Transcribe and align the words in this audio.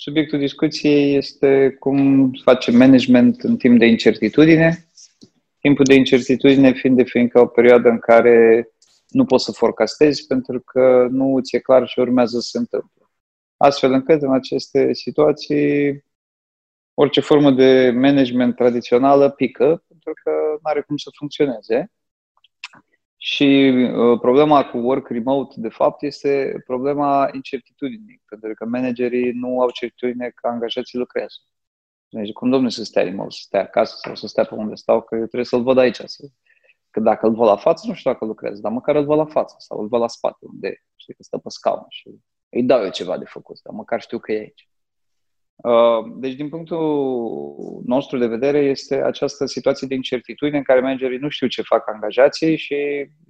subiectul 0.00 0.38
discuției 0.38 1.16
este 1.16 1.76
cum 1.78 2.30
facem 2.42 2.76
management 2.76 3.42
în 3.42 3.56
timp 3.56 3.78
de 3.78 3.86
incertitudine. 3.86 4.90
Timpul 5.58 5.84
de 5.84 5.94
incertitudine 5.94 6.72
fiind 6.72 6.96
definit 6.96 7.32
ca 7.32 7.40
o 7.40 7.46
perioadă 7.46 7.88
în 7.88 7.98
care 7.98 8.68
nu 9.08 9.24
poți 9.24 9.44
să 9.44 9.52
forecastezi 9.52 10.26
pentru 10.26 10.60
că 10.60 11.06
nu 11.10 11.40
ți-e 11.40 11.58
clar 11.58 11.86
ce 11.86 12.00
urmează 12.00 12.38
să 12.38 12.48
se 12.50 12.58
întâmple. 12.58 13.02
Astfel 13.56 13.92
încât 13.92 14.22
în 14.22 14.32
aceste 14.32 14.92
situații 14.92 16.04
orice 16.94 17.20
formă 17.20 17.50
de 17.50 17.90
management 17.94 18.54
tradițională 18.54 19.30
pică 19.30 19.84
pentru 19.88 20.12
că 20.22 20.30
nu 20.30 20.58
are 20.62 20.80
cum 20.80 20.96
să 20.96 21.10
funcționeze. 21.18 21.92
Și 23.22 23.72
uh, 23.94 24.18
problema 24.20 24.64
cu 24.64 24.76
work 24.76 25.08
remote, 25.08 25.54
de 25.56 25.68
fapt, 25.68 26.02
este 26.02 26.62
problema 26.66 27.28
incertitudinii, 27.32 28.22
pentru 28.28 28.54
că 28.54 28.64
managerii 28.64 29.32
nu 29.32 29.60
au 29.60 29.70
certitudine 29.70 30.30
că 30.34 30.48
angajații 30.48 30.98
lucrează. 30.98 31.34
Deci, 32.08 32.32
cum 32.32 32.50
domnule 32.50 32.70
să 32.70 32.84
stea 32.84 33.02
remote, 33.02 33.30
să 33.30 33.40
stea 33.42 33.60
acasă 33.60 33.94
sau 34.02 34.14
să 34.14 34.26
stea 34.26 34.44
pe 34.44 34.54
unde 34.54 34.74
stau, 34.74 35.02
că 35.02 35.14
eu 35.14 35.24
trebuie 35.24 35.44
să-l 35.44 35.62
văd 35.62 35.78
aici. 35.78 36.00
Să... 36.04 36.28
Că 36.90 37.00
dacă 37.00 37.26
îl 37.26 37.34
văd 37.34 37.46
la 37.46 37.56
față, 37.56 37.86
nu 37.86 37.94
știu 37.94 38.10
dacă 38.12 38.24
lucrează, 38.24 38.60
dar 38.60 38.72
măcar 38.72 38.96
îl 38.96 39.04
văd 39.04 39.16
la 39.18 39.26
față 39.26 39.54
sau 39.58 39.80
îl 39.80 39.88
văd 39.88 40.00
la 40.00 40.08
spate, 40.08 40.38
unde 40.40 40.84
știi 40.96 41.14
că 41.14 41.22
stă 41.22 41.38
pe 41.38 41.48
scaun 41.48 41.84
și 41.88 42.08
îi 42.48 42.62
dau 42.62 42.82
eu 42.82 42.90
ceva 42.90 43.18
de 43.18 43.24
făcut, 43.24 43.60
dar 43.62 43.74
măcar 43.74 44.00
știu 44.00 44.18
că 44.18 44.32
e 44.32 44.38
aici. 44.38 44.69
Uh, 45.62 46.12
deci, 46.16 46.34
din 46.34 46.48
punctul 46.48 47.82
nostru 47.84 48.18
de 48.18 48.26
vedere, 48.26 48.58
este 48.58 49.02
această 49.02 49.46
situație 49.46 49.86
de 49.86 49.94
incertitudine 49.94 50.56
în 50.56 50.62
care 50.62 50.80
managerii 50.80 51.18
nu 51.18 51.28
știu 51.28 51.46
ce 51.46 51.62
fac 51.62 51.88
angajații 51.88 52.56
și 52.56 52.76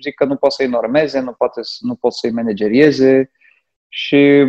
zic 0.02 0.14
că 0.14 0.24
nu 0.24 0.36
pot 0.36 0.52
să-i 0.52 0.66
normeze, 0.66 1.20
nu, 1.20 1.32
poate, 1.32 1.60
nu 1.80 1.94
pot 1.94 2.12
să-i 2.12 2.30
managerieze 2.30 3.30
și 3.88 4.46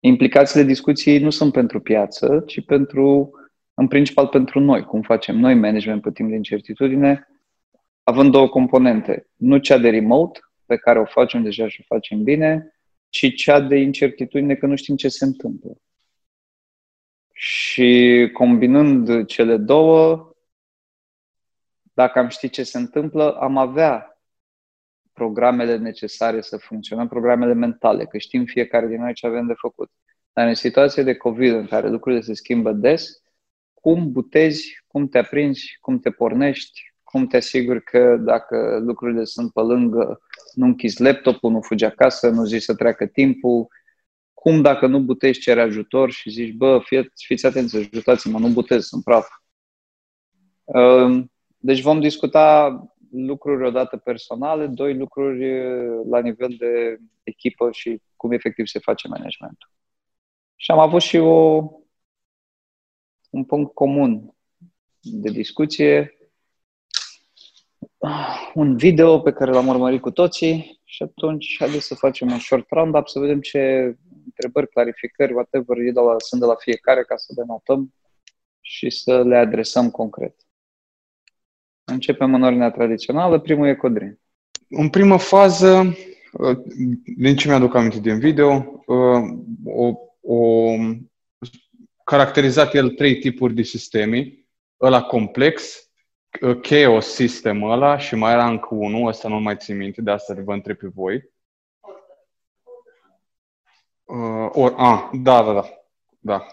implicațiile 0.00 0.64
discuției 0.64 1.18
nu 1.18 1.30
sunt 1.30 1.52
pentru 1.52 1.80
piață, 1.80 2.42
ci 2.46 2.64
pentru, 2.64 3.30
în 3.74 3.88
principal 3.88 4.26
pentru 4.26 4.60
noi, 4.60 4.84
cum 4.84 5.02
facem 5.02 5.38
noi 5.38 5.54
management 5.54 6.02
pe 6.02 6.12
timp 6.12 6.28
de 6.28 6.36
incertitudine, 6.36 7.28
având 8.02 8.32
două 8.32 8.48
componente. 8.48 9.28
Nu 9.36 9.58
cea 9.58 9.78
de 9.78 9.90
remote, 9.90 10.40
pe 10.66 10.76
care 10.76 10.98
o 10.98 11.04
facem 11.04 11.42
deja 11.42 11.68
și 11.68 11.80
o 11.80 11.94
facem 11.94 12.22
bine, 12.22 12.78
ci 13.08 13.34
cea 13.34 13.60
de 13.60 13.76
incertitudine 13.76 14.54
că 14.54 14.66
nu 14.66 14.76
știm 14.76 14.96
ce 14.96 15.08
se 15.08 15.24
întâmplă. 15.24 15.76
Și 17.40 18.30
combinând 18.32 19.26
cele 19.26 19.56
două, 19.56 20.32
dacă 21.92 22.18
am 22.18 22.28
ști 22.28 22.48
ce 22.48 22.62
se 22.62 22.78
întâmplă, 22.78 23.32
am 23.32 23.56
avea 23.56 24.20
programele 25.12 25.76
necesare 25.76 26.40
să 26.40 26.56
funcționăm, 26.56 27.08
programele 27.08 27.52
mentale, 27.52 28.04
că 28.04 28.18
știm 28.18 28.44
fiecare 28.44 28.86
din 28.86 29.00
noi 29.00 29.14
ce 29.14 29.26
avem 29.26 29.46
de 29.46 29.52
făcut. 29.56 29.90
Dar 30.32 30.48
în 30.48 30.54
situație 30.54 31.02
de 31.02 31.14
COVID, 31.14 31.52
în 31.52 31.66
care 31.66 31.88
lucrurile 31.88 32.20
se 32.20 32.34
schimbă 32.34 32.72
des, 32.72 33.22
cum 33.74 34.12
butezi, 34.12 34.84
cum 34.86 35.08
te 35.08 35.18
aprinzi, 35.18 35.78
cum 35.80 35.98
te 35.98 36.10
pornești, 36.10 36.92
cum 37.02 37.26
te 37.26 37.36
asiguri 37.36 37.82
că 37.82 38.16
dacă 38.16 38.78
lucrurile 38.84 39.24
sunt 39.24 39.52
pe 39.52 39.60
lângă, 39.60 40.20
nu 40.54 40.66
închizi 40.66 41.02
laptopul, 41.02 41.50
nu 41.50 41.60
fugi 41.60 41.84
acasă, 41.84 42.30
nu 42.30 42.44
zici 42.44 42.62
să 42.62 42.74
treacă 42.74 43.06
timpul, 43.06 43.68
cum 44.40 44.60
dacă 44.60 44.86
nu 44.86 45.00
butești 45.00 45.42
cere 45.42 45.60
ajutor 45.60 46.10
și 46.10 46.30
zici, 46.30 46.52
bă, 46.52 46.80
fie, 46.84 47.12
fiți 47.14 47.46
atenți, 47.46 47.76
ajutați-mă, 47.76 48.38
nu 48.38 48.48
butez, 48.48 48.84
sunt 48.84 49.04
praf. 49.04 49.28
Ehm, 50.64 51.32
deci 51.56 51.80
vom 51.80 52.00
discuta 52.00 52.78
lucruri 53.10 53.66
odată 53.66 53.96
personale, 53.96 54.66
doi 54.66 54.96
lucruri 54.96 55.62
la 56.08 56.20
nivel 56.20 56.54
de 56.58 56.98
echipă 57.22 57.70
și 57.72 58.02
cum 58.16 58.32
efectiv 58.32 58.66
se 58.66 58.78
face 58.78 59.08
managementul. 59.08 59.70
Și 60.56 60.70
am 60.70 60.78
avut 60.78 61.00
și 61.00 61.16
o, 61.16 61.64
un 63.30 63.44
punct 63.44 63.74
comun 63.74 64.34
de 65.00 65.30
discuție, 65.30 66.18
un 68.54 68.76
video 68.76 69.20
pe 69.20 69.32
care 69.32 69.50
l-am 69.50 69.68
urmărit 69.68 70.00
cu 70.00 70.10
toții 70.10 70.80
și 70.84 71.02
atunci 71.02 71.56
haideți 71.58 71.86
să 71.86 71.94
facem 71.94 72.30
un 72.30 72.38
short 72.38 72.66
round-up, 72.70 73.08
să 73.08 73.18
vedem 73.18 73.40
ce 73.40 73.94
întrebări, 74.28 74.68
clarificări, 74.68 75.32
whatever, 75.32 75.78
e 75.78 75.90
de 75.90 76.00
la, 76.00 76.14
sunt 76.18 76.40
de 76.40 76.46
la 76.46 76.54
fiecare 76.54 77.02
ca 77.02 77.16
să 77.16 77.32
le 77.36 77.44
notăm 77.46 77.94
și 78.60 78.90
să 78.90 79.22
le 79.24 79.36
adresăm 79.36 79.90
concret. 79.90 80.34
Începem 81.84 82.34
în 82.34 82.42
ordinea 82.42 82.70
tradițională. 82.70 83.40
Primul 83.40 83.66
e 83.66 83.74
Codrin. 83.74 84.20
În 84.68 84.88
primă 84.88 85.18
fază, 85.18 85.96
din 87.16 87.36
ce 87.36 87.48
mi-aduc 87.48 87.74
aminte 87.74 88.00
din 88.00 88.18
video, 88.18 88.82
o, 89.64 89.92
o 90.20 90.74
caracterizat 92.04 92.74
el 92.74 92.90
trei 92.90 93.18
tipuri 93.18 93.54
de 93.54 93.62
sisteme. 93.62 94.32
Ăla 94.80 95.02
complex, 95.02 95.82
chaos 96.62 97.06
sistemul 97.06 97.70
ăla 97.70 97.98
și 97.98 98.14
mai 98.14 98.32
era 98.32 98.48
încă 98.48 98.68
unul, 98.70 99.08
ăsta 99.08 99.28
nu 99.28 99.40
mai 99.40 99.56
țin 99.56 99.76
minte, 99.76 100.02
de 100.02 100.10
asta 100.10 100.36
vă 100.44 100.52
întreb 100.52 100.76
pe 100.76 100.86
voi. 100.94 101.30
Uh, 104.08 104.48
or, 104.52 104.74
a, 104.76 105.10
da, 105.12 105.42
da, 105.42 105.52
da. 105.52 105.64
da. 106.20 106.46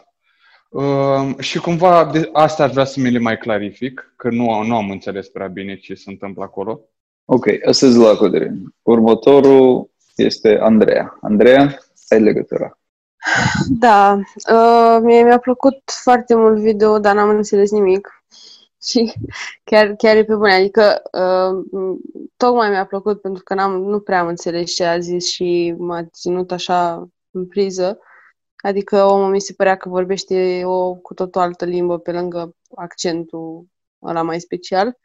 Uh, 0.70 1.40
și 1.40 1.60
cumva 1.60 2.06
de, 2.06 2.30
asta 2.34 2.64
aș 2.64 2.72
vrea 2.72 2.86
să 2.86 3.00
mi 3.00 3.12
le 3.12 3.20
mai 3.20 3.38
clarific, 3.38 4.14
că 4.16 4.30
nu, 4.30 4.64
nu 4.64 4.76
am 4.76 4.90
înțeles 4.90 5.28
prea 5.28 5.48
bine 5.48 5.76
ce 5.76 5.94
se 5.94 6.10
întâmplă 6.10 6.44
acolo. 6.44 6.82
Ok, 7.26 7.46
asta 7.66 7.86
e 7.86 7.90
la 7.90 8.16
Codrin. 8.16 8.74
Următorul 8.82 9.90
este 10.16 10.58
Andreea. 10.62 11.18
Andreea, 11.22 11.80
ai 12.10 12.22
legătura. 12.22 12.80
Da, 13.68 14.20
uh, 14.52 15.00
mie 15.02 15.24
mi-a 15.24 15.40
plăcut 15.40 15.78
foarte 16.04 16.36
mult 16.36 16.58
video, 16.58 17.00
dar 17.00 17.16
n-am 17.16 17.30
înțeles 17.30 17.72
nimic. 17.72 18.10
Și 18.88 19.14
chiar, 19.64 19.94
chiar 19.94 20.16
e 20.16 20.24
pe 20.24 20.36
bune. 20.36 20.54
Adică 20.54 21.02
uh, 21.12 21.66
tocmai 22.38 22.70
mi-a 22.70 22.86
plăcut 22.86 23.22
pentru 23.22 23.44
că 23.44 23.54
n-am, 23.54 23.82
nu 23.82 24.00
prea 24.00 24.20
am 24.20 24.28
înțeles 24.28 24.72
ce 24.72 24.84
a 24.84 25.00
zis 25.00 25.30
și 25.30 25.76
m-a 25.78 26.04
ținut 26.04 26.52
așa 26.52 27.10
în 27.36 27.48
priză. 27.48 28.00
Adică 28.56 29.04
omul 29.04 29.30
mi 29.30 29.42
se 29.42 29.54
părea 29.54 29.76
că 29.78 29.90
vorbește 29.90 30.62
o 30.66 30.96
cu 30.96 31.14
tot 31.14 31.36
o 31.36 31.40
altă 31.40 31.66
limbă 31.66 32.00
pe 32.00 32.12
lângă 32.12 32.56
accentul 32.76 33.66
ăla 34.02 34.22
mai 34.22 34.40
special. 34.40 34.98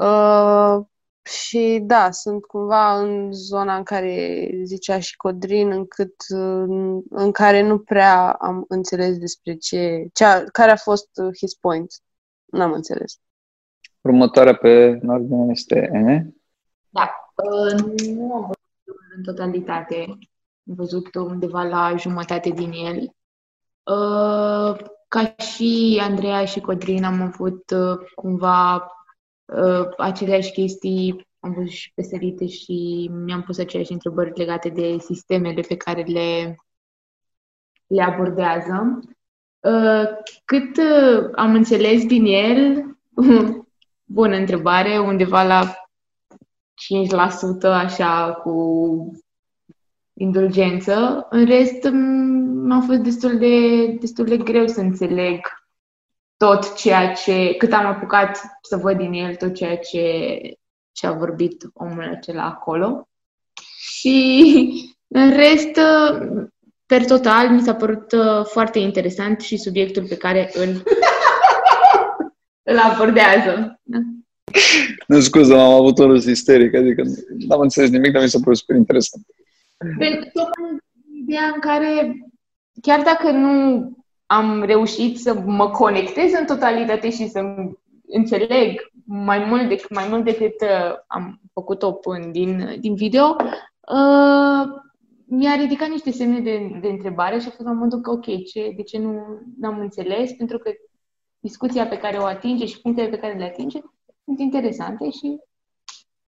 Uh, 0.00 0.86
și 1.22 1.80
da, 1.82 2.10
sunt 2.10 2.44
cumva 2.44 3.00
în 3.00 3.32
zona 3.32 3.76
în 3.76 3.82
care 3.82 4.50
zicea 4.62 4.98
și 4.98 5.16
Codrin, 5.16 5.70
încât 5.70 6.14
în, 6.28 7.02
în 7.10 7.32
care 7.32 7.62
nu 7.62 7.78
prea 7.78 8.32
am 8.32 8.64
înțeles 8.68 9.18
despre 9.18 9.54
ce, 9.54 10.06
ce 10.12 10.24
care 10.52 10.70
a 10.70 10.76
fost 10.76 11.08
his 11.36 11.54
point. 11.54 11.94
N-am 12.44 12.72
înțeles. 12.72 13.20
Următoarea 14.00 14.54
pe 14.54 15.00
ordine 15.06 15.46
este 15.50 15.90
N. 15.92 16.36
Da, 16.88 17.32
uh, 17.34 17.98
nu 18.06 18.34
am 18.34 18.40
văzut 18.40 18.58
în 19.16 19.22
totalitate 19.22 20.04
am 20.08 20.18
văzut 20.76 21.14
undeva 21.14 21.62
la 21.62 21.96
jumătate 21.96 22.50
din 22.50 22.72
el. 22.72 22.96
Uh, 23.82 24.76
ca 25.08 25.34
și 25.36 25.98
Andreea 26.02 26.44
și 26.44 26.60
Codrin 26.60 27.04
am 27.04 27.20
avut 27.20 27.70
uh, 27.70 27.98
cumva 28.14 28.74
uh, 29.44 29.88
aceleași 29.96 30.52
chestii, 30.52 31.28
am 31.40 31.52
văzut 31.52 31.70
și 31.70 31.92
pe 31.94 32.02
sărite 32.02 32.46
și 32.46 33.10
mi-am 33.12 33.42
pus 33.42 33.58
aceleași 33.58 33.92
întrebări 33.92 34.38
legate 34.38 34.68
de 34.68 34.98
sistemele 34.98 35.60
pe 35.60 35.76
care 35.76 36.02
le, 36.02 36.56
le 37.86 38.02
abordează. 38.02 38.98
Cât 40.44 40.76
am 41.34 41.54
înțeles 41.54 42.06
din 42.06 42.24
el, 42.24 42.84
bună 44.18 44.36
întrebare, 44.36 44.98
undeva 44.98 45.42
la 45.42 45.88
5% 47.66 47.70
așa 47.72 48.32
cu 48.32 48.52
indulgență. 50.18 51.26
În 51.30 51.44
rest, 51.44 51.88
m-a 52.64 52.80
fost 52.80 52.98
destul 52.98 53.38
de, 53.38 53.86
destul 53.86 54.24
de 54.24 54.36
greu 54.36 54.66
să 54.66 54.80
înțeleg 54.80 55.40
tot 56.36 56.74
ceea 56.74 57.12
ce, 57.12 57.54
cât 57.58 57.72
am 57.72 57.86
apucat 57.86 58.40
să 58.62 58.76
văd 58.76 58.96
din 58.96 59.12
el, 59.12 59.34
tot 59.34 59.54
ceea 59.54 59.76
ce, 59.76 60.38
ce 60.92 61.06
a 61.06 61.12
vorbit 61.12 61.70
omul 61.72 62.02
acela 62.02 62.44
acolo. 62.44 63.08
Și 63.78 64.96
în 65.08 65.30
rest, 65.30 65.80
per 66.86 67.04
total, 67.04 67.48
mi 67.48 67.60
s-a 67.60 67.74
părut 67.74 68.12
uh, 68.12 68.44
foarte 68.44 68.78
interesant 68.78 69.40
și 69.40 69.56
subiectul 69.56 70.06
pe 70.06 70.16
care 70.16 70.50
îl, 70.54 70.82
îl 72.62 72.78
abordează. 72.78 73.80
Da? 73.82 73.98
Nu, 75.06 75.20
scuză, 75.20 75.54
am 75.54 75.72
avut 75.72 75.98
o 75.98 76.06
râs 76.06 76.24
isteric, 76.24 76.74
adică 76.74 77.02
nu 77.38 77.54
am 77.54 77.60
înțeles 77.60 77.90
nimic, 77.90 78.12
dar 78.12 78.22
mi 78.22 78.28
s-a 78.28 78.38
părut 78.38 78.56
super 78.56 78.76
interesant. 78.76 79.26
Pentru 79.78 80.50
ideea 81.22 81.46
în 81.54 81.60
care, 81.60 82.18
chiar 82.82 83.02
dacă 83.02 83.30
nu 83.30 83.82
am 84.26 84.62
reușit 84.62 85.18
să 85.18 85.34
mă 85.34 85.70
conectez 85.70 86.32
în 86.32 86.46
totalitate 86.46 87.10
și 87.10 87.28
să 87.28 87.40
înțeleg 88.06 88.90
mai 89.04 89.44
mult 89.44 89.68
decât, 89.68 89.94
mai 89.94 90.08
mult 90.08 90.24
decât 90.24 90.60
uh, 90.60 90.94
am 91.06 91.40
făcut-o 91.52 91.92
până 91.92 92.26
din, 92.26 92.76
din 92.80 92.94
video, 92.94 93.36
uh, 93.80 94.68
mi-a 95.24 95.54
ridicat 95.54 95.88
niște 95.88 96.10
semne 96.10 96.40
de, 96.40 96.78
de 96.80 96.88
întrebare 96.88 97.38
și 97.38 97.46
a 97.46 97.50
fost 97.50 97.62
la 97.62 97.72
momentul 97.72 98.00
că, 98.00 98.10
ok, 98.10 98.44
ce, 98.44 98.72
de 98.76 98.82
ce 98.82 98.98
nu 98.98 99.22
am 99.62 99.78
înțeles? 99.78 100.32
Pentru 100.32 100.58
că 100.58 100.70
discuția 101.38 101.86
pe 101.86 101.98
care 101.98 102.16
o 102.16 102.24
atinge 102.24 102.66
și 102.66 102.80
punctele 102.80 103.08
pe 103.08 103.18
care 103.18 103.38
le 103.38 103.44
atinge 103.44 103.78
sunt 104.24 104.38
interesante 104.38 105.10
și 105.10 105.38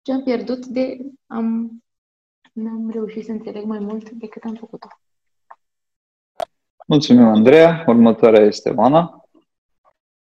ce 0.03 0.13
am 0.13 0.23
pierdut 0.23 0.67
de 0.67 0.99
am 1.27 1.71
n-am 2.63 2.91
reușit 2.91 3.25
să 3.25 3.31
înțeleg 3.31 3.65
mai 3.65 3.79
mult 3.79 4.11
decât 4.11 4.45
am 4.45 4.55
făcut-o. 4.55 4.89
Mulțumim, 6.87 7.25
Andreea. 7.25 7.85
Următoarea 7.87 8.41
este 8.41 8.71
Oana. 8.71 9.23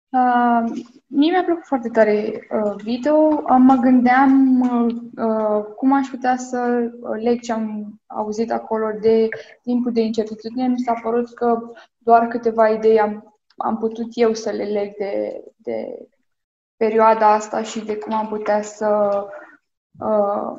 Uh, 0.10 0.64
mie 1.08 1.32
mi-a 1.32 1.44
plăcut 1.44 1.66
foarte 1.66 1.90
tare 1.90 2.48
uh, 2.52 2.74
video. 2.84 3.16
Uh, 3.16 3.56
mă 3.58 3.76
gândeam 3.76 4.60
uh, 4.60 4.96
uh, 5.16 5.64
cum 5.76 5.94
aș 5.94 6.08
putea 6.08 6.38
să 6.38 6.92
leg 7.22 7.40
ce 7.40 7.52
am 7.52 8.00
auzit 8.08 8.52
acolo 8.52 8.86
de 9.02 9.28
timpul 9.62 9.92
de 9.92 10.02
incertitudine. 10.02 10.68
Mi 10.68 10.80
s-a 10.80 10.94
părut 10.94 11.34
că 11.34 11.60
doar 11.98 12.28
câteva 12.28 12.70
idei 12.70 13.00
am, 13.00 13.40
am 13.58 13.78
putut 13.78 14.08
eu 14.12 14.34
să 14.34 14.50
le 14.50 14.64
leg 14.64 14.96
de, 14.98 15.44
de 15.56 16.08
perioada 16.78 17.34
asta 17.34 17.62
și 17.62 17.86
de 17.86 17.98
cum 17.98 18.14
am 18.14 18.28
putea 18.28 18.62
să 18.62 19.22
uh, 20.00 20.58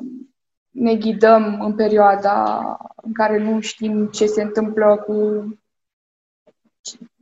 ne 0.73 0.95
ghidăm 0.95 1.59
în 1.61 1.75
perioada 1.75 2.77
în 2.95 3.13
care 3.13 3.39
nu 3.39 3.59
știm 3.59 4.07
ce 4.07 4.25
se 4.25 4.41
întâmplă 4.41 5.03
cu 5.05 5.45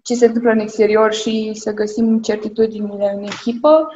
ce 0.01 0.13
se 0.13 0.25
întâmplă 0.25 0.51
în 0.51 0.59
exterior 0.59 1.13
și 1.13 1.51
să 1.53 1.73
găsim 1.73 2.21
certitudinile 2.21 3.13
în 3.15 3.23
echipă. 3.23 3.87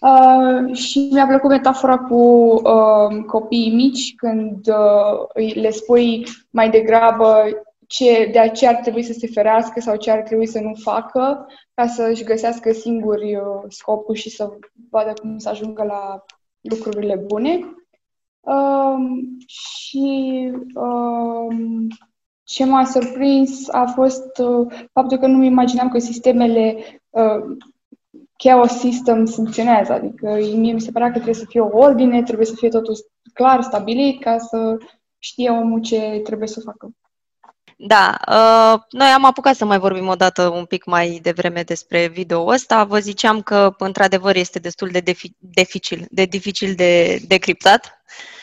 Uh, 0.00 0.76
și 0.76 1.08
mi-a 1.12 1.26
plăcut 1.26 1.50
metafora 1.50 1.98
cu 1.98 2.14
uh, 2.14 3.24
copiii 3.26 3.74
mici, 3.74 4.14
când 4.14 4.66
uh, 4.66 5.54
le 5.54 5.70
spui 5.70 6.26
mai 6.50 6.70
degrabă 6.70 7.44
ce, 7.86 8.30
de 8.32 8.50
ce 8.54 8.66
ar 8.66 8.74
trebui 8.74 9.02
să 9.02 9.12
se 9.12 9.26
ferească 9.26 9.80
sau 9.80 9.96
ce 9.96 10.10
ar 10.10 10.20
trebui 10.20 10.46
să 10.46 10.60
nu 10.60 10.72
facă, 10.74 11.46
ca 11.74 11.86
să-și 11.86 12.24
găsească 12.24 12.72
singuri 12.72 13.36
uh, 13.36 13.62
scopul 13.68 14.14
și 14.14 14.30
să 14.30 14.50
vadă 14.90 15.12
cum 15.20 15.38
să 15.38 15.48
ajungă 15.48 15.82
la 15.82 16.24
lucrurile 16.60 17.16
bune. 17.16 17.60
Um, 18.44 19.36
și 19.46 20.50
um, 20.74 21.86
ce 22.42 22.64
m-a 22.64 22.84
surprins 22.84 23.68
a 23.68 23.84
fost 23.94 24.38
uh, 24.38 24.86
faptul 24.92 25.18
că 25.18 25.26
nu-mi 25.26 25.46
imaginam 25.46 25.88
că 25.88 25.98
sistemele 25.98 26.76
uh, 27.10 27.56
chaos 28.36 28.70
system 28.70 29.26
funcționează. 29.26 29.92
Adică 29.92 30.38
mie 30.54 30.72
mi 30.72 30.80
se 30.80 30.90
părea 30.90 31.06
că 31.06 31.12
trebuie 31.12 31.34
să 31.34 31.44
fie 31.48 31.60
o 31.60 31.78
ordine, 31.78 32.22
trebuie 32.22 32.46
să 32.46 32.54
fie 32.56 32.68
totul 32.68 32.94
clar, 33.32 33.62
stabilit, 33.62 34.20
ca 34.20 34.38
să 34.38 34.76
știe 35.18 35.50
omul 35.50 35.80
ce 35.80 36.20
trebuie 36.24 36.48
să 36.48 36.60
facă. 36.60 36.90
Da, 37.76 38.16
uh, 38.28 38.80
noi 38.90 39.08
am 39.08 39.24
apucat 39.24 39.56
să 39.56 39.64
mai 39.64 39.78
vorbim 39.78 40.08
o 40.08 40.14
dată 40.14 40.48
un 40.48 40.64
pic 40.64 40.84
mai 40.84 41.18
devreme 41.22 41.62
despre 41.62 42.06
video 42.06 42.46
ăsta. 42.46 42.84
Vă 42.84 42.98
ziceam 42.98 43.42
că, 43.42 43.74
într-adevăr, 43.78 44.36
este 44.36 44.58
destul 44.58 44.88
de 44.88 45.00
defi- 45.00 45.36
dificil, 45.38 46.06
de 46.10 46.24
dificil 46.24 46.74
de 46.74 47.18
decriptat. 47.26 47.84
Uh, 47.84 48.33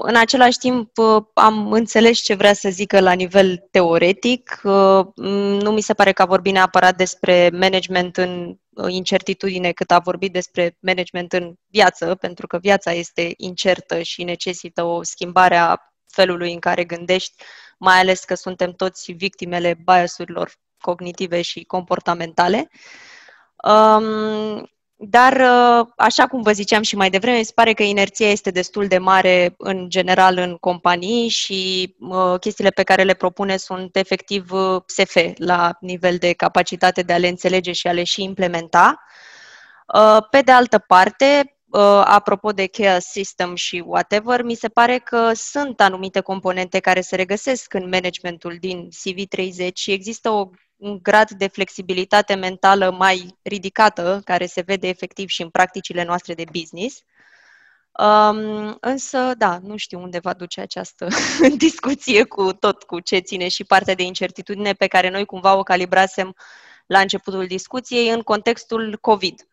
în 0.00 0.16
același 0.16 0.58
timp, 0.58 0.98
uh, 0.98 1.22
am 1.34 1.72
înțeles 1.72 2.18
ce 2.18 2.34
vrea 2.34 2.52
să 2.52 2.68
zică 2.68 3.00
la 3.00 3.12
nivel 3.12 3.68
teoretic. 3.70 4.60
Uh, 4.64 5.06
nu 5.62 5.72
mi 5.72 5.80
se 5.80 5.94
pare 5.94 6.12
că 6.12 6.22
a 6.22 6.26
vorbit 6.26 6.52
neapărat 6.52 6.96
despre 6.96 7.50
management 7.52 8.16
în 8.16 8.56
incertitudine, 8.88 9.72
cât 9.72 9.90
a 9.90 9.98
vorbit 9.98 10.32
despre 10.32 10.76
management 10.80 11.32
în 11.32 11.54
viață, 11.66 12.14
pentru 12.14 12.46
că 12.46 12.58
viața 12.58 12.92
este 12.92 13.32
incertă 13.36 14.02
și 14.02 14.22
necesită 14.22 14.82
o 14.82 15.02
schimbare 15.02 15.56
a 15.56 15.76
felului 16.06 16.52
în 16.52 16.58
care 16.58 16.84
gândești, 16.84 17.42
mai 17.78 17.98
ales 17.98 18.24
că 18.24 18.34
suntem 18.34 18.72
toți 18.72 19.12
victimele 19.12 19.78
biasurilor 19.84 20.52
cognitive 20.80 21.42
și 21.42 21.64
comportamentale. 21.64 22.70
Um, 23.64 24.70
dar, 25.00 25.32
uh, 25.32 25.86
așa 25.96 26.26
cum 26.26 26.42
vă 26.42 26.52
ziceam 26.52 26.82
și 26.82 26.96
mai 26.96 27.10
devreme, 27.10 27.42
se 27.42 27.52
pare 27.54 27.72
că 27.72 27.82
inerția 27.82 28.30
este 28.30 28.50
destul 28.50 28.86
de 28.86 28.98
mare 28.98 29.54
în 29.58 29.88
general 29.88 30.36
în 30.36 30.56
companii 30.56 31.28
și 31.28 31.94
uh, 31.98 32.38
chestiile 32.40 32.70
pe 32.70 32.82
care 32.82 33.02
le 33.02 33.14
propune 33.14 33.56
sunt 33.56 33.96
efectiv 33.96 34.52
uh, 34.52 34.82
SF 34.86 35.16
la 35.36 35.76
nivel 35.80 36.16
de 36.16 36.32
capacitate 36.32 37.02
de 37.02 37.12
a 37.12 37.18
le 37.18 37.28
înțelege 37.28 37.72
și 37.72 37.86
a 37.86 37.92
le 37.92 38.04
și 38.04 38.22
implementa. 38.22 39.02
Uh, 39.94 40.18
pe 40.30 40.40
de 40.40 40.52
altă 40.52 40.78
parte, 40.78 41.56
uh, 41.68 42.02
apropo 42.04 42.50
de 42.50 42.66
chaos 42.66 43.04
system 43.04 43.54
și 43.54 43.82
whatever, 43.86 44.42
mi 44.42 44.54
se 44.54 44.68
pare 44.68 44.98
că 44.98 45.30
sunt 45.34 45.80
anumite 45.80 46.20
componente 46.20 46.78
care 46.78 47.00
se 47.00 47.16
regăsesc 47.16 47.74
în 47.74 47.88
managementul 47.88 48.56
din 48.60 48.88
CV30 48.88 49.72
și 49.74 49.92
există 49.92 50.30
o 50.30 50.50
un 50.78 50.98
grad 51.02 51.30
de 51.30 51.46
flexibilitate 51.46 52.34
mentală 52.34 52.90
mai 52.90 53.38
ridicată, 53.42 54.20
care 54.24 54.46
se 54.46 54.60
vede 54.60 54.88
efectiv 54.88 55.28
și 55.28 55.42
în 55.42 55.50
practicile 55.50 56.04
noastre 56.04 56.34
de 56.34 56.44
business. 56.52 57.02
Um, 57.98 58.76
însă, 58.80 59.34
da, 59.38 59.58
nu 59.62 59.76
știu 59.76 60.00
unde 60.00 60.18
va 60.18 60.32
duce 60.32 60.60
această 60.60 61.08
discuție 61.56 62.24
cu 62.24 62.52
tot 62.52 62.82
cu 62.82 63.00
ce 63.00 63.18
ține 63.18 63.48
și 63.48 63.64
partea 63.64 63.94
de 63.94 64.02
incertitudine 64.02 64.72
pe 64.72 64.86
care 64.86 65.08
noi 65.10 65.24
cumva 65.24 65.56
o 65.56 65.62
calibrasem 65.62 66.34
la 66.86 67.00
începutul 67.00 67.46
discuției 67.46 68.08
în 68.08 68.20
contextul 68.20 68.98
COVID. 69.00 69.46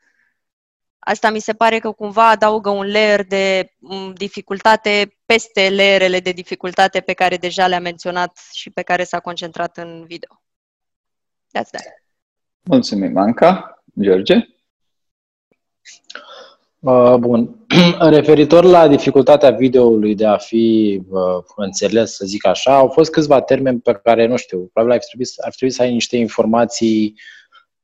Asta 1.00 1.30
mi 1.30 1.39
se 1.39 1.54
pare 1.54 1.80
că 1.80 1.92
cumva 1.92 2.30
adaugă 2.30 2.69
un 2.69 2.92
layer 2.92 3.24
de 3.27 3.74
mm, 3.77 4.13
dificultate 4.13 5.18
peste 5.25 5.69
layerele 5.69 6.19
de 6.19 6.31
dificultate 6.31 7.01
pe 7.01 7.13
care 7.13 7.38
deja 7.38 7.68
le-am 7.68 7.81
menționat 7.81 8.39
și 8.51 8.69
pe 8.69 8.81
care 8.81 9.04
s-a 9.04 9.19
concentrat 9.19 9.77
în 9.77 10.06
video. 10.06 10.44
That's 11.55 11.71
that. 11.71 12.03
Mulțumim, 12.63 13.17
Anca. 13.17 13.83
George? 13.99 14.55
Uh, 16.79 17.15
bun. 17.19 17.65
Referitor 17.99 18.63
la 18.63 18.87
dificultatea 18.87 19.51
videoului 19.51 20.15
de 20.15 20.25
a 20.25 20.37
fi 20.37 21.01
uh, 21.09 21.19
înțeles, 21.55 22.15
să 22.15 22.25
zic 22.25 22.45
așa, 22.45 22.75
au 22.75 22.87
fost 22.87 23.11
câțiva 23.11 23.41
termeni 23.41 23.79
pe 23.79 23.93
care, 24.03 24.27
nu 24.27 24.35
știu, 24.35 24.69
probabil 24.73 24.97
ar 24.97 25.03
trebui, 25.03 25.25
ar 25.37 25.53
trebui 25.53 25.75
să 25.75 25.81
ai 25.81 25.91
niște 25.91 26.17
informații, 26.17 27.19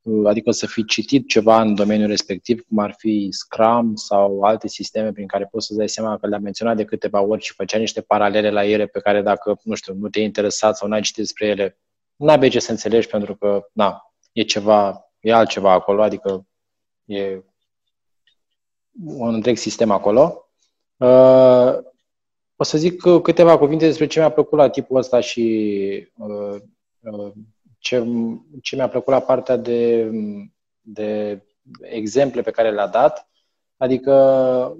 uh, 0.02 0.26
adică 0.26 0.50
să 0.50 0.66
fi 0.66 0.84
citit 0.84 1.28
ceva 1.28 1.60
în 1.60 1.74
domeniul 1.74 2.08
respectiv, 2.08 2.60
cum 2.68 2.78
ar 2.78 2.94
fi 2.98 3.28
Scrum 3.30 3.94
sau 3.94 4.42
alte 4.42 4.68
sisteme 4.68 5.12
prin 5.12 5.26
care 5.26 5.48
poți 5.50 5.66
să-ți 5.66 5.78
dai 5.78 5.88
seama 5.88 6.18
că 6.18 6.26
le-am 6.26 6.42
menționat 6.42 6.76
de 6.76 6.84
câteva 6.84 7.20
ori 7.20 7.42
și 7.42 7.54
făcea 7.54 7.78
niște 7.78 8.00
paralele 8.00 8.50
la 8.50 8.64
ele 8.64 8.86
pe 8.86 9.00
care 9.00 9.22
dacă, 9.22 9.60
nu 9.62 9.74
știu, 9.74 9.94
nu 9.94 10.08
te-ai 10.08 10.24
interesat 10.24 10.76
sau 10.76 10.88
n-ai 10.88 11.00
citit 11.00 11.22
despre 11.22 11.46
ele, 11.46 11.78
n-ai 12.16 12.48
ce 12.48 12.58
să 12.58 12.70
înțelegi 12.70 13.08
pentru 13.08 13.36
că, 13.36 13.68
na, 13.72 14.12
e 14.32 14.42
ceva, 14.42 15.10
e 15.20 15.32
altceva 15.32 15.72
acolo, 15.72 16.02
adică 16.02 16.46
e 17.04 17.42
un 19.04 19.34
întreg 19.34 19.56
sistem 19.56 19.90
acolo. 19.90 20.48
Uh, 20.96 21.78
o 22.56 22.64
să 22.64 22.78
zic 22.78 23.02
câteva 23.22 23.58
cuvinte 23.58 23.86
despre 23.86 24.06
ce 24.06 24.18
mi-a 24.18 24.30
plăcut 24.30 24.58
la 24.58 24.70
tipul 24.70 24.96
ăsta 24.96 25.20
și 25.20 26.08
uh, 26.16 26.60
uh, 27.00 27.32
ce, 27.78 28.04
ce 28.62 28.76
mi-a 28.76 28.88
plăcut 28.88 29.12
la 29.12 29.20
partea 29.20 29.56
de, 29.56 30.10
de 30.80 31.42
exemple 31.80 32.42
pe 32.42 32.50
care 32.50 32.70
le-a 32.70 32.86
dat. 32.86 33.28
Adică 33.76 34.76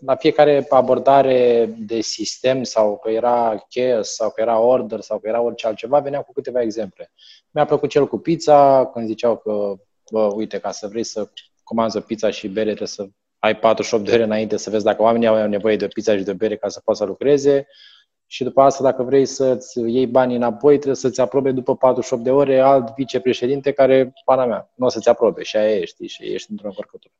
la 0.00 0.16
fiecare 0.16 0.66
abordare 0.68 1.74
de 1.78 2.00
sistem 2.00 2.62
sau 2.62 2.98
că 2.98 3.10
era 3.10 3.66
chaos 3.68 4.08
sau 4.08 4.30
că 4.30 4.40
era 4.40 4.58
order 4.58 5.00
sau 5.00 5.18
că 5.18 5.28
era 5.28 5.40
orice 5.40 5.66
altceva, 5.66 5.98
veneam 5.98 6.22
cu 6.22 6.32
câteva 6.32 6.60
exemple. 6.60 7.12
Mi-a 7.50 7.64
plăcut 7.64 7.90
cel 7.90 8.08
cu 8.08 8.18
pizza, 8.18 8.86
când 8.86 9.06
ziceau 9.06 9.36
că, 9.36 9.74
bă, 10.10 10.32
uite, 10.34 10.58
ca 10.58 10.70
să 10.70 10.86
vrei 10.86 11.04
să 11.04 11.30
comanzi 11.62 12.00
pizza 12.00 12.30
și 12.30 12.48
bere, 12.48 12.66
trebuie 12.66 12.88
să 12.88 13.08
ai 13.38 13.56
48 13.56 14.04
de 14.04 14.12
ore 14.12 14.22
înainte 14.22 14.56
să 14.56 14.70
vezi 14.70 14.84
dacă 14.84 15.02
oamenii 15.02 15.26
au 15.26 15.46
nevoie 15.46 15.76
de 15.76 15.88
pizza 15.88 16.16
și 16.16 16.22
de 16.22 16.32
bere 16.32 16.56
ca 16.56 16.68
să 16.68 16.80
poată 16.84 17.00
să 17.00 17.06
lucreze. 17.06 17.66
Și 18.26 18.44
după 18.44 18.60
asta, 18.60 18.82
dacă 18.82 19.02
vrei 19.02 19.26
să-ți 19.26 19.80
iei 19.80 20.06
banii 20.06 20.36
înapoi, 20.36 20.74
trebuie 20.74 20.94
să-ți 20.94 21.20
aprobe 21.20 21.50
după 21.50 21.76
48 21.76 22.22
de 22.22 22.30
ore 22.30 22.60
alt 22.60 22.94
vicepreședinte 22.94 23.72
care, 23.72 24.12
pana 24.24 24.46
mea, 24.46 24.70
nu 24.74 24.86
o 24.86 24.88
să-ți 24.88 25.08
aprobe 25.08 25.42
și 25.42 25.56
aia 25.56 25.76
e, 25.76 25.84
știi, 25.84 26.08
și 26.08 26.32
ești 26.32 26.50
într-o 26.50 26.66
încărcătură. 26.66 27.12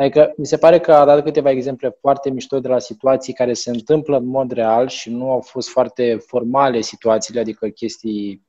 Adică 0.00 0.32
mi 0.36 0.46
se 0.46 0.58
pare 0.58 0.80
că 0.80 0.92
a 0.92 1.04
dat 1.04 1.22
câteva 1.22 1.50
exemple 1.50 1.96
foarte 2.00 2.30
mișto 2.30 2.60
de 2.60 2.68
la 2.68 2.78
situații 2.78 3.32
care 3.32 3.52
se 3.52 3.70
întâmplă 3.70 4.16
în 4.16 4.26
mod 4.26 4.50
real 4.50 4.88
și 4.88 5.10
nu 5.10 5.30
au 5.30 5.40
fost 5.40 5.68
foarte 5.68 6.16
formale 6.26 6.80
situațiile, 6.80 7.40
adică 7.40 7.68
chestii, 7.68 8.46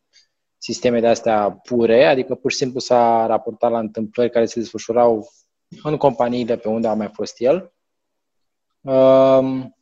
sisteme 0.58 1.00
de 1.00 1.08
astea 1.08 1.52
pure, 1.52 2.06
adică 2.06 2.36
pur 2.36 2.52
și 2.52 2.58
simplu 2.58 2.80
s-a 2.80 3.26
raportat 3.26 3.72
la 3.72 3.80
întâmplări 3.80 4.30
care 4.30 4.46
se 4.46 4.60
desfășurau 4.60 5.28
în 5.84 5.98
companiile 5.98 6.58
pe 6.58 6.68
unde 6.68 6.88
a 6.88 6.94
mai 6.94 7.10
fost 7.14 7.42
el. 7.42 7.74
Um, 8.82 9.76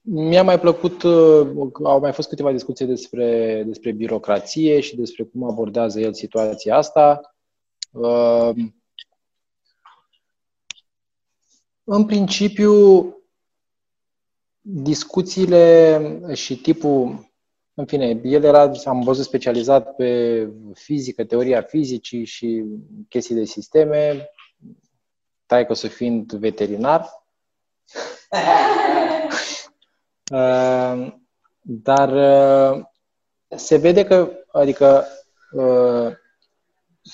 mi-a 0.00 0.42
mai 0.42 0.60
plăcut, 0.60 1.02
uh, 1.02 1.48
au 1.82 2.00
mai 2.00 2.12
fost 2.12 2.28
câteva 2.28 2.52
discuții 2.52 2.86
despre, 2.86 3.62
despre 3.66 3.92
birocrație 3.92 4.80
și 4.80 4.96
despre 4.96 5.24
cum 5.24 5.44
abordează 5.44 6.00
el 6.00 6.14
situația 6.14 6.76
asta. 6.76 7.34
Um, 7.92 8.75
În 11.88 12.06
principiu, 12.06 12.72
discuțiile 14.60 16.00
și 16.34 16.56
tipul, 16.56 17.30
în 17.74 17.86
fine, 17.86 18.20
el 18.24 18.44
era, 18.44 18.72
am 18.84 19.00
văzut, 19.00 19.24
specializat 19.24 19.94
pe 19.94 20.50
fizică, 20.74 21.24
teoria 21.24 21.62
fizicii 21.62 22.24
și 22.24 22.64
chestii 23.08 23.34
de 23.34 23.44
sisteme, 23.44 24.28
tai 25.46 25.66
că 25.66 25.74
să 25.74 25.88
fiind 25.88 26.32
veterinar. 26.32 27.08
Uh, 30.32 31.14
dar 31.60 32.12
uh, 32.12 32.84
se 33.48 33.76
vede 33.76 34.04
că, 34.04 34.30
adică, 34.52 35.06
uh, 35.52 36.12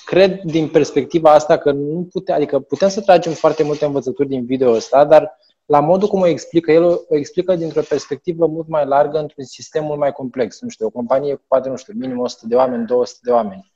cred 0.05 0.41
din 0.43 0.69
perspectiva 0.69 1.33
asta 1.33 1.59
că 1.59 1.73
nu 1.73 2.09
putem, 2.13 2.35
adică 2.35 2.61
putem 2.61 2.89
să 2.89 3.01
tragem 3.01 3.33
foarte 3.33 3.63
multe 3.63 3.85
învățături 3.85 4.29
din 4.29 4.45
video 4.45 4.71
ăsta, 4.71 5.05
dar 5.05 5.39
la 5.67 5.81
modul 5.81 6.09
cum 6.09 6.21
o 6.21 6.27
explică, 6.27 6.73
el 6.73 6.85
o 6.85 7.17
explică 7.17 7.55
dintr-o 7.55 7.83
perspectivă 7.89 8.47
mult 8.47 8.69
mai 8.69 8.87
largă, 8.87 9.19
într-un 9.19 9.45
sistem 9.45 9.85
mult 9.85 9.99
mai 9.99 10.13
complex. 10.13 10.61
Nu 10.61 10.69
știu, 10.69 10.87
o 10.87 10.91
companie 10.91 11.35
cu 11.35 11.43
poate, 11.49 11.69
nu 11.69 11.77
știu, 11.77 11.93
minim 11.97 12.19
100 12.19 12.47
de 12.47 12.55
oameni, 12.55 12.87
200 12.87 13.19
de 13.23 13.31
oameni. 13.31 13.73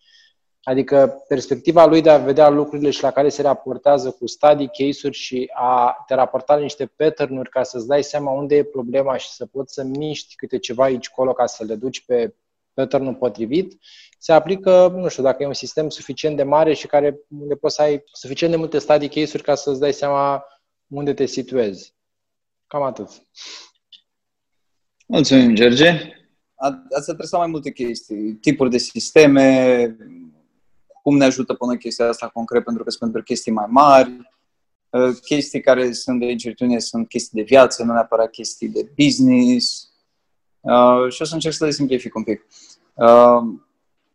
Adică 0.62 1.24
perspectiva 1.28 1.86
lui 1.86 2.00
de 2.00 2.10
a 2.10 2.18
vedea 2.18 2.48
lucrurile 2.48 2.90
și 2.90 3.02
la 3.02 3.10
care 3.10 3.28
se 3.28 3.42
raportează 3.42 4.10
cu 4.10 4.26
study 4.26 4.66
case-uri 4.66 5.16
și 5.16 5.50
a 5.54 6.04
te 6.06 6.14
raporta 6.14 6.54
la 6.54 6.60
niște 6.60 6.92
pattern-uri 6.96 7.50
ca 7.50 7.62
să-ți 7.62 7.86
dai 7.86 8.02
seama 8.02 8.30
unde 8.30 8.56
e 8.56 8.64
problema 8.64 9.16
și 9.16 9.28
să 9.28 9.46
poți 9.46 9.74
să 9.74 9.82
miști 9.82 10.36
câte 10.36 10.58
ceva 10.58 10.84
aici 10.84 11.08
colo 11.08 11.32
ca 11.32 11.46
să 11.46 11.64
le 11.64 11.74
duci 11.74 12.04
pe 12.04 12.34
pattern-ul 12.76 13.14
potrivit, 13.14 13.78
se 14.18 14.32
aplică, 14.32 14.92
nu 14.96 15.08
știu, 15.08 15.22
dacă 15.22 15.42
e 15.42 15.46
un 15.46 15.52
sistem 15.52 15.88
suficient 15.88 16.36
de 16.36 16.42
mare 16.42 16.74
și 16.74 16.86
care 16.86 17.18
unde 17.28 17.54
poți 17.54 17.74
să 17.74 17.82
ai 17.82 18.02
suficient 18.12 18.52
de 18.52 18.58
multe 18.58 18.78
study 18.78 19.08
case-uri 19.08 19.42
ca 19.42 19.54
să-ți 19.54 19.80
dai 19.80 19.92
seama 19.92 20.44
unde 20.86 21.14
te 21.14 21.26
situezi. 21.26 21.94
Cam 22.66 22.82
atât. 22.82 23.08
Mulțumim, 25.06 25.54
George. 25.54 26.12
Ați 26.94 27.10
adresat 27.10 27.40
mai 27.40 27.48
multe 27.48 27.72
chestii, 27.72 28.34
tipuri 28.34 28.70
de 28.70 28.78
sisteme, 28.78 29.96
cum 31.02 31.16
ne 31.16 31.24
ajută 31.24 31.54
până 31.54 31.76
chestia 31.76 32.08
asta 32.08 32.28
concret, 32.28 32.64
pentru 32.64 32.84
că 32.84 32.90
sunt 32.90 33.02
pentru 33.02 33.22
chestii 33.22 33.52
mai 33.52 33.66
mari, 33.68 34.10
uh, 34.90 35.16
chestii 35.24 35.60
care 35.60 35.92
sunt 35.92 36.20
de 36.20 36.30
incertitudine 36.30 36.78
sunt 36.78 37.08
chestii 37.08 37.38
de 37.38 37.44
viață, 37.44 37.84
nu 37.84 37.92
neapărat 37.92 38.30
chestii 38.30 38.68
de 38.68 38.90
business. 38.96 39.90
Uh, 40.66 41.12
și 41.12 41.22
o 41.22 41.24
să 41.24 41.34
încerc 41.34 41.54
să 41.54 41.64
le 41.64 41.70
simplific 41.70 42.14
un 42.14 42.22
pic. 42.22 42.46
Uh, 42.94 43.42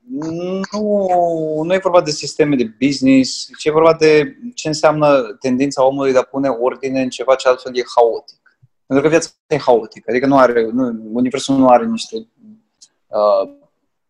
nu, 0.09 1.63
nu 1.63 1.73
e 1.73 1.79
vorba 1.83 2.01
de 2.01 2.11
sisteme 2.11 2.55
de 2.55 2.73
business, 2.79 3.49
ci 3.59 3.65
e 3.65 3.71
vorba 3.71 3.93
de 3.93 4.37
ce 4.53 4.67
înseamnă 4.67 5.37
tendința 5.39 5.85
omului 5.85 6.11
de 6.11 6.17
a 6.17 6.23
pune 6.23 6.47
ordine 6.47 7.01
în 7.01 7.09
ceva 7.09 7.35
ce 7.35 7.47
altfel 7.47 7.77
e 7.77 7.83
haotic. 7.95 8.39
Pentru 8.85 9.05
că 9.05 9.11
viața 9.11 9.29
e 9.47 9.57
haotică, 9.57 10.05
adică 10.09 10.25
nu 10.25 10.37
are, 10.37 10.69
nu, 10.71 11.09
universul 11.11 11.55
nu 11.55 11.67
are 11.67 11.85
niște 11.85 12.15
uh, 13.07 13.59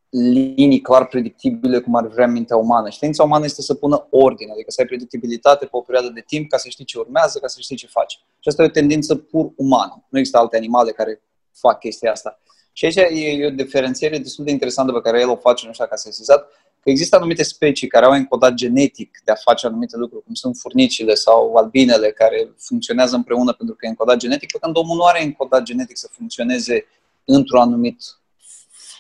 linii 0.10 0.82
clar 0.82 1.08
predictibile 1.08 1.80
cum 1.80 1.96
ar 1.96 2.08
vrea 2.08 2.28
mintea 2.28 2.58
umană. 2.58 2.90
Știința 2.90 3.24
umană 3.24 3.46
este 3.46 3.62
să 3.62 3.74
pună 3.74 4.08
ordine, 4.10 4.52
adică 4.52 4.72
să 4.72 4.82
ai 4.82 4.88
predictibilitate 4.88 5.66
pe 5.66 5.72
o 5.78 5.82
perioadă 5.82 6.10
de 6.10 6.24
timp 6.28 6.50
ca 6.50 6.58
să 6.58 6.70
știi 6.70 6.86
ce 6.86 7.00
urmează, 7.00 7.40
ca 7.40 7.48
să 7.48 7.60
știi 7.60 7.76
ce 7.76 7.88
faci. 7.88 8.14
Și 8.14 8.48
asta 8.48 8.64
e 8.64 8.66
o 8.66 8.70
tendință 8.70 9.16
pur 9.16 9.52
umană. 9.56 10.06
Nu 10.10 10.18
există 10.18 10.40
alte 10.40 10.58
animale 10.58 10.92
care 10.92 11.22
fac 11.54 11.80
chestia 11.80 12.12
asta. 12.12 12.40
Și 12.74 12.86
aici 12.86 12.96
e 12.96 13.46
o 13.46 13.50
diferențiere 13.50 14.18
destul 14.18 14.46
de 14.46 14.52
interesantă 14.52 14.92
pe 14.92 15.02
care 15.02 15.20
el 15.20 15.30
o 15.30 15.36
face, 15.36 15.66
nu 15.66 15.74
știu 15.74 15.86
dacă 15.86 15.98
s-a 15.98 16.10
sesizat, 16.10 16.48
că 16.82 16.90
există 16.90 17.16
anumite 17.16 17.44
specii 17.44 17.88
care 17.88 18.06
au 18.06 18.12
încodat 18.12 18.54
genetic 18.54 19.22
de 19.26 19.32
a 19.32 19.36
face 19.36 19.68
anumite 19.68 19.98
lucruri, 19.98 20.24
cum 20.24 20.34
sunt 20.34 20.56
furnicile 20.58 21.14
sau 21.14 21.56
albinele, 21.56 22.12
care 22.12 22.54
funcționează 22.58 23.16
împreună 23.16 23.54
pentru 23.54 23.76
că 23.76 23.86
e 23.86 23.90
încodat 23.90 24.18
genetic, 24.18 24.52
pe 24.52 24.58
când 24.62 24.78
omul 24.78 24.96
nu 24.96 25.04
are 25.04 25.24
încodat 25.24 25.64
genetic 25.64 25.98
să 25.98 26.08
funcționeze 26.12 26.86
într-un 27.26 27.60
anumit 27.60 28.02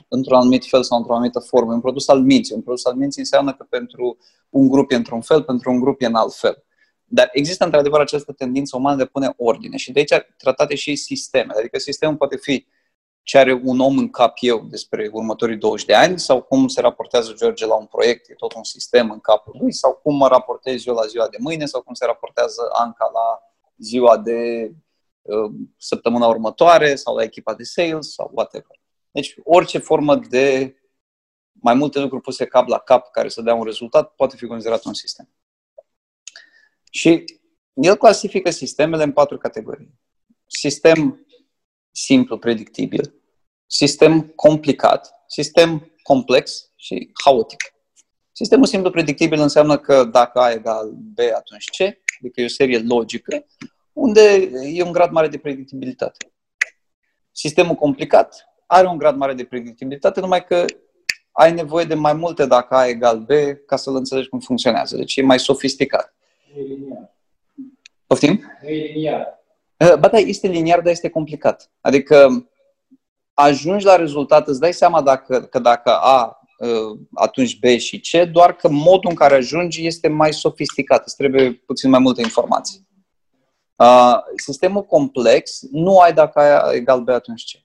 într-un 0.07 0.37
anumit 0.37 0.65
fel 0.65 0.83
sau 0.83 0.97
într-o 0.97 1.13
anumită 1.13 1.39
formă. 1.39 1.73
Un 1.73 1.79
produs 1.79 2.07
al 2.07 2.21
minții. 2.21 2.55
Un 2.55 2.61
produs 2.61 2.85
al 2.85 2.95
minții 2.95 3.21
înseamnă 3.21 3.53
că 3.53 3.65
pentru 3.69 4.17
un 4.49 4.67
grup 4.67 4.91
e 4.91 4.95
într-un 4.95 5.21
fel, 5.21 5.43
pentru 5.43 5.71
un 5.71 5.79
grup 5.79 6.01
e 6.01 6.05
în 6.05 6.15
alt 6.15 6.33
fel. 6.33 6.63
Dar 7.13 7.29
există 7.31 7.63
într-adevăr 7.63 7.99
această 7.99 8.31
tendință 8.31 8.77
umană 8.77 8.95
de 8.95 9.03
a 9.03 9.05
pune 9.05 9.33
ordine 9.37 9.77
și 9.77 9.91
de 9.91 9.99
aici 9.99 10.25
tratate 10.37 10.75
și 10.75 10.95
sisteme. 10.95 11.53
Adică 11.57 11.79
sistemul 11.79 12.15
poate 12.15 12.37
fi 12.37 12.65
ce 13.23 13.37
are 13.37 13.61
un 13.63 13.79
om 13.79 13.97
în 13.97 14.09
cap 14.09 14.37
eu 14.39 14.67
despre 14.69 15.09
următorii 15.13 15.57
20 15.57 15.85
de 15.85 15.93
ani 15.93 16.19
sau 16.19 16.41
cum 16.41 16.67
se 16.67 16.81
raportează 16.81 17.33
George 17.33 17.65
la 17.65 17.75
un 17.75 17.85
proiect, 17.85 18.29
e 18.29 18.33
tot 18.33 18.53
un 18.53 18.63
sistem 18.63 19.11
în 19.11 19.19
capul 19.19 19.55
lui 19.59 19.73
sau 19.73 19.99
cum 20.03 20.15
mă 20.15 20.27
raportez 20.27 20.85
eu 20.85 20.93
la 20.93 21.05
ziua 21.05 21.27
de 21.27 21.37
mâine 21.39 21.65
sau 21.65 21.81
cum 21.81 21.93
se 21.93 22.05
raportează 22.05 22.61
Anca 22.73 23.11
la 23.13 23.41
ziua 23.77 24.17
de 24.17 24.71
uh, 25.21 25.51
săptămâna 25.77 26.27
următoare 26.27 26.95
sau 26.95 27.15
la 27.15 27.23
echipa 27.23 27.53
de 27.53 27.63
sales 27.63 28.13
sau 28.13 28.31
whatever. 28.33 28.79
Deci 29.11 29.35
orice 29.43 29.77
formă 29.77 30.15
de 30.15 30.75
mai 31.51 31.73
multe 31.73 31.99
lucruri 31.99 32.21
puse 32.21 32.45
cap 32.45 32.67
la 32.67 32.77
cap 32.77 33.11
care 33.11 33.29
să 33.29 33.41
dea 33.41 33.53
un 33.53 33.63
rezultat 33.63 34.15
poate 34.15 34.35
fi 34.35 34.45
considerat 34.45 34.85
un 34.85 34.93
sistem. 34.93 35.29
Și 36.93 37.23
el 37.73 37.95
clasifică 37.95 38.49
sistemele 38.49 39.03
în 39.03 39.11
patru 39.11 39.37
categorii. 39.37 39.99
Sistem 40.47 41.25
simplu, 41.91 42.37
predictibil, 42.37 43.13
sistem 43.65 44.21
complicat, 44.21 45.13
sistem 45.27 45.91
complex 46.03 46.71
și 46.75 47.09
haotic. 47.23 47.73
Sistemul 48.31 48.65
simplu 48.65 48.89
predictibil 48.89 49.39
înseamnă 49.39 49.77
că 49.77 50.03
dacă 50.03 50.39
A 50.39 50.51
egal 50.51 50.91
B, 50.91 51.19
atunci 51.35 51.69
C, 51.69 51.81
adică 52.19 52.41
e 52.41 52.43
o 52.43 52.47
serie 52.47 52.77
logică, 52.77 53.45
unde 53.93 54.51
e 54.73 54.83
un 54.83 54.91
grad 54.91 55.11
mare 55.11 55.27
de 55.27 55.37
predictibilitate. 55.37 56.33
Sistemul 57.31 57.75
complicat 57.75 58.45
are 58.67 58.87
un 58.87 58.97
grad 58.97 59.15
mare 59.15 59.33
de 59.33 59.45
predictibilitate, 59.45 60.19
numai 60.19 60.45
că 60.45 60.65
ai 61.31 61.53
nevoie 61.53 61.85
de 61.85 61.93
mai 61.93 62.13
multe 62.13 62.45
dacă 62.45 62.75
A 62.75 62.87
egal 62.87 63.19
B 63.19 63.29
ca 63.65 63.75
să-l 63.75 63.95
înțelegi 63.95 64.29
cum 64.29 64.39
funcționează. 64.39 64.95
Deci 64.97 65.15
e 65.15 65.21
mai 65.21 65.39
sofisticat. 65.39 66.15
E 66.55 66.61
liniar. 66.61 67.13
Poftim? 68.07 68.43
E 68.61 68.73
liniar. 68.73 69.39
Eh, 69.77 69.95
ba 69.99 70.07
da, 70.07 70.17
este 70.17 70.47
liniar, 70.47 70.81
dar 70.81 70.91
este 70.91 71.09
complicat. 71.09 71.71
Adică 71.81 72.47
ajungi 73.33 73.85
la 73.85 73.95
rezultat, 73.95 74.47
îți 74.47 74.59
dai 74.59 74.73
seama 74.73 75.01
dacă, 75.01 75.41
că 75.41 75.59
dacă 75.59 75.91
A, 75.91 76.39
eh, 76.59 76.99
atunci 77.13 77.59
B 77.59 77.65
și 77.65 77.99
C, 77.99 78.31
doar 78.31 78.55
că 78.55 78.69
modul 78.69 79.09
în 79.09 79.15
care 79.15 79.35
ajungi 79.35 79.85
este 79.85 80.07
mai 80.07 80.33
sofisticat, 80.33 81.05
îți 81.05 81.15
trebuie 81.15 81.51
puțin 81.53 81.89
mai 81.89 81.99
multe 81.99 82.21
informații. 82.21 82.89
Uh, 83.75 84.17
sistemul 84.35 84.83
complex, 84.83 85.61
nu 85.71 85.99
ai 85.99 86.13
dacă 86.13 86.39
A 86.39 86.73
egal 86.73 87.01
B, 87.01 87.09
atunci 87.09 87.43
C. 87.43 87.63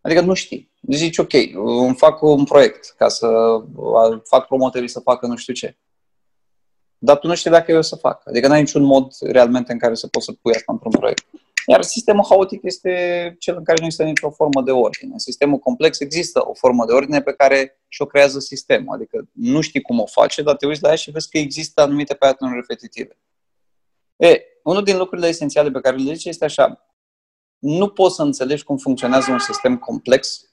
Adică 0.00 0.20
nu 0.20 0.34
știi. 0.34 0.72
Deci 0.80 0.98
zici, 0.98 1.18
ok, 1.18 1.32
îmi 1.54 1.94
fac 1.96 2.22
un 2.22 2.44
proiect 2.44 2.94
ca 2.96 3.08
să 3.08 3.28
fac 4.24 4.46
promotorii 4.46 4.88
să 4.88 5.00
facă 5.00 5.26
nu 5.26 5.36
știu 5.36 5.52
ce. 5.52 5.76
Dar 7.04 7.18
tu 7.18 7.26
nu 7.26 7.34
știi 7.34 7.50
dacă 7.50 7.70
eu 7.70 7.78
o 7.78 7.82
să 7.82 7.96
fac. 7.96 8.22
Adică 8.26 8.48
n-ai 8.48 8.60
niciun 8.60 8.82
mod 8.82 9.12
realmente 9.20 9.72
în 9.72 9.78
care 9.78 9.94
să 9.94 10.06
poți 10.06 10.24
să 10.24 10.32
pui 10.32 10.54
asta 10.54 10.72
într-un 10.72 10.90
proiect. 10.90 11.24
Iar 11.66 11.82
sistemul 11.82 12.24
haotic 12.28 12.60
este 12.62 12.90
cel 13.38 13.56
în 13.56 13.64
care 13.64 13.78
nu 13.78 13.84
există 13.84 14.06
nicio 14.06 14.30
formă 14.30 14.62
de 14.62 14.70
ordine. 14.70 15.12
Sistemul 15.16 15.58
complex 15.58 16.00
există 16.00 16.48
o 16.48 16.54
formă 16.54 16.84
de 16.86 16.92
ordine 16.92 17.22
pe 17.22 17.32
care 17.32 17.80
și-o 17.88 18.06
creează 18.06 18.38
sistemul. 18.38 18.94
Adică 18.94 19.28
nu 19.32 19.60
știi 19.60 19.80
cum 19.80 20.00
o 20.00 20.06
face, 20.06 20.42
dar 20.42 20.56
te 20.56 20.66
uiți 20.66 20.82
la 20.82 20.88
ea 20.88 20.94
și 20.94 21.10
vezi 21.10 21.28
că 21.30 21.38
există 21.38 21.80
anumite 21.80 22.14
pattern 22.14 22.54
repetitive. 22.54 23.18
E, 24.16 24.42
unul 24.64 24.82
din 24.84 24.96
lucrurile 24.96 25.28
esențiale 25.28 25.70
pe 25.70 25.80
care 25.80 25.96
le 25.96 26.12
zice 26.12 26.28
este 26.28 26.44
așa, 26.44 26.86
nu 27.58 27.88
poți 27.88 28.14
să 28.14 28.22
înțelegi 28.22 28.64
cum 28.64 28.76
funcționează 28.76 29.30
un 29.30 29.38
sistem 29.38 29.78
complex. 29.78 30.50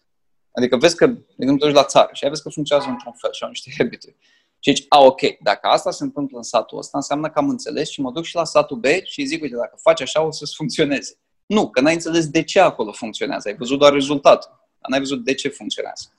Adică 0.51 0.77
vezi 0.77 0.95
că, 0.95 1.07
de 1.07 1.23
exemplu, 1.37 1.65
duci 1.65 1.75
la 1.75 1.83
țară 1.83 2.09
și 2.13 2.23
ai 2.23 2.29
vezi 2.29 2.41
că 2.41 2.49
funcționează 2.49 2.89
într-un 2.91 3.13
fel 3.13 3.31
și 3.33 3.43
au 3.43 3.49
niște 3.49 3.71
habituri. 3.77 4.15
Și 4.59 4.75
zici, 4.75 4.85
a, 4.89 4.99
ok, 5.01 5.21
dacă 5.41 5.67
asta 5.67 5.91
se 5.91 6.03
întâmplă 6.03 6.37
în 6.37 6.43
satul 6.43 6.77
ăsta, 6.77 6.97
înseamnă 6.97 7.29
că 7.29 7.39
am 7.39 7.49
înțeles 7.49 7.89
și 7.89 8.01
mă 8.01 8.11
duc 8.11 8.23
și 8.23 8.35
la 8.35 8.43
satul 8.43 8.77
B 8.77 8.85
și 9.03 9.25
zic, 9.25 9.41
uite, 9.41 9.55
dacă 9.55 9.77
faci 9.81 10.01
așa, 10.01 10.21
o 10.21 10.31
să-ți 10.31 10.55
funcționeze. 10.55 11.17
Nu, 11.45 11.69
că 11.69 11.81
n-ai 11.81 11.93
înțeles 11.93 12.27
de 12.27 12.43
ce 12.43 12.59
acolo 12.59 12.91
funcționează. 12.91 13.47
Ai 13.47 13.55
văzut 13.55 13.79
doar 13.79 13.93
rezultatul, 13.93 14.49
dar 14.79 14.89
n-ai 14.89 14.99
văzut 14.99 15.23
de 15.23 15.33
ce 15.33 15.49
funcționează. 15.49 16.11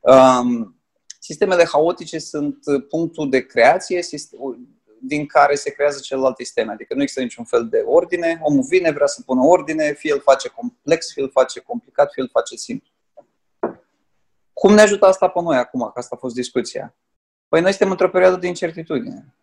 Um, 0.00 0.80
sistemele 1.18 1.64
haotice 1.72 2.18
sunt 2.18 2.58
punctul 2.88 3.30
de 3.30 3.46
creație 3.46 4.00
din 5.00 5.26
care 5.26 5.54
se 5.54 5.70
creează 5.70 6.00
celelalte 6.00 6.44
sisteme. 6.44 6.72
Adică 6.72 6.94
nu 6.94 7.02
există 7.02 7.22
niciun 7.22 7.44
fel 7.44 7.68
de 7.68 7.82
ordine. 7.86 8.38
Omul 8.42 8.62
vine, 8.68 8.90
vrea 8.90 9.06
să 9.06 9.22
pună 9.22 9.40
ordine, 9.42 9.92
fie 9.92 10.12
îl 10.12 10.20
face 10.20 10.48
complex, 10.48 11.12
fie 11.12 11.22
îl 11.22 11.30
face 11.30 11.60
complicat, 11.60 12.12
fie 12.12 12.22
îl 12.22 12.28
face 12.32 12.56
simplu. 12.56 12.88
Cum 14.52 14.74
ne 14.74 14.80
ajută 14.80 15.06
asta 15.06 15.28
pe 15.28 15.40
noi 15.40 15.56
acum? 15.56 15.80
Că 15.80 15.98
asta 15.98 16.14
a 16.14 16.18
fost 16.18 16.34
discuția. 16.34 16.94
Păi 17.54 17.62
noi 17.62 17.72
suntem 17.72 17.90
într-o 17.90 18.08
perioadă 18.08 18.36
de 18.36 18.46
incertitudine. 18.46 19.34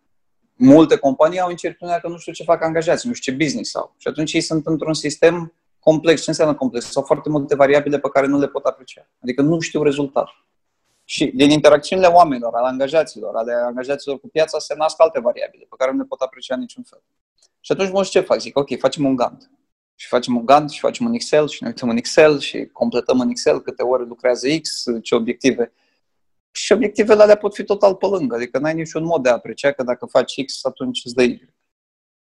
Multe 0.56 0.98
companii 0.98 1.40
au 1.40 1.50
incertitudinea 1.50 2.00
că 2.00 2.08
nu 2.08 2.18
știu 2.18 2.34
ce 2.34 2.44
fac 2.44 2.64
angajații, 2.64 3.10
nu 3.10 3.16
știu 3.16 3.32
ce 3.32 3.44
business 3.44 3.76
au. 3.76 3.96
Și 3.98 4.08
atunci 4.08 4.34
ei 4.34 4.42
sunt 4.42 4.66
într-un 4.66 4.94
sistem 4.94 5.54
complex. 5.80 6.22
Ce 6.22 6.30
înseamnă 6.30 6.56
complex? 6.56 6.86
Sau 6.86 7.04
foarte 7.04 7.30
multe 7.30 7.56
variabile 7.56 8.00
pe 8.00 8.10
care 8.10 8.28
nu 8.28 8.40
le 8.40 8.48
pot 8.48 8.66
aprecia. 8.66 9.10
Adică 9.22 9.42
nu 9.42 9.60
știu 9.60 9.84
rezultatul. 9.84 10.46
Și 11.04 11.26
din 11.36 11.50
interacțiunile 11.50 12.08
oamenilor, 12.08 12.54
ale 12.54 12.68
angajaților, 12.68 13.36
ale 13.36 13.54
angajaților 13.54 14.20
cu 14.20 14.28
piața, 14.28 14.60
se 14.60 14.74
nasc 14.78 15.02
alte 15.02 15.20
variabile 15.20 15.66
pe 15.70 15.76
care 15.78 15.92
nu 15.92 15.98
le 15.98 16.06
pot 16.06 16.22
aprecia 16.22 16.56
niciun 16.56 16.84
fel. 16.84 17.02
Și 17.60 17.72
atunci 17.72 17.92
mă 17.92 18.04
ce 18.04 18.20
fac? 18.20 18.40
Zic, 18.40 18.58
ok, 18.58 18.80
facem 18.80 19.06
un 19.06 19.16
gant. 19.16 19.52
Și 19.96 20.08
facem 20.08 20.36
un 20.36 20.46
Gantt 20.46 20.72
și 20.72 20.80
facem 20.80 21.06
un 21.06 21.14
Excel 21.14 21.48
și 21.48 21.64
ne 21.64 21.68
uităm 21.68 21.90
în 21.90 21.98
Excel 21.98 22.40
și 22.40 22.66
completăm 22.66 23.20
în 23.20 23.30
Excel 23.30 23.62
câte 23.62 23.84
ore 23.84 24.04
lucrează 24.04 24.48
X, 24.62 24.84
ce 25.02 25.16
obiective. 25.16 25.72
Și 26.52 26.72
obiectivele 26.72 27.22
alea 27.22 27.38
pot 27.38 27.56
fi 27.56 27.64
total 27.64 27.96
pe 27.96 28.06
lângă, 28.06 28.36
adică 28.36 28.60
n-ai 28.60 28.74
niciun 28.74 29.04
mod 29.04 29.24
de 29.24 29.30
a 29.30 29.34
aprecia 29.34 29.72
că 29.72 29.84
dacă 29.84 30.06
faci 30.06 30.46
X, 30.46 30.66
atunci 30.66 31.02
îți 31.04 31.14
dă 31.14 31.24
Y. 31.24 31.54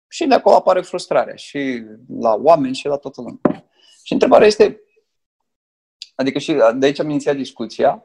Și 0.08 0.26
de 0.26 0.34
acolo 0.34 0.56
apare 0.56 0.82
frustrarea 0.82 1.36
și 1.36 1.84
la 2.20 2.34
oameni 2.34 2.76
și 2.76 2.88
la 2.88 2.98
toată 2.98 3.22
lumea. 3.22 3.70
Și 4.04 4.14
întrebarea 4.14 4.48
este, 4.48 4.82
adică 6.16 6.40
și 6.40 6.54
de 6.76 6.86
aici 6.86 7.00
am 7.00 7.10
inițiat 7.10 7.36
discuția, 7.36 8.04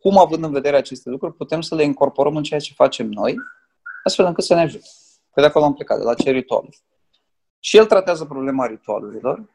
cum 0.00 0.18
având 0.18 0.44
în 0.44 0.52
vedere 0.52 0.76
aceste 0.76 1.10
lucruri 1.10 1.34
putem 1.34 1.60
să 1.60 1.74
le 1.74 1.82
incorporăm 1.82 2.36
în 2.36 2.42
ceea 2.42 2.60
ce 2.60 2.72
facem 2.74 3.08
noi, 3.08 3.36
astfel 4.04 4.26
încât 4.26 4.44
să 4.44 4.54
ne 4.54 4.60
ajute. 4.60 4.86
Că 5.32 5.40
de 5.40 5.46
acolo 5.46 5.64
am 5.64 5.74
plecat, 5.74 5.98
de 5.98 6.04
la 6.04 6.14
ce 6.14 6.30
ritualuri. 6.30 6.82
Și 7.58 7.76
el 7.76 7.86
tratează 7.86 8.24
problema 8.24 8.66
ritualurilor, 8.66 9.50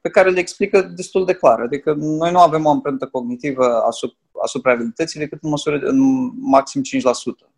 pe 0.00 0.10
care 0.10 0.30
le 0.30 0.38
explică 0.38 0.82
destul 0.82 1.24
de 1.24 1.34
clar. 1.34 1.60
Adică 1.60 1.92
noi 1.92 2.30
nu 2.30 2.38
avem 2.38 2.64
o 2.64 2.70
amprentă 2.70 3.06
cognitivă 3.06 3.82
asupra, 3.82 4.18
asupra 4.42 4.74
realității 4.74 5.20
decât 5.20 5.42
în 5.42 5.50
măsură 5.50 5.78
în 5.78 6.30
maxim 6.40 6.82
5%. 6.82 6.84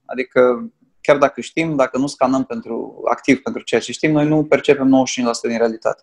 Adică 0.04 0.70
chiar 1.00 1.18
dacă 1.18 1.40
știm, 1.40 1.76
dacă 1.76 1.98
nu 1.98 2.06
scanăm 2.06 2.44
pentru, 2.44 3.02
activ 3.10 3.42
pentru 3.42 3.62
ceea 3.62 3.80
ce 3.80 3.92
știm, 3.92 4.12
noi 4.12 4.28
nu 4.28 4.44
percepem 4.44 5.04
95% 5.06 5.48
din 5.48 5.58
realitate. 5.58 6.02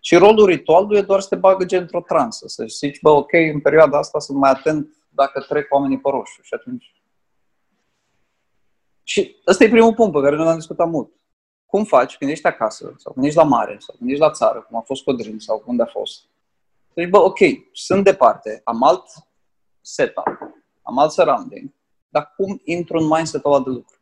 Și 0.00 0.16
rolul 0.16 0.46
ritualului 0.46 0.98
e 0.98 1.02
doar 1.02 1.20
să 1.20 1.28
te 1.28 1.36
bagă 1.36 1.64
gen 1.64 1.80
într-o 1.80 2.00
transă, 2.00 2.48
să 2.48 2.64
zici, 2.66 3.00
bă, 3.00 3.10
ok, 3.10 3.32
în 3.32 3.60
perioada 3.60 3.98
asta 3.98 4.18
sunt 4.18 4.38
mai 4.38 4.50
atent 4.50 4.96
dacă 5.08 5.40
trec 5.40 5.72
oamenii 5.72 6.00
pe 6.00 6.08
roșu 6.10 6.42
și 6.42 6.54
atunci... 6.54 6.94
Și 9.02 9.36
ăsta 9.46 9.64
e 9.64 9.68
primul 9.68 9.94
punct 9.94 10.12
pe 10.12 10.20
care 10.20 10.36
noi 10.36 10.44
l-am 10.44 10.56
discutat 10.56 10.88
mult. 10.88 11.12
Cum 11.66 11.84
faci 11.84 12.16
când 12.16 12.30
ești 12.30 12.46
acasă, 12.46 12.94
sau 12.96 13.12
când 13.12 13.24
ești 13.24 13.38
la 13.38 13.44
mare, 13.44 13.76
sau 13.78 13.94
când 13.98 14.10
ești 14.10 14.22
la 14.22 14.30
țară, 14.30 14.60
cum 14.60 14.78
a 14.78 14.80
fost 14.80 15.02
Codrin, 15.02 15.38
sau 15.38 15.62
unde 15.66 15.82
a 15.82 15.86
fost, 15.86 16.24
deci, 16.94 17.08
bă, 17.08 17.18
ok, 17.18 17.38
sunt 17.72 18.04
departe, 18.04 18.60
am 18.64 18.82
alt 18.82 19.04
setup, 19.82 20.24
am 20.82 20.98
alt 20.98 21.10
surrounding, 21.10 21.70
dar 22.08 22.32
cum 22.36 22.60
intru 22.64 22.98
în 22.98 23.06
mindset-ul 23.06 23.52
ăla 23.52 23.62
de 23.62 23.70
lucru? 23.70 24.00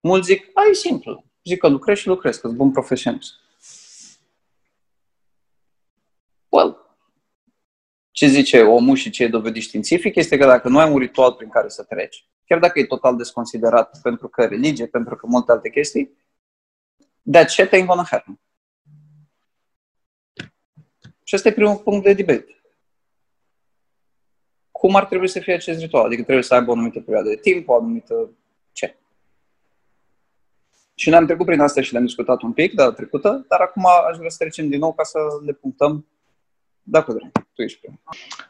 Mulți 0.00 0.26
zic, 0.26 0.50
ai 0.54 0.74
simplu. 0.74 1.24
Zic 1.44 1.58
că 1.58 1.68
lucrez 1.68 1.98
și 1.98 2.06
lucrez, 2.06 2.36
că 2.36 2.46
sunt 2.46 2.56
bun 2.58 2.70
profesionist. 2.70 3.34
Well, 6.48 6.96
ce 8.10 8.26
zice 8.26 8.62
omul 8.62 8.96
și 8.96 9.10
ce 9.10 9.22
e 9.22 9.28
dovedit 9.28 9.62
științific 9.62 10.14
este 10.14 10.36
că 10.36 10.46
dacă 10.46 10.68
nu 10.68 10.78
ai 10.78 10.92
un 10.92 10.98
ritual 10.98 11.32
prin 11.32 11.48
care 11.48 11.68
să 11.68 11.82
treci, 11.82 12.28
chiar 12.44 12.58
dacă 12.58 12.78
e 12.78 12.86
total 12.86 13.16
desconsiderat 13.16 14.00
pentru 14.02 14.28
că 14.28 14.44
religie, 14.44 14.86
pentru 14.86 15.16
că 15.16 15.26
multe 15.26 15.52
alte 15.52 15.70
chestii, 15.70 16.16
that 17.32 17.50
shit 17.50 17.66
ain't 17.66 17.86
gonna 17.86 18.04
happen. 18.10 18.40
Și 21.24 21.36
ăsta 21.36 21.48
e 21.48 21.52
primul 21.52 21.76
punct 21.76 22.04
de 22.04 22.12
debate. 22.12 22.59
Cum 24.80 24.94
ar 24.94 25.04
trebui 25.04 25.28
să 25.28 25.40
fie 25.40 25.54
acest 25.54 25.80
ritual? 25.80 26.04
Adică 26.04 26.22
trebuie 26.22 26.44
să 26.44 26.54
aibă 26.54 26.70
o 26.70 26.72
anumită 26.72 27.00
perioadă 27.00 27.28
de 27.28 27.36
timp, 27.36 27.68
o 27.68 27.74
anumită 27.74 28.30
ce? 28.72 28.96
Și 30.94 31.08
ne-am 31.08 31.26
trecut 31.26 31.46
prin 31.46 31.60
asta 31.60 31.80
și 31.80 31.92
le-am 31.92 32.04
discutat 32.04 32.42
un 32.42 32.52
pic 32.52 32.74
data 32.74 32.92
trecută, 32.92 33.44
dar 33.48 33.60
acum 33.60 33.86
aș 34.10 34.16
vrea 34.16 34.28
să 34.28 34.36
trecem 34.38 34.68
din 34.68 34.78
nou 34.78 34.92
ca 34.92 35.02
să 35.02 35.18
le 35.44 35.52
punctăm. 35.52 36.06
Da, 36.82 37.02
Codrin, 37.02 37.30
tu 37.54 37.62
ești 37.62 37.80
primul. 37.80 38.00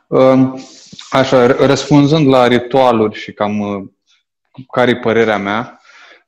Um, 0.06 0.58
așa, 1.10 1.46
răspunzând 1.46 2.26
la 2.26 2.46
ritualuri 2.46 3.18
și 3.18 3.32
cam 3.32 3.60
uh, 3.60 3.88
care 4.72 4.90
e 4.90 4.96
părerea 4.96 5.38
mea, 5.38 5.80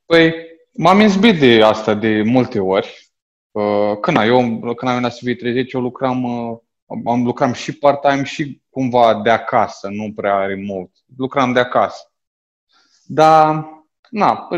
păi 0.06 0.34
m-am 0.72 1.00
izbit 1.00 1.38
de 1.38 1.62
asta 1.62 1.94
de 1.94 2.22
multe 2.22 2.60
ori. 2.60 3.12
Uh, 3.50 3.98
când 4.00 4.16
eu, 4.16 4.38
când 4.74 4.90
am 4.90 5.00
venit 5.00 5.02
la 5.02 5.10
CV30, 5.10 5.66
eu 5.72 5.80
lucram, 5.80 6.22
uh, 6.22 6.58
am 7.04 7.24
lucram 7.24 7.52
și 7.52 7.78
part-time 7.78 8.24
și 8.24 8.61
cumva 8.72 9.20
de 9.22 9.30
acasă, 9.30 9.88
nu 9.88 10.12
prea 10.12 10.46
remote. 10.46 10.92
Lucram 11.16 11.52
de 11.52 11.58
acasă. 11.58 12.12
Dar, 13.04 13.66
na, 14.10 14.48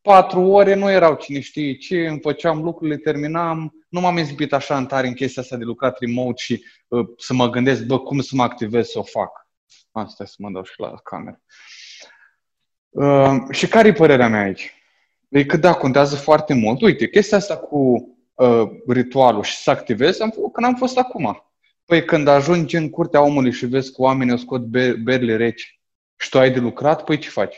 patru 0.00 0.40
ore 0.40 0.74
nu 0.74 0.90
erau 0.90 1.14
cine 1.14 1.40
știe 1.40 1.76
ce, 1.76 2.06
îmi 2.06 2.20
făceam 2.20 2.62
lucrurile, 2.62 2.96
terminam, 2.96 3.86
nu 3.88 4.00
m-am 4.00 4.16
izbit 4.16 4.52
așa 4.52 4.76
în 4.76 4.86
tare 4.86 5.06
în 5.06 5.14
chestia 5.14 5.42
asta 5.42 5.56
de 5.56 5.64
lucrat 5.64 5.98
remote 5.98 6.42
și 6.42 6.64
uh, 6.88 7.06
să 7.16 7.34
mă 7.34 7.50
gândesc, 7.50 7.84
bă, 7.84 7.98
cum 7.98 8.20
să 8.20 8.30
mă 8.34 8.42
activez 8.42 8.88
să 8.88 8.98
o 8.98 9.02
fac. 9.02 9.48
Asta 9.92 10.24
să 10.24 10.34
mă 10.38 10.50
dau 10.50 10.62
și 10.62 10.74
la 10.76 10.94
cameră. 10.94 11.40
Uh, 12.90 13.36
și 13.50 13.68
care 13.68 13.88
e 13.88 13.92
părerea 13.92 14.28
mea 14.28 14.42
aici? 14.42 14.72
E 15.28 15.44
că 15.44 15.56
da, 15.56 15.74
contează 15.74 16.16
foarte 16.16 16.54
mult. 16.54 16.80
Uite, 16.82 17.08
chestia 17.08 17.36
asta 17.36 17.56
cu 17.56 18.08
uh, 18.34 18.62
ritualul 18.86 19.42
și 19.42 19.56
să 19.56 19.70
activez, 19.70 20.20
am, 20.20 20.30
când 20.52 20.66
am 20.66 20.74
fost 20.74 20.98
acum. 20.98 21.51
Păi 21.84 22.04
când 22.04 22.28
ajungi 22.28 22.76
în 22.76 22.90
curtea 22.90 23.22
omului 23.22 23.52
și 23.52 23.66
vezi 23.66 23.92
că 23.92 24.02
oamenii 24.02 24.32
o 24.32 24.36
scot 24.36 24.60
berile 25.02 25.36
reci 25.36 25.80
și 26.16 26.28
tu 26.28 26.38
ai 26.38 26.50
de 26.50 26.58
lucrat, 26.58 27.04
păi 27.04 27.18
ce 27.18 27.28
faci? 27.28 27.56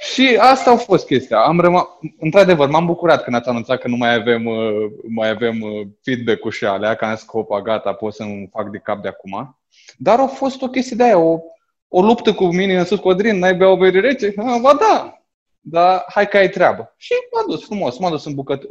Și 0.00 0.36
asta 0.40 0.70
a 0.70 0.76
fost 0.76 1.06
chestia. 1.06 1.38
Am 1.38 1.60
rămas, 1.60 1.84
într-adevăr, 2.18 2.68
m-am 2.68 2.86
bucurat 2.86 3.22
când 3.22 3.36
ați 3.36 3.48
anunțat 3.48 3.80
că 3.80 3.88
nu 3.88 3.96
mai 3.96 4.14
avem, 4.14 4.46
uh, 4.46 4.90
mai 5.08 5.28
avem 5.28 5.60
uh, 5.60 5.86
feedback-ul 6.02 6.50
și 6.50 6.64
alea, 6.64 6.94
că 6.94 7.04
am 7.04 7.14
zis 7.14 7.24
că 7.24 7.38
opa, 7.38 7.62
gata, 7.62 7.92
pot 7.92 8.14
să-mi 8.14 8.48
fac 8.52 8.70
de 8.70 8.78
cap 8.78 9.02
de 9.02 9.08
acum. 9.08 9.58
Dar 9.96 10.20
a 10.20 10.26
fost 10.26 10.62
o 10.62 10.68
chestie 10.68 10.96
de 10.96 11.02
aia, 11.02 11.18
o, 11.18 11.40
o 11.88 12.02
luptă 12.02 12.32
cu 12.34 12.44
mine 12.44 12.78
în 12.78 12.84
sus, 12.84 12.98
Codrin, 12.98 13.38
n-ai 13.38 13.54
bea 13.54 13.68
o 13.68 13.76
bere 13.76 14.00
rece? 14.00 14.32
Ah, 14.36 14.58
ba 14.60 14.74
da, 14.74 15.22
dar 15.60 16.04
hai 16.08 16.28
că 16.28 16.36
ai 16.36 16.48
treabă. 16.48 16.94
Și 16.96 17.12
m-am 17.32 17.44
dus 17.48 17.64
frumos, 17.64 17.98
m-am 17.98 18.10
dus 18.10 18.24
în 18.24 18.34
bucăt... 18.34 18.62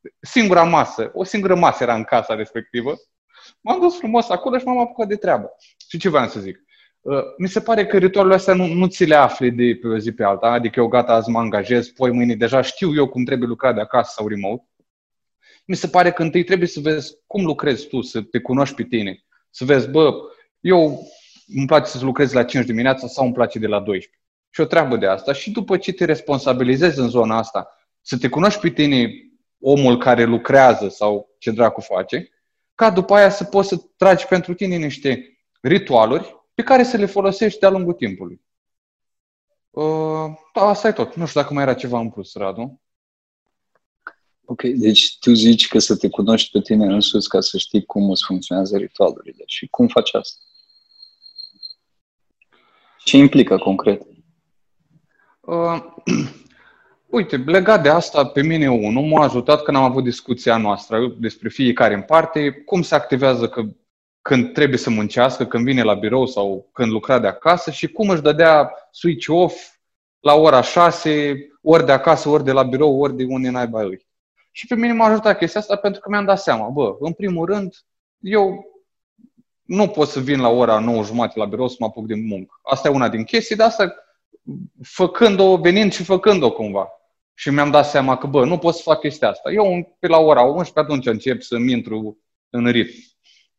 Uh, 0.00 0.10
singura 0.20 0.62
masă, 0.62 1.10
o 1.14 1.24
singură 1.24 1.54
masă 1.54 1.82
era 1.82 1.94
în 1.94 2.04
casa 2.04 2.34
respectivă. 2.34 2.94
M-am 3.60 3.80
dus 3.80 3.98
frumos 3.98 4.28
acolo 4.28 4.58
și 4.58 4.64
m-am 4.64 4.78
apucat 4.78 5.08
de 5.08 5.16
treabă. 5.16 5.50
Și 5.88 5.98
ce 5.98 6.08
vreau 6.08 6.28
să 6.28 6.40
zic? 6.40 6.62
Uh, 7.00 7.22
mi 7.38 7.48
se 7.48 7.60
pare 7.60 7.86
că 7.86 7.98
ritualurile 7.98 8.38
astea 8.38 8.54
nu, 8.54 8.66
nu 8.66 8.86
ți 8.86 9.04
le 9.04 9.14
afli 9.14 9.50
de 9.50 9.78
pe 9.80 9.86
o 9.86 9.98
zi 9.98 10.12
pe 10.12 10.24
alta, 10.24 10.46
adică 10.46 10.80
eu 10.80 10.86
gata, 10.86 11.12
azi 11.12 11.30
mă 11.30 11.38
angajez, 11.38 11.88
poi 11.88 12.10
mâine 12.10 12.34
deja 12.34 12.60
știu 12.60 12.94
eu 12.94 13.08
cum 13.08 13.24
trebuie 13.24 13.48
lucra 13.48 13.72
de 13.72 13.80
acasă 13.80 14.12
sau 14.16 14.28
remote. 14.28 14.64
Mi 15.64 15.76
se 15.76 15.88
pare 15.88 16.12
că 16.12 16.22
întâi 16.22 16.44
trebuie 16.44 16.68
să 16.68 16.80
vezi 16.80 17.12
cum 17.26 17.44
lucrezi 17.44 17.86
tu, 17.86 18.00
să 18.00 18.22
te 18.22 18.40
cunoști 18.40 18.74
pe 18.74 18.82
tine, 18.82 19.24
să 19.50 19.64
vezi, 19.64 19.88
bă, 19.88 20.12
eu 20.60 21.08
îmi 21.46 21.66
place 21.66 21.90
să 21.90 22.04
lucrez 22.04 22.32
la 22.32 22.44
5 22.44 22.64
dimineața 22.64 23.06
sau 23.06 23.24
îmi 23.24 23.34
place 23.34 23.58
de 23.58 23.66
la 23.66 23.80
12. 23.80 24.22
Și 24.50 24.60
o 24.60 24.64
treabă 24.64 24.96
de 24.96 25.06
asta. 25.06 25.32
Și 25.32 25.50
după 25.50 25.76
ce 25.76 25.92
te 25.92 26.04
responsabilizezi 26.04 26.98
în 26.98 27.08
zona 27.08 27.38
asta, 27.38 27.68
să 28.00 28.18
te 28.18 28.28
cunoști 28.28 28.60
pe 28.60 28.70
tine 28.70 29.10
omul 29.60 29.98
care 29.98 30.24
lucrează 30.24 30.88
sau 30.88 31.34
ce 31.38 31.50
dracu 31.50 31.80
face, 31.80 32.28
ca 32.74 32.90
după 32.90 33.14
aia 33.14 33.30
să 33.30 33.44
poți 33.44 33.68
să 33.68 33.76
tragi 33.96 34.26
pentru 34.26 34.54
tine 34.54 34.76
niște 34.76 35.38
ritualuri 35.60 36.36
pe 36.54 36.62
care 36.62 36.82
să 36.82 36.96
le 36.96 37.06
folosești 37.06 37.60
de-a 37.60 37.70
lungul 37.70 37.92
timpului. 37.92 38.40
Uh, 39.70 40.30
da, 40.54 40.60
asta 40.60 40.88
e 40.88 40.92
tot. 40.92 41.14
Nu 41.14 41.26
știu 41.26 41.40
dacă 41.40 41.54
mai 41.54 41.62
era 41.62 41.74
ceva 41.74 41.98
în 41.98 42.10
plus, 42.10 42.34
Radu. 42.34 42.80
Ok, 44.44 44.62
deci 44.62 45.18
tu 45.18 45.32
zici 45.32 45.68
că 45.68 45.78
să 45.78 45.96
te 45.96 46.08
cunoști 46.08 46.50
pe 46.50 46.60
tine 46.60 46.86
însuți 46.86 47.28
ca 47.28 47.40
să 47.40 47.58
știi 47.58 47.84
cum 47.84 48.10
îți 48.10 48.24
funcționează 48.24 48.76
ritualurile 48.76 49.42
și 49.46 49.66
cum 49.66 49.86
faci 49.86 50.14
asta? 50.14 50.40
Ce 53.04 53.16
implică 53.16 53.58
concret? 53.58 54.02
Uh, 55.40 55.84
uite, 57.10 57.36
legat 57.36 57.82
de 57.82 57.88
asta, 57.88 58.26
pe 58.26 58.42
mine 58.42 58.70
unul 58.70 59.02
m-a 59.02 59.24
ajutat 59.24 59.62
când 59.62 59.76
am 59.76 59.82
avut 59.82 60.04
discuția 60.04 60.56
noastră 60.56 61.14
despre 61.18 61.48
fiecare 61.48 61.94
în 61.94 62.02
parte, 62.02 62.50
cum 62.50 62.82
se 62.82 62.94
activează 62.94 63.48
că 63.48 63.62
când 64.22 64.52
trebuie 64.52 64.78
să 64.78 64.90
muncească, 64.90 65.46
când 65.46 65.64
vine 65.64 65.82
la 65.82 65.94
birou 65.94 66.26
sau 66.26 66.68
când 66.72 66.90
lucra 66.90 67.18
de 67.18 67.26
acasă 67.26 67.70
și 67.70 67.88
cum 67.88 68.08
își 68.08 68.22
dădea 68.22 68.72
switch 68.90 69.28
off 69.28 69.76
la 70.20 70.34
ora 70.34 70.62
6, 70.62 71.36
ori 71.62 71.86
de 71.86 71.92
acasă, 71.92 72.28
ori 72.28 72.44
de 72.44 72.52
la 72.52 72.62
birou, 72.62 73.00
ori 73.00 73.16
de 73.16 73.24
unde 73.28 73.50
naiba 73.50 73.82
lui. 73.82 74.06
Și 74.52 74.66
pe 74.66 74.74
mine 74.74 74.92
m-a 74.92 75.06
ajutat 75.06 75.38
chestia 75.38 75.60
asta 75.60 75.76
pentru 75.76 76.00
că 76.00 76.08
mi-am 76.08 76.24
dat 76.24 76.38
seama, 76.40 76.68
bă, 76.68 76.96
în 77.00 77.12
primul 77.12 77.46
rând, 77.46 77.74
eu 78.20 78.64
nu 79.62 79.88
pot 79.88 80.08
să 80.08 80.20
vin 80.20 80.40
la 80.40 80.48
ora 80.48 80.78
9 80.78 81.02
jumate 81.02 81.38
la 81.38 81.44
birou 81.44 81.68
să 81.68 81.76
mă 81.78 81.86
apuc 81.86 82.06
de 82.06 82.14
muncă. 82.14 82.60
Asta 82.62 82.88
e 82.88 82.90
una 82.92 83.08
din 83.08 83.24
chestii, 83.24 83.56
dar 83.56 83.68
asta 83.68 83.94
făcând-o, 84.82 85.56
venind 85.56 85.92
și 85.92 86.04
făcând-o 86.04 86.52
cumva. 86.52 86.88
Și 87.38 87.50
mi-am 87.50 87.70
dat 87.70 87.86
seama 87.86 88.16
că, 88.16 88.26
bă, 88.26 88.44
nu 88.44 88.58
pot 88.58 88.74
să 88.74 88.82
fac 88.82 89.00
chestia 89.00 89.28
asta. 89.28 89.50
Eu 89.50 89.96
pe 89.98 90.06
la 90.06 90.18
ora 90.18 90.42
11 90.42 90.78
atunci 90.78 91.06
încep 91.06 91.42
să-mi 91.42 91.72
intru 91.72 92.18
în 92.50 92.70
ritm. 92.70 92.94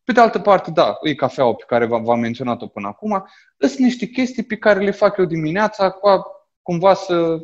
Pe 0.03 0.11
de 0.11 0.19
altă 0.19 0.39
parte, 0.39 0.71
da, 0.71 0.97
e 1.03 1.13
cafeaua 1.13 1.53
pe 1.53 1.63
care 1.67 1.85
v-am 1.85 2.19
menționat-o 2.19 2.67
până 2.67 2.87
acum, 2.87 3.27
sunt 3.57 3.77
niște 3.77 4.05
chestii 4.05 4.43
pe 4.43 4.57
care 4.57 4.79
le 4.79 4.91
fac 4.91 5.17
eu 5.17 5.25
dimineața, 5.25 5.91
ca 5.91 6.23
cumva 6.61 6.93
să 6.93 7.37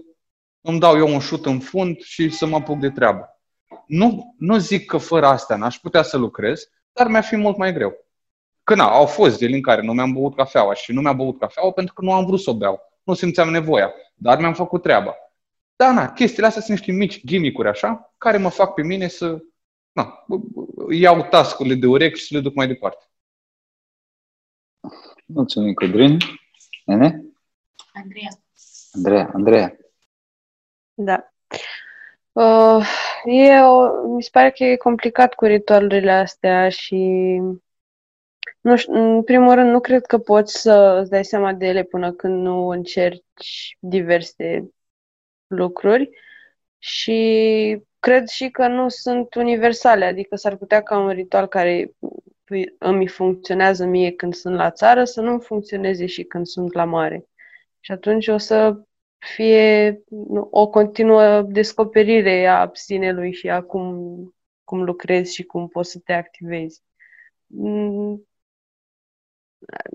îmi 0.62 0.80
dau 0.80 0.98
eu 0.98 1.08
un 1.08 1.20
șut 1.20 1.46
în 1.46 1.60
fund 1.60 2.02
și 2.02 2.30
să 2.30 2.46
mă 2.46 2.56
apuc 2.56 2.80
de 2.80 2.90
treabă. 2.90 3.40
Nu, 3.88 4.36
nu 4.38 4.58
zic 4.58 4.86
că 4.86 4.98
fără 4.98 5.26
astea 5.26 5.56
n-aș 5.56 5.78
putea 5.78 6.02
să 6.02 6.18
lucrez, 6.18 6.70
dar 6.94 7.08
mi-ar 7.08 7.24
fi 7.24 7.36
mult 7.36 7.58
mai 7.58 7.74
greu. 7.74 7.94
Că 8.64 8.76
na, 8.76 8.90
au 8.90 9.06
fost 9.06 9.38
zile 9.38 9.56
în 9.56 9.62
care 9.62 9.82
nu 9.82 9.94
mi-am 9.94 10.14
băut 10.14 10.36
cafeaua 10.36 10.74
și 10.74 10.92
nu 10.92 11.02
mi-am 11.02 11.16
băut 11.16 11.40
cafeaua 11.40 11.72
pentru 11.72 11.94
că 11.94 12.02
nu 12.02 12.14
am 12.14 12.26
vrut 12.26 12.40
să 12.40 12.50
o 12.50 12.58
beau. 12.58 12.80
Nu 13.04 13.14
simțeam 13.14 13.50
nevoia, 13.50 13.94
dar 14.16 14.40
mi-am 14.40 14.54
făcut 14.54 14.82
treaba. 14.82 15.16
Da, 15.76 15.94
na, 15.94 16.12
chestiile 16.12 16.48
astea 16.48 16.62
sunt 16.62 16.78
niște 16.78 16.92
mici 16.92 17.26
gimmick 17.26 17.66
așa, 17.66 18.14
care 18.18 18.38
mă 18.38 18.50
fac 18.50 18.74
pe 18.74 18.82
mine 18.82 19.08
să 19.08 19.44
na, 19.92 20.26
iau 20.90 21.28
tascurile 21.30 21.76
de 21.76 21.86
urechi 21.86 22.20
și 22.20 22.34
le 22.34 22.40
duc 22.40 22.54
mai 22.54 22.68
departe. 22.68 23.06
Mulțumim, 25.26 25.74
Codrin. 25.74 26.18
Nene? 26.86 27.24
Andreea. 27.94 28.30
Andreea, 28.92 29.32
Andreea. 29.34 29.78
Da. 30.94 31.34
Uh, 32.32 32.88
e 33.26 33.60
o, 33.62 34.08
mi 34.16 34.24
se 34.24 34.30
pare 34.32 34.52
că 34.52 34.64
e 34.64 34.76
complicat 34.76 35.34
cu 35.34 35.46
ritualurile 35.46 36.12
astea 36.12 36.70
și 36.70 36.96
nu 38.62 38.76
știu, 38.76 38.94
în 38.94 39.24
primul 39.24 39.54
rând 39.54 39.70
nu 39.72 39.80
cred 39.80 40.06
că 40.06 40.18
poți 40.18 40.62
să 40.62 41.00
îți 41.02 41.10
dai 41.10 41.26
seama 41.26 41.54
de 41.54 41.66
ele 41.66 41.84
până 41.84 42.12
când 42.12 42.42
nu 42.42 42.68
încerci 42.68 43.78
diverse 43.80 44.70
lucruri 45.48 46.10
și 46.78 47.82
cred 48.00 48.28
și 48.28 48.50
că 48.50 48.68
nu 48.68 48.90
sunt 48.90 49.36
universale, 49.36 50.06
adică 50.06 50.36
s-ar 50.36 50.56
putea 50.56 50.82
ca 50.82 51.00
un 51.00 51.10
ritual 51.10 51.48
care 51.48 51.92
îmi 52.78 53.08
funcționează 53.08 53.86
mie 53.86 54.12
când 54.12 54.34
sunt 54.34 54.56
la 54.56 54.72
țară 54.72 55.04
să 55.04 55.22
nu 55.22 55.40
funcționeze 55.40 56.06
și 56.06 56.24
când 56.24 56.46
sunt 56.46 56.74
la 56.74 56.84
mare. 56.84 57.26
Și 57.80 57.92
atunci 57.92 58.28
o 58.28 58.38
să 58.38 58.82
fie 59.18 60.04
o 60.50 60.68
continuă 60.70 61.42
descoperire 61.42 62.48
a 62.48 62.70
sinelui 62.74 63.34
și 63.34 63.50
a 63.50 63.62
cum, 63.62 64.36
cum 64.64 64.84
lucrezi 64.84 65.34
și 65.34 65.44
cum 65.44 65.68
poți 65.68 65.92
să 65.92 66.00
te 66.04 66.14
activezi. 66.14 66.82
Mm. 67.48 68.28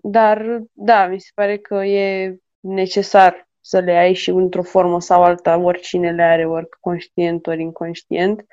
Dar, 0.03 0.63
da, 0.73 1.07
mi 1.07 1.21
se 1.21 1.31
pare 1.35 1.59
că 1.59 1.75
e 1.75 2.37
necesar 2.61 3.50
să 3.61 3.79
le 3.79 3.93
ai 3.93 4.15
și 4.15 4.31
într-o 4.31 4.63
formă 4.63 5.01
sau 5.01 5.23
alta, 5.23 5.59
oricine 5.59 6.13
le 6.13 6.23
are, 6.23 6.47
ori 6.47 6.69
conștient, 6.81 7.47
ori 7.47 7.63
inconștient. 7.63 8.45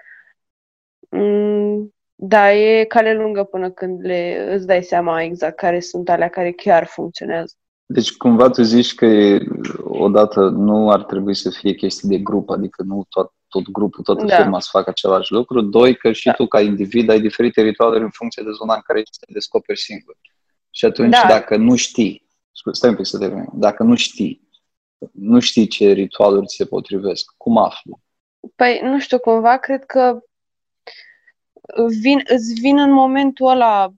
Mm, 1.10 1.94
da, 2.16 2.54
e 2.54 2.84
cale 2.84 3.14
lungă 3.14 3.44
până 3.44 3.70
când 3.70 4.06
le, 4.06 4.48
îți 4.54 4.66
dai 4.66 4.84
seama 4.84 5.22
exact 5.22 5.56
care 5.56 5.80
sunt 5.80 6.10
alea 6.10 6.30
care 6.30 6.52
chiar 6.52 6.86
funcționează. 6.86 7.54
Deci 7.86 8.18
cumva 8.18 8.50
tu 8.50 8.62
zici 8.62 8.96
că 8.96 9.38
odată 9.84 10.40
nu 10.50 10.92
ar 10.92 11.04
trebui 11.04 11.36
să 11.36 11.50
fie 11.50 11.74
chestii 11.74 12.10
de 12.10 12.18
grup, 12.18 12.50
adică 12.50 12.84
nu 12.84 13.06
tot, 13.10 13.34
tot 13.48 13.72
grupul, 13.72 14.04
toată 14.04 14.26
da. 14.26 14.36
firma 14.36 14.60
să 14.60 14.68
facă 14.72 14.90
același 14.90 15.32
lucru. 15.32 15.62
Doi, 15.62 15.96
că 15.96 16.12
și 16.12 16.26
da. 16.26 16.32
tu 16.32 16.48
ca 16.48 16.62
individ 16.62 17.10
ai 17.10 17.20
diferite 17.20 17.62
ritualuri 17.62 18.04
în 18.04 18.10
funcție 18.10 18.44
de 18.44 18.52
zona 18.52 18.74
în 18.74 18.82
care 18.84 19.02
te 19.02 19.34
descoperi 19.34 19.80
singur. 19.80 20.16
Și 20.70 20.86
atunci 20.86 21.12
da. 21.22 21.26
dacă 21.28 21.58
nu 21.58 21.76
știi, 21.76 22.28
stai 22.72 22.90
un 22.90 22.96
pic 22.96 23.06
să 23.06 23.18
termin, 23.18 23.46
dacă 23.54 23.84
nu 23.84 23.96
știi, 23.96 24.47
nu 25.12 25.40
știi 25.40 25.68
ce 25.68 25.92
ritualuri 25.92 26.46
ți 26.46 26.56
se 26.56 26.66
potrivesc, 26.66 27.34
cum 27.38 27.58
afli? 27.58 27.92
Păi, 28.56 28.80
nu 28.84 29.00
știu, 29.00 29.20
cumva 29.20 29.58
cred 29.58 29.86
că 29.86 30.20
vin, 32.02 32.22
îți 32.28 32.54
vin 32.54 32.78
în 32.78 32.92
momentul 32.92 33.48
ăla 33.50 33.90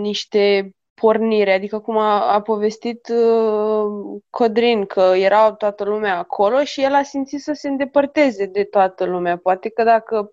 niște 0.00 0.74
pornire, 0.94 1.52
adică 1.52 1.78
cum 1.78 1.96
a, 1.96 2.32
a 2.32 2.40
povestit 2.40 3.08
uh, 3.08 4.20
Codrin, 4.30 4.86
că 4.86 5.12
era 5.16 5.52
toată 5.52 5.84
lumea 5.84 6.18
acolo 6.18 6.64
și 6.64 6.82
el 6.82 6.94
a 6.94 7.02
simțit 7.02 7.40
să 7.40 7.52
se 7.52 7.68
îndepărteze 7.68 8.46
de 8.46 8.64
toată 8.64 9.04
lumea. 9.04 9.36
Poate 9.36 9.68
că 9.68 9.82
dacă 9.82 10.32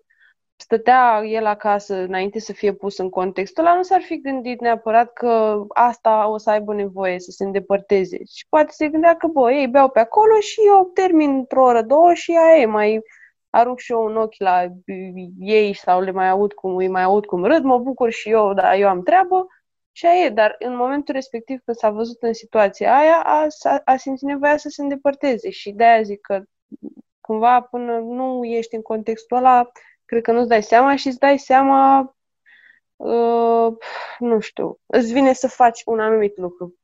stătea 0.60 1.22
el 1.24 1.46
acasă 1.46 1.94
înainte 1.94 2.38
să 2.38 2.52
fie 2.52 2.72
pus 2.72 2.98
în 2.98 3.08
contextul 3.08 3.66
ăla, 3.66 3.76
nu 3.76 3.82
s-ar 3.82 4.00
fi 4.00 4.20
gândit 4.20 4.60
neapărat 4.60 5.12
că 5.12 5.64
asta 5.68 6.28
o 6.28 6.38
să 6.38 6.50
aibă 6.50 6.74
nevoie 6.74 7.20
să 7.20 7.30
se 7.30 7.44
îndepărteze. 7.44 8.18
Și 8.24 8.46
poate 8.48 8.72
se 8.72 8.88
gândea 8.88 9.16
că, 9.16 9.26
bă, 9.26 9.52
ei 9.52 9.68
beau 9.68 9.88
pe 9.88 10.00
acolo 10.00 10.40
și 10.40 10.60
eu 10.66 10.90
termin 10.94 11.30
într-o 11.30 11.62
oră, 11.62 11.82
două 11.82 12.14
și 12.14 12.36
aia 12.36 12.60
e, 12.60 12.66
mai 12.66 13.00
arunc 13.50 13.78
și 13.78 13.92
eu 13.92 14.04
un 14.04 14.16
ochi 14.16 14.38
la 14.38 14.66
ei 15.38 15.74
sau 15.74 16.00
le 16.00 16.10
mai 16.10 16.28
aud 16.28 16.52
cum, 16.52 16.76
îi 16.76 16.88
mai 16.88 17.02
aud 17.02 17.26
cum 17.26 17.44
râd, 17.44 17.62
mă 17.62 17.78
bucur 17.78 18.10
și 18.10 18.30
eu, 18.30 18.54
dar 18.54 18.74
eu 18.78 18.88
am 18.88 19.02
treabă 19.02 19.46
și 19.92 20.06
aia 20.06 20.24
e, 20.24 20.28
dar 20.28 20.56
în 20.58 20.76
momentul 20.76 21.14
respectiv 21.14 21.60
când 21.64 21.76
s-a 21.76 21.90
văzut 21.90 22.22
în 22.22 22.32
situația 22.32 22.98
aia, 22.98 23.22
a, 23.24 23.46
a, 23.62 23.80
a 23.84 23.96
simțit 23.96 24.28
nevoia 24.28 24.56
să 24.56 24.68
se 24.68 24.82
îndepărteze 24.82 25.50
și 25.50 25.70
de-aia 25.70 26.02
zic 26.02 26.20
că 26.20 26.42
cumva 27.20 27.60
până 27.60 27.98
nu 27.98 28.44
ești 28.44 28.74
în 28.74 28.82
contextul 28.82 29.36
ăla, 29.36 29.70
cred 30.10 30.22
că 30.22 30.32
nu-ți 30.32 30.48
dai 30.48 30.62
seama 30.62 30.96
și 30.96 31.06
îți 31.06 31.18
dai 31.18 31.38
seama, 31.38 32.14
uh, 32.96 33.72
nu 34.18 34.40
știu, 34.40 34.78
îți 34.86 35.12
vine 35.12 35.32
să 35.32 35.48
faci 35.48 35.82
un 35.84 36.00
anumit 36.00 36.36
lucru. 36.36 36.74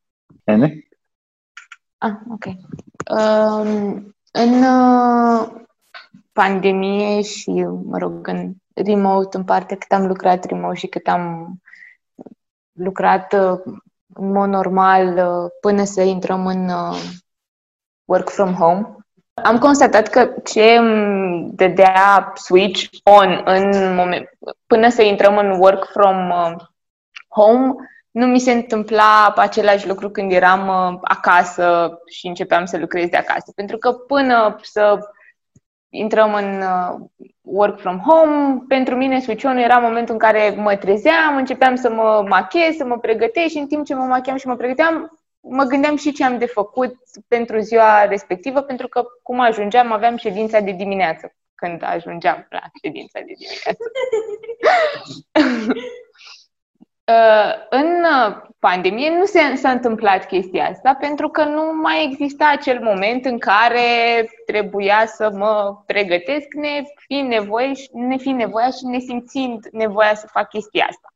Ene? 0.45 0.89
Ah, 1.99 2.15
ok. 2.31 2.45
Um, 3.19 4.17
în 4.33 4.63
uh, 4.63 5.51
pandemie 6.33 7.23
și, 7.23 7.51
mă 7.85 7.99
rog, 7.99 8.27
în 8.27 8.53
remote, 8.75 9.37
în 9.37 9.45
parte 9.45 9.77
cât 9.77 9.93
am 9.93 10.07
lucrat 10.07 10.45
remote 10.45 10.79
și 10.79 10.87
cât 10.87 11.07
am 11.07 11.55
lucrat 12.73 13.33
uh, 13.33 13.61
în 14.15 14.33
mod 14.33 14.49
normal 14.49 15.07
uh, 15.07 15.51
până 15.61 15.85
să 15.85 16.03
intrăm 16.03 16.47
în 16.47 16.69
uh, 16.69 17.01
work 18.05 18.29
from 18.29 18.55
home. 18.55 18.97
Am 19.43 19.59
constatat 19.59 20.09
că 20.09 20.35
ce 20.45 20.63
îmi 20.63 21.51
dădea 21.53 22.33
switch 22.35 22.89
on 23.05 23.43
în 23.45 23.95
moment, 23.95 24.31
până 24.67 24.89
să 24.89 25.03
intrăm 25.03 25.37
în 25.37 25.51
work 25.51 25.89
from 25.93 26.33
home, 27.29 27.75
nu 28.11 28.27
mi 28.27 28.39
se 28.39 28.53
întâmpla 28.53 29.33
același 29.37 29.89
lucru 29.89 30.11
când 30.11 30.33
eram 30.33 30.99
acasă 31.03 31.99
și 32.07 32.27
începeam 32.27 32.65
să 32.65 32.79
lucrez 32.79 33.09
de 33.09 33.17
acasă. 33.17 33.53
Pentru 33.55 33.79
că 33.79 33.93
până 33.93 34.57
să 34.63 34.99
intrăm 35.89 36.35
în 36.35 36.61
uh, 36.61 37.07
work 37.41 37.81
from 37.81 37.99
home. 37.99 38.65
Pentru 38.69 38.97
mine 38.97 39.21
switch 39.21 39.45
era 39.45 39.79
momentul 39.79 40.15
în 40.15 40.21
care 40.21 40.55
mă 40.57 40.77
trezeam, 40.77 41.37
începeam 41.37 41.75
să 41.75 41.91
mă 41.91 42.25
machez, 42.29 42.77
să 42.77 42.85
mă 42.85 42.99
pregătesc 42.99 43.49
și 43.49 43.59
în 43.59 43.67
timp 43.67 43.85
ce 43.85 43.95
mă 43.95 44.05
macheam 44.05 44.37
și 44.37 44.47
mă 44.47 44.57
pregăteam, 44.57 45.19
mă 45.49 45.65
gândeam 45.65 45.97
și 45.97 46.13
ce 46.13 46.25
am 46.25 46.39
de 46.39 46.47
făcut 46.47 46.95
pentru 47.29 47.59
ziua 47.59 48.05
respectivă, 48.05 48.61
pentru 48.61 48.89
că 48.89 49.05
cum 49.23 49.41
ajungeam, 49.41 49.93
aveam 49.93 50.17
ședința 50.17 50.61
de 50.61 50.73
dimineață 50.73 51.35
când 51.55 51.83
ajungeam 51.85 52.47
la 52.51 52.63
ședința 52.83 53.21
de 53.21 53.33
dimineață. 53.39 53.85
Uh, 57.13 57.53
în 57.71 57.87
uh, 57.87 58.37
pandemie 58.59 59.11
nu 59.19 59.25
se, 59.25 59.55
s-a 59.55 59.71
întâmplat 59.71 60.27
chestia 60.27 60.69
asta 60.69 60.95
pentru 61.01 61.29
că 61.29 61.45
nu 61.45 61.73
mai 61.83 62.05
exista 62.05 62.51
acel 62.53 62.83
moment 62.83 63.25
în 63.25 63.39
care 63.39 64.29
trebuia 64.47 65.07
să 65.07 65.31
mă 65.31 65.83
pregătesc 65.87 66.47
ne 66.55 66.83
fi 66.97 67.15
nevoie, 67.15 67.73
ne 67.93 68.17
fi 68.17 68.29
nevoia 68.31 68.71
și 68.71 68.85
ne 68.85 68.99
simțind 68.99 69.67
nevoia 69.73 70.15
să 70.15 70.27
fac 70.33 70.49
chestia 70.49 70.87
asta. 70.89 71.16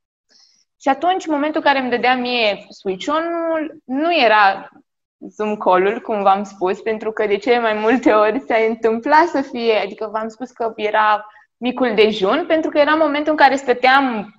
Și 0.81 0.89
atunci, 0.89 1.27
în 1.27 1.33
momentul 1.35 1.61
în 1.65 1.73
care 1.73 1.79
îmi 1.79 1.91
dădea 1.91 2.17
mie 2.17 2.67
switch-on-ul, 2.69 3.81
nu 3.85 4.15
era 4.15 4.69
Zoom 5.29 5.57
call-ul, 5.57 6.01
cum 6.01 6.23
v-am 6.23 6.43
spus, 6.43 6.81
pentru 6.81 7.13
că 7.13 7.27
de 7.27 7.37
cele 7.37 7.59
mai 7.61 7.75
multe 7.75 8.13
ori 8.13 8.41
se 8.47 8.57
întâmpla 8.69 9.25
să 9.33 9.41
fie, 9.41 9.75
adică 9.75 10.09
v-am 10.13 10.29
spus 10.29 10.51
că 10.51 10.73
era 10.77 11.27
micul 11.57 11.95
dejun, 11.95 12.45
pentru 12.47 12.71
că 12.71 12.79
era 12.79 12.95
momentul 12.95 13.33
în 13.33 13.39
care 13.39 13.57
stăteam 13.57 14.35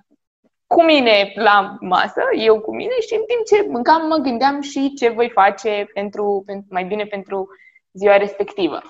cu 0.66 0.82
mine 0.82 1.32
la 1.34 1.76
masă, 1.80 2.22
eu 2.36 2.60
cu 2.60 2.74
mine 2.74 3.00
și 3.00 3.14
în 3.14 3.22
timp 3.26 3.46
ce 3.46 3.70
mâncam 3.70 4.06
mă 4.06 4.16
gândeam 4.16 4.60
și 4.60 4.94
ce 4.94 5.08
voi 5.08 5.30
face 5.30 5.90
pentru, 5.94 6.42
pentru 6.46 6.66
mai 6.70 6.84
bine 6.84 7.04
pentru 7.04 7.48
ziua 7.92 8.16
respectivă. 8.16 8.80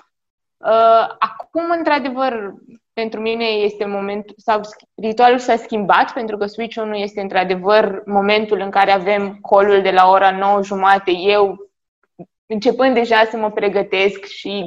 Uh, 0.57 1.07
acum, 1.19 1.69
într-adevăr, 1.77 2.53
pentru 2.93 3.19
mine 3.19 3.45
este 3.45 3.85
momentul, 3.85 4.35
sau 4.37 4.61
ritualul 4.95 5.39
s-a 5.39 5.55
schimbat, 5.55 6.13
pentru 6.13 6.37
că 6.37 6.45
switch 6.45 6.75
nu 6.75 6.95
este 6.95 7.21
într-adevăr 7.21 8.03
momentul 8.05 8.59
în 8.59 8.69
care 8.69 8.91
avem 8.91 9.37
colul 9.41 9.81
de 9.81 9.91
la 9.91 10.09
ora 10.09 10.31
9 10.31 10.63
jumate, 10.63 11.11
eu 11.11 11.71
începând 12.45 12.93
deja 12.93 13.25
să 13.25 13.37
mă 13.37 13.51
pregătesc 13.51 14.25
și 14.25 14.65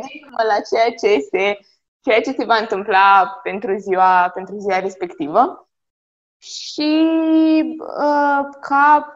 la 0.48 0.60
ceea 0.70 0.90
ce 0.90 1.20
se, 1.30 1.58
ceea 2.00 2.20
ce 2.20 2.32
se 2.38 2.44
va 2.44 2.56
întâmpla 2.56 3.40
pentru 3.42 3.76
ziua, 3.76 4.30
pentru 4.34 4.58
ziua 4.58 4.78
respectivă. 4.78 5.68
Și 6.38 7.04
uh, 7.78 8.40
ca 8.60 9.12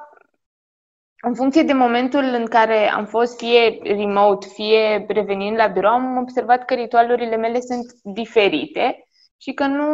în 1.21 1.35
funcție 1.35 1.63
de 1.63 1.73
momentul 1.73 2.23
în 2.23 2.47
care 2.47 2.91
am 2.91 3.07
fost 3.07 3.39
fie 3.39 3.79
remote, 3.83 4.47
fie 4.47 5.05
revenind 5.09 5.57
la 5.57 5.67
birou, 5.67 5.91
am 5.91 6.17
observat 6.17 6.65
că 6.65 6.75
ritualurile 6.75 7.37
mele 7.37 7.61
sunt 7.61 7.93
diferite 8.03 9.05
și 9.37 9.53
că 9.53 9.67
nu, 9.67 9.87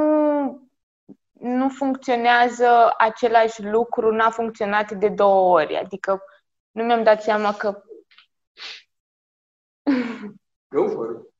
nu 1.32 1.68
funcționează 1.68 2.94
același 2.98 3.62
lucru, 3.62 4.14
n-a 4.14 4.30
funcționat 4.30 4.92
de 4.92 5.08
două 5.08 5.52
ori. 5.52 5.76
Adică 5.76 6.22
nu 6.70 6.84
mi-am 6.84 7.02
dat 7.02 7.22
seama 7.22 7.54
că... 7.54 7.82
Go 10.68 10.88
for 10.88 11.10
it. 11.10 11.34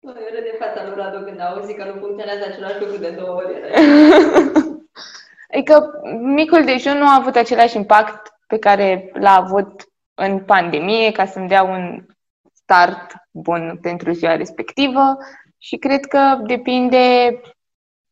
Eu 0.00 0.40
de 0.42 0.56
fața 0.58 0.86
lui 0.86 0.94
Radu 0.94 1.24
când 1.24 1.40
auzi 1.40 1.74
că 1.74 1.84
nu 1.84 2.00
funcționează 2.00 2.44
același 2.44 2.80
lucru 2.80 2.96
de 2.96 3.10
două 3.10 3.34
ori. 3.34 3.60
adică 5.50 5.90
micul 6.20 6.64
dejun 6.64 6.98
nu 6.98 7.06
a 7.06 7.16
avut 7.18 7.36
același 7.36 7.76
impact 7.76 8.32
pe 8.46 8.58
care 8.58 9.10
l-a 9.12 9.36
avut 9.36 9.84
în 10.14 10.44
pandemie, 10.44 11.12
ca 11.12 11.26
să-mi 11.26 11.48
dea 11.48 11.62
un 11.62 12.06
start 12.52 13.14
bun 13.30 13.78
pentru 13.82 14.12
ziua 14.12 14.36
respectivă 14.36 15.16
și 15.58 15.76
cred 15.76 16.04
că 16.04 16.40
depinde 16.46 17.40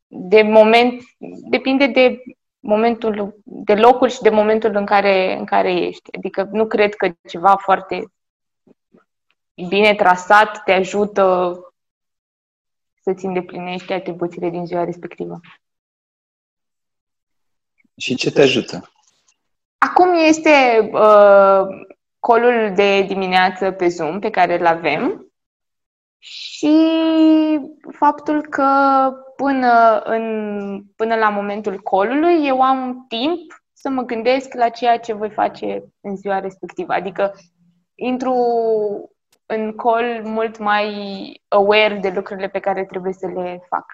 de 0.06 0.42
moment, 0.42 1.02
depinde 1.50 1.86
de 1.86 2.22
momentul, 2.60 3.36
de 3.44 3.74
locul 3.74 4.08
și 4.08 4.20
de 4.20 4.30
momentul 4.30 4.76
în 4.76 4.84
care, 4.84 5.36
în 5.38 5.44
care 5.44 5.72
ești. 5.72 6.16
Adică 6.16 6.48
nu 6.52 6.66
cred 6.66 6.94
că 6.94 7.08
ceva 7.28 7.56
foarte 7.56 8.04
bine 9.68 9.94
trasat 9.94 10.62
te 10.64 10.72
ajută 10.72 11.56
să-ți 13.02 13.24
îndeplinești 13.24 13.92
atribuțiile 13.92 14.50
din 14.50 14.66
ziua 14.66 14.84
respectivă. 14.84 15.40
Și 17.96 18.14
ce 18.14 18.30
te 18.30 18.40
ajută? 18.40 18.92
Acum 19.78 20.14
este 20.14 20.50
uh, 20.92 21.66
colul 22.18 22.72
de 22.74 23.02
dimineață 23.02 23.70
pe 23.70 23.88
Zoom 23.88 24.18
pe 24.18 24.30
care 24.30 24.58
îl 24.58 24.66
avem 24.66 25.32
și 26.18 26.78
faptul 27.90 28.42
că 28.42 28.68
până, 29.36 30.02
în, 30.04 30.84
până 30.96 31.14
la 31.14 31.28
momentul 31.28 31.80
colului 31.80 32.46
eu 32.46 32.62
am 32.62 33.04
timp 33.08 33.64
să 33.72 33.88
mă 33.88 34.02
gândesc 34.02 34.54
la 34.54 34.68
ceea 34.68 34.98
ce 34.98 35.12
voi 35.12 35.30
face 35.30 35.84
în 36.00 36.16
ziua 36.16 36.40
respectivă. 36.40 36.92
Adică 36.92 37.34
intru 37.94 38.34
în 39.46 39.72
col 39.72 40.20
mult 40.24 40.58
mai 40.58 40.92
aware 41.48 41.98
de 41.98 42.10
lucrurile 42.14 42.48
pe 42.48 42.58
care 42.58 42.84
trebuie 42.84 43.12
să 43.12 43.26
le 43.26 43.60
fac. 43.68 43.84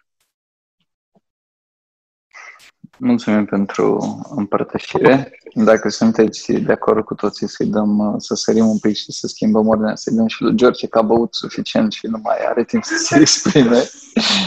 Mulțumim 3.02 3.44
pentru 3.44 3.98
împărtășire. 4.36 5.40
Dacă 5.54 5.88
sunteți 5.88 6.52
de 6.52 6.72
acord 6.72 7.04
cu 7.04 7.14
toții 7.14 7.48
să-i 7.48 7.66
dăm, 7.66 8.14
să 8.18 8.34
sărim 8.34 8.68
un 8.68 8.78
pic 8.78 8.96
și 8.96 9.12
să 9.12 9.26
schimbăm 9.26 9.68
ordinea, 9.68 9.94
să-i 9.94 10.16
dăm 10.16 10.26
și 10.26 10.42
lui 10.42 10.56
George, 10.56 10.86
că 10.86 10.98
a 10.98 11.02
băut 11.02 11.34
suficient 11.34 11.92
și 11.92 12.06
nu 12.06 12.18
mai 12.22 12.36
are 12.48 12.64
timp 12.64 12.84
să 12.84 12.96
se 12.96 13.20
exprime. 13.20 13.90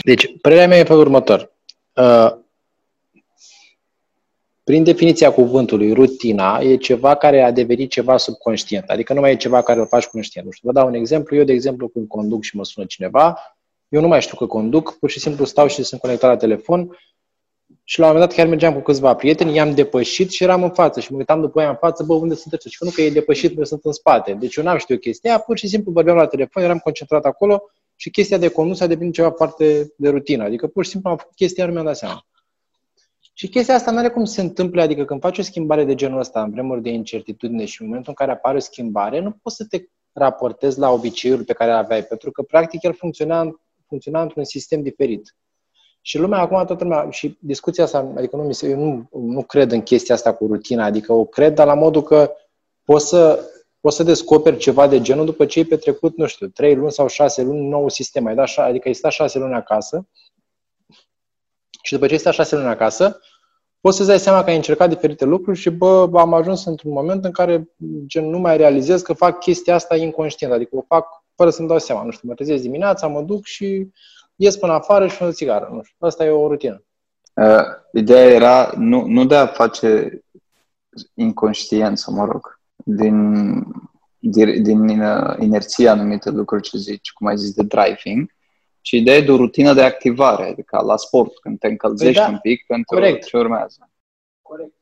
Deci, 0.02 0.40
părerea 0.42 0.68
mea 0.68 0.78
e 0.78 0.84
pe 0.84 0.94
următor. 0.94 1.52
Uh, 1.94 2.34
prin 4.64 4.84
definiția 4.84 5.32
cuvântului, 5.32 5.94
rutina 5.94 6.60
e 6.60 6.76
ceva 6.76 7.16
care 7.16 7.42
a 7.42 7.52
devenit 7.52 7.90
ceva 7.90 8.18
subconștient, 8.18 8.90
adică 8.90 9.14
nu 9.14 9.20
mai 9.20 9.32
e 9.32 9.36
ceva 9.36 9.62
care 9.62 9.80
îl 9.80 9.88
faci 9.88 10.06
conștient. 10.06 10.46
Nu 10.46 10.52
știu, 10.52 10.68
vă 10.72 10.80
dau 10.80 10.88
un 10.88 10.94
exemplu. 10.94 11.36
Eu, 11.36 11.44
de 11.44 11.54
exemplu, 11.54 11.88
când 11.88 12.08
conduc 12.08 12.44
și 12.44 12.56
mă 12.56 12.66
sună 12.66 12.86
cineva, 12.86 13.38
eu 13.90 14.02
nu 14.02 14.08
mai 14.08 14.22
știu 14.22 14.38
că 14.38 14.46
conduc, 14.46 14.98
pur 15.00 15.10
și 15.10 15.20
simplu 15.20 15.46
stau 15.46 15.68
și 15.68 15.84
sunt 15.84 16.02
conectat 16.02 16.30
la 16.30 16.38
telefon 16.38 16.98
și 17.84 18.00
la 18.00 18.06
un 18.06 18.12
moment 18.12 18.30
dat 18.30 18.38
chiar 18.38 18.48
mergeam 18.50 18.74
cu 18.74 18.80
câțiva 18.80 19.16
prieteni, 19.16 19.56
i-am 19.56 19.74
depășit 19.74 20.32
și 20.32 20.44
eram 20.44 20.64
în 20.64 20.70
față 20.70 21.00
și 21.00 21.12
mă 21.12 21.18
uitam 21.18 21.42
după 21.42 21.60
aia 21.60 21.70
în 21.70 21.76
față, 21.76 22.04
bă, 22.04 22.14
unde 22.14 22.36
sunteți? 22.36 22.70
Și 22.70 22.78
că 22.78 22.86
nu 22.86 22.92
că 22.92 23.02
e 23.02 23.10
depășit, 23.10 23.58
eu 23.58 23.64
sunt 23.64 23.86
în 23.86 23.92
spate. 23.92 24.34
Deci 24.34 24.56
eu 24.56 24.64
n-am 24.64 24.78
știut 24.78 25.02
chestia 25.02 25.30
aia, 25.30 25.40
pur 25.40 25.58
și 25.58 25.68
simplu 25.68 25.92
vorbeam 25.92 26.18
la 26.18 26.28
telefon, 26.28 26.64
eram 26.64 26.78
concentrat 26.78 27.26
acolo 27.26 27.64
și 27.96 28.10
chestia 28.10 28.38
de 28.38 28.48
condus 28.48 28.80
a 28.80 28.88
devenit 28.88 29.14
ceva 29.14 29.32
foarte 29.32 29.94
de 29.98 30.10
rutină. 30.10 30.44
Adică 30.44 30.68
pur 30.68 30.84
și 30.84 30.90
simplu 30.90 31.10
am 31.10 31.18
făcut 31.18 31.36
chestia, 31.36 31.66
nu 31.66 31.72
mi-am 31.72 31.86
dat 31.86 31.98
seama. 31.98 32.26
Și 33.34 33.48
chestia 33.48 33.76
asta 33.76 33.92
nu 33.92 33.98
are 33.98 34.10
cum 34.10 34.26
se 34.26 34.42
întâmple, 34.42 34.82
adică 34.82 35.06
când 35.06 35.22
faci 35.22 35.38
o 35.38 35.42
schimbare 35.42 35.84
de 35.84 35.96
genul 35.96 36.20
ăsta 36.20 36.42
în 36.44 36.52
vremuri 36.52 36.82
de 36.82 36.90
incertitudine 36.90 37.66
și 37.66 37.82
în 37.82 37.88
momentul 37.88 38.14
în 38.18 38.26
care 38.26 38.38
apare 38.38 38.58
o 38.58 38.60
schimbare, 38.60 39.20
nu 39.20 39.32
poți 39.42 39.56
să 39.56 39.66
te 39.70 39.84
raportezi 40.12 40.80
la 40.80 40.92
obiceiul 40.92 41.44
pe 41.44 41.54
care 41.54 41.72
îl 41.72 41.78
aveai, 41.78 42.04
pentru 42.04 42.32
că 42.32 42.42
practic 42.42 42.84
el 42.84 42.94
funcționa, 42.94 43.62
funcționa 43.88 44.22
într-un 44.22 44.44
sistem 44.44 44.82
diferit. 44.82 45.36
Și 46.06 46.18
lumea 46.18 46.40
acum, 46.40 46.66
toată 46.66 46.84
lumea, 46.84 47.10
și 47.10 47.38
discuția 47.40 47.84
asta, 47.84 48.12
adică 48.18 48.36
nu, 48.36 48.44
mi 48.44 48.54
se, 48.54 48.70
eu 48.70 48.78
nu, 48.78 49.10
nu 49.20 49.44
cred 49.44 49.72
în 49.72 49.82
chestia 49.82 50.16
asta 50.16 50.34
cu 50.34 50.46
rutina, 50.46 50.86
adică 50.86 51.14
o 51.14 51.26
cred, 51.26 51.54
dar 51.54 51.68
la 51.68 51.74
modul 51.74 52.02
că 52.02 52.32
poți 52.84 53.08
să, 53.08 53.40
poți 53.80 53.96
să 53.96 54.04
descoperi 54.04 54.58
ceva 54.58 54.88
de 54.88 55.02
genul 55.02 55.26
după 55.26 55.46
ce 55.46 55.60
ai 55.60 55.66
petrecut, 55.66 56.18
nu 56.18 56.26
știu, 56.26 56.48
trei 56.48 56.76
luni 56.76 56.92
sau 56.92 57.08
șase 57.08 57.42
luni 57.42 57.60
în 57.60 57.68
nou 57.68 57.90
sistem. 57.90 58.26
Ai 58.26 58.36
dat, 58.36 58.50
adică 58.56 58.88
ai 58.88 58.94
stat 58.94 59.12
șase 59.12 59.40
luni 59.40 59.54
acasă 59.54 60.08
și 61.82 61.94
după 61.94 62.06
ce 62.06 62.14
ai 62.14 62.20
stat 62.20 62.34
șase 62.34 62.56
luni 62.56 62.68
acasă, 62.68 63.20
poți 63.82 63.98
să-ți 63.98 64.10
dai 64.10 64.20
seama 64.20 64.44
că 64.44 64.50
ai 64.50 64.56
încercat 64.56 64.90
diferite 64.90 65.26
lucruri 65.26 65.60
și, 65.60 65.70
bă, 65.70 66.10
am 66.14 66.34
ajuns 66.34 66.66
într-un 66.66 66.92
moment 66.92 67.26
în 67.26 67.32
care 67.32 67.70
gen, 68.06 68.30
nu 68.30 68.40
mai 68.40 68.58
realizez 68.58 69.02
că 69.02 69.14
fac 69.14 69.40
chestia 69.40 69.76
asta 69.76 69.96
inconștient, 69.96 70.54
adică 70.54 70.76
o 70.76 70.82
fac 70.88 71.24
fără 71.36 71.50
să-mi 71.50 71.68
dau 71.68 71.80
seama. 71.80 72.04
Nu 72.04 72.12
știu, 72.12 72.28
mă 72.28 72.34
trezesc 72.34 72.62
dimineața, 72.62 73.08
mă 73.08 73.22
duc 73.22 73.46
și 73.46 73.88
ies 74.36 74.58
până 74.58 74.74
afară 74.74 75.08
și 75.08 75.24
o 75.24 75.32
țigară. 75.32 75.70
Nu 75.72 75.84
știu. 75.84 76.08
Asta 76.08 76.26
e 76.26 76.30
o 76.30 76.48
rutină. 76.48 76.84
Uh, 77.34 77.66
ideea 77.94 78.26
era 78.26 78.72
nu, 78.78 79.06
nu 79.06 79.26
de 79.26 79.36
a 79.36 79.48
face 79.48 80.22
inconștient, 81.14 81.98
să 81.98 82.12
mă 82.12 82.26
rog, 82.26 82.60
din, 82.76 83.54
din, 84.20 84.64
din 84.64 85.02
uh, 85.02 85.36
inerția 85.40 85.92
anumite 85.92 86.30
lucruri 86.30 86.62
ce 86.62 86.78
zici, 86.78 87.12
cum 87.12 87.28
ai 87.28 87.38
zis, 87.38 87.54
de 87.54 87.64
driving, 87.64 88.32
ci 88.82 88.92
ideea 88.92 89.22
de 89.22 89.32
o 89.32 89.36
rutină 89.36 89.74
de 89.74 89.84
activare, 89.84 90.50
adică 90.50 90.82
la 90.86 90.98
sport, 90.98 91.40
când 91.40 91.60
te 91.60 91.68
încălzești 91.68 92.14
păi 92.14 92.24
da, 92.24 92.32
un 92.32 92.40
pic 92.40 92.66
pentru 92.68 92.96
corect. 92.96 93.26
ce 93.26 93.38
urmează. 93.38 93.90
Corect. 94.42 94.76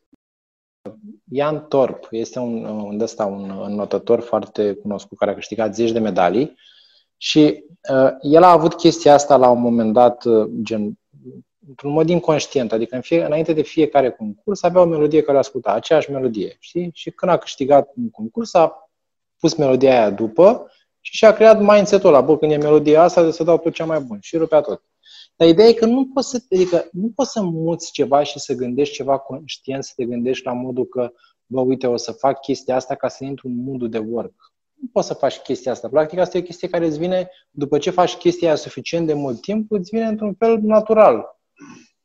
Ian 1.32 1.66
Torp 1.68 2.08
este 2.10 2.40
un, 2.40 2.66
un, 2.66 3.00
ăsta, 3.00 3.26
un 3.26 3.74
notător 3.76 4.20
foarte 4.20 4.74
cunoscut 4.74 5.18
care 5.18 5.32
a 5.32 5.34
câștigat 5.34 5.76
zeci 5.76 5.92
de 5.92 6.00
medalii 6.00 6.56
și 7.24 7.64
uh, 7.94 8.12
el 8.22 8.44
a 8.44 8.52
avut 8.52 8.74
chestia 8.74 9.14
asta 9.14 9.38
la 9.38 9.50
un 9.50 9.62
moment 9.62 9.94
dat, 9.94 10.26
uh, 10.26 10.50
gen, 10.62 11.00
într-un 11.68 11.92
mod 11.92 12.10
inconștient, 12.10 12.72
adică 12.72 12.96
în 12.96 13.02
fie, 13.02 13.26
înainte 13.26 13.54
de 13.54 13.62
fiecare 13.62 14.12
concurs 14.12 14.64
avea 14.64 14.82
o 14.82 14.86
melodie 14.86 15.22
care 15.22 15.38
asculta, 15.38 15.72
aceeași 15.72 16.12
melodie, 16.12 16.56
știi? 16.60 16.90
Și 16.94 17.12
când 17.12 17.32
a 17.32 17.38
câștigat 17.38 17.92
un 17.96 18.10
concurs 18.10 18.54
a 18.54 18.90
pus 19.40 19.56
melodia 19.56 19.92
aia 19.92 20.10
după 20.10 20.72
și 21.00 21.16
și-a 21.16 21.34
creat 21.34 21.62
mindset-ul 21.62 22.10
ăla, 22.10 22.22
bă, 22.22 22.38
când 22.38 22.52
e 22.52 22.58
melodia 22.58 23.02
asta, 23.04 23.24
de 23.24 23.32
să 23.32 23.44
dau 23.44 23.58
tot 23.58 23.74
cea 23.74 23.86
mai 23.86 24.00
bun 24.00 24.18
și 24.22 24.38
rupea 24.38 24.62
tot. 24.62 24.84
Dar 25.36 25.48
ideea 25.48 25.68
e 25.68 25.74
că 25.74 25.86
nu 25.86 26.08
poți 26.14 26.30
să, 26.30 26.44
adică 26.52 26.90
nu 26.92 27.12
poți 27.16 27.32
să 27.32 27.42
muți 27.42 27.92
ceva 27.92 28.24
și 28.24 28.40
să 28.40 28.54
gândești 28.54 28.94
ceva 28.94 29.18
conștient, 29.18 29.84
să 29.84 29.92
te 29.96 30.06
gândești 30.06 30.46
la 30.46 30.54
modul 30.54 30.86
că, 30.86 31.12
bă, 31.46 31.62
uite, 31.62 31.88
o 31.88 31.98
să 31.98 32.12
fac 32.12 32.42
chestia 32.42 32.76
asta 32.76 32.96
ca 32.96 33.08
să 33.08 33.24
intru 33.24 33.48
în 33.48 33.64
modul 33.64 33.90
de 33.90 33.98
work 33.98 34.51
nu 34.82 34.88
poți 34.92 35.08
să 35.08 35.14
faci 35.14 35.38
chestia 35.38 35.72
asta. 35.72 35.90
Practic, 35.90 36.20
asta 36.20 36.38
e 36.38 36.42
o 36.42 36.44
chestie 36.44 36.70
care 36.70 36.86
îți 36.86 36.98
vine, 36.98 37.30
după 37.50 37.78
ce 37.78 37.90
faci 37.90 38.16
chestia 38.16 38.48
aia 38.48 38.58
suficient 38.58 39.08
de 39.08 39.14
mult 39.14 39.42
timp, 39.42 39.72
îți 39.72 39.90
vine 39.90 40.06
într-un 40.06 40.34
fel 40.34 40.60
natural. 40.62 41.40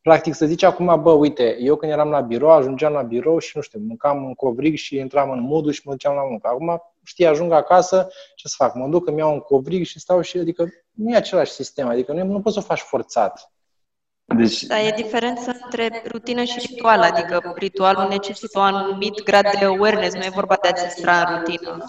Practic, 0.03 0.35
să 0.35 0.47
zici 0.47 0.63
acum, 0.63 1.03
bă, 1.03 1.11
uite, 1.11 1.57
eu 1.61 1.77
când 1.77 1.93
eram 1.93 2.09
la 2.09 2.21
birou, 2.21 2.51
ajungeam 2.51 2.93
la 2.93 3.03
birou 3.03 3.39
și, 3.39 3.53
nu 3.55 3.63
știu, 3.63 3.81
mâncam 3.87 4.25
un 4.25 4.35
covrig 4.35 4.77
și 4.77 4.97
intram 4.97 5.31
în 5.31 5.41
modul 5.41 5.73
și 5.73 5.81
mă 5.85 5.93
duceam 5.93 6.15
la 6.15 6.23
muncă. 6.23 6.49
Acum, 6.49 6.83
știi, 7.05 7.27
ajung 7.27 7.53
acasă, 7.53 8.09
ce 8.35 8.49
să 8.49 8.55
fac? 8.59 8.75
Mă 8.75 8.89
duc, 8.89 9.07
îmi 9.07 9.19
iau 9.19 9.33
un 9.33 9.41
covrig 9.41 9.85
și 9.85 10.01
stau 10.01 10.21
și, 10.21 10.39
adică, 10.39 10.69
nu 10.91 11.11
e 11.11 11.17
același 11.17 11.53
sistem, 11.53 11.89
adică 11.89 12.13
nu, 12.13 12.25
nu 12.25 12.41
poți 12.41 12.55
să 12.55 12.61
o 12.61 12.67
faci 12.67 12.81
forțat. 12.81 13.51
Deci... 14.37 14.63
Dar 14.63 14.79
e 14.79 14.93
diferența 14.97 15.53
între 15.65 16.03
rutină 16.07 16.43
și 16.43 16.67
ritual, 16.67 17.01
adică 17.01 17.53
ritualul 17.57 18.09
necesită 18.09 18.59
un 18.59 18.65
anumit 18.65 19.23
grad 19.23 19.59
de 19.59 19.65
awareness, 19.65 20.15
nu 20.15 20.25
e 20.25 20.31
vorba 20.35 20.59
de 20.63 20.69
a-ți 20.69 20.85
extra 20.85 21.19
în 21.19 21.37
rutină. 21.39 21.85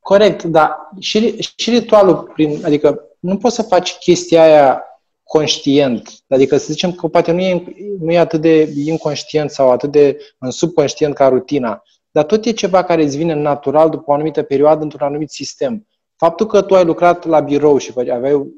Corect, 0.00 0.42
dar 0.42 0.76
și, 0.98 1.36
și 1.56 1.70
ritualul, 1.70 2.30
prin, 2.34 2.64
adică 2.64 3.00
nu 3.18 3.36
poți 3.36 3.54
să 3.54 3.62
faci 3.62 3.94
chestia 3.94 4.42
aia 4.42 4.84
conștient. 5.22 6.10
Adică 6.28 6.56
să 6.56 6.72
zicem 6.72 6.92
că 6.92 7.08
poate 7.08 7.32
nu 7.32 7.40
e, 7.40 7.64
nu 8.00 8.12
e 8.12 8.18
atât 8.18 8.40
de 8.40 8.72
inconștient 8.84 9.50
sau 9.50 9.70
atât 9.70 9.90
de 9.90 10.18
în 10.38 10.50
subconștient 10.50 11.14
ca 11.14 11.28
rutina, 11.28 11.82
dar 12.10 12.24
tot 12.24 12.44
e 12.44 12.50
ceva 12.50 12.84
care 12.84 13.02
îți 13.02 13.16
vine 13.16 13.34
natural 13.34 13.90
după 13.90 14.04
o 14.06 14.12
anumită 14.12 14.42
perioadă 14.42 14.82
într-un 14.82 15.06
anumit 15.06 15.30
sistem. 15.30 15.86
Faptul 16.16 16.46
că 16.46 16.62
tu 16.62 16.74
ai 16.74 16.84
lucrat 16.84 17.24
la 17.24 17.40
birou 17.40 17.78
și 17.78 17.92
aveai 17.96 18.52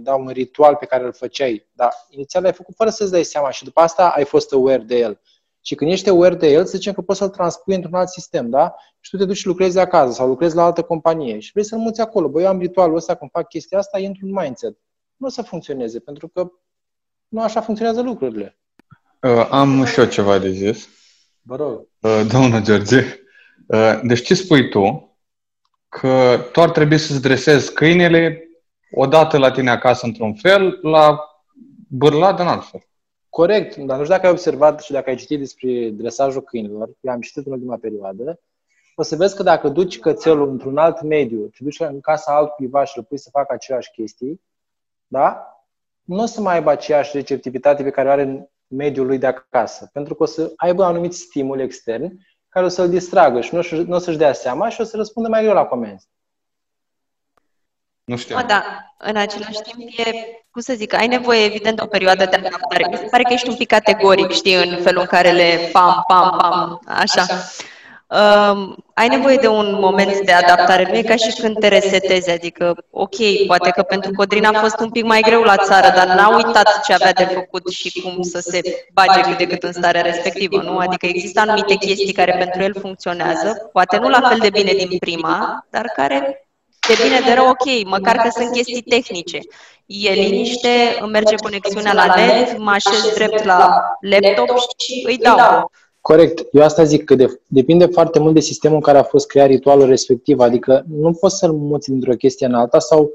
da, 0.00 0.14
un 0.14 0.28
ritual 0.28 0.74
pe 0.74 0.86
care 0.86 1.04
îl 1.04 1.12
făceai, 1.12 1.68
dar 1.72 1.92
inițial 2.10 2.42
l-ai 2.42 2.52
făcut 2.52 2.74
fără 2.74 2.90
să-ți 2.90 3.10
dai 3.10 3.22
seama 3.22 3.50
și 3.50 3.64
după 3.64 3.80
asta 3.80 4.08
ai 4.08 4.24
fost 4.24 4.52
aware 4.52 4.82
de 4.86 4.98
el. 4.98 5.20
Și 5.66 5.74
când 5.74 5.90
ești 5.90 6.08
aware 6.08 6.34
de 6.34 6.48
el, 6.48 6.64
să 6.64 6.76
zicem 6.76 6.92
că 6.92 7.02
poți 7.02 7.18
să-l 7.18 7.28
transpui 7.28 7.74
într-un 7.74 7.94
alt 7.94 8.08
sistem, 8.08 8.50
da? 8.50 8.74
Și 9.00 9.10
tu 9.10 9.16
te 9.16 9.24
duci 9.24 9.36
și 9.36 9.46
lucrezi 9.46 9.78
acasă 9.78 10.12
sau 10.12 10.28
lucrezi 10.28 10.54
la 10.54 10.64
altă 10.64 10.82
companie 10.82 11.38
și 11.38 11.50
vrei 11.52 11.64
să-l 11.64 11.78
muți 11.78 12.00
acolo. 12.00 12.28
Băi, 12.28 12.42
eu 12.42 12.48
am 12.48 12.58
ritualul 12.58 12.96
ăsta, 12.96 13.14
când 13.14 13.30
fac 13.30 13.48
chestia 13.48 13.78
asta, 13.78 13.98
e 13.98 14.06
într-un 14.06 14.30
mindset. 14.30 14.78
Nu 15.16 15.26
o 15.26 15.30
să 15.30 15.42
funcționeze, 15.42 15.98
pentru 15.98 16.28
că 16.28 16.50
nu 17.28 17.40
așa 17.40 17.60
funcționează 17.60 18.02
lucrurile. 18.02 18.58
Uh, 19.22 19.48
am 19.50 19.84
și 19.84 20.00
eu 20.00 20.06
ceva 20.06 20.38
de 20.38 20.50
zis. 20.50 20.88
Vă 21.42 21.56
rog. 21.56 21.88
Uh, 22.00 22.26
domnul 22.32 22.62
George, 22.62 23.04
uh, 23.66 24.00
deci 24.02 24.24
ce 24.24 24.34
spui 24.34 24.68
tu? 24.68 25.16
Că 25.88 26.44
tu 26.52 26.60
ar 26.60 26.70
trebui 26.70 26.98
să-ți 26.98 27.22
dresezi 27.22 27.72
câinele 27.72 28.48
odată 28.90 29.38
la 29.38 29.50
tine 29.50 29.70
acasă 29.70 30.06
într-un 30.06 30.34
fel, 30.34 30.78
la 30.82 31.18
bârlat 31.88 32.40
în 32.40 32.46
alt 32.46 32.64
fel. 32.64 32.80
Corect, 33.36 33.76
dar 33.76 33.96
nu 33.96 34.02
știu 34.02 34.14
dacă 34.14 34.26
ai 34.26 34.32
observat 34.32 34.80
și 34.80 34.92
dacă 34.92 35.10
ai 35.10 35.16
citit 35.16 35.38
despre 35.38 35.90
dresajul 35.90 36.42
câinilor, 36.42 36.90
eu 37.00 37.12
am 37.12 37.20
citit 37.20 37.46
în 37.46 37.52
ultima 37.52 37.76
perioadă, 37.76 38.40
o 38.94 39.02
să 39.02 39.16
vezi 39.16 39.36
că 39.36 39.42
dacă 39.42 39.68
duci 39.68 39.98
cățelul 39.98 40.48
într-un 40.48 40.78
alt 40.78 41.02
mediu, 41.02 41.46
te 41.46 41.64
duci 41.64 41.80
în 41.80 42.00
casa 42.00 42.36
altcuiva 42.36 42.84
și 42.84 42.98
îl 42.98 43.04
pui 43.04 43.18
să 43.18 43.30
facă 43.30 43.52
aceleași 43.52 43.90
chestii, 43.90 44.40
da? 45.06 45.56
nu 46.02 46.22
o 46.22 46.26
să 46.26 46.40
mai 46.40 46.54
aibă 46.54 46.70
aceeași 46.70 47.16
receptivitate 47.16 47.82
pe 47.82 47.90
care 47.90 48.08
o 48.08 48.10
are 48.10 48.22
în 48.22 48.46
mediul 48.66 49.06
lui 49.06 49.18
de 49.18 49.26
acasă, 49.26 49.90
pentru 49.92 50.14
că 50.14 50.22
o 50.22 50.26
să 50.26 50.52
aibă 50.56 50.84
anumit 50.84 51.14
stimul 51.14 51.60
extern 51.60 52.18
care 52.48 52.64
o 52.64 52.68
să-l 52.68 52.88
distragă 52.88 53.40
și 53.40 53.54
nu 53.86 53.94
o 53.94 53.98
să-și 53.98 54.18
dea 54.18 54.32
seama 54.32 54.68
și 54.68 54.80
o 54.80 54.84
să 54.84 54.96
răspundă 54.96 55.28
mai 55.28 55.42
greu 55.42 55.54
la 55.54 55.64
comenzi. 55.64 56.08
Nu 58.04 58.16
știam. 58.16 58.40
Mă, 58.40 58.46
da, 58.46 58.62
în 58.98 59.16
același 59.16 59.60
timp 59.60 59.88
e, 59.96 60.10
cum 60.56 60.64
să 60.64 60.74
zic, 60.74 60.94
ai 60.94 61.06
nevoie 61.06 61.44
evident 61.44 61.76
de 61.76 61.82
o 61.82 61.86
perioadă 61.86 62.24
de 62.24 62.36
adaptare. 62.36 62.86
Mi 62.90 62.96
se 62.96 63.08
pare 63.10 63.22
că 63.22 63.32
ești 63.32 63.48
un 63.48 63.54
pic 63.54 63.68
categoric, 63.68 64.30
știi, 64.30 64.54
în 64.54 64.78
felul 64.82 65.00
în 65.00 65.06
care 65.06 65.30
le 65.30 65.68
pam, 65.72 66.04
pam, 66.06 66.36
pam, 66.38 66.80
așa. 66.86 67.26
Um, 68.06 68.76
ai 68.94 69.08
nevoie 69.08 69.36
de 69.36 69.48
un 69.48 69.76
moment 69.80 70.20
de 70.20 70.32
adaptare. 70.32 70.86
Nu 70.90 70.96
e 70.96 71.02
ca 71.02 71.16
și 71.16 71.40
când 71.40 71.58
te 71.58 71.68
resetezi, 71.68 72.30
adică, 72.30 72.76
ok, 72.90 73.16
poate 73.46 73.70
că 73.70 73.82
pentru 73.82 74.10
Codrin 74.16 74.44
a 74.44 74.60
fost 74.60 74.80
un 74.80 74.90
pic 74.90 75.04
mai 75.04 75.20
greu 75.20 75.42
la 75.42 75.56
țară, 75.56 75.92
dar 75.94 76.06
n-a 76.06 76.36
uitat 76.36 76.84
ce 76.84 76.92
avea 76.92 77.12
de 77.12 77.24
făcut 77.24 77.70
și 77.70 78.00
cum 78.00 78.22
să 78.22 78.38
se 78.38 78.60
bage 78.92 79.20
cât 79.20 79.36
de 79.36 79.46
cât 79.46 79.62
în 79.62 79.72
starea 79.72 80.00
respectivă, 80.00 80.62
nu? 80.62 80.76
Adică 80.76 81.06
există 81.06 81.40
anumite 81.40 81.74
chestii 81.74 82.12
care 82.12 82.36
pentru 82.38 82.62
el 82.62 82.74
funcționează, 82.80 83.68
poate 83.72 83.98
nu 83.98 84.08
la 84.08 84.28
fel 84.28 84.38
de 84.38 84.50
bine 84.50 84.72
din 84.72 84.98
prima, 84.98 85.66
dar 85.70 85.84
care 85.96 86.45
de 86.88 86.94
bine 87.02 87.20
de 87.26 87.32
rău, 87.32 87.48
ok, 87.48 87.88
măcar 87.88 88.16
că 88.16 88.28
sunt 88.36 88.52
chestii 88.52 88.82
tehnice. 88.82 89.38
E 89.86 90.10
liniște, 90.10 90.68
îmi 91.00 91.10
merge 91.10 91.34
conexiunea 91.34 91.92
la 91.92 92.14
net, 92.16 92.58
mă 92.58 92.70
așez 92.70 93.14
drept 93.14 93.44
la 93.44 93.82
laptop 94.00 94.48
și 94.78 95.04
îi 95.06 95.18
dau. 95.18 95.70
Corect. 96.00 96.46
Eu 96.52 96.62
asta 96.62 96.84
zic 96.84 97.04
că 97.04 97.14
de, 97.14 97.40
depinde 97.46 97.86
foarte 97.86 98.18
mult 98.18 98.34
de 98.34 98.40
sistemul 98.40 98.76
în 98.76 98.82
care 98.82 98.98
a 98.98 99.02
fost 99.02 99.26
creat 99.26 99.46
ritualul 99.46 99.86
respectiv. 99.86 100.40
Adică 100.40 100.84
nu 100.88 101.12
poți 101.12 101.38
să-l 101.38 101.52
muți 101.52 101.90
dintr-o 101.90 102.14
chestie 102.14 102.46
în 102.46 102.54
alta 102.54 102.78
sau 102.78 103.10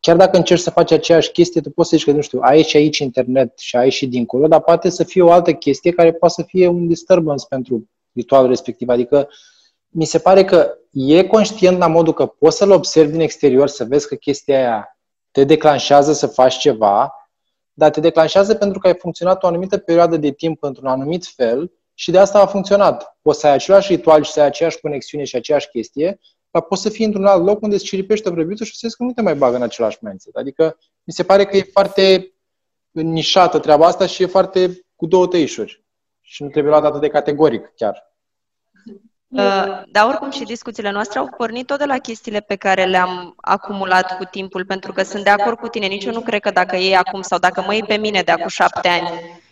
chiar 0.00 0.16
dacă 0.16 0.36
încerci 0.36 0.60
să 0.60 0.70
faci 0.70 0.90
aceeași 0.90 1.30
chestie, 1.30 1.60
tu 1.60 1.70
poți 1.70 1.88
să 1.88 1.96
zici 1.96 2.04
că, 2.04 2.12
nu 2.12 2.20
știu, 2.20 2.38
ai 2.42 2.62
și 2.62 2.76
aici 2.76 2.98
internet 2.98 3.58
și 3.58 3.76
ai 3.76 3.90
și 3.90 4.06
dincolo, 4.06 4.46
dar 4.46 4.60
poate 4.60 4.88
să 4.88 5.04
fie 5.04 5.22
o 5.22 5.30
altă 5.30 5.52
chestie 5.52 5.90
care 5.90 6.12
poate 6.12 6.34
să 6.34 6.42
fie 6.46 6.66
un 6.66 6.86
disturbance 6.88 7.46
pentru 7.48 7.88
ritualul 8.12 8.48
respectiv. 8.48 8.88
Adică 8.88 9.28
mi 9.96 10.04
se 10.04 10.18
pare 10.18 10.44
că 10.44 10.78
e 10.90 11.26
conștient 11.26 11.78
la 11.78 11.86
modul 11.86 12.12
că 12.12 12.26
poți 12.26 12.56
să-l 12.56 12.70
observi 12.70 13.10
din 13.10 13.20
exterior, 13.20 13.68
să 13.68 13.84
vezi 13.84 14.08
că 14.08 14.14
chestia 14.14 14.58
aia 14.58 14.98
te 15.30 15.44
declanșează 15.44 16.12
să 16.12 16.26
faci 16.26 16.58
ceva, 16.58 17.14
dar 17.72 17.90
te 17.90 18.00
declanșează 18.00 18.54
pentru 18.54 18.78
că 18.78 18.86
ai 18.86 18.94
funcționat 18.94 19.42
o 19.42 19.46
anumită 19.46 19.78
perioadă 19.78 20.16
de 20.16 20.30
timp 20.30 20.62
într-un 20.62 20.86
anumit 20.86 21.26
fel 21.26 21.72
și 21.94 22.10
de 22.10 22.18
asta 22.18 22.40
a 22.40 22.46
funcționat. 22.46 23.16
Poți 23.22 23.40
să 23.40 23.46
ai 23.46 23.52
același 23.52 23.94
ritual 23.94 24.22
și 24.22 24.32
să 24.32 24.40
ai 24.40 24.46
aceeași 24.46 24.80
conexiune 24.80 25.24
și 25.24 25.36
aceeași 25.36 25.68
chestie, 25.68 26.20
dar 26.50 26.62
poți 26.62 26.82
să 26.82 26.88
fii 26.88 27.04
într-un 27.04 27.26
alt 27.26 27.44
loc 27.44 27.62
unde 27.62 27.74
îți 27.74 27.84
ciripește 27.84 28.30
vrăbitul 28.30 28.66
și 28.66 28.72
să 28.72 28.78
vezi 28.82 28.96
că 28.96 29.02
nu 29.02 29.12
te 29.12 29.22
mai 29.22 29.34
bagă 29.34 29.56
în 29.56 29.62
același 29.62 29.98
mindset. 30.00 30.34
Adică 30.34 30.78
mi 31.04 31.12
se 31.12 31.22
pare 31.22 31.44
că 31.44 31.56
e 31.56 31.68
foarte 31.72 32.34
nișată 32.90 33.58
treaba 33.58 33.86
asta 33.86 34.06
și 34.06 34.22
e 34.22 34.26
foarte 34.26 34.86
cu 34.96 35.06
două 35.06 35.26
tăișuri. 35.26 35.84
Și 36.20 36.42
nu 36.42 36.48
trebuie 36.48 36.72
luat 36.72 36.84
atât 36.84 37.00
de 37.00 37.08
categoric 37.08 37.72
chiar. 37.76 38.13
Uh, 39.34 39.82
dar 39.88 40.06
oricum 40.06 40.30
și 40.30 40.44
discuțiile 40.44 40.90
noastre 40.90 41.18
au 41.18 41.28
pornit 41.36 41.66
tot 41.66 41.78
de 41.78 41.84
la 41.84 41.98
chestiile 41.98 42.40
pe 42.40 42.54
care 42.54 42.84
le-am 42.84 43.34
acumulat 43.36 44.16
cu 44.16 44.24
timpul, 44.24 44.64
pentru 44.64 44.92
că 44.92 45.02
sunt 45.02 45.24
de 45.24 45.30
acord 45.30 45.58
cu 45.58 45.68
tine. 45.68 45.86
Nici 45.86 46.04
eu 46.04 46.12
nu 46.12 46.20
cred 46.20 46.40
că 46.40 46.50
dacă 46.50 46.76
ei 46.76 46.96
acum 46.96 47.22
sau 47.22 47.38
dacă 47.38 47.62
mă 47.66 47.72
iei 47.72 47.82
pe 47.82 47.96
mine 47.96 48.22
de 48.22 48.30
acum 48.30 48.48
șapte 48.48 48.88
ani 48.88 49.08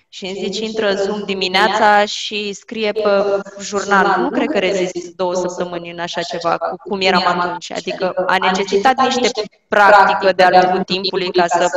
și 0.08 0.24
îmi 0.24 0.34
zici 0.34 0.58
intră 0.58 0.94
Zoom 0.94 1.22
dimineața 1.26 2.04
și 2.04 2.52
scrie 2.52 2.92
pe 2.92 3.24
jurnal, 3.60 4.20
nu 4.20 4.30
cred 4.30 4.48
că 4.48 4.58
rezist 4.58 5.16
două 5.16 5.34
săptămâni 5.34 5.90
în 5.90 5.98
așa 5.98 6.20
ceva, 6.22 6.56
cu 6.56 6.76
cum 6.88 7.00
eram 7.00 7.24
atunci. 7.26 7.72
Adică 7.72 8.12
a 8.26 8.36
necesitat 8.36 9.04
niște 9.04 9.42
practică 9.68 10.32
de-a 10.32 10.62
lungul 10.62 10.82
timpului 10.82 11.30
ca 11.30 11.46
să 11.46 11.68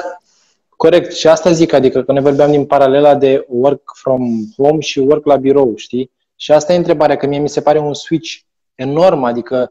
Corect. 0.76 1.14
Și 1.14 1.28
asta 1.28 1.52
zic, 1.52 1.74
adică 1.74 2.04
că 2.04 2.12
ne 2.12 2.22
vorbeam 2.22 2.52
din 2.52 2.66
paralela 2.66 3.16
de 3.16 3.46
work 3.48 3.92
from 3.94 4.24
home 4.58 4.80
și 4.80 5.00
work 5.00 5.26
la 5.26 5.36
birou, 5.36 5.74
știi? 5.76 6.12
Și 6.36 6.52
asta 6.52 6.74
e 6.74 6.78
întrebarea, 6.78 7.18
că 7.18 7.28
mie 7.28 7.40
mi 7.40 7.50
se 7.50 7.62
pare 7.62 7.80
un 7.80 7.94
switch 7.94 8.40
enorm, 8.76 9.24
adică 9.24 9.70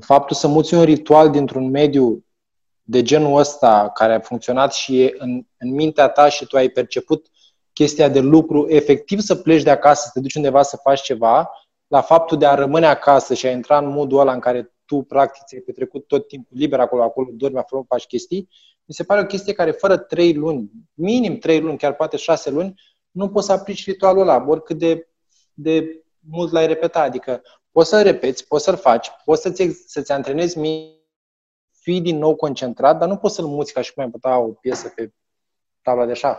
faptul 0.00 0.36
să 0.36 0.48
muți 0.48 0.74
un 0.74 0.82
ritual 0.82 1.30
dintr-un 1.30 1.70
mediu 1.70 2.24
de 2.82 3.02
genul 3.02 3.38
ăsta 3.38 3.90
care 3.94 4.14
a 4.14 4.20
funcționat 4.20 4.72
și 4.72 5.02
e 5.02 5.14
în, 5.18 5.42
în 5.58 5.74
mintea 5.74 6.08
ta 6.08 6.28
și 6.28 6.46
tu 6.46 6.56
ai 6.56 6.68
perceput 6.68 7.26
chestia 7.72 8.08
de 8.08 8.20
lucru, 8.20 8.68
efectiv 8.68 9.20
să 9.20 9.34
pleci 9.34 9.62
de 9.62 9.70
acasă, 9.70 10.02
să 10.04 10.10
te 10.12 10.20
duci 10.20 10.34
undeva 10.34 10.62
să 10.62 10.76
faci 10.82 11.00
ceva, 11.00 11.50
la 11.86 12.00
faptul 12.00 12.38
de 12.38 12.46
a 12.46 12.54
rămâne 12.54 12.86
acasă 12.86 13.34
și 13.34 13.46
a 13.46 13.50
intra 13.50 13.78
în 13.78 13.88
modul 13.88 14.18
ăla 14.18 14.32
în 14.32 14.40
care 14.40 14.74
tu, 14.84 15.02
practic, 15.02 15.44
ți-ai 15.44 15.60
petrecut 15.60 16.06
tot 16.06 16.28
timpul 16.28 16.56
liber 16.56 16.80
acolo, 16.80 17.02
acolo, 17.02 17.28
dormi, 17.32 17.58
acolo, 17.58 17.84
faci 17.88 18.06
chestii, 18.06 18.48
mi 18.84 18.94
se 18.94 19.04
pare 19.04 19.20
o 19.20 19.26
chestie 19.26 19.52
care 19.52 19.70
fără 19.70 19.96
trei 19.96 20.34
luni, 20.34 20.70
minim 20.94 21.38
trei 21.38 21.60
luni, 21.60 21.78
chiar 21.78 21.94
poate 21.94 22.16
șase 22.16 22.50
luni, 22.50 22.74
nu 23.10 23.28
poți 23.28 23.46
să 23.46 23.52
aplici 23.52 23.84
ritualul 23.84 24.22
ăla, 24.22 24.44
oricât 24.48 24.78
de 24.78 25.09
de 25.62 26.04
mult 26.30 26.52
l-ai 26.52 26.66
repeta. 26.66 27.00
Adică 27.00 27.42
poți 27.70 27.88
să-l 27.88 28.02
repeți, 28.02 28.46
poți 28.46 28.64
să-l 28.64 28.76
faci, 28.76 29.10
poți 29.24 29.42
să-ți, 29.42 29.84
să-ți 29.86 30.12
antrenezi 30.12 30.58
mie, 30.58 30.94
fii 31.70 32.00
din 32.00 32.18
nou 32.18 32.36
concentrat, 32.36 32.98
dar 32.98 33.08
nu 33.08 33.16
poți 33.16 33.34
să-l 33.34 33.46
muți 33.46 33.72
ca 33.72 33.80
și 33.80 33.92
cum 33.92 34.02
ai 34.02 34.10
putea 34.10 34.38
o 34.38 34.46
piesă 34.46 34.88
pe 34.88 35.12
tabla 35.82 36.06
de 36.06 36.12
șah. 36.12 36.38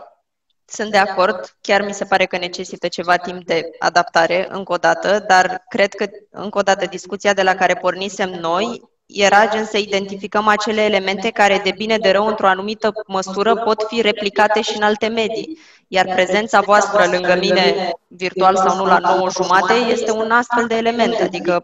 Sunt 0.64 0.90
de 0.90 0.96
acord, 0.96 1.56
chiar 1.60 1.82
mi 1.82 1.94
se 1.94 2.04
pare 2.04 2.26
că 2.26 2.38
necesită 2.38 2.88
ceva 2.88 3.16
timp 3.16 3.44
de 3.44 3.70
adaptare, 3.78 4.46
încă 4.50 4.72
o 4.72 4.76
dată, 4.76 5.18
dar 5.18 5.64
cred 5.68 5.94
că, 5.94 6.06
încă 6.30 6.58
o 6.58 6.62
dată, 6.62 6.86
discuția 6.86 7.34
de 7.34 7.42
la 7.42 7.54
care 7.54 7.74
pornisem 7.74 8.30
noi 8.30 8.90
era 9.12 9.48
gen 9.48 9.64
să 9.64 9.78
identificăm 9.78 10.46
acele 10.46 10.82
elemente 10.82 11.30
care, 11.30 11.60
de 11.64 11.72
bine 11.76 11.98
de 11.98 12.10
rău, 12.10 12.26
într-o 12.26 12.46
anumită 12.46 12.92
măsură, 13.06 13.56
pot 13.56 13.84
fi 13.88 14.00
replicate 14.00 14.60
și 14.60 14.76
în 14.76 14.82
alte 14.82 15.06
medii. 15.06 15.58
Iar 15.88 16.04
prezența 16.04 16.60
voastră 16.60 17.06
lângă 17.10 17.36
mine, 17.40 17.90
virtual 18.06 18.56
sau 18.56 18.76
nu, 18.76 18.84
la 18.84 18.98
9 18.98 19.30
jumate, 19.30 19.72
este 19.72 20.10
un 20.10 20.30
astfel 20.30 20.66
de 20.66 20.76
element. 20.76 21.20
Adică 21.20 21.62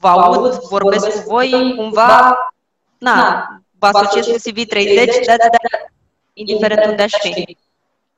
vă 0.00 0.08
aud, 0.08 0.54
vorbesc 0.54 1.10
cu 1.10 1.28
voi, 1.28 1.74
cumva, 1.76 2.38
na, 2.98 3.46
vă 3.78 3.86
asociez 3.86 4.26
cu 4.26 4.50
CV30, 4.50 5.24
da, 5.26 5.34
da, 5.36 5.48
da, 5.50 5.78
indiferent 6.32 6.84
unde 6.84 7.02
aș 7.02 7.12
fi. 7.12 7.56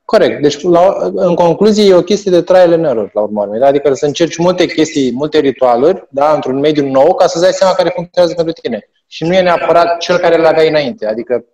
Corect. 0.05 0.41
Deci, 0.41 0.61
la, 0.61 1.11
în 1.13 1.35
concluzie, 1.35 1.89
e 1.89 1.93
o 1.93 2.01
chestie 2.01 2.31
de 2.31 2.41
trial 2.41 2.73
and 2.73 2.85
error, 2.85 3.09
la 3.13 3.21
urmă. 3.21 3.57
Da? 3.59 3.67
Adică 3.67 3.93
să 3.93 4.05
încerci 4.05 4.37
multe 4.37 4.65
chestii, 4.65 5.11
multe 5.13 5.39
ritualuri, 5.39 6.07
da? 6.09 6.33
într-un 6.33 6.59
mediu 6.59 6.85
nou, 6.89 7.15
ca 7.15 7.27
să-ți 7.27 7.43
dai 7.43 7.51
seama 7.51 7.73
care 7.73 7.91
funcționează 7.95 8.35
pentru 8.35 8.61
tine. 8.61 8.89
Și 9.07 9.23
nu 9.23 9.33
e 9.33 9.41
neapărat 9.41 9.97
cel 9.97 10.17
care 10.17 10.37
le 10.37 10.47
aveai 10.47 10.69
înainte. 10.69 11.05
Adică 11.05 11.45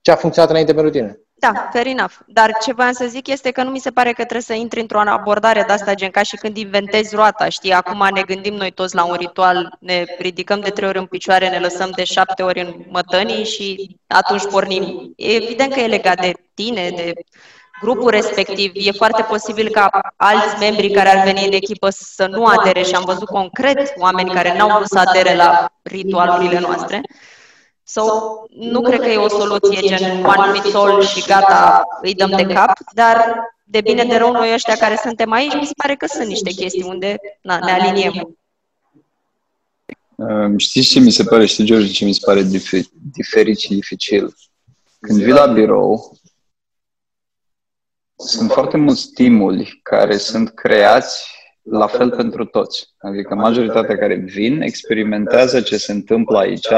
ce 0.00 0.10
a 0.10 0.16
funcționat 0.16 0.50
înainte 0.50 0.72
pentru 0.72 0.90
tine. 0.90 1.20
Da, 1.34 1.68
fair 1.72 1.86
enough. 1.86 2.12
Dar 2.26 2.50
ce 2.64 2.72
voiam 2.72 2.92
să 2.92 3.06
zic 3.08 3.26
este 3.26 3.50
că 3.50 3.62
nu 3.62 3.70
mi 3.70 3.78
se 3.78 3.90
pare 3.90 4.08
că 4.08 4.22
trebuie 4.22 4.40
să 4.40 4.52
intri 4.52 4.80
într-o 4.80 5.00
abordare 5.06 5.64
de 5.66 5.72
asta, 5.72 5.94
gen 5.94 6.10
ca 6.10 6.22
și 6.22 6.36
când 6.36 6.56
inventezi 6.56 7.14
roata, 7.14 7.48
știi? 7.48 7.72
Acum 7.72 8.08
ne 8.14 8.22
gândim 8.22 8.54
noi 8.54 8.70
toți 8.70 8.94
la 8.94 9.04
un 9.04 9.14
ritual, 9.14 9.76
ne 9.80 10.04
ridicăm 10.18 10.60
de 10.60 10.70
trei 10.70 10.88
ori 10.88 10.98
în 10.98 11.06
picioare, 11.06 11.48
ne 11.48 11.58
lăsăm 11.58 11.90
de 11.96 12.04
șapte 12.04 12.42
ori 12.42 12.60
în 12.60 12.84
mătănii 12.88 13.44
și 13.44 13.96
atunci 14.06 14.46
pornim. 14.46 15.12
E 15.16 15.34
evident 15.34 15.72
că 15.72 15.80
e 15.80 15.86
legat 15.86 16.20
de 16.20 16.32
tine, 16.54 16.90
de 16.96 17.12
grupul 17.82 18.10
respectiv. 18.10 18.72
E 18.74 18.90
foarte 18.92 19.22
posibil 19.22 19.68
ca 19.68 19.90
alți 20.16 20.58
membri 20.58 20.90
care 20.90 21.08
ar 21.08 21.24
veni 21.24 21.44
în 21.46 21.52
echipă 21.52 21.90
să 21.90 22.26
nu 22.26 22.44
adere 22.44 22.82
și 22.82 22.94
am 22.94 23.04
văzut 23.04 23.28
concret 23.28 23.92
oameni 23.98 24.30
care 24.30 24.56
n-au 24.56 24.76
vrut 24.76 24.86
să 24.86 24.98
adere 24.98 25.34
la 25.34 25.72
ritualurile 25.82 26.58
noastre. 26.60 27.00
Sau 27.82 28.06
so, 28.06 28.44
nu 28.48 28.80
cred 28.80 29.00
că 29.00 29.08
e 29.08 29.16
o 29.16 29.28
soluție 29.28 29.80
gen 29.80 30.24
one 30.24 30.60
fit 30.60 30.74
all 30.74 31.02
și 31.02 31.24
gata, 31.26 31.82
îi 32.02 32.14
dăm 32.14 32.32
de 32.36 32.46
cap, 32.46 32.72
dar 32.94 33.34
de 33.64 33.80
bine 33.80 34.04
de 34.04 34.16
rău 34.16 34.32
noi 34.32 34.52
ăștia 34.54 34.76
care 34.76 34.98
suntem 35.02 35.32
aici, 35.32 35.54
mi 35.54 35.66
se 35.66 35.72
pare 35.76 35.94
că 35.94 36.06
sunt 36.06 36.26
niște 36.26 36.50
chestii 36.50 36.82
unde 36.82 37.16
na, 37.40 37.58
ne 37.58 37.72
aliniem. 37.72 38.36
Știți 40.56 40.88
ce 40.88 41.00
mi 41.00 41.10
se 41.10 41.24
pare, 41.24 41.46
știi, 41.46 41.64
George, 41.64 41.92
ce 41.92 42.04
mi 42.04 42.12
se 42.12 42.20
pare 42.24 42.42
diferit 43.12 43.58
și 43.58 43.74
dificil? 43.74 44.34
Când 45.00 45.22
vii 45.22 45.32
la 45.32 45.46
birou, 45.46 46.16
sunt 48.26 48.50
foarte 48.50 48.76
mulți 48.76 49.00
stimuli 49.00 49.80
care 49.82 50.16
sunt 50.16 50.50
creați 50.54 51.30
la 51.62 51.86
fel 51.86 52.10
pentru 52.10 52.44
toți. 52.44 52.94
Adică 52.98 53.34
majoritatea 53.34 53.98
care 53.98 54.14
vin 54.14 54.60
experimentează 54.60 55.60
ce 55.60 55.76
se 55.76 55.92
întâmplă 55.92 56.38
aici 56.38 56.68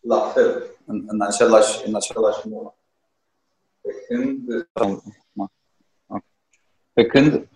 la 0.00 0.20
fel, 0.34 0.62
în, 0.86 1.04
în, 1.06 1.20
același, 1.20 1.88
în 1.88 1.94
același 1.94 2.48
mod. 2.48 2.74
Pe 3.80 3.90
când, 4.08 4.68
pe 6.92 7.06
când 7.06 7.48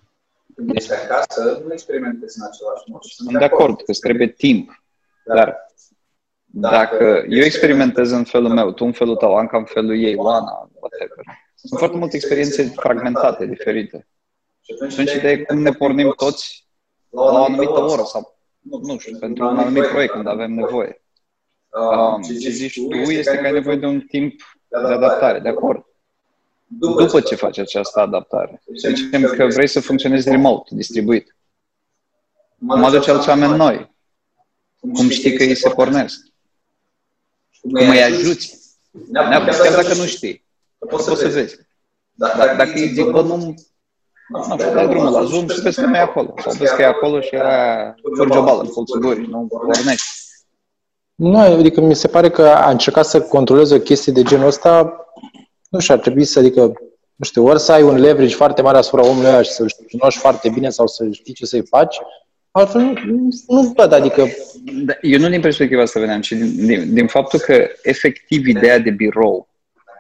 când 0.61 0.77
ești 0.77 0.93
acasă, 0.93 1.63
nu 1.67 1.73
experimentezi 1.73 2.39
în 2.39 2.47
același 2.47 2.83
mod. 2.87 3.03
Sunt 3.03 3.39
de 3.39 3.45
acord 3.45 3.77
că 3.77 3.91
îți 3.91 4.01
trebuie 4.01 4.29
timp, 4.29 4.83
dar 5.25 5.70
dacă 6.53 7.25
eu 7.29 7.43
experimentez 7.43 8.11
în 8.11 8.25
felul 8.25 8.49
meu, 8.49 8.73
tu 8.73 8.85
în 8.85 8.93
felul 8.93 9.17
tău, 9.17 9.37
Anca 9.37 9.59
în 9.59 9.65
felul 9.65 10.03
ei, 10.03 10.15
Oana, 10.15 10.71
whatever, 10.75 11.25
sunt 11.55 11.79
foarte 11.79 11.97
multe 11.97 12.17
experiențe 12.17 12.63
fragmentate, 12.63 13.47
diferite. 13.47 14.07
Și 14.61 14.75
atunci 14.83 15.13
ideea 15.13 15.33
e 15.33 15.43
cum 15.43 15.59
ne 15.59 15.71
pornim 15.71 16.13
toți 16.17 16.67
la 17.09 17.23
o 17.23 17.45
anumită 17.45 17.81
oră 17.81 18.03
sau, 18.03 18.39
nu 18.61 18.99
știu, 18.99 19.19
pentru 19.19 19.45
un 19.45 19.59
anumit 19.59 19.87
proiect 19.87 20.13
când 20.13 20.27
avem 20.27 20.53
nevoie. 20.53 21.03
Um, 21.71 22.23
ce 22.23 22.51
zici 22.51 22.81
tu 22.89 23.11
este 23.11 23.37
că 23.37 23.47
ai 23.47 23.53
nevoie 23.53 23.77
de 23.77 23.87
un 23.87 24.01
timp 24.01 24.41
de 24.69 24.77
adaptare, 24.77 25.39
de 25.39 25.49
acord. 25.49 25.85
După 26.67 27.21
ce 27.21 27.35
faci 27.35 27.59
această 27.59 28.01
adaptare, 28.01 28.63
să 28.75 28.91
zicem 28.95 29.23
că 29.23 29.47
vrei 29.47 29.67
să 29.67 29.81
funcționezi 29.81 30.31
remote, 30.31 30.75
distribuit. 30.75 31.37
Cum 32.59 32.85
aduci 32.85 33.09
alți 33.09 33.29
oameni 33.29 33.57
noi? 33.57 33.95
Cum 34.81 35.09
știi 35.09 35.37
că 35.37 35.43
ei 35.43 35.55
se 35.55 35.69
pornesc? 35.69 36.30
Cum 37.61 37.89
îi 37.89 38.03
ajuți. 38.03 38.59
Neapărat, 39.11 39.61
chiar 39.61 39.75
dacă 39.83 39.95
nu 39.95 40.05
știi. 40.05 40.45
Poți 40.89 41.05
să 41.05 41.29
vezi. 41.29 41.57
Dacă, 42.13 42.55
dacă 42.57 42.73
îi 42.75 42.93
zic, 42.93 43.11
bă, 43.11 43.23
nu, 43.23 43.37
nu 44.29 44.43
știu, 44.43 44.73
dai 44.75 44.89
drumul 44.89 45.13
la 45.13 45.25
Zoom 45.25 45.49
și 45.49 45.61
vezi 45.61 45.81
că 45.81 45.87
nu 45.87 45.97
e 45.97 45.99
acolo. 45.99 46.35
Sau 46.43 46.53
vezi 46.53 46.75
că 46.75 46.83
e 46.83 46.87
acolo 46.87 47.21
și 47.21 47.35
era 47.35 47.95
curge 48.03 48.39
o 48.39 48.43
bală 48.43 48.61
în 48.61 48.69
colțul 48.69 49.01
gurii, 49.01 49.27
nu 49.27 49.47
pornești. 49.49 50.19
Nu, 51.15 51.39
adică 51.39 51.81
mi 51.81 51.95
se 51.95 52.09
pare 52.09 52.31
că 52.31 52.43
a 52.43 52.71
încercat 52.71 53.07
să 53.07 53.21
controleze 53.21 53.75
o 53.75 53.79
chestie 53.79 54.13
de 54.13 54.23
genul 54.23 54.47
ăsta, 54.47 55.05
nu 55.69 55.79
știu, 55.79 55.95
ar 55.95 56.01
trebui 56.01 56.25
să, 56.25 56.39
adică, 56.39 56.61
nu 57.15 57.25
știu, 57.25 57.47
ori 57.47 57.61
să 57.61 57.73
ai 57.73 57.83
un 57.83 57.99
leverage 57.99 58.35
foarte 58.35 58.63
mare 58.63 58.77
asupra 58.77 59.07
omului 59.07 59.29
ăla 59.29 59.43
și 59.43 59.51
să-l 59.51 59.75
cunoști 59.91 60.21
foarte 60.21 60.49
bine 60.49 60.71
sau 60.71 60.87
să 60.87 61.09
știi 61.11 61.35
ce 61.35 61.47
să-i 61.47 61.67
faci, 61.67 62.01
altfel 62.51 62.81
nu, 62.81 62.93
nu, 63.05 63.29
nu 63.47 63.73
văd, 63.77 63.93
adică... 63.93 64.27
Da, 64.85 64.93
eu 65.01 65.19
nu 65.19 65.29
din 65.29 65.41
perspectiva 65.41 65.83
asta 65.83 66.01
veneam, 66.01 66.21
ci 66.21 66.33
din, 66.33 66.67
din, 66.67 66.95
din 66.95 67.07
faptul 67.07 67.39
că 67.39 67.69
efectiv 67.83 68.47
ideea 68.47 68.79
de 68.79 68.91
birou, 68.91 69.49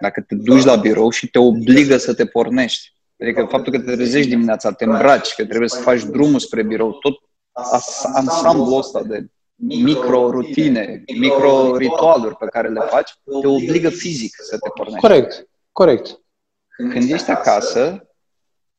dacă 0.00 0.20
te 0.20 0.34
duci 0.34 0.64
la 0.64 0.76
birou 0.76 1.10
și 1.10 1.30
te 1.30 1.38
obligă 1.38 1.96
să 1.96 2.14
te 2.14 2.26
pornești, 2.26 2.92
adică 3.20 3.46
faptul 3.50 3.72
că 3.72 3.78
te 3.78 3.94
trezești 3.94 4.28
dimineața, 4.28 4.72
te 4.72 4.84
îmbraci, 4.84 5.34
că 5.34 5.44
trebuie 5.44 5.68
să 5.68 5.80
faci 5.80 6.02
drumul 6.02 6.38
spre 6.38 6.62
birou, 6.62 6.92
tot 6.92 7.14
ansamblul 8.14 8.78
ăsta 8.78 9.02
de 9.02 9.26
micro-rutine, 9.54 11.04
micro-ritualuri 11.18 12.36
pe 12.36 12.46
care 12.46 12.68
le 12.68 12.80
faci, 12.80 13.10
te 13.40 13.46
obligă 13.46 13.88
fizic 13.88 14.34
să 14.42 14.58
te 14.58 14.68
pornești. 14.74 15.00
Corect, 15.00 15.48
corect. 15.72 16.20
Când 16.76 17.10
ești 17.10 17.30
acasă, 17.30 18.08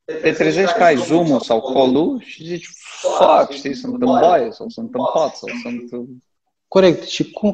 te 0.04 0.32
trezești 0.32 0.76
că 0.76 0.84
ai 0.84 0.98
zoom 0.98 1.40
sau 1.40 1.74
call 1.74 2.22
și 2.26 2.46
zici, 2.46 2.70
fuck, 3.02 3.52
știi, 3.52 3.74
sunt 3.74 4.02
în 4.02 4.08
baie 4.20 4.52
sau 4.52 4.70
sunt 4.70 4.94
în 4.94 5.02
pat 5.14 5.36
sau 5.36 5.50
sunt... 5.62 6.10
Corect. 6.68 7.04
Și 7.04 7.32
cum 7.32 7.52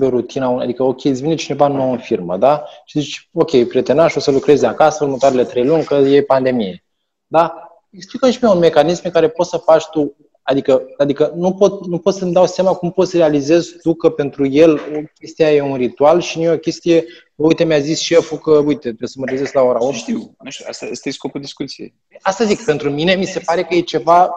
o 0.00 0.08
rutina, 0.08 0.60
adică, 0.60 0.82
ok, 0.82 1.04
îți 1.04 1.22
vine 1.22 1.34
cineva 1.34 1.68
nou 1.68 1.92
în 1.92 1.98
firmă, 1.98 2.36
da? 2.36 2.64
Și 2.84 3.00
zici, 3.00 3.28
ok, 3.32 3.68
prietenaș, 3.68 4.14
o 4.14 4.20
să 4.20 4.30
lucrezi 4.30 4.60
de 4.60 4.66
acasă 4.66 5.04
următoarele 5.04 5.44
trei 5.44 5.64
luni, 5.64 5.84
că 5.84 5.94
e 5.94 6.22
pandemie. 6.22 6.84
Da? 7.26 7.70
Explică 7.90 8.30
și 8.30 8.38
pe 8.38 8.46
un 8.46 8.58
mecanism 8.58 9.02
pe 9.02 9.10
care 9.10 9.28
poți 9.28 9.50
să 9.50 9.56
faci 9.56 9.86
tu 9.86 10.16
Adică, 10.48 10.82
adică 10.96 11.32
nu, 11.34 11.54
pot, 11.54 11.86
nu 11.86 11.98
pot 11.98 12.14
să-mi 12.14 12.32
dau 12.32 12.46
seama 12.46 12.72
cum 12.72 12.90
pot 12.90 13.08
să 13.08 13.16
realizez 13.16 13.76
tu 13.82 13.94
că 13.94 14.10
pentru 14.10 14.46
el 14.46 14.72
o 14.74 15.00
chestie 15.18 15.46
e 15.46 15.60
un 15.60 15.76
ritual 15.76 16.20
și 16.20 16.38
nu 16.38 16.44
e 16.44 16.52
o 16.52 16.58
chestie, 16.58 17.04
uite, 17.36 17.64
mi-a 17.64 17.78
zis 17.78 18.00
șeful 18.00 18.38
că, 18.38 18.50
uite, 18.50 18.80
trebuie 18.80 19.08
să 19.08 19.16
mă 19.18 19.26
trezesc 19.26 19.52
la 19.52 19.62
ora 19.62 19.84
8. 19.84 19.94
Știu, 19.94 20.34
nu 20.42 20.50
știu, 20.50 20.64
asta, 20.68 20.86
asta 20.92 21.08
e 21.08 21.12
scopul 21.12 21.40
discuției. 21.40 21.94
Asta 22.20 22.44
zic, 22.44 22.64
pentru 22.64 22.90
mine 22.90 23.14
mi 23.14 23.26
se 23.26 23.38
pare 23.38 23.64
că 23.64 23.74
e 23.74 23.80
ceva 23.80 24.30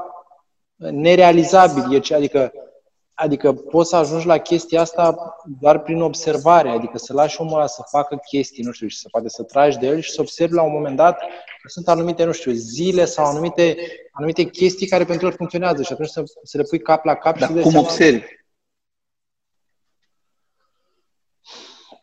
nerealizabil, 0.76 1.94
e 1.94 2.00
ce, 2.00 2.16
adică 2.16 2.52
Adică 3.22 3.54
poți 3.54 3.90
să 3.90 3.96
ajungi 3.96 4.26
la 4.26 4.38
chestia 4.38 4.82
asta 4.82 5.36
doar 5.60 5.80
prin 5.80 6.02
observare, 6.02 6.70
adică 6.70 6.98
să 6.98 7.14
lași 7.14 7.42
omul 7.42 7.58
ăla 7.58 7.68
să 7.68 7.84
facă 7.90 8.20
chestii, 8.30 8.64
nu 8.64 8.72
știu, 8.72 8.88
și 8.88 8.98
să 8.98 9.08
poate 9.12 9.30
să 9.30 9.44
tragi 9.44 9.78
de 9.78 9.88
el 9.88 10.00
și 10.00 10.12
să 10.12 10.22
observi 10.22 10.54
la 10.54 10.62
un 10.62 10.72
moment 10.72 10.96
dat 10.96 11.20
că 11.62 11.68
sunt 11.68 11.88
anumite, 11.88 12.24
nu 12.24 12.32
știu, 12.32 12.52
zile 12.52 13.06
sau 13.06 13.26
anumite, 13.26 13.78
anumite 14.12 14.44
chestii 14.44 14.88
care 14.88 15.06
pentru 15.06 15.28
el 15.28 15.34
funcționează 15.34 15.84
și 15.84 15.92
atunci 15.92 16.10
să, 16.10 16.24
să 16.44 16.58
le 16.58 16.64
pui 16.64 16.80
cap 16.80 17.06
la 17.06 17.16
cap 17.16 17.38
Dar 17.38 17.48
și 17.48 17.54
cum 17.54 17.72
seama... 17.72 17.80
observi? 17.80 18.24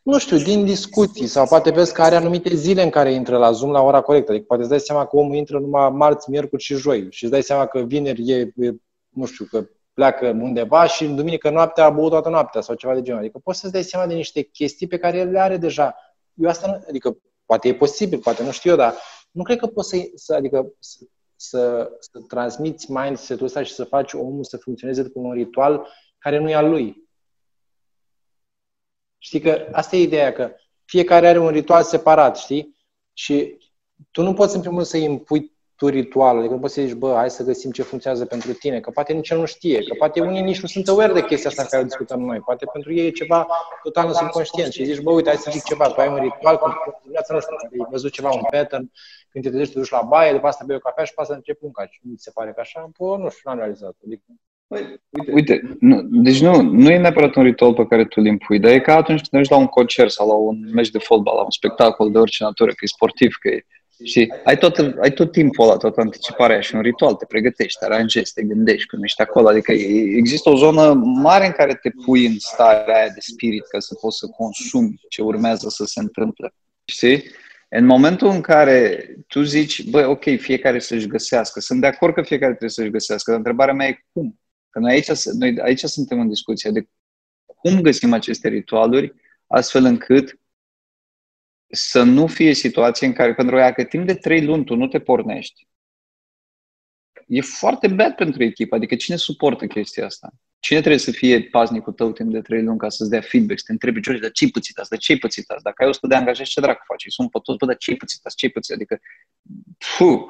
Nu 0.06 0.18
știu, 0.18 0.36
din 0.36 0.64
discuții 0.64 1.26
sau 1.26 1.46
poate 1.46 1.70
vezi 1.70 1.92
că 1.92 2.02
are 2.02 2.14
anumite 2.14 2.54
zile 2.54 2.82
în 2.82 2.90
care 2.90 3.12
intră 3.12 3.38
la 3.38 3.52
Zoom 3.52 3.70
la 3.70 3.82
ora 3.82 4.00
corectă. 4.00 4.30
Adică 4.30 4.46
poate 4.46 4.62
îți 4.62 4.70
dai 4.70 4.80
seama 4.80 5.06
că 5.06 5.16
omul 5.16 5.36
intră 5.36 5.58
numai 5.58 5.90
marți, 5.90 6.30
miercuri 6.30 6.62
și 6.62 6.74
joi 6.74 7.06
și 7.10 7.22
îți 7.24 7.32
dai 7.32 7.42
seama 7.42 7.66
că 7.66 7.78
vineri 7.78 8.30
e, 8.30 8.52
e 8.56 8.74
nu 9.08 9.24
știu, 9.24 9.44
că 9.44 9.66
pleacă 9.92 10.28
undeva 10.28 10.86
și 10.86 11.04
în 11.04 11.16
duminică 11.16 11.50
noaptea 11.50 11.84
a 11.84 11.90
băut 11.90 12.10
toată 12.10 12.28
noaptea 12.28 12.60
sau 12.60 12.74
ceva 12.74 12.94
de 12.94 13.02
genul. 13.02 13.20
Adică 13.20 13.38
poți 13.38 13.60
să-ți 13.60 13.72
dai 13.72 13.82
seama 13.82 14.06
de 14.06 14.14
niște 14.14 14.42
chestii 14.42 14.86
pe 14.86 14.98
care 14.98 15.18
el 15.18 15.30
le 15.30 15.40
are 15.40 15.56
deja. 15.56 15.94
Eu 16.34 16.48
asta 16.48 16.66
nu, 16.66 16.84
adică 16.88 17.16
poate 17.46 17.68
e 17.68 17.74
posibil, 17.74 18.18
poate 18.18 18.42
nu 18.42 18.50
știu 18.50 18.70
eu, 18.70 18.76
dar 18.76 18.94
nu 19.30 19.42
cred 19.42 19.58
că 19.58 19.66
poți 19.66 19.88
să, 19.88 19.96
să 20.14 20.34
adică 20.34 20.72
să, 20.78 21.04
să, 21.36 21.90
să 22.00 22.18
transmiți 22.28 22.90
mindset-ul 22.92 23.46
ăsta 23.46 23.62
și 23.62 23.74
să 23.74 23.84
faci 23.84 24.12
omul 24.12 24.44
să 24.44 24.56
funcționeze 24.56 25.02
după 25.02 25.18
un 25.18 25.32
ritual 25.32 25.88
care 26.18 26.38
nu 26.38 26.50
e 26.50 26.54
al 26.54 26.68
lui. 26.68 27.05
Știi 29.26 29.40
că 29.40 29.66
asta 29.72 29.96
e 29.96 30.02
ideea, 30.02 30.32
că 30.32 30.50
fiecare 30.84 31.28
are 31.28 31.38
un 31.38 31.48
ritual 31.48 31.82
separat, 31.82 32.36
știi? 32.36 32.76
Și 33.12 33.58
tu 34.10 34.22
nu 34.22 34.34
poți 34.34 34.54
în 34.54 34.60
primul 34.60 34.76
rând 34.76 34.90
să 34.90 34.96
impui 34.96 35.52
tu 35.76 35.88
ritualul, 35.88 36.38
adică 36.38 36.54
nu 36.54 36.60
poți 36.60 36.74
să 36.74 36.82
zici, 36.82 36.92
bă, 36.92 37.14
hai 37.14 37.30
să 37.30 37.42
găsim 37.42 37.70
ce 37.70 37.82
funcționează 37.82 38.26
pentru 38.26 38.52
tine, 38.52 38.80
că 38.80 38.90
poate 38.90 39.12
nici 39.12 39.30
el 39.30 39.38
nu 39.38 39.44
știe, 39.44 39.82
că 39.82 39.94
poate 39.98 40.20
unii 40.20 40.42
nici 40.42 40.60
nu 40.60 40.68
sunt 40.68 40.88
aware 40.88 41.12
de 41.12 41.24
chestia 41.24 41.50
asta 41.50 41.62
în 41.62 41.68
care 41.68 41.82
o 41.82 41.86
discutăm 41.86 42.20
noi, 42.20 42.40
poate 42.40 42.66
pentru 42.72 42.92
ei 42.92 43.06
e 43.06 43.10
ceva 43.10 43.46
total 43.82 44.12
subconștient 44.12 44.72
și 44.72 44.84
zici, 44.84 45.00
bă, 45.00 45.10
uite, 45.10 45.28
hai 45.28 45.38
să 45.38 45.50
zic 45.50 45.62
ceva, 45.62 45.88
tu 45.88 46.00
ai 46.00 46.08
un 46.08 46.18
ritual, 46.18 46.58
când 46.58 46.74
dimineața, 47.00 47.34
nu 47.34 47.40
știu, 47.40 47.56
ai 47.60 47.86
văzut 47.90 48.12
ceva, 48.12 48.30
un 48.30 48.42
pattern, 48.50 48.90
când 49.30 49.44
te 49.44 49.50
trezești, 49.50 49.72
te 49.72 49.78
duci 49.78 49.90
la 49.90 50.02
baie, 50.02 50.32
după 50.32 50.46
asta 50.46 50.64
bei 50.66 50.76
o 50.76 50.78
cafea 50.78 51.04
și 51.04 51.10
după 51.10 51.22
asta 51.22 51.34
începi 51.34 51.64
un 51.64 51.72
caci. 51.72 52.00
Nu 52.02 52.14
ți 52.16 52.22
se 52.22 52.30
pare 52.34 52.52
că 52.52 52.60
așa? 52.60 52.90
Bă, 52.98 53.16
nu 53.16 53.28
știu, 53.28 53.42
n-am 53.44 53.58
realizat. 53.58 53.94
Adică... 54.04 54.24
Uite, 54.66 55.00
uite 55.32 55.76
nu, 55.80 56.02
deci 56.02 56.40
nu, 56.40 56.60
nu 56.62 56.90
e 56.90 56.98
neapărat 56.98 57.34
un 57.34 57.42
ritual 57.42 57.74
pe 57.74 57.86
care 57.86 58.04
tu 58.04 58.20
îl 58.20 58.26
impui, 58.26 58.58
dar 58.58 58.72
e 58.72 58.80
ca 58.80 58.96
atunci 58.96 59.18
când 59.18 59.32
mergi 59.32 59.50
la 59.50 59.56
un 59.56 59.66
concert 59.66 60.10
sau 60.10 60.28
la 60.28 60.34
un 60.34 60.70
meci 60.72 60.90
de 60.90 60.98
fotbal, 60.98 61.34
la 61.34 61.42
un 61.42 61.50
spectacol 61.50 62.10
de 62.10 62.18
orice 62.18 62.44
natură, 62.44 62.70
că 62.70 62.78
e 62.80 62.86
sportiv, 62.86 63.36
că 63.40 63.48
e 63.48 63.64
și 64.04 64.32
ai 64.44 64.58
tot, 64.58 64.76
ai 65.00 65.12
tot 65.12 65.32
timpul 65.32 65.64
ăla, 65.64 65.76
toată 65.76 66.00
anticiparea 66.00 66.60
și 66.60 66.74
un 66.74 66.80
ritual, 66.80 67.14
te 67.14 67.24
pregătești, 67.24 67.78
te 67.78 67.84
aranjezi, 67.84 68.32
te 68.32 68.42
gândești 68.42 68.86
când 68.86 69.04
ești 69.04 69.22
acolo. 69.22 69.48
Adică 69.48 69.72
există 69.72 70.50
o 70.50 70.56
zonă 70.56 70.92
mare 71.04 71.46
în 71.46 71.52
care 71.52 71.74
te 71.74 71.90
pui 72.04 72.26
în 72.26 72.38
starea 72.38 72.96
aia 72.96 73.08
de 73.08 73.20
spirit 73.20 73.66
ca 73.66 73.78
să 73.78 73.94
poți 74.00 74.18
să 74.18 74.26
consumi 74.26 75.00
ce 75.08 75.22
urmează 75.22 75.68
să 75.68 75.84
se 75.84 76.00
întâmple. 76.00 76.54
Știi? 76.84 77.24
În 77.68 77.84
momentul 77.86 78.28
în 78.28 78.40
care 78.40 79.06
tu 79.26 79.42
zici, 79.42 79.84
băi, 79.84 80.04
ok, 80.04 80.22
fiecare 80.22 80.78
să-și 80.78 81.06
găsească, 81.06 81.60
sunt 81.60 81.80
de 81.80 81.86
acord 81.86 82.14
că 82.14 82.22
fiecare 82.22 82.50
trebuie 82.50 82.70
să-și 82.70 82.90
găsească, 82.90 83.30
dar 83.30 83.38
întrebarea 83.38 83.74
mea 83.74 83.86
e 83.86 84.04
cum? 84.12 84.38
Că 84.76 84.82
noi 84.82 84.92
aici, 84.92 85.24
noi 85.32 85.60
aici 85.60 85.84
suntem 85.84 86.20
în 86.20 86.28
discuție 86.28 86.70
de 86.70 86.88
cum 87.44 87.80
găsim 87.80 88.12
aceste 88.12 88.48
ritualuri 88.48 89.14
astfel 89.46 89.84
încât 89.84 90.40
să 91.66 92.02
nu 92.02 92.26
fie 92.26 92.54
situație 92.54 93.06
în 93.06 93.12
care, 93.12 93.34
pentru 93.34 93.56
că 93.74 93.84
timp 93.84 94.06
de 94.06 94.14
trei 94.14 94.44
luni 94.44 94.64
tu 94.64 94.74
nu 94.74 94.86
te 94.86 95.00
pornești, 95.00 95.68
e 97.26 97.40
foarte 97.40 97.88
bad 97.88 98.14
pentru 98.14 98.42
echipă. 98.42 98.74
Adică 98.74 98.96
cine 98.96 99.16
suportă 99.16 99.66
chestia 99.66 100.04
asta? 100.04 100.32
Cine 100.66 100.78
trebuie 100.78 101.00
să 101.00 101.10
fie 101.10 101.42
paznicul 101.42 101.92
tău 101.92 102.12
timp 102.12 102.32
de 102.32 102.40
trei 102.40 102.62
luni 102.62 102.78
ca 102.78 102.88
să-ți 102.88 103.10
dea 103.10 103.20
feedback, 103.20 103.58
să 103.58 103.64
te 103.66 103.72
întrebi, 103.72 104.00
George, 104.00 104.20
dar 104.22 104.30
ce-ai 104.30 104.50
pățit 104.50 104.78
asta? 104.78 104.96
Ce-ai 104.96 105.18
pățit 105.18 105.50
asta? 105.50 105.60
Dacă 105.62 105.82
ai 105.82 105.88
100 105.88 106.06
de 106.06 106.14
angajați, 106.14 106.50
ce 106.50 106.60
dracu 106.60 106.82
faci? 106.86 107.04
Sunt 107.08 107.30
pe 107.30 107.38
toți, 107.42 107.58
bă, 107.58 107.66
dar 107.66 107.76
ce-ai 107.76 107.96
pățit 107.96 108.20
asta? 108.24 108.38
Ce-ai 108.38 108.52
pățit? 108.52 108.74
Adică, 108.74 109.00
puh, 109.96 110.20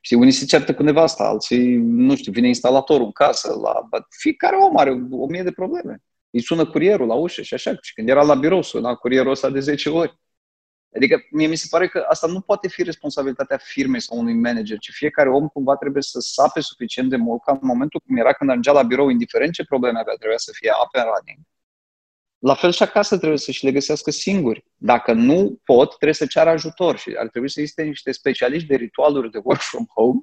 știi, 0.00 0.16
unii 0.16 0.32
se 0.32 0.44
ceartă 0.44 0.74
cu 0.74 0.82
nevasta, 0.82 1.24
alții, 1.24 1.76
nu 1.76 2.16
știu, 2.16 2.32
vine 2.32 2.46
instalatorul 2.46 3.04
în 3.04 3.12
casă, 3.12 3.48
la, 3.62 3.88
fiecare 4.08 4.56
om 4.56 4.76
are 4.76 4.90
o 5.10 5.26
mie 5.26 5.42
de 5.42 5.52
probleme. 5.52 6.02
Îi 6.30 6.42
sună 6.42 6.66
curierul 6.66 7.06
la 7.06 7.14
ușă 7.14 7.42
și 7.42 7.54
așa. 7.54 7.76
Și 7.80 7.94
când 7.94 8.08
era 8.08 8.22
la 8.22 8.34
birou, 8.34 8.62
suna 8.62 8.94
curierul 8.94 9.30
ăsta 9.30 9.50
de 9.50 9.60
10 9.60 9.88
ori. 9.88 10.20
Adică 10.94 11.26
mie 11.30 11.46
mi 11.46 11.56
se 11.56 11.66
pare 11.70 11.88
că 11.88 12.04
asta 12.08 12.26
nu 12.26 12.40
poate 12.40 12.68
fi 12.68 12.82
responsabilitatea 12.82 13.56
firmei 13.56 14.00
sau 14.00 14.18
unui 14.18 14.34
manager, 14.34 14.78
ci 14.78 14.90
fiecare 14.92 15.28
om 15.28 15.48
cumva 15.48 15.76
trebuie 15.76 16.02
să 16.02 16.20
sape 16.20 16.60
suficient 16.60 17.10
de 17.10 17.16
mult 17.16 17.42
ca 17.44 17.52
în 17.52 17.58
momentul 17.62 18.00
cum 18.06 18.16
era 18.16 18.32
când 18.32 18.50
ajungea 18.50 18.72
la 18.72 18.82
birou, 18.82 19.08
indiferent 19.08 19.52
ce 19.52 19.64
probleme 19.64 19.98
avea, 19.98 20.14
trebuia 20.14 20.38
să 20.38 20.50
fie 20.54 20.70
up 20.84 20.94
and 20.96 21.08
running. 21.14 21.38
La 22.38 22.54
fel 22.54 22.72
și 22.72 22.82
acasă 22.82 23.16
trebuie 23.16 23.38
să-și 23.38 23.64
le 23.64 23.72
găsească 23.72 24.10
singuri. 24.10 24.64
Dacă 24.76 25.12
nu 25.12 25.60
pot, 25.64 25.88
trebuie 25.88 26.14
să 26.14 26.26
ceară 26.26 26.50
ajutor 26.50 26.98
și 26.98 27.14
ar 27.18 27.28
trebui 27.28 27.50
să 27.50 27.60
existe 27.60 27.82
niște 27.82 28.12
specialiști 28.12 28.68
de 28.68 28.76
ritualuri 28.76 29.30
de 29.30 29.40
work 29.42 29.60
from 29.60 29.86
home, 29.94 30.20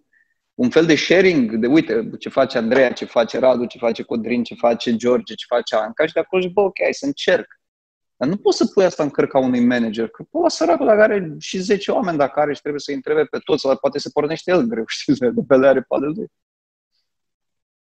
un 0.54 0.70
fel 0.70 0.86
de 0.86 0.96
sharing 0.96 1.56
de, 1.56 1.68
uite, 1.68 2.10
ce 2.20 2.30
face 2.30 2.58
Andreea, 2.58 2.92
ce 2.92 3.06
face 3.06 3.40
Radu, 3.40 3.66
ce 3.66 3.78
face 3.78 4.04
Codrin, 4.04 4.44
ce 4.44 4.56
face 4.56 4.96
George, 4.96 5.34
ce 5.34 5.46
face 5.48 5.76
Anca 5.76 6.06
și 6.06 6.14
de 6.14 6.20
acolo 6.20 6.42
zic, 6.42 6.52
bă, 6.52 6.62
ok, 6.62 6.78
hai 6.84 6.94
să 6.94 7.06
încerc 7.06 7.57
dar 8.18 8.30
nu 8.30 8.38
poți 8.38 8.58
să 8.58 8.66
pui 8.74 8.84
asta 8.84 9.04
în 9.04 9.10
cărca 9.10 9.40
unui 9.40 9.66
manager, 9.66 10.08
că 10.08 10.24
poate 10.24 10.50
săracul 10.50 10.86
dacă 10.86 11.02
are 11.02 11.36
și 11.40 11.58
10 11.58 11.92
oameni 11.92 12.18
dacă 12.18 12.40
are 12.40 12.54
și 12.54 12.62
trebuie 12.62 12.82
să-i 12.82 12.96
întrebe 12.96 13.24
pe 13.24 13.38
toți, 13.44 13.62
sau 13.62 13.78
poate 13.78 14.00
se 14.00 14.10
pornește 14.10 14.52
el 14.52 14.62
greu, 14.62 14.84
știți, 14.98 15.20
de 15.20 15.42
pe 15.48 15.56
le 15.56 15.68
are 15.68 15.82
pe 15.82 15.96
lui. 15.98 16.28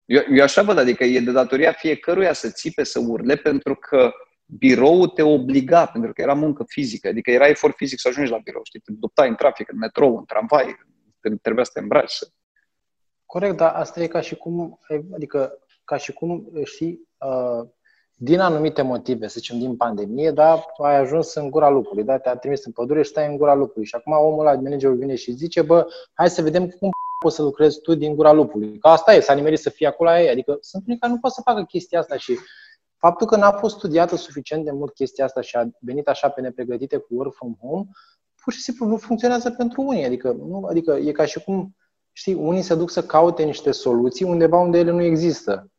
Eu, 0.05 0.22
eu 0.30 0.43
așa 0.43 0.62
văd, 0.62 0.78
adică 0.78 1.05
e 1.05 1.20
de 1.20 1.32
datoria 1.32 1.72
fiecăruia 1.72 2.32
să 2.32 2.51
țipe, 2.51 2.82
să 2.82 2.99
urle, 2.99 3.37
pentru 3.37 3.74
că 3.74 4.12
biroul 4.45 5.09
te 5.09 5.22
obliga, 5.22 5.87
pentru 5.87 6.12
că 6.12 6.20
era 6.20 6.34
muncă 6.34 6.64
fizică, 6.66 7.09
adică 7.09 7.30
era 7.30 7.47
efort 7.47 7.76
fizic 7.76 8.01
să 8.01 8.09
ajungi 8.09 8.30
la 8.30 8.39
birou, 8.39 8.61
știi, 8.64 8.80
te 8.80 8.93
luptai 9.01 9.28
în 9.28 9.34
trafic, 9.34 9.68
în 9.68 9.78
metrou, 9.78 10.16
în 10.16 10.24
tramvai, 10.24 10.76
trebuia 11.43 11.64
să 11.64 11.70
te 11.74 11.80
îmbraci. 11.80 12.11
Să... 12.11 12.28
Corect, 13.26 13.57
dar 13.57 13.74
asta 13.74 14.03
e 14.03 14.07
ca 14.07 14.20
și 14.20 14.34
cum, 14.34 14.78
adică 15.14 15.59
ca 15.84 15.97
și 15.97 16.12
cum, 16.12 16.51
știi, 16.64 17.01
uh, 17.18 17.68
din 18.19 18.41
anumite 18.41 18.83
motive, 18.83 19.27
să 19.27 19.35
zicem 19.39 19.59
din 19.59 19.77
pandemie, 19.77 20.31
da, 20.31 20.57
tu 20.77 20.83
ai 20.83 20.97
ajuns 20.97 21.35
în 21.35 21.51
gura 21.51 21.69
lupului, 21.69 22.05
da, 22.05 22.19
te-a 22.19 22.37
trimis 22.37 22.64
în 22.64 22.73
pădure 22.73 23.03
și 23.03 23.11
stai 23.11 23.27
în 23.27 23.37
gura 23.37 23.55
lupului. 23.55 23.87
Și 23.87 23.95
acum 23.95 24.12
omul 24.12 24.45
la 24.45 24.53
managerul 24.53 24.97
vine 24.97 25.14
și 25.14 25.33
zice, 25.33 25.62
bă, 25.62 25.87
hai 26.14 26.31
să 26.31 26.43
vedem 26.43 26.69
cum 26.69 26.91
poți 27.19 27.37
să 27.37 27.43
lucrezi 27.43 27.81
tu 27.81 27.95
din 27.95 28.14
gura 28.14 28.33
lupului. 28.33 28.79
Că 28.79 28.89
asta 28.89 29.14
e, 29.14 29.21
să 29.21 29.33
animerii 29.33 29.59
să 29.59 29.71
fie 29.71 29.87
acolo 29.87 30.11
aia. 30.11 30.31
Adică 30.31 30.59
sunt 30.61 30.87
unii 30.87 30.99
care 30.99 31.12
nu 31.12 31.19
pot 31.19 31.33
să 31.33 31.41
facă 31.45 31.62
chestia 31.62 31.99
asta 31.99 32.17
și 32.17 32.39
faptul 32.97 33.27
că 33.27 33.37
n-a 33.37 33.53
fost 33.53 33.77
studiată 33.77 34.17
suficient 34.17 34.64
de 34.64 34.71
mult 34.71 34.95
chestia 34.95 35.25
asta 35.25 35.41
și 35.41 35.57
a 35.57 35.69
venit 35.81 36.09
așa 36.09 36.29
pe 36.29 36.41
nepregătite 36.41 36.97
cu 36.97 37.07
work 37.09 37.35
from 37.35 37.57
home, 37.61 37.89
pur 38.45 38.53
și 38.53 38.61
simplu 38.61 38.87
nu 38.87 38.97
funcționează 38.97 39.51
pentru 39.51 39.83
unii. 39.83 40.05
Adică, 40.05 40.33
nu, 40.33 40.67
adică 40.71 40.93
e 40.93 41.12
ca 41.12 41.25
și 41.25 41.45
cum, 41.45 41.77
știi, 42.12 42.35
unii 42.35 42.62
se 42.62 42.75
duc 42.75 42.91
să 42.91 43.03
caute 43.03 43.43
niște 43.43 43.71
soluții 43.71 44.25
undeva 44.25 44.59
unde 44.59 44.79
ele 44.79 44.91
nu 44.91 45.03
există. 45.03 45.71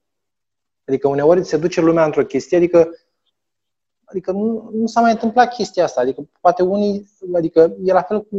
Adică 0.87 1.07
uneori 1.07 1.43
se 1.43 1.57
duce 1.57 1.81
lumea 1.81 2.05
într-o 2.05 2.25
chestie, 2.25 2.57
adică 2.57 2.89
Adică 4.09 4.31
nu, 4.31 4.69
nu 4.73 4.85
s-a 4.85 5.01
mai 5.01 5.11
întâmplat 5.11 5.53
chestia 5.53 5.83
asta. 5.83 6.01
Adică 6.01 6.29
poate 6.41 6.63
unii, 6.63 7.09
adică 7.35 7.75
e 7.83 7.91
la 7.93 8.01
fel 8.01 8.23
cu, 8.23 8.37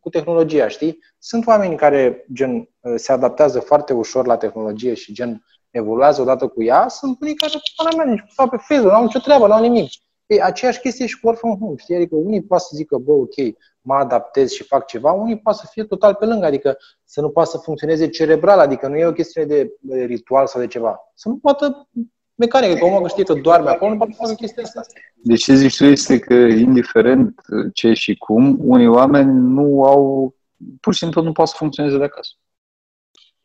cu 0.00 0.08
tehnologia, 0.08 0.68
știi? 0.68 0.98
Sunt 1.18 1.46
oameni 1.46 1.76
care 1.76 2.26
gen 2.32 2.68
se 2.96 3.12
adaptează 3.12 3.60
foarte 3.60 3.92
ușor 3.92 4.26
la 4.26 4.36
tehnologie 4.36 4.94
și 4.94 5.12
gen 5.12 5.44
evoluează 5.70 6.20
odată 6.20 6.46
cu 6.46 6.62
ea, 6.62 6.88
sunt 6.88 7.20
unii 7.20 7.34
care, 7.34 7.52
până 7.76 7.96
mea, 7.96 8.12
nici 8.12 8.24
stau 8.28 8.48
pe 8.48 8.56
Facebook, 8.56 8.92
nu 8.92 8.98
au 8.98 9.04
nicio 9.04 9.18
treabă, 9.18 9.46
nu 9.46 9.52
au 9.52 9.60
nimic. 9.60 9.90
E 10.30 10.42
aceeași 10.42 10.80
chestie 10.80 11.06
și 11.06 11.20
cu 11.20 11.26
work 11.26 11.38
from 11.38 11.58
home, 11.58 11.76
știi? 11.76 11.94
Adică 11.94 12.16
unii 12.16 12.42
pot 12.42 12.60
să 12.60 12.70
zică, 12.74 12.96
bă, 12.96 13.12
ok, 13.12 13.34
mă 13.80 13.94
adaptez 13.94 14.50
și 14.50 14.64
fac 14.64 14.86
ceva, 14.86 15.12
unii 15.12 15.38
pot 15.38 15.54
să 15.54 15.66
fie 15.70 15.84
total 15.84 16.14
pe 16.14 16.24
lângă, 16.24 16.46
adică 16.46 16.78
să 17.04 17.20
nu 17.20 17.30
poată 17.30 17.50
să 17.50 17.58
funcționeze 17.58 18.08
cerebral, 18.08 18.58
adică 18.58 18.88
nu 18.88 18.96
e 18.96 19.06
o 19.06 19.12
chestiune 19.12 19.46
de 19.46 20.04
ritual 20.04 20.46
sau 20.46 20.60
de 20.60 20.66
ceva. 20.66 20.98
Să 21.14 21.28
nu 21.28 21.36
poată 21.36 21.88
mecanică, 22.34 22.74
că 22.74 22.84
omul 22.84 23.08
știe 23.08 23.24
că 23.24 23.34
doarme 23.34 23.70
acolo, 23.70 23.90
nu 23.90 23.96
poate 23.96 24.12
să 24.12 24.18
facă 24.22 24.34
chestia 24.34 24.62
asta. 24.62 24.82
Deci 25.14 25.44
ce 25.44 25.54
zici 25.54 25.76
tu 25.76 25.84
este 25.84 26.18
că, 26.18 26.34
indiferent 26.34 27.40
ce 27.72 27.92
și 27.92 28.16
cum, 28.16 28.58
unii 28.62 28.88
oameni 28.88 29.32
nu 29.32 29.84
au, 29.84 30.34
pur 30.80 30.92
și 30.92 30.98
simplu 30.98 31.22
nu 31.22 31.32
pot 31.32 31.48
să 31.48 31.54
funcționeze 31.56 31.98
de 31.98 32.04
acasă. 32.04 32.32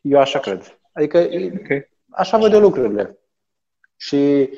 Eu 0.02 0.20
așa 0.20 0.40
cred. 0.40 0.80
Adică 0.92 1.18
okay. 1.18 1.90
așa 2.10 2.38
văd 2.38 2.54
eu 2.54 2.60
lucrurile. 2.60 3.20
Și 3.96 4.50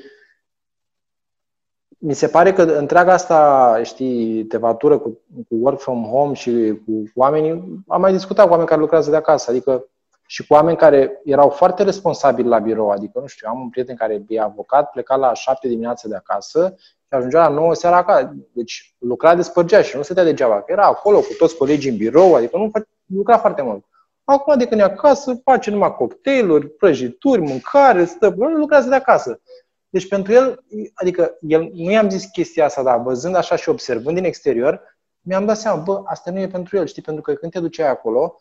mi 1.98 2.14
se 2.14 2.28
pare 2.28 2.54
că 2.54 2.62
întreaga 2.62 3.14
asta, 3.14 3.80
știi, 3.84 4.44
tevatură 4.44 4.98
cu, 4.98 5.10
cu 5.50 5.56
work 5.62 5.80
from 5.80 6.04
home 6.04 6.34
și 6.34 6.82
cu 6.86 7.04
oamenii, 7.16 7.84
am 7.88 8.02
mai 8.02 8.12
discutat 8.12 8.46
cu 8.46 8.52
oameni 8.52 8.70
care 8.70 8.82
lucrează 8.82 9.10
de 9.10 9.16
acasă, 9.16 9.52
adică 9.52 9.86
și 10.26 10.48
cu 10.48 10.54
oameni 10.54 10.78
care 10.78 11.22
erau 11.24 11.50
foarte 11.50 11.84
responsabili 11.84 12.48
la 12.48 12.60
birou. 12.60 12.90
Adică, 12.90 13.20
nu 13.20 13.28
știu, 13.28 13.48
am 13.50 13.62
un 13.62 13.70
prieten 13.70 13.96
care 13.96 14.24
e 14.28 14.42
avocat, 14.42 14.90
pleca 14.90 15.16
la 15.16 15.34
șapte 15.34 15.68
dimineața 15.68 16.08
de 16.08 16.16
acasă 16.16 16.74
și 16.78 17.08
ajungea 17.10 17.48
la 17.48 17.54
9 17.54 17.74
seara 17.74 17.98
acasă. 17.98 18.36
Deci 18.52 18.96
lucra 18.98 19.36
de 19.36 19.42
spărgea 19.42 19.82
și 19.82 19.96
nu 19.96 20.02
stătea 20.02 20.24
degeaba. 20.24 20.62
Că 20.62 20.72
era 20.72 20.86
acolo 20.86 21.20
cu 21.20 21.34
toți 21.38 21.58
colegii 21.58 21.92
în 21.92 21.98
birou, 21.98 22.36
adică 22.36 22.58
nu 22.58 22.72
lucra 23.06 23.38
foarte 23.38 23.62
mult. 23.62 23.86
Acum, 24.24 24.58
de 24.58 24.66
când 24.66 24.82
e 24.82 24.84
acasă, 24.84 25.40
face 25.44 25.70
numai 25.70 25.96
cocktailuri, 25.96 26.70
prăjituri, 26.70 27.42
mâncare, 27.42 28.06
stă, 28.06 28.36
lucrează 28.38 28.90
de 28.90 28.96
acasă. 28.96 29.42
Deci 29.90 30.08
pentru 30.08 30.34
el, 30.34 30.64
adică 30.94 31.38
el, 31.42 31.70
nu 31.74 31.92
i-am 31.92 32.10
zis 32.10 32.26
chestia 32.26 32.66
asta, 32.66 32.84
dar 32.84 33.02
văzând 33.02 33.36
așa 33.36 33.56
și 33.56 33.70
observând 33.70 34.16
din 34.16 34.26
exterior, 34.26 34.98
mi-am 35.22 35.46
dat 35.46 35.58
seama, 35.58 35.82
bă, 35.82 36.02
asta 36.06 36.32
nu 36.32 36.40
e 36.40 36.48
pentru 36.48 36.78
el, 36.78 36.86
știi, 36.86 37.02
pentru 37.02 37.24
că 37.24 37.34
când 37.34 37.52
te 37.52 37.60
duceai 37.60 37.90
acolo, 37.90 38.36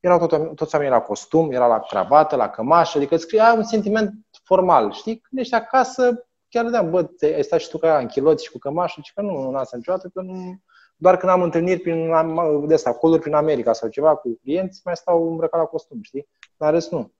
erau 0.00 0.26
tot, 0.26 0.56
toți 0.56 0.74
oamenii 0.74 0.96
la 0.96 1.02
costum, 1.02 1.52
era 1.52 1.66
la 1.66 1.80
cravată, 1.80 2.36
la 2.36 2.48
cămașă, 2.48 2.98
adică 2.98 3.16
scria 3.16 3.52
un 3.52 3.62
sentiment 3.62 4.12
formal, 4.44 4.92
știi? 4.92 5.18
Când 5.18 5.40
ești 5.40 5.54
acasă, 5.54 6.28
chiar 6.48 6.64
vedeam, 6.64 6.90
bă, 6.90 7.10
ai 7.22 7.42
stat 7.42 7.60
și 7.60 7.68
tu 7.68 7.78
ca 7.78 7.98
în 7.98 8.06
chiloți 8.06 8.44
și 8.44 8.50
cu 8.50 8.58
cămașă, 8.58 9.00
și 9.02 9.12
că 9.12 9.20
nu, 9.20 9.50
nu 9.50 9.56
asta 9.56 9.76
niciodată, 9.76 10.10
că 10.14 10.20
nu, 10.20 10.60
doar 10.96 11.16
când 11.16 11.32
am 11.32 11.42
întâlniri 11.42 11.80
prin, 11.80 12.10
de 12.66 12.74
asta, 12.74 12.92
coluri 12.92 13.20
prin 13.20 13.34
America 13.34 13.72
sau 13.72 13.88
ceva 13.88 14.16
cu 14.16 14.38
clienți, 14.42 14.80
mai 14.84 14.96
stau 14.96 15.30
îmbrăcat 15.30 15.60
la 15.60 15.66
costum, 15.66 15.98
știi? 16.02 16.28
Dar 16.56 16.72
rest 16.72 16.90
nu. 16.90 17.12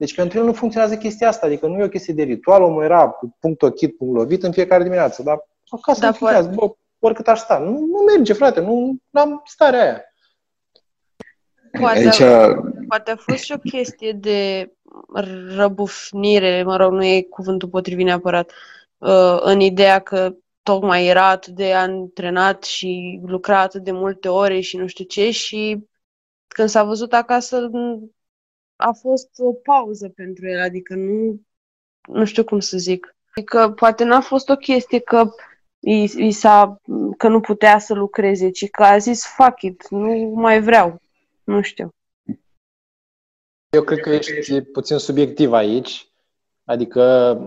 Deci 0.00 0.14
pentru 0.14 0.38
el 0.38 0.44
nu 0.44 0.52
funcționează 0.52 0.96
chestia 0.96 1.28
asta, 1.28 1.46
adică 1.46 1.66
nu 1.66 1.78
e 1.78 1.84
o 1.84 1.88
chestie 1.88 2.14
de 2.14 2.22
ritual, 2.22 2.62
omul 2.62 2.82
era 2.82 3.18
punct 3.40 3.62
ochit, 3.62 3.96
punct 3.96 4.14
lovit 4.14 4.42
în 4.42 4.52
fiecare 4.52 4.82
dimineață, 4.82 5.22
dar 5.22 5.48
acasă 5.70 6.00
da, 6.00 6.06
nu 6.06 6.12
funcționează, 6.12 6.54
bă, 6.54 6.74
oricât 6.98 7.28
aș 7.28 7.38
sta. 7.38 7.58
Nu, 7.58 7.70
nu 7.70 8.02
merge, 8.06 8.32
frate, 8.32 8.60
nu 8.60 8.96
am 9.12 9.42
starea 9.44 9.82
aia. 9.82 10.04
Poate, 11.80 11.98
Aici... 11.98 12.18
poate 12.88 13.10
a 13.10 13.16
fost 13.16 13.38
și 13.38 13.52
o 13.52 13.58
chestie 13.58 14.12
de 14.12 14.72
răbufnire, 15.56 16.62
mă 16.62 16.76
rog, 16.76 16.92
nu 16.92 17.04
e 17.04 17.22
cuvântul 17.22 17.68
potrivit 17.68 18.04
neapărat, 18.04 18.52
uh, 18.98 19.38
în 19.40 19.60
ideea 19.60 19.98
că 19.98 20.34
tocmai 20.62 21.06
era 21.06 21.28
atât 21.28 21.54
de 21.54 21.72
antrenat 21.72 22.64
și 22.64 23.20
lucra 23.26 23.60
atât 23.60 23.82
de 23.82 23.92
multe 23.92 24.28
ore 24.28 24.60
și 24.60 24.76
nu 24.76 24.86
știu 24.86 25.04
ce 25.04 25.30
și 25.30 25.88
când 26.46 26.68
s-a 26.68 26.84
văzut 26.84 27.12
acasă 27.12 27.70
a 28.80 28.92
fost 28.92 29.28
o 29.38 29.52
pauză 29.52 30.08
pentru 30.08 30.48
el, 30.48 30.60
adică 30.60 30.94
nu, 30.94 31.40
nu 32.08 32.24
știu 32.24 32.44
cum 32.44 32.60
să 32.60 32.76
zic. 32.76 33.16
Adică 33.34 33.70
poate 33.70 34.04
n-a 34.04 34.20
fost 34.20 34.48
o 34.48 34.56
chestie 34.56 34.98
că 34.98 35.30
i, 35.78 36.10
i 36.16 36.30
s-a, 36.30 36.80
că 37.16 37.28
nu 37.28 37.40
putea 37.40 37.78
să 37.78 37.94
lucreze, 37.94 38.50
ci 38.50 38.70
că 38.70 38.82
a 38.82 38.98
zis 38.98 39.26
fuck 39.26 39.62
it, 39.62 39.88
nu 39.88 40.32
mai 40.34 40.60
vreau. 40.60 41.00
Nu 41.44 41.60
știu. 41.60 41.94
Eu 43.70 43.82
cred 43.82 44.00
că 44.00 44.10
ești 44.10 44.60
puțin 44.60 44.98
subiectiv 44.98 45.52
aici. 45.52 46.10
Adică 46.64 47.02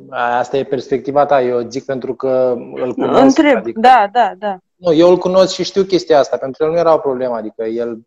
asta 0.10 0.58
e 0.58 0.64
perspectiva 0.64 1.26
ta. 1.26 1.42
Eu 1.42 1.70
zic 1.70 1.86
pentru 1.86 2.16
că 2.16 2.56
îl 2.74 2.94
cunosc. 2.94 3.22
Întreb, 3.22 3.58
adică, 3.58 3.80
da, 3.80 4.10
da, 4.12 4.34
da. 4.38 4.58
Nu, 4.76 4.94
eu 4.94 5.10
îl 5.10 5.18
cunosc 5.18 5.54
și 5.54 5.64
știu 5.64 5.84
chestia 5.84 6.20
asta. 6.20 6.38
Pentru 6.38 6.64
el 6.64 6.72
nu 6.72 6.78
era 6.78 6.94
o 6.94 6.98
problemă. 6.98 7.36
Adică 7.36 7.64
el 7.64 8.00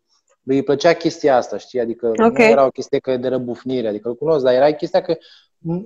îi 0.47 0.63
plăcea 0.63 0.93
chestia 0.93 1.35
asta, 1.35 1.57
știi? 1.57 1.79
Adică 1.79 2.07
okay. 2.07 2.45
nu 2.45 2.51
era 2.51 2.65
o 2.65 2.69
chestie 2.69 2.99
că 2.99 3.17
de 3.17 3.27
răbufnire. 3.27 3.87
Adică 3.87 4.07
îl 4.07 4.15
cunosc, 4.15 4.43
dar 4.43 4.53
era 4.53 4.71
chestia 4.71 5.01
că 5.01 5.17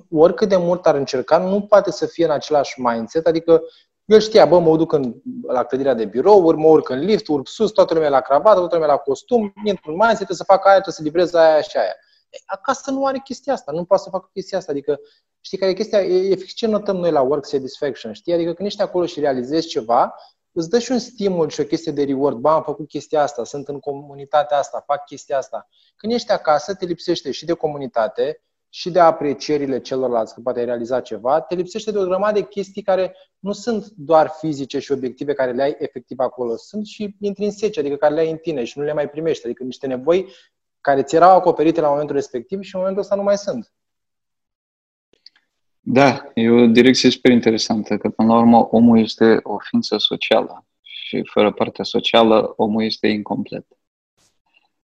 oricât 0.10 0.50
de 0.50 0.58
mult 0.58 0.86
ar 0.86 0.96
încerca, 0.96 1.38
nu 1.38 1.62
poate 1.62 1.92
să 1.92 2.06
fie 2.06 2.26
în 2.26 2.32
același 2.32 2.82
mindset. 2.82 3.28
Adică 3.28 3.62
el 4.06 4.20
știa, 4.20 4.46
bă, 4.46 4.60
mă 4.60 4.78
duc 4.78 4.92
în, 4.92 5.16
la 5.48 5.64
clădirea 5.64 5.94
de 5.94 6.06
birouri, 6.06 6.58
mă 6.58 6.68
urc 6.68 6.90
în 6.90 7.00
lift, 7.00 7.28
urc 7.28 7.48
sus, 7.48 7.72
toată 7.72 7.94
lumea 7.94 8.10
la 8.10 8.22
cravată, 8.22 8.60
toată 8.60 8.76
lumea 8.76 8.90
la 8.90 8.98
costum, 8.98 9.54
intru 9.64 9.92
în 9.92 9.96
mai, 9.96 10.14
trebuie 10.14 10.38
să 10.38 10.44
fac 10.44 10.66
aia, 10.66 10.82
trebuie 10.82 10.94
să 10.94 11.04
livrez 11.04 11.34
aia 11.34 11.62
și 11.62 11.78
aia. 11.78 11.96
Acasă 12.46 12.92
nu 12.92 13.06
are 13.06 13.22
chestia 13.24 13.54
asta, 13.54 13.72
nu 13.72 13.86
poate 13.86 14.04
să 14.04 14.10
facă 14.10 14.30
chestia 14.34 14.58
asta. 14.58 14.72
Adică, 14.72 15.00
știi 15.42 15.58
care 15.58 15.72
e 15.72 15.74
chestia? 15.74 16.02
E, 16.02 16.30
e 16.30 16.36
fix 16.36 16.54
ce 16.54 16.68
notăm 16.68 16.96
noi 16.96 17.12
la 17.12 17.22
work 17.22 17.46
satisfaction, 17.46 18.14
știi? 18.14 18.34
Adică 18.34 18.54
când 18.54 18.68
ești 18.68 18.82
acolo 18.82 19.06
și 19.06 19.20
realizezi 19.20 19.68
ceva, 19.68 20.16
îți 20.52 20.70
dă 20.70 20.80
și 20.80 20.92
un 20.92 21.00
stimul 21.00 21.50
și 21.50 21.60
o 21.60 21.64
chestie 21.64 21.92
de 21.92 22.04
reward. 22.04 22.38
Ba, 22.38 22.54
am 22.54 22.64
făcut 22.64 22.88
chestia 22.88 23.22
asta, 23.22 23.44
sunt 23.44 23.68
în 23.68 23.80
comunitatea 23.80 24.58
asta, 24.58 24.84
fac 24.86 25.06
chestia 25.06 25.38
asta. 25.38 25.68
Când 25.96 26.14
ești 26.14 26.32
acasă, 26.32 26.76
te 26.76 26.86
lipsește 26.86 27.32
și 27.32 27.46
de 27.46 27.54
comunitate, 27.54 28.42
și 28.74 28.92
de 28.92 29.00
aprecierile 29.00 29.80
celorlalți, 29.80 30.34
că 30.34 30.42
poate 30.42 30.60
ai 30.60 30.66
realizat 30.66 31.04
ceva, 31.04 31.42
te 31.42 31.56
lipsește 31.56 31.92
de 31.92 31.98
o 31.98 32.06
grămadă 32.06 32.40
de 32.40 32.46
chestii 32.46 32.82
care 32.82 33.16
nu 33.40 33.52
sunt 33.52 33.88
doar 33.88 34.28
fizice 34.28 34.80
și 34.80 34.92
obiective 34.92 35.34
care 35.34 35.52
le 35.52 35.62
ai 35.62 35.76
efectiv 35.80 36.20
acolo, 36.20 36.56
sunt 36.56 36.86
și 36.86 37.16
intrinsece, 37.20 37.80
adică 37.80 37.96
care 37.96 38.14
le 38.14 38.20
ai 38.20 38.32
în 38.32 38.38
tine 38.38 38.64
și 38.64 38.78
nu 38.78 38.84
le 38.84 38.94
mai 38.94 39.10
primești, 39.10 39.46
adică 39.46 39.64
niște 39.64 39.88
nevoi 39.88 40.32
care 40.82 41.04
ți 41.04 41.16
erau 41.16 41.36
acoperite 41.36 41.82
la 41.82 41.90
momentul 41.90 42.16
respectiv 42.16 42.62
și 42.62 42.76
în 42.76 42.80
momentul 42.80 43.04
ăsta 43.04 43.16
nu 43.16 43.24
mai 43.24 43.38
sunt. 43.38 43.74
Da, 45.84 46.32
e 46.34 46.50
o 46.50 46.66
direcție 46.66 47.10
super 47.10 47.32
interesantă, 47.32 47.98
că 47.98 48.10
până 48.10 48.34
la 48.34 48.40
urmă 48.40 48.68
omul 48.72 49.00
este 49.00 49.40
o 49.44 49.58
ființă 49.58 49.98
socială 49.98 50.66
și 50.82 51.24
fără 51.24 51.52
partea 51.52 51.84
socială 51.84 52.54
omul 52.58 52.84
este 52.84 53.08
incomplet. 53.08 53.66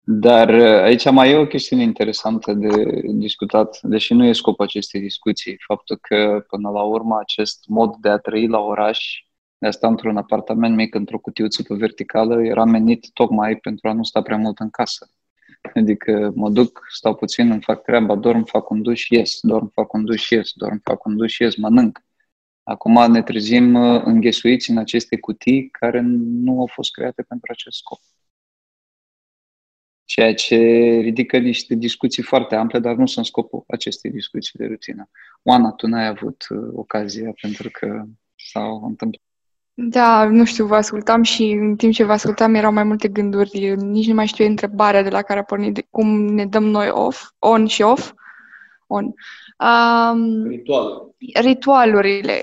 Dar 0.07 0.49
uh, 0.49 0.81
aici 0.81 1.11
mai 1.11 1.31
e 1.31 1.35
o 1.35 1.47
chestiune 1.47 1.83
interesantă 1.83 2.53
de 2.53 3.01
discutat, 3.03 3.79
deși 3.81 4.13
nu 4.13 4.25
e 4.25 4.33
scopul 4.33 4.65
acestei 4.65 5.01
discuții, 5.01 5.55
faptul 5.67 5.97
că 6.01 6.45
până 6.47 6.69
la 6.69 6.81
urmă 6.81 7.17
acest 7.19 7.63
mod 7.67 7.95
de 7.95 8.09
a 8.09 8.17
trăi 8.17 8.47
la 8.47 8.59
oraș, 8.59 9.23
de 9.57 9.67
a 9.67 9.71
sta 9.71 9.87
într-un 9.87 10.17
apartament 10.17 10.75
mic, 10.75 10.95
într-o 10.95 11.19
cutiuță 11.19 11.63
pe 11.63 11.75
verticală, 11.75 12.43
era 12.43 12.65
menit 12.65 13.09
tocmai 13.13 13.55
pentru 13.55 13.87
a 13.87 13.93
nu 13.93 14.03
sta 14.03 14.21
prea 14.21 14.37
mult 14.37 14.59
în 14.59 14.69
casă. 14.69 15.09
Adică 15.73 16.31
mă 16.35 16.49
duc, 16.49 16.85
stau 16.89 17.15
puțin, 17.15 17.51
îmi 17.51 17.61
fac 17.61 17.83
treaba, 17.83 18.15
dorm, 18.15 18.43
fac 18.43 18.69
un 18.69 18.81
duș, 18.81 19.07
ies, 19.09 19.39
dorm, 19.41 19.71
fac 19.73 19.93
un 19.93 20.05
duș, 20.05 20.29
ies, 20.29 20.51
dorm, 20.55 20.81
fac 20.83 21.05
un 21.05 21.17
duș, 21.17 21.37
ies, 21.37 21.55
mănânc. 21.55 22.03
Acum 22.63 23.11
ne 23.11 23.23
trezim 23.23 23.73
uh, 23.73 24.01
înghesuiți 24.05 24.69
în 24.69 24.77
aceste 24.77 25.19
cutii 25.19 25.69
care 25.69 26.01
nu 26.43 26.59
au 26.59 26.67
fost 26.73 26.91
create 26.91 27.21
pentru 27.21 27.51
acest 27.51 27.77
scop 27.77 27.99
ceea 30.05 30.33
ce 30.33 30.55
ridică 31.01 31.37
niște 31.37 31.75
discuții 31.75 32.23
foarte 32.23 32.55
ample, 32.55 32.79
dar 32.79 32.95
nu 32.95 33.05
sunt 33.05 33.25
scopul 33.25 33.63
acestei 33.67 34.11
discuții 34.11 34.59
de 34.59 34.65
rutină. 34.65 35.09
Oana, 35.43 35.71
tu 35.71 35.87
n-ai 35.87 36.07
avut 36.07 36.47
uh, 36.49 36.69
ocazia 36.73 37.33
pentru 37.41 37.69
că 37.69 38.05
s-au 38.35 38.85
întâmplat. 38.85 39.24
Da, 39.77 40.23
nu 40.23 40.45
știu, 40.45 40.65
vă 40.65 40.75
ascultam 40.75 41.23
și 41.23 41.43
în 41.43 41.75
timp 41.75 41.93
ce 41.93 42.03
vă 42.03 42.11
ascultam 42.11 42.53
erau 42.53 42.71
mai 42.71 42.83
multe 42.83 43.07
gânduri. 43.07 43.75
Nici 43.75 44.07
nu 44.07 44.13
mai 44.13 44.25
știu 44.25 44.45
întrebarea 44.45 45.03
de 45.03 45.09
la 45.09 45.21
care 45.21 45.39
a 45.39 45.43
pornit, 45.43 45.85
cum 45.89 46.25
ne 46.25 46.45
dăm 46.45 46.63
noi 46.63 46.89
off, 46.89 47.29
on 47.39 47.65
și 47.65 47.81
off. 47.81 48.13
On. 48.87 49.05
Um, 49.59 50.47
Ritual. 50.47 51.15
Ritualurile. 51.33 52.41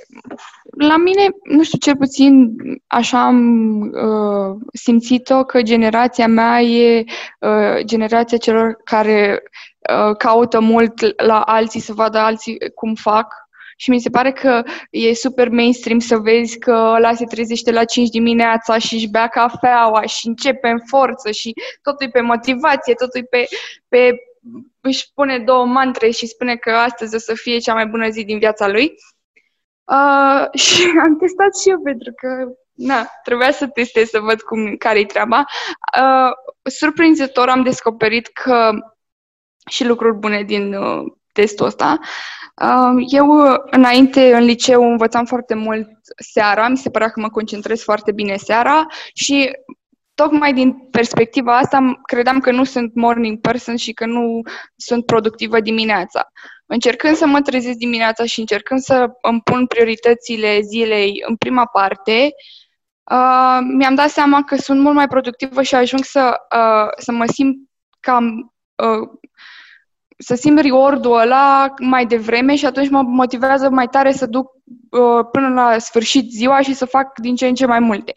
La 0.79 0.97
mine, 0.97 1.29
nu 1.43 1.63
știu, 1.63 1.79
cel 1.79 1.97
puțin 1.97 2.57
așa 2.87 3.25
am 3.25 3.81
uh, 3.81 4.57
simțit-o 4.73 5.45
că 5.45 5.63
generația 5.63 6.29
mea 6.29 6.61
e 6.61 7.05
uh, 7.39 7.85
generația 7.85 8.39
celor 8.39 8.81
care 8.85 9.43
uh, 9.91 10.17
caută 10.17 10.61
mult 10.61 11.23
la 11.25 11.41
alții 11.41 11.81
să 11.81 11.93
vadă 11.93 12.19
alții 12.19 12.59
cum 12.75 12.95
fac 12.95 13.42
Și 13.83 13.91
mi 13.91 14.01
se 14.01 14.11
pare 14.11 14.33
că 14.33 14.63
e 14.91 15.15
super 15.15 15.49
mainstream 15.49 15.99
să 15.99 16.17
vezi 16.17 16.59
că 16.59 16.93
ăla 16.97 17.15
se 17.15 17.25
trezește 17.25 17.71
la 17.71 17.85
5 17.85 18.09
dimineața 18.09 18.79
și 18.79 18.95
își 18.95 19.11
bea 19.11 19.29
cafeaua 19.29 20.03
și 20.03 20.27
începe 20.27 20.69
în 20.69 20.81
forță 20.87 21.31
și 21.31 21.53
totul 21.83 22.07
e 22.07 22.11
pe 22.11 22.21
motivație, 22.21 22.95
totul 22.95 23.21
e 23.21 23.25
pe, 23.25 23.47
pe 23.89 24.17
își 24.81 25.13
pune 25.15 25.39
două 25.39 25.67
mantre 25.67 26.11
și 26.11 26.27
spune 26.27 26.57
că 26.57 26.71
astăzi 26.71 27.15
o 27.15 27.19
să 27.19 27.35
fie 27.35 27.59
cea 27.59 27.75
mai 27.75 27.87
bună 27.87 28.09
zi 28.09 28.25
din 28.25 28.39
viața 28.39 28.69
lui. 28.69 28.95
Uh, 29.85 30.47
și 30.65 30.83
am 31.05 31.17
testat 31.19 31.57
și 31.63 31.71
eu 31.71 31.81
pentru 31.81 32.13
că 32.17 32.29
na, 32.73 33.07
trebuia 33.25 33.51
să 33.51 33.67
testez 33.67 34.09
să 34.09 34.21
văd 34.21 34.41
cum, 34.41 34.77
care-i 34.77 35.07
treaba. 35.07 35.45
Uh, 35.99 36.31
surprinzător 36.63 37.49
am 37.49 37.63
descoperit 37.63 38.27
că 38.27 38.71
și 39.71 39.85
lucruri 39.85 40.19
bune 40.19 40.43
din 40.43 40.75
uh, 40.75 41.13
testul 41.33 41.67
ăsta. 41.67 41.99
Uh, 42.63 43.05
eu, 43.09 43.29
înainte, 43.71 44.35
în 44.35 44.45
liceu, 44.45 44.91
învățam 44.91 45.25
foarte 45.25 45.55
mult 45.55 45.89
seara, 46.33 46.69
mi 46.69 46.77
se 46.77 46.91
părea 46.91 47.09
că 47.09 47.21
mă 47.21 47.29
concentrez 47.29 47.83
foarte 47.83 48.13
bine 48.13 48.37
seara 48.37 48.87
și 49.15 49.51
tocmai 50.15 50.53
din 50.53 50.73
perspectiva 50.91 51.57
asta 51.57 52.01
credeam 52.03 52.41
că 52.41 52.51
nu 52.51 52.65
sunt 52.65 52.95
morning 52.95 53.41
person 53.41 53.77
și 53.77 53.93
că 53.93 54.07
nu 54.07 54.41
sunt 54.77 55.07
productivă 55.07 55.61
dimineața. 55.61 56.29
Încercând 56.67 57.17
să 57.17 57.27
mă 57.27 57.41
trezesc 57.41 57.77
dimineața 57.77 58.25
și 58.25 58.41
încercând 58.41 58.81
să 58.81 59.11
îmi 59.23 59.41
pun 59.41 59.67
prioritățile 59.67 60.61
zilei 60.61 61.23
în 61.27 61.37
prima 61.37 61.67
parte, 61.67 62.31
uh, 63.11 63.59
mi-am 63.77 63.95
dat 63.95 64.11
seama 64.11 64.43
că 64.43 64.57
sunt 64.57 64.81
mult 64.81 64.95
mai 64.95 65.09
productivă 65.09 65.63
și 65.63 65.75
ajung 65.75 66.05
să, 66.05 66.37
uh, 66.57 66.91
să 66.99 67.13
mă 67.13 67.25
simt 67.27 67.57
cam 68.01 68.55
uh, 68.75 69.09
să 70.19 70.35
simt 70.35 70.61
reward-ul 70.61 71.21
ăla 71.21 71.75
mai 71.81 72.07
devreme 72.07 72.57
și 72.57 72.67
atunci 72.67 72.89
mă 72.89 73.03
motivează 73.03 73.71
mai 73.71 73.87
tare 73.87 74.13
să 74.13 74.27
duc 74.27 74.51
uh, 74.91 75.27
până 75.33 75.49
la 75.49 75.79
sfârșit 75.79 76.31
ziua 76.31 76.61
și 76.61 76.75
să 76.75 76.85
fac 76.85 77.19
din 77.19 77.35
ce 77.35 77.47
în 77.47 77.55
ce 77.55 77.67
mai 77.67 77.81
multe. 77.81 78.13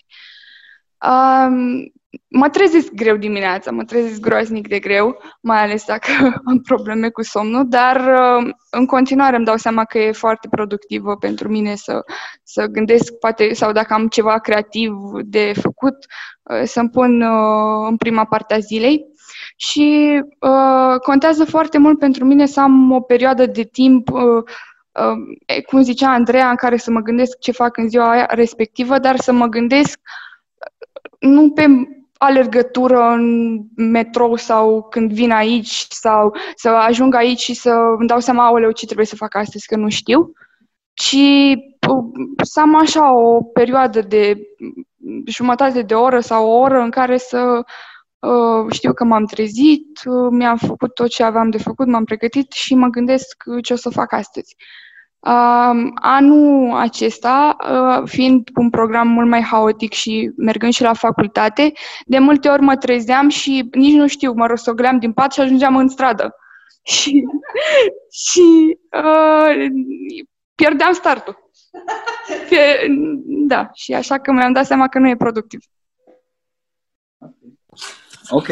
Um, 1.08 1.94
mă 2.28 2.50
trezesc 2.50 2.92
greu 2.92 3.16
dimineața, 3.16 3.72
mă 3.72 3.84
trezesc 3.84 4.20
groaznic 4.20 4.68
de 4.68 4.80
greu, 4.80 5.18
mai 5.42 5.64
ales 5.64 5.86
dacă 5.86 6.12
am 6.50 6.60
probleme 6.62 7.10
cu 7.10 7.24
somnul, 7.24 7.68
dar 7.68 7.96
uh, 7.96 8.50
în 8.70 8.86
continuare 8.86 9.36
îmi 9.36 9.46
dau 9.46 9.58
seama 9.58 9.86
că 9.86 9.98
e 9.98 10.12
foarte 10.12 10.48
productivă 10.48 11.16
pentru 11.16 11.50
mine 11.50 11.76
să, 11.76 12.04
să 12.44 12.66
gândesc, 12.66 13.14
poate, 13.14 13.54
sau 13.54 13.72
dacă 13.72 13.94
am 13.94 14.08
ceva 14.08 14.40
creativ 14.40 14.94
de 15.24 15.54
făcut, 15.62 15.96
uh, 16.44 16.62
să-mi 16.64 16.90
pun 16.90 17.22
uh, 17.22 17.88
în 17.90 17.98
prima 17.98 18.26
parte 18.26 18.54
a 18.54 18.60
zilei. 18.60 19.06
Și 19.56 20.22
uh, 20.40 21.00
contează 21.00 21.46
foarte 21.46 21.78
mult 21.78 22.00
pentru 22.00 22.26
mine 22.26 22.46
să 22.46 22.60
am 22.60 22.92
o 22.92 23.00
perioadă 23.00 23.46
de 23.46 23.64
timp 23.64 24.10
uh, 24.10 24.44
uh, 24.92 25.64
cum 25.68 25.82
zicea 25.82 26.12
Andreea, 26.12 26.50
în 26.50 26.56
care 26.56 26.78
să 26.78 26.92
mă 26.92 27.00
gândesc 27.00 27.40
ce 27.40 27.52
fac 27.52 27.78
în 27.78 27.90
ziua 27.90 28.10
aia 28.10 28.28
respectivă, 28.30 29.00
dar 29.00 29.20
să 29.20 29.32
mă 29.32 29.46
gândesc 29.46 30.00
nu 31.20 31.52
pe 31.52 31.66
alergătură 32.18 33.00
în 33.00 33.58
metrou 33.76 34.36
sau 34.36 34.88
când 34.90 35.12
vin 35.12 35.32
aici 35.32 35.86
sau 35.90 36.36
să 36.56 36.70
ajung 36.70 37.16
aici 37.16 37.40
și 37.40 37.54
să 37.54 37.70
îmi 37.98 38.08
dau 38.08 38.20
seama, 38.20 38.46
aoleu, 38.46 38.72
ce 38.72 38.86
trebuie 38.86 39.06
să 39.06 39.16
fac 39.16 39.36
astăzi, 39.36 39.68
că 39.68 39.76
nu 39.76 39.90
știu, 39.90 40.32
ci 40.94 41.18
să 42.44 42.60
am 42.60 42.76
așa 42.76 43.14
o 43.14 43.44
perioadă 43.44 44.02
de 44.02 44.38
jumătate 45.26 45.82
de 45.82 45.94
oră 45.94 46.20
sau 46.20 46.48
o 46.48 46.60
oră 46.60 46.80
în 46.80 46.90
care 46.90 47.18
să 47.18 47.38
uh, 47.38 47.66
știu 48.72 48.94
că 48.94 49.04
m-am 49.04 49.26
trezit, 49.26 50.00
uh, 50.06 50.28
mi-am 50.32 50.58
făcut 50.58 50.94
tot 50.94 51.10
ce 51.10 51.24
aveam 51.24 51.50
de 51.50 51.58
făcut, 51.58 51.88
m-am 51.88 52.04
pregătit 52.04 52.52
și 52.52 52.76
mă 52.76 52.88
gândesc 52.88 53.44
ce 53.62 53.74
o 53.74 53.76
să 53.76 53.90
fac 53.90 54.14
astăzi. 54.14 54.56
Uh, 55.20 55.92
anul 55.96 56.76
acesta, 56.76 57.56
uh, 57.70 58.10
fiind 58.10 58.50
un 58.56 58.70
program 58.70 59.08
mult 59.08 59.30
mai 59.30 59.42
haotic 59.42 59.94
și 59.94 60.32
mergând 60.38 60.74
și 60.74 60.82
la 60.82 60.94
facultate, 60.94 61.72
de 62.06 62.20
multe 62.20 62.50
ori 62.50 62.62
mă 62.62 62.76
trezeam 62.76 63.30
și 63.30 63.70
nici 63.72 63.96
nu 63.96 64.08
știu, 64.08 64.34
mă 64.34 64.46
rostogleam 64.46 65.00
din 65.00 65.14
pat 65.14 65.34
și 65.34 65.40
ajungeam 65.40 65.76
în 65.76 65.88
stradă. 65.88 66.36
Și, 66.88 67.24
și 68.12 68.78
uh, 68.92 69.66
pierdeam 70.56 70.94
startul. 70.94 71.52
Pe, 72.50 72.88
da, 73.26 73.70
și 73.74 73.94
așa 73.94 74.18
că 74.18 74.32
mi-am 74.32 74.54
dat 74.54 74.66
seama 74.66 74.88
că 74.88 75.00
nu 75.00 75.10
e 75.10 75.16
productiv. 75.16 75.60
Ok. 78.30 78.48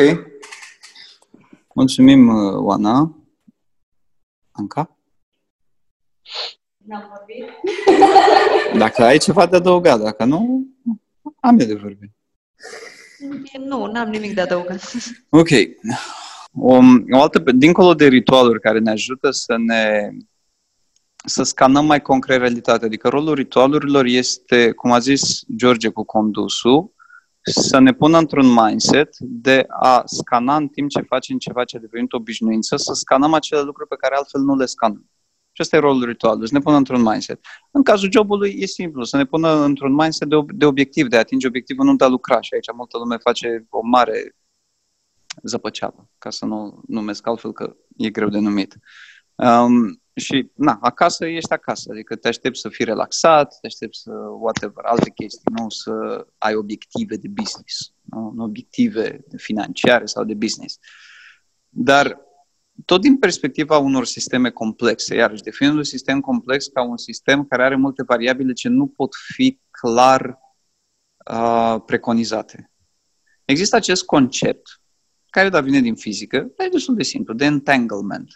Mulțumim, 1.74 2.28
uh, 2.28 2.54
Oana. 2.56 3.18
Anca? 4.52 4.98
N-am 6.78 7.12
vorbit. 7.16 7.50
Dacă 8.84 9.04
ai 9.04 9.18
ceva 9.18 9.46
de 9.46 9.56
adăugat, 9.56 10.02
dacă 10.02 10.26
nu, 10.26 10.68
am 11.40 11.60
eu 11.60 11.68
de 11.68 11.74
vorbit. 11.74 12.12
Nu, 13.60 13.86
n-am 13.86 14.10
nimic 14.10 14.34
de 14.34 14.42
adăugat. 14.42 14.82
Ok. 15.30 15.50
O, 16.56 16.78
o 17.12 17.22
altă, 17.22 17.40
dincolo 17.52 17.94
de 17.94 18.08
ritualuri 18.08 18.60
care 18.60 18.80
ne 18.80 18.92
ajută 18.92 19.32
să 19.32 19.56
ne 19.58 20.10
să 21.26 21.44
scanăm 21.44 21.86
mai 21.86 22.02
concret 22.02 22.38
realitatea. 22.38 22.88
Adică 22.88 23.10
rolul 23.10 23.34
ritualurilor 23.34 24.06
este, 24.06 24.72
cum 24.72 24.92
a 24.92 25.00
zis 25.00 25.42
George 25.56 25.90
cu 25.90 26.04
condusul, 26.04 26.93
să 27.44 27.80
ne 27.80 27.94
pună 27.94 28.18
într-un 28.18 28.54
mindset 28.54 29.18
de 29.20 29.66
a 29.68 30.02
scana 30.06 30.56
în 30.56 30.68
timp 30.68 30.90
ce 30.90 31.02
facem 31.02 31.38
ceva 31.38 31.64
ce 31.64 31.78
a 31.78 31.80
devenit 31.80 32.14
obișnuință, 32.14 32.76
să 32.76 32.94
scanăm 32.94 33.34
acele 33.34 33.62
lucruri 33.62 33.90
pe 33.90 33.96
care 33.96 34.16
altfel 34.16 34.42
nu 34.42 34.56
le 34.56 34.66
scanăm. 34.66 35.08
Și 35.52 35.62
ăsta 35.62 35.76
e 35.76 35.80
rolul 35.80 36.06
ritualului, 36.06 36.48
să 36.48 36.54
ne 36.54 36.60
pună 36.60 36.76
într-un 36.76 37.02
mindset. 37.02 37.40
În 37.72 37.84
cazul 37.84 38.12
jobului 38.12 38.56
e 38.60 38.66
simplu, 38.66 39.04
să 39.04 39.18
ne 39.18 39.26
pună 39.26 39.64
într-un 39.64 39.94
mindset 39.94 40.28
de, 40.28 40.36
de 40.48 40.66
obiectiv, 40.66 41.08
de 41.08 41.16
a 41.16 41.20
atinge 41.20 41.48
obiectivul, 41.48 41.86
nu 41.86 41.96
de 41.96 42.04
a 42.04 42.08
lucra. 42.08 42.42
Și 42.42 42.54
aici 42.54 42.66
multă 42.76 42.98
lume 42.98 43.18
face 43.18 43.66
o 43.70 43.80
mare 43.84 44.36
zăpăceală, 45.44 46.10
ca 46.18 46.30
să 46.30 46.46
nu 46.46 46.82
numesc 46.88 47.28
altfel 47.28 47.52
că 47.52 47.76
e 47.98 48.10
greu 48.10 48.30
de 48.30 48.40
numit. 48.40 48.78
Um, 49.36 50.03
și, 50.16 50.52
na, 50.56 50.78
acasă 50.82 51.26
ești 51.26 51.52
acasă, 51.52 51.92
adică 51.92 52.16
te 52.16 52.28
aștepți 52.28 52.60
să 52.60 52.70
fii 52.70 52.86
relaxat, 52.86 53.58
te 53.62 53.68
aștepți 53.68 54.00
să, 54.00 54.12
whatever, 54.12 54.84
alte 54.86 55.10
chestii, 55.10 55.52
nu 55.60 55.70
să 55.70 56.26
ai 56.38 56.56
obiective 56.56 57.16
de 57.16 57.28
business, 57.28 57.94
nu, 58.02 58.32
nu 58.36 58.44
obiective 58.44 59.24
financiare 59.38 60.06
sau 60.06 60.24
de 60.24 60.34
business. 60.34 60.80
Dar 61.70 62.22
tot 62.86 63.02
din 63.02 63.18
perspectiva 63.18 63.78
unor 63.78 64.06
sisteme 64.06 64.50
complexe, 64.50 65.16
iarăși 65.16 65.44
definind 65.44 65.76
un 65.78 65.84
sistem 65.84 66.20
complex 66.20 66.68
ca 66.68 66.84
un 66.84 66.98
sistem 66.98 67.46
care 67.46 67.64
are 67.64 67.76
multe 67.76 68.04
variabile 68.04 68.54
ce 68.54 68.68
nu 68.68 68.88
pot 68.88 69.10
fi 69.34 69.60
clar 69.72 70.40
uh, 71.32 71.82
preconizate. 71.86 72.72
Există 73.46 73.76
acest 73.76 74.06
concept, 74.06 74.82
care 75.30 75.50
da 75.50 75.62
vine 75.62 75.80
din 75.80 75.96
fizică, 75.96 76.52
dar 76.58 76.68
e 76.68 76.70
destul 76.70 76.96
de 76.96 77.04
simplu, 77.04 77.34
de 77.34 77.46
entanglement. 77.46 78.30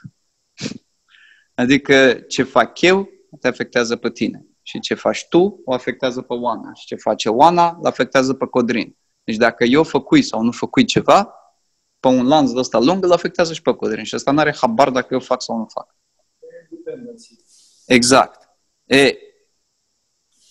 Adică 1.57 2.13
ce 2.13 2.43
fac 2.43 2.81
eu 2.81 3.09
te 3.39 3.47
afectează 3.47 3.95
pe 3.95 4.09
tine. 4.09 4.45
Și 4.61 4.79
ce 4.79 4.93
faci 4.93 5.25
tu 5.29 5.61
o 5.65 5.73
afectează 5.73 6.21
pe 6.21 6.33
Oana. 6.33 6.73
Și 6.73 6.85
ce 6.85 6.95
face 6.95 7.29
Oana 7.29 7.77
îl 7.79 7.85
afectează 7.85 8.33
pe 8.33 8.45
Codrin. 8.45 8.97
Deci 9.23 9.35
dacă 9.35 9.63
eu 9.63 9.83
făcui 9.83 10.21
sau 10.21 10.41
nu 10.41 10.51
făcui 10.51 10.85
ceva, 10.85 11.33
pe 11.99 12.07
un 12.07 12.27
lanț 12.27 12.51
de 12.51 12.59
ăsta 12.59 12.79
lung 12.79 13.03
îl 13.03 13.11
afectează 13.11 13.53
și 13.53 13.61
pe 13.61 13.73
Codrin. 13.73 14.03
Și 14.03 14.15
ăsta 14.15 14.31
nu 14.31 14.39
are 14.39 14.55
habar 14.55 14.89
dacă 14.89 15.07
eu 15.13 15.19
fac 15.19 15.41
sau 15.41 15.57
nu 15.57 15.65
fac. 15.65 15.95
Exact. 17.85 18.49
E, 18.85 19.17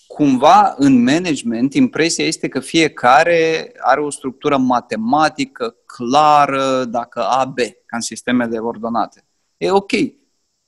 cumva 0.06 0.74
în 0.76 1.02
management 1.02 1.74
impresia 1.74 2.24
este 2.24 2.48
că 2.48 2.60
fiecare 2.60 3.72
are 3.78 4.00
o 4.00 4.10
structură 4.10 4.56
matematică 4.56 5.76
clară, 5.86 6.84
dacă 6.84 7.22
A, 7.22 7.44
B, 7.44 7.56
ca 7.56 7.96
în 7.96 8.00
sistemele 8.00 8.58
ordonate. 8.58 9.26
E 9.56 9.70
ok. 9.70 9.92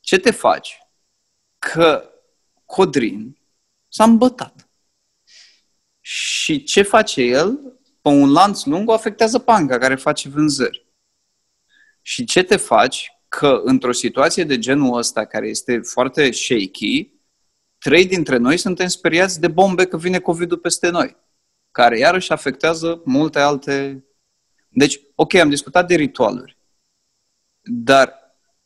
Ce 0.08 0.18
te 0.18 0.30
faci? 0.30 0.78
Că 1.58 2.10
Codrin 2.64 3.38
s-a 3.88 4.04
îmbătat. 4.04 4.68
Și 6.00 6.62
ce 6.62 6.82
face 6.82 7.22
el? 7.22 7.78
Pe 8.00 8.08
un 8.08 8.32
lanț 8.32 8.64
lung 8.64 8.88
o 8.88 8.92
afectează 8.92 9.38
panca 9.38 9.78
care 9.78 9.94
face 9.94 10.28
vânzări. 10.28 10.86
Și 12.02 12.24
ce 12.24 12.42
te 12.42 12.56
faci? 12.56 13.10
Că 13.28 13.60
într-o 13.64 13.92
situație 13.92 14.44
de 14.44 14.58
genul 14.58 14.96
ăsta, 14.96 15.26
care 15.26 15.48
este 15.48 15.80
foarte 15.80 16.30
shaky, 16.30 17.12
trei 17.78 18.06
dintre 18.06 18.36
noi 18.36 18.56
suntem 18.56 18.86
speriați 18.86 19.40
de 19.40 19.48
bombe 19.48 19.86
că 19.86 19.96
vine 19.96 20.18
COVID-ul 20.18 20.58
peste 20.58 20.90
noi, 20.90 21.16
care 21.70 21.98
iarăși 21.98 22.32
afectează 22.32 23.02
multe 23.04 23.38
alte... 23.38 24.04
Deci, 24.68 25.00
ok, 25.14 25.34
am 25.34 25.48
discutat 25.48 25.86
de 25.86 25.94
ritualuri, 25.94 26.58
dar 27.60 28.14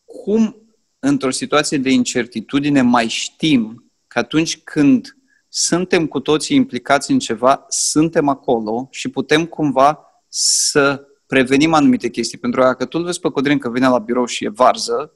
cum 0.05 0.62
într-o 1.05 1.31
situație 1.31 1.79
de 1.79 1.91
incertitudine 1.91 2.83
mai 2.83 3.09
știm 3.09 3.93
că 4.07 4.19
atunci 4.19 4.63
când 4.63 5.17
suntem 5.49 6.07
cu 6.07 6.21
toții 6.21 6.57
implicați 6.57 7.11
în 7.11 7.19
ceva, 7.19 7.65
suntem 7.69 8.29
acolo 8.29 8.89
și 8.91 9.09
putem 9.09 9.47
cumva 9.47 9.99
să 10.29 11.07
prevenim 11.27 11.75
anumite 11.75 12.09
chestii. 12.09 12.39
Pentru 12.39 12.61
că 12.61 12.67
dacă 12.67 12.85
tu 12.85 12.99
îl 12.99 13.05
vezi 13.05 13.21
pe 13.21 13.29
Codrin 13.29 13.59
că 13.59 13.71
vine 13.71 13.89
la 13.89 13.99
birou 13.99 14.25
și 14.25 14.45
e 14.45 14.49
varză, 14.49 15.13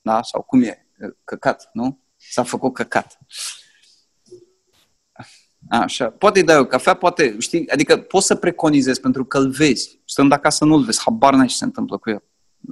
da? 0.00 0.22
sau 0.22 0.42
cum 0.42 0.62
e, 0.62 0.86
căcat, 1.24 1.70
nu? 1.72 2.00
S-a 2.16 2.42
făcut 2.42 2.74
căcat. 2.74 3.18
Așa. 5.68 6.10
Poate 6.10 6.38
îi 6.38 6.44
dai 6.44 6.58
o 6.58 6.66
cafea, 6.66 6.94
poate, 6.94 7.36
știi, 7.38 7.68
adică 7.68 7.98
poți 7.98 8.26
să 8.26 8.34
preconizezi 8.34 9.00
pentru 9.00 9.24
că 9.24 9.38
îl 9.38 9.50
vezi. 9.50 10.00
Stând 10.04 10.32
acasă 10.32 10.64
nu-l 10.64 10.84
vezi, 10.84 11.00
habar 11.04 11.34
n-ai 11.34 11.46
ce 11.46 11.56
se 11.56 11.64
întâmplă 11.64 11.98
cu 11.98 12.10
el. 12.10 12.22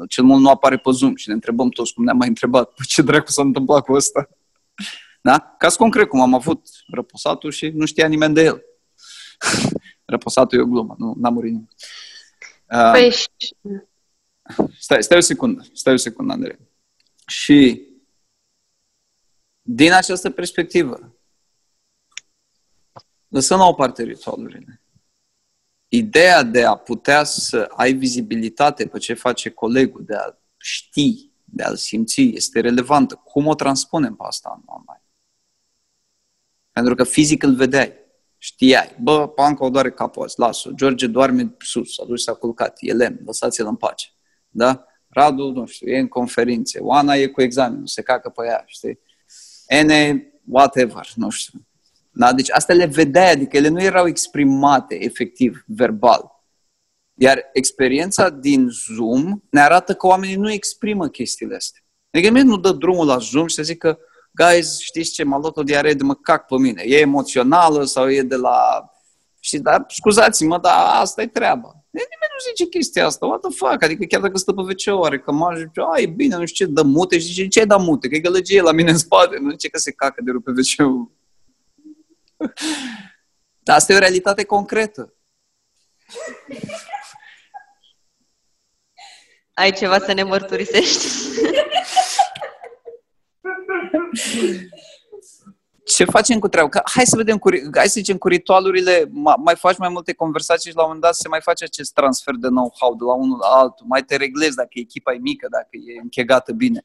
Cel 0.09 0.25
mult 0.25 0.41
nu 0.41 0.51
apare 0.51 0.77
pe 0.77 0.91
Zoom 0.91 1.17
și 1.17 1.29
ne 1.29 1.35
întrebăm 1.35 1.69
toți 1.69 1.95
cum 1.95 2.05
ne-am 2.05 2.17
mai 2.17 2.29
întrebat, 2.29 2.73
păi 2.75 2.87
ce 2.87 3.03
dracu 3.03 3.31
s-a 3.31 3.43
întâmplat 3.43 3.85
cu 3.85 3.93
ăsta? 3.93 4.29
Da? 5.21 5.55
Caz 5.59 5.77
concret, 5.77 6.09
cum 6.09 6.21
am 6.21 6.35
avut 6.35 6.69
răposatul 6.87 7.51
și 7.51 7.69
nu 7.69 7.87
știa 7.87 8.07
nimeni 8.07 8.35
de 8.35 8.43
el. 8.43 8.63
răposatul 10.05 10.59
e 10.59 10.63
o 10.63 10.67
glumă, 10.67 10.95
nu 10.99 11.15
n-a 11.17 11.29
murit 11.29 11.51
nimeni. 11.51 11.75
Uh, 12.71 12.91
Păi, 12.93 13.13
Stai, 14.79 15.03
stai 15.03 15.19
o 15.19 15.21
secundă, 15.21 15.67
stai 15.73 15.93
o 15.93 15.97
secundă, 15.97 16.33
Andrei. 16.33 16.59
Și 17.27 17.87
din 19.63 19.93
această 19.93 20.31
perspectivă, 20.31 21.17
lăsăm 23.29 23.59
la 23.59 23.67
o 23.67 23.75
parte 23.75 24.03
ritualurile. 24.03 24.81
Ideea 25.89 26.43
de 26.43 26.65
a 26.65 26.77
putea 26.77 27.25
să 27.25 27.69
ai 27.77 27.93
vizibilitate 27.93 28.87
pe 28.87 28.99
ce 28.99 29.15
face 29.15 29.51
colegul, 29.51 30.05
de 30.05 30.15
a 30.15 30.39
ști, 30.57 31.31
de 31.45 31.63
a-l 31.63 31.77
simți, 31.77 32.21
este 32.21 32.61
relevantă. 32.61 33.15
Cum 33.15 33.47
o 33.47 33.55
transpunem 33.55 34.15
pe 34.15 34.23
asta 34.27 34.53
în 34.57 34.63
online? 34.67 35.05
Pentru 36.73 36.95
că 36.95 37.05
fizic 37.05 37.43
îl 37.43 37.55
vedeai. 37.55 37.93
Știai. 38.39 38.97
Bă, 39.01 39.29
Panca 39.29 39.65
o 39.65 39.71
doare 39.71 39.91
capul 39.91 40.23
azi, 40.23 40.39
las-o. 40.39 40.71
George 40.71 41.07
doarme 41.07 41.55
sus, 41.59 41.95
s-a 41.95 42.05
dus 42.05 42.23
s-a 42.23 42.35
culcat. 42.35 42.77
E 42.81 42.93
lemn, 42.93 43.21
lăsați-l 43.25 43.67
în 43.67 43.77
pace. 43.77 44.09
Da? 44.49 44.85
Radu, 45.09 45.51
nu 45.51 45.67
știu, 45.67 45.91
e 45.91 45.99
în 45.99 46.09
conferințe. 46.09 46.79
Oana 46.79 47.15
e 47.15 47.27
cu 47.27 47.43
examenul, 47.43 47.87
se 47.87 48.03
cacă 48.03 48.29
pe 48.29 48.47
ea, 48.47 48.63
știi? 48.67 48.99
N, 49.85 49.91
whatever, 50.45 51.13
nu 51.15 51.31
știu. 51.31 51.68
Da? 52.19 52.33
Deci 52.33 52.53
astea 52.53 52.75
le 52.75 52.87
vedeai, 52.87 53.31
adică 53.31 53.57
ele 53.57 53.69
nu 53.69 53.83
erau 53.83 54.07
exprimate 54.07 55.05
efectiv, 55.05 55.65
verbal. 55.67 56.31
Iar 57.15 57.51
experiența 57.53 58.29
din 58.29 58.69
Zoom 58.69 59.43
ne 59.51 59.61
arată 59.61 59.95
că 59.95 60.07
oamenii 60.07 60.37
nu 60.37 60.53
exprimă 60.53 61.09
chestiile 61.09 61.55
astea. 61.55 61.81
Adică 62.11 62.29
nimeni 62.29 62.49
nu 62.49 62.57
dă 62.57 62.73
drumul 62.73 63.07
la 63.07 63.19
Zoom 63.19 63.47
și 63.47 63.55
să 63.55 63.63
zică, 63.63 63.99
guys, 64.31 64.79
știți 64.79 65.11
ce, 65.11 65.25
m-a 65.25 65.39
luat 65.39 65.57
o 65.57 65.63
diaree 65.63 65.95
de 65.95 66.03
mă 66.03 66.15
cac 66.15 66.47
pe 66.47 66.57
mine. 66.57 66.83
E 66.87 66.99
emoțională 66.99 67.85
sau 67.85 68.11
e 68.11 68.23
de 68.23 68.37
la... 68.37 68.85
Și 69.41 69.59
dar 69.59 69.85
scuzați-mă, 69.89 70.59
dar 70.59 71.01
asta 71.01 71.23
e 71.23 71.27
treaba. 71.27 71.85
Nimeni 71.91 72.33
nu 72.33 72.49
zice 72.49 72.69
chestia 72.69 73.07
asta, 73.07 73.27
what 73.27 73.41
the 73.41 73.51
fuck? 73.51 73.83
Adică 73.83 74.05
chiar 74.05 74.21
dacă 74.21 74.39
stă 74.39 74.53
pe 74.53 74.61
wc 74.61 75.05
are 75.05 75.19
că 75.19 75.33
mă 75.33 75.55
zice, 75.57 75.81
a, 75.95 76.01
e 76.01 76.07
bine, 76.07 76.37
nu 76.37 76.47
știu 76.47 76.67
ce, 76.67 76.73
dă 76.73 76.83
mute 76.83 77.19
și 77.19 77.27
zice, 77.27 77.47
ce 77.47 77.65
da 77.65 77.77
mute? 77.77 78.09
Că 78.09 78.15
e 78.15 78.21
gălăgie 78.21 78.63
la 78.63 78.73
mine 78.73 78.91
în 78.91 78.99
spate, 78.99 79.39
nu 79.41 79.51
zice 79.51 79.69
că 79.69 79.79
se 79.79 79.93
cacă 79.93 80.23
de 80.25 80.31
pe 80.45 80.51
wc 80.51 81.09
Dar 83.59 83.77
asta 83.77 83.93
e 83.93 83.97
o 83.97 83.99
realitate 83.99 84.45
concretă. 84.45 85.15
Ai 89.55 89.73
ceva 89.73 89.99
să 89.99 90.13
ne 90.13 90.23
mărturisești? 90.23 91.07
Ce 95.85 96.05
facem 96.05 96.39
cu 96.39 96.49
treaba? 96.49 96.69
Că 96.69 96.83
hai 96.85 97.07
să 97.07 97.17
vedem, 97.17 97.39
cu, 97.39 97.49
hai 97.75 97.87
să 97.87 97.93
zicem, 98.01 98.19
cu 98.19 98.29
ritualurile, 98.29 99.11
mai 99.45 99.57
faci 99.57 99.77
mai 99.77 99.89
multe 99.89 100.13
conversații 100.13 100.71
și 100.71 100.77
la 100.77 100.83
un 100.83 100.89
moment 100.89 101.05
dat 101.07 101.15
se 101.15 101.29
mai 101.29 101.41
face 101.41 101.65
acest 101.65 101.93
transfer 101.93 102.35
de 102.35 102.49
know-how 102.49 102.95
de 102.95 103.05
la 103.05 103.15
unul 103.15 103.39
la 103.39 103.47
altul, 103.47 103.87
mai 103.89 104.05
te 104.05 104.17
reglezi 104.17 104.57
dacă 104.57 104.69
echipa 104.73 105.13
e 105.13 105.19
mică, 105.19 105.47
dacă 105.51 105.69
e 105.71 106.01
închegată 106.03 106.53
bine. 106.53 106.85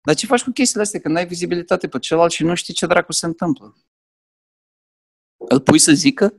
Dar 0.00 0.14
ce 0.14 0.26
faci 0.26 0.42
cu 0.42 0.50
chestiile 0.50 0.82
astea 0.82 1.00
când 1.00 1.14
n-ai 1.14 1.26
vizibilitate 1.26 1.88
pe 1.88 1.98
celălalt 1.98 2.32
și 2.32 2.44
nu 2.44 2.54
știi 2.54 2.74
ce 2.74 2.86
dracu 2.86 3.12
se 3.12 3.26
întâmplă? 3.26 3.76
Îl 5.48 5.60
pui 5.60 5.78
să 5.78 5.92
zică 5.92 6.34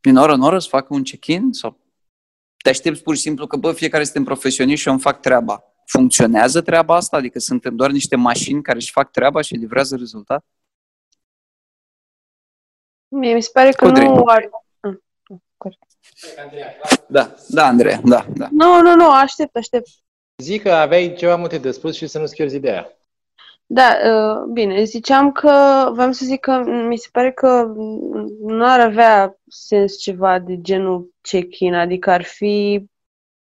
din 0.00 0.16
oră 0.16 0.32
în 0.32 0.40
oră 0.40 0.58
să 0.58 0.68
facă 0.68 0.94
un 0.94 1.02
check-in? 1.02 1.52
Sau 1.52 1.80
te 2.62 2.68
aștepți 2.68 3.02
pur 3.02 3.14
și 3.14 3.20
simplu 3.20 3.46
că, 3.46 3.56
bă, 3.56 3.72
fiecare 3.72 4.04
suntem 4.04 4.24
profesioniști 4.24 4.80
și 4.80 4.86
eu 4.86 4.92
îmi 4.92 5.02
fac 5.02 5.20
treaba. 5.20 5.64
Funcționează 5.86 6.60
treaba 6.60 6.94
asta? 6.94 7.16
Adică 7.16 7.38
suntem 7.38 7.76
doar 7.76 7.90
niște 7.90 8.16
mașini 8.16 8.62
care 8.62 8.78
își 8.78 8.90
fac 8.90 9.10
treaba 9.10 9.40
și 9.40 9.54
livrează 9.54 9.96
rezultat? 9.96 10.44
Mie 13.08 13.34
mi 13.34 13.42
se 13.42 13.50
pare 13.52 13.70
că 13.70 13.84
Codrin. 13.84 14.12
nu 14.12 14.24
ar... 14.24 14.50
Da, 17.06 17.34
da, 17.48 17.66
Andreea, 17.66 18.00
da, 18.04 18.26
da. 18.36 18.48
Nu, 18.50 18.80
nu, 18.80 18.94
nu, 18.94 19.10
aștept, 19.10 19.56
aștept. 19.56 19.88
Zic 20.36 20.62
că 20.62 20.72
aveai 20.72 21.14
ceva 21.14 21.36
multe 21.36 21.58
de 21.58 21.70
spus 21.70 21.96
și 21.96 22.06
să 22.06 22.18
nu-ți 22.18 22.34
pierzi 22.34 22.56
ideea. 22.56 22.97
Da, 23.70 23.96
uh, 24.04 24.50
bine, 24.52 24.82
ziceam 24.84 25.32
că, 25.32 25.88
vreau 25.92 26.12
să 26.12 26.24
zic 26.24 26.40
că 26.40 26.62
mi 26.64 26.96
se 26.96 27.08
pare 27.12 27.32
că 27.32 27.72
nu 28.40 28.64
ar 28.64 28.80
avea 28.80 29.38
sens 29.48 29.96
ceva 29.96 30.38
de 30.38 30.60
genul 30.60 31.14
check-in, 31.20 31.74
adică 31.74 32.10
ar 32.10 32.22
fi 32.22 32.84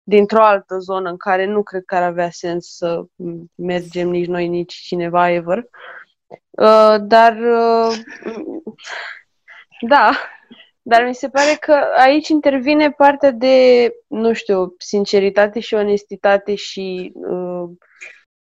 dintr-o 0.02 0.42
altă 0.42 0.78
zonă 0.78 1.10
în 1.10 1.16
care 1.16 1.44
nu 1.44 1.62
cred 1.62 1.82
că 1.84 1.94
ar 1.94 2.02
avea 2.02 2.30
sens 2.30 2.76
să 2.76 3.04
mergem 3.54 4.08
nici 4.08 4.26
noi, 4.26 4.48
nici 4.48 4.74
cineva 4.74 5.30
ever. 5.30 5.64
Uh, 6.50 6.96
dar, 7.00 7.36
uh, 7.36 7.96
da, 9.88 10.10
dar 10.82 11.04
mi 11.04 11.14
se 11.14 11.28
pare 11.28 11.56
că 11.60 11.72
aici 11.96 12.28
intervine 12.28 12.90
partea 12.90 13.30
de, 13.30 13.90
nu 14.06 14.32
știu, 14.32 14.74
sinceritate 14.78 15.60
și 15.60 15.74
onestitate 15.74 16.54
și 16.54 17.12
uh, 17.14 17.70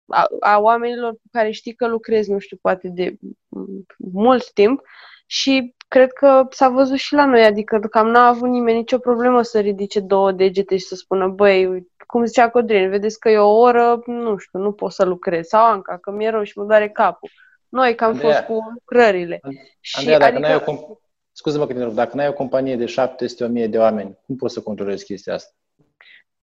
a, 0.08 0.28
a 0.40 0.60
oamenilor 0.60 1.12
cu 1.12 1.28
care 1.32 1.52
știi 1.52 1.74
că 1.74 1.88
lucrezi, 1.88 2.32
nu 2.32 2.40
știu, 2.40 2.58
poate 2.62 2.88
de 2.88 3.18
m, 3.48 3.86
mult 3.98 4.52
timp 4.52 4.82
și 5.26 5.76
cred 5.88 6.14
că 6.14 6.48
s-a 6.50 6.70
văzut 6.70 6.98
și 6.98 7.14
la 7.14 7.26
noi, 7.26 7.44
adică 7.44 7.80
cam 7.80 8.08
n-a 8.08 8.28
avut 8.28 8.50
nimeni 8.50 8.78
nicio 8.78 8.98
problemă 8.98 9.42
să 9.42 9.60
ridice 9.60 10.00
două 10.00 10.32
degete 10.32 10.78
și 10.78 10.86
să 10.86 10.96
spună, 10.96 11.28
băi, 11.28 11.66
uite, 11.66 11.90
cum 12.08 12.26
zicea 12.26 12.50
Codrin, 12.50 12.90
vedeți 12.90 13.20
că 13.20 13.30
e 13.30 13.38
o 13.38 13.60
oră, 13.60 14.02
nu 14.06 14.38
știu, 14.38 14.60
nu 14.60 14.72
pot 14.72 14.92
să 14.92 15.06
lucrez, 15.06 15.48
sau 15.48 15.66
Anca, 15.66 15.98
că 15.98 16.12
mi-e 16.12 16.30
rău 16.30 16.44
și 16.44 16.58
mă 16.58 16.66
doare 16.66 16.90
capul. 16.90 17.30
Noi 17.70 17.96
că 17.96 18.04
am 18.04 18.10
Andreea. 18.10 18.34
fost 18.34 18.46
cu 18.46 18.72
lucrările. 18.74 19.40
Și 19.80 19.96
Andreea, 19.98 20.20
dacă 20.20 20.32
adică, 20.32 20.48
n-ai 20.48 20.64
o, 20.66 20.74
comp- 20.74 21.00
Scuze-mă 21.32 21.66
că 21.66 21.74
te 21.74 21.78
întreb, 21.78 21.96
dacă 21.96 22.16
n-ai 22.16 22.28
o 22.28 22.34
companie 22.34 22.76
de 22.76 22.86
700-1000 22.86 23.70
de 23.70 23.78
oameni, 23.78 24.18
cum 24.26 24.36
poți 24.36 24.54
să 24.54 24.62
controlezi 24.62 25.06
chestia 25.06 25.34
asta? 25.34 25.54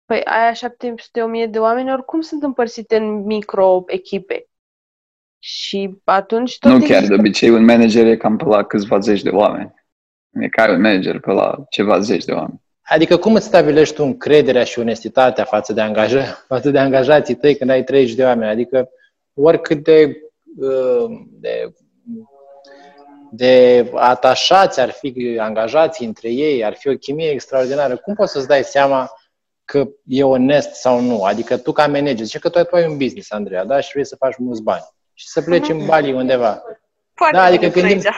Păi 0.07 0.20
aia 0.24 0.53
700 0.53 1.46
de 1.50 1.59
oameni 1.59 1.92
oricum 1.92 2.20
sunt 2.20 2.42
împărțite 2.42 2.96
în 2.96 3.24
micro-echipe. 3.24 4.46
Și 5.38 6.00
atunci 6.05 6.59
tot 6.59 6.70
Nu 6.70 6.78
chiar, 6.78 6.86
există- 6.88 7.14
de 7.14 7.20
obicei 7.20 7.50
un 7.50 7.64
manager 7.64 8.07
e 8.07 8.16
cam 8.16 8.36
pe 8.36 8.44
la 8.44 8.64
câțiva 8.64 8.98
zeci 8.98 9.22
de 9.22 9.28
oameni. 9.30 9.74
E 10.40 10.48
ca 10.48 10.70
un 10.70 10.80
manager 10.80 11.20
pe 11.20 11.30
la 11.30 11.64
ceva 11.70 11.98
zeci 11.98 12.24
de 12.24 12.32
oameni. 12.32 12.61
Adică 12.82 13.16
cum 13.16 13.34
îți 13.34 13.46
stabilești 13.46 13.94
tu 13.94 14.03
încrederea 14.03 14.64
și 14.64 14.78
onestitatea 14.78 15.44
față 15.44 15.72
de, 15.72 15.80
angaja- 15.80 16.44
față 16.48 16.70
de 16.70 16.78
angajații 16.78 17.34
tăi 17.34 17.57
când 17.57 17.70
ai 17.70 17.84
30 17.84 18.14
de 18.14 18.24
oameni? 18.24 18.50
Adică 18.50 18.88
oricât 19.34 19.84
de, 19.84 20.16
uh, 20.59 21.07
de, 21.30 21.72
de 23.30 23.90
atașați 23.94 24.80
ar 24.80 24.90
fi 24.90 25.36
angajații 25.40 26.07
între 26.07 26.28
ei, 26.30 26.64
ar 26.64 26.74
fi 26.74 26.88
o 26.88 26.96
chimie 26.96 27.30
extraordinară, 27.30 27.96
cum 27.96 28.14
poți 28.14 28.32
să-ți 28.32 28.48
dai 28.48 28.62
seama 28.64 29.11
că 29.64 29.88
e 30.06 30.24
onest 30.24 30.74
sau 30.74 31.00
nu? 31.00 31.22
Adică 31.22 31.56
tu 31.56 31.72
ca 31.72 31.86
manager, 31.86 32.24
zice 32.24 32.38
că 32.38 32.48
tu, 32.48 32.62
tu 32.62 32.76
ai 32.76 32.86
un 32.86 32.96
business, 32.96 33.30
Andreea, 33.30 33.64
da? 33.64 33.80
Și 33.80 33.90
vrei 33.92 34.06
să 34.06 34.16
faci 34.16 34.34
mulți 34.38 34.62
bani. 34.62 34.82
Și 35.14 35.28
să 35.28 35.42
pleci 35.42 35.68
în 35.68 35.86
Bali 35.86 36.12
undeva. 36.12 36.62
Foarte 37.14 37.36
Da, 37.36 37.42
adică 37.42 37.66
bine 37.68 37.72
până 37.72 37.86
gândim- 37.86 38.06
aici. 38.06 38.14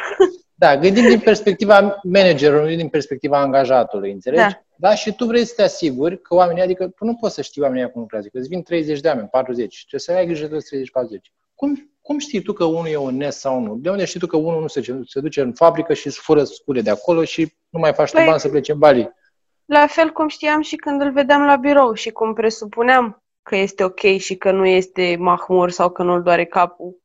Da, 0.57 0.76
gândim 0.76 1.09
din 1.09 1.18
perspectiva 1.20 2.01
managerului, 2.03 2.70
nu 2.70 2.76
din 2.76 2.88
perspectiva 2.88 3.38
angajatului, 3.40 4.12
înțelegi? 4.12 4.42
Da. 4.42 4.62
da? 4.76 4.95
Și 4.95 5.14
tu 5.14 5.24
vrei 5.24 5.45
să 5.45 5.53
te 5.57 5.62
asiguri 5.62 6.20
că 6.20 6.34
oamenii, 6.34 6.62
adică 6.62 6.88
tu 6.88 7.05
nu 7.05 7.14
poți 7.14 7.34
să 7.34 7.42
știi 7.42 7.62
oamenii 7.62 7.90
cum 7.90 8.01
lucrează, 8.01 8.28
că 8.32 8.38
îți 8.38 8.49
vin 8.49 8.62
30 8.62 9.01
de 9.01 9.09
oameni, 9.09 9.28
40, 9.28 9.78
trebuie 9.78 10.01
să 10.01 10.12
ai 10.12 10.26
grijă 10.26 10.47
de 10.47 10.57
30-40. 10.57 11.32
Cum, 11.55 11.90
cum 12.03 12.18
știi 12.18 12.42
tu 12.42 12.53
că 12.53 12.64
unul 12.64 12.86
e 12.88 12.97
onest 12.97 13.38
sau 13.38 13.61
nu? 13.61 13.76
De 13.76 13.90
unde 13.90 14.05
știi 14.05 14.20
tu 14.20 14.26
că 14.26 14.36
unul 14.36 14.61
nu 14.61 14.66
se, 14.66 14.80
se 15.07 15.20
duce 15.20 15.40
în 15.40 15.53
fabrică 15.53 15.95
și 15.95 16.07
îți 16.07 16.18
fură 16.20 16.45
scule 16.45 16.80
de 16.80 16.90
acolo 16.90 17.24
și 17.24 17.53
nu 17.68 17.78
mai 17.78 17.92
faci 17.95 18.11
tu 18.11 18.20
Păi- 18.20 18.26
bani 18.26 18.40
să 18.40 18.49
pleci 18.49 18.68
în 18.68 18.78
Bali? 18.78 19.12
La 19.65 19.87
fel 19.87 20.11
cum 20.11 20.29
știam 20.29 20.61
și 20.61 20.77
când 20.77 21.01
îl 21.01 21.12
vedeam 21.12 21.45
la 21.45 21.57
birou 21.57 21.93
și 21.95 22.11
cum 22.11 22.35
presupuneam 22.35 23.23
că 23.43 23.57
este 23.57 23.85
ok 23.85 24.01
și 24.01 24.37
că 24.37 24.51
nu 24.51 24.67
este 24.67 25.17
mahmur 25.19 25.71
sau 25.71 25.91
că 25.91 26.03
nu-l 26.03 26.23
doare 26.23 26.45
capul. 26.45 27.03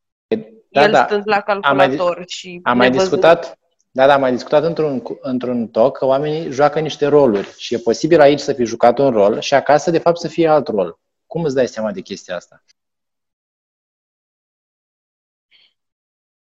Da, 0.70 0.84
El 0.84 0.92
da. 0.92 1.04
stând 1.06 1.24
la 1.26 1.36
Am 1.36 1.76
mai, 1.76 1.88
calculator 1.88 2.24
și 2.28 2.60
am 2.64 2.78
mai 2.78 2.90
nevăzând. 2.90 3.12
discutat, 3.12 3.60
da, 3.92 4.06
da, 4.06 4.14
am 4.14 4.20
mai 4.20 4.32
discutat 4.32 4.64
într-un, 4.64 5.04
într-un 5.22 5.68
talk 5.68 5.98
că 5.98 6.06
oamenii 6.06 6.52
joacă 6.52 6.80
niște 6.80 7.06
roluri 7.08 7.54
și 7.58 7.74
e 7.74 7.78
posibil 7.78 8.20
aici 8.20 8.40
să 8.40 8.54
fi 8.54 8.64
jucat 8.64 8.98
un 8.98 9.12
rol 9.12 9.40
și 9.40 9.54
acasă, 9.54 9.92
de 9.92 10.00
fapt, 10.00 10.18
să 10.18 10.28
fie 10.28 10.48
alt 10.48 10.68
rol. 10.68 11.00
Cum 11.26 11.44
îți 11.44 11.56
dai 11.56 11.68
seama 11.68 11.92
de 11.92 12.02
chestia 12.02 12.36
asta? 12.36 12.64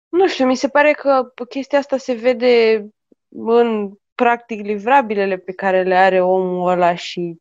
Nu 0.08 0.28
știu, 0.28 0.46
mi 0.46 0.56
se 0.56 0.68
pare 0.68 0.92
că 0.92 1.32
chestia 1.48 1.78
asta 1.78 1.96
se 1.96 2.12
vede 2.12 2.86
în 3.28 3.92
practic 4.14 4.60
livrabilele 4.60 5.36
pe 5.36 5.52
care 5.52 5.82
le 5.82 5.94
are 5.94 6.20
omul 6.20 6.68
ăla 6.68 6.94
și 6.94 7.40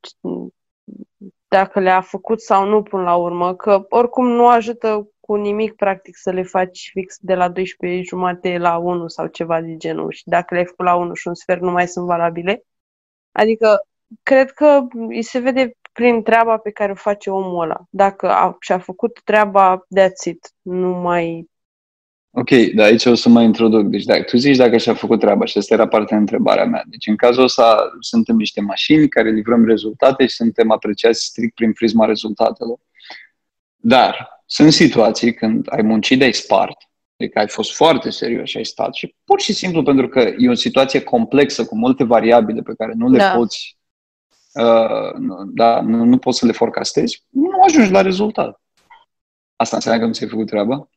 dacă 1.47 1.79
le-a 1.79 2.01
făcut 2.01 2.41
sau 2.41 2.65
nu 2.65 2.83
până 2.83 3.03
la 3.03 3.15
urmă, 3.15 3.55
că 3.55 3.85
oricum 3.89 4.27
nu 4.27 4.47
ajută 4.47 5.07
cu 5.19 5.35
nimic 5.35 5.75
practic 5.75 6.15
să 6.17 6.31
le 6.31 6.43
faci 6.43 6.89
fix 6.93 7.17
de 7.19 7.35
la 7.35 7.49
12 7.49 8.01
jumate 8.01 8.57
la 8.57 8.77
1 8.77 9.07
sau 9.07 9.27
ceva 9.27 9.61
de 9.61 9.75
genul 9.77 10.11
și 10.11 10.23
dacă 10.25 10.53
le-ai 10.53 10.65
făcut 10.65 10.85
la 10.85 10.95
1 10.95 11.13
și 11.13 11.27
un 11.27 11.33
sfert 11.33 11.61
nu 11.61 11.71
mai 11.71 11.87
sunt 11.87 12.05
valabile. 12.05 12.63
Adică 13.31 13.87
cred 14.23 14.51
că 14.51 14.81
îi 15.07 15.21
se 15.21 15.39
vede 15.39 15.77
prin 15.93 16.23
treaba 16.23 16.57
pe 16.57 16.71
care 16.71 16.91
o 16.91 16.95
face 16.95 17.29
omul 17.29 17.63
ăla. 17.63 17.81
Dacă 17.89 18.29
a, 18.29 18.57
și-a 18.59 18.79
făcut 18.79 19.21
treaba, 19.23 19.85
that's 19.99 20.25
it. 20.25 20.53
Nu 20.61 20.89
mai... 20.89 21.49
Ok, 22.35 22.49
dar 22.75 22.85
aici 22.85 23.05
o 23.05 23.15
să 23.15 23.29
mai 23.29 23.43
introduc. 23.43 23.83
Deci 23.87 24.03
dacă 24.03 24.21
tu 24.23 24.37
zici 24.37 24.55
dacă 24.55 24.77
și-a 24.77 24.93
făcut 24.93 25.19
treaba 25.19 25.45
și 25.45 25.57
asta 25.57 25.73
era 25.73 25.87
partea 25.87 26.17
întrebarea 26.17 26.65
mea. 26.65 26.83
Deci 26.87 27.07
în 27.07 27.15
cazul 27.15 27.43
ăsta 27.43 27.89
suntem 27.99 28.35
niște 28.35 28.61
mașini 28.61 29.07
care 29.07 29.31
livrăm 29.31 29.65
rezultate 29.65 30.25
și 30.25 30.35
suntem 30.35 30.71
apreciați 30.71 31.23
strict 31.23 31.55
prin 31.55 31.73
prisma 31.73 32.05
rezultatelor. 32.05 32.79
Dar 33.75 34.41
sunt 34.45 34.73
situații 34.73 35.33
când 35.33 35.67
ai 35.69 35.81
muncit 35.81 36.19
de 36.19 36.23
ai 36.25 36.33
spart, 36.33 36.77
adică 37.17 37.39
ai 37.39 37.47
fost 37.47 37.73
foarte 37.75 38.09
serios 38.09 38.49
și 38.49 38.57
ai 38.57 38.65
stat 38.65 38.93
și 38.93 39.15
pur 39.23 39.39
și 39.41 39.53
simplu 39.53 39.83
pentru 39.83 40.07
că 40.07 40.33
e 40.37 40.49
o 40.49 40.53
situație 40.53 41.01
complexă 41.01 41.65
cu 41.65 41.77
multe 41.77 42.03
variabile 42.03 42.61
pe 42.61 42.73
care 42.77 42.93
nu 42.95 43.09
le 43.09 43.17
Da. 43.17 43.31
poți 43.35 43.77
uh, 44.53 45.13
nu- 45.19 45.45
da, 45.45 45.81
nu, 45.81 46.03
nu 46.03 46.17
poți 46.17 46.39
să 46.39 46.45
le 46.45 46.51
forecastezi, 46.51 47.23
nu 47.29 47.61
ajungi 47.67 47.91
la 47.91 48.01
rezultat. 48.01 48.61
Asta 49.55 49.75
înseamnă 49.75 50.01
că 50.01 50.07
nu 50.07 50.13
ți-ai 50.13 50.29
făcut 50.29 50.47
treaba? 50.47 50.89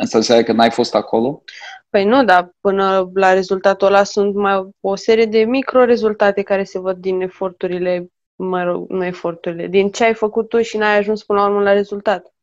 Asta 0.00 0.16
înseamnă 0.16 0.44
că 0.44 0.52
n-ai 0.52 0.70
fost 0.70 0.94
acolo? 0.94 1.42
Păi 1.90 2.04
nu, 2.04 2.24
dar 2.24 2.54
până 2.60 3.10
la 3.14 3.32
rezultatul 3.32 3.86
ăla 3.86 4.02
sunt 4.02 4.34
mai 4.34 4.68
o 4.80 4.94
serie 4.94 5.26
de 5.26 5.38
micro-rezultate 5.38 6.42
care 6.42 6.64
se 6.64 6.78
văd 6.78 6.96
din 6.96 7.20
eforturile, 7.20 8.10
mă 8.34 8.62
rog, 8.62 8.90
nu 8.90 9.04
eforturile, 9.04 9.66
din 9.66 9.90
ce 9.90 10.04
ai 10.04 10.14
făcut 10.14 10.48
tu 10.48 10.62
și 10.62 10.76
n-ai 10.76 10.96
ajuns 10.96 11.24
până 11.24 11.40
la 11.40 11.46
urmă 11.46 11.62
la 11.62 11.72
rezultat. 11.72 12.34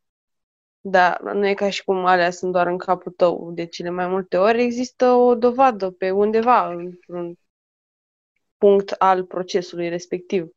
Dar 0.81 1.21
nu 1.21 1.47
e 1.47 1.53
ca 1.53 1.69
și 1.69 1.83
cum 1.83 2.05
alea 2.05 2.31
sunt 2.31 2.51
doar 2.51 2.67
în 2.67 2.77
capul 2.77 3.11
tău. 3.11 3.51
De 3.53 3.65
cele 3.65 3.89
mai 3.89 4.07
multe 4.07 4.37
ori 4.37 4.61
există 4.61 5.11
o 5.11 5.35
dovadă 5.35 5.89
pe 5.89 6.11
undeva, 6.11 6.67
într-un 6.67 7.33
punct 8.57 8.91
al 8.91 9.23
procesului 9.23 9.89
respectiv. 9.89 10.56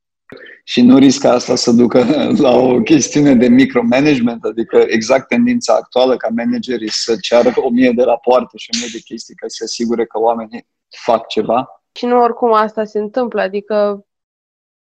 Și 0.64 0.82
nu 0.82 0.98
riscă 0.98 1.28
asta 1.28 1.54
să 1.54 1.70
ducă 1.70 2.04
la 2.46 2.56
o 2.56 2.80
chestiune 2.80 3.34
de 3.34 3.48
micromanagement, 3.48 4.44
adică 4.44 4.84
exact 4.86 5.28
tendința 5.28 5.74
actuală 5.74 6.16
ca 6.16 6.28
managerii 6.36 6.90
să 6.90 7.16
ceară 7.20 7.52
o 7.54 7.70
mie 7.70 7.92
de 7.92 8.02
rapoarte 8.02 8.56
și 8.56 8.70
o 8.74 8.78
mie 8.78 8.88
de 8.92 8.98
chestii 8.98 9.34
ca 9.34 9.46
să 9.48 9.54
se 9.58 9.64
asigure 9.64 10.06
că 10.06 10.18
oamenii 10.18 10.66
fac 10.88 11.26
ceva. 11.26 11.82
Și 11.92 12.06
nu 12.06 12.22
oricum 12.22 12.52
asta 12.52 12.84
se 12.84 12.98
întâmplă, 12.98 13.40
adică 13.40 14.04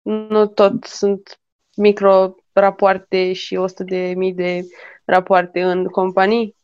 nu 0.02 0.48
tot 0.48 0.84
sunt 0.84 1.40
micro-rapoarte 1.76 3.34
și 3.34 3.56
100 3.56 3.84
de 3.84 4.14
mii 4.16 4.34
de 4.34 4.62
rapoarte 5.06 5.62
în 5.62 5.86
companii. 5.86 6.56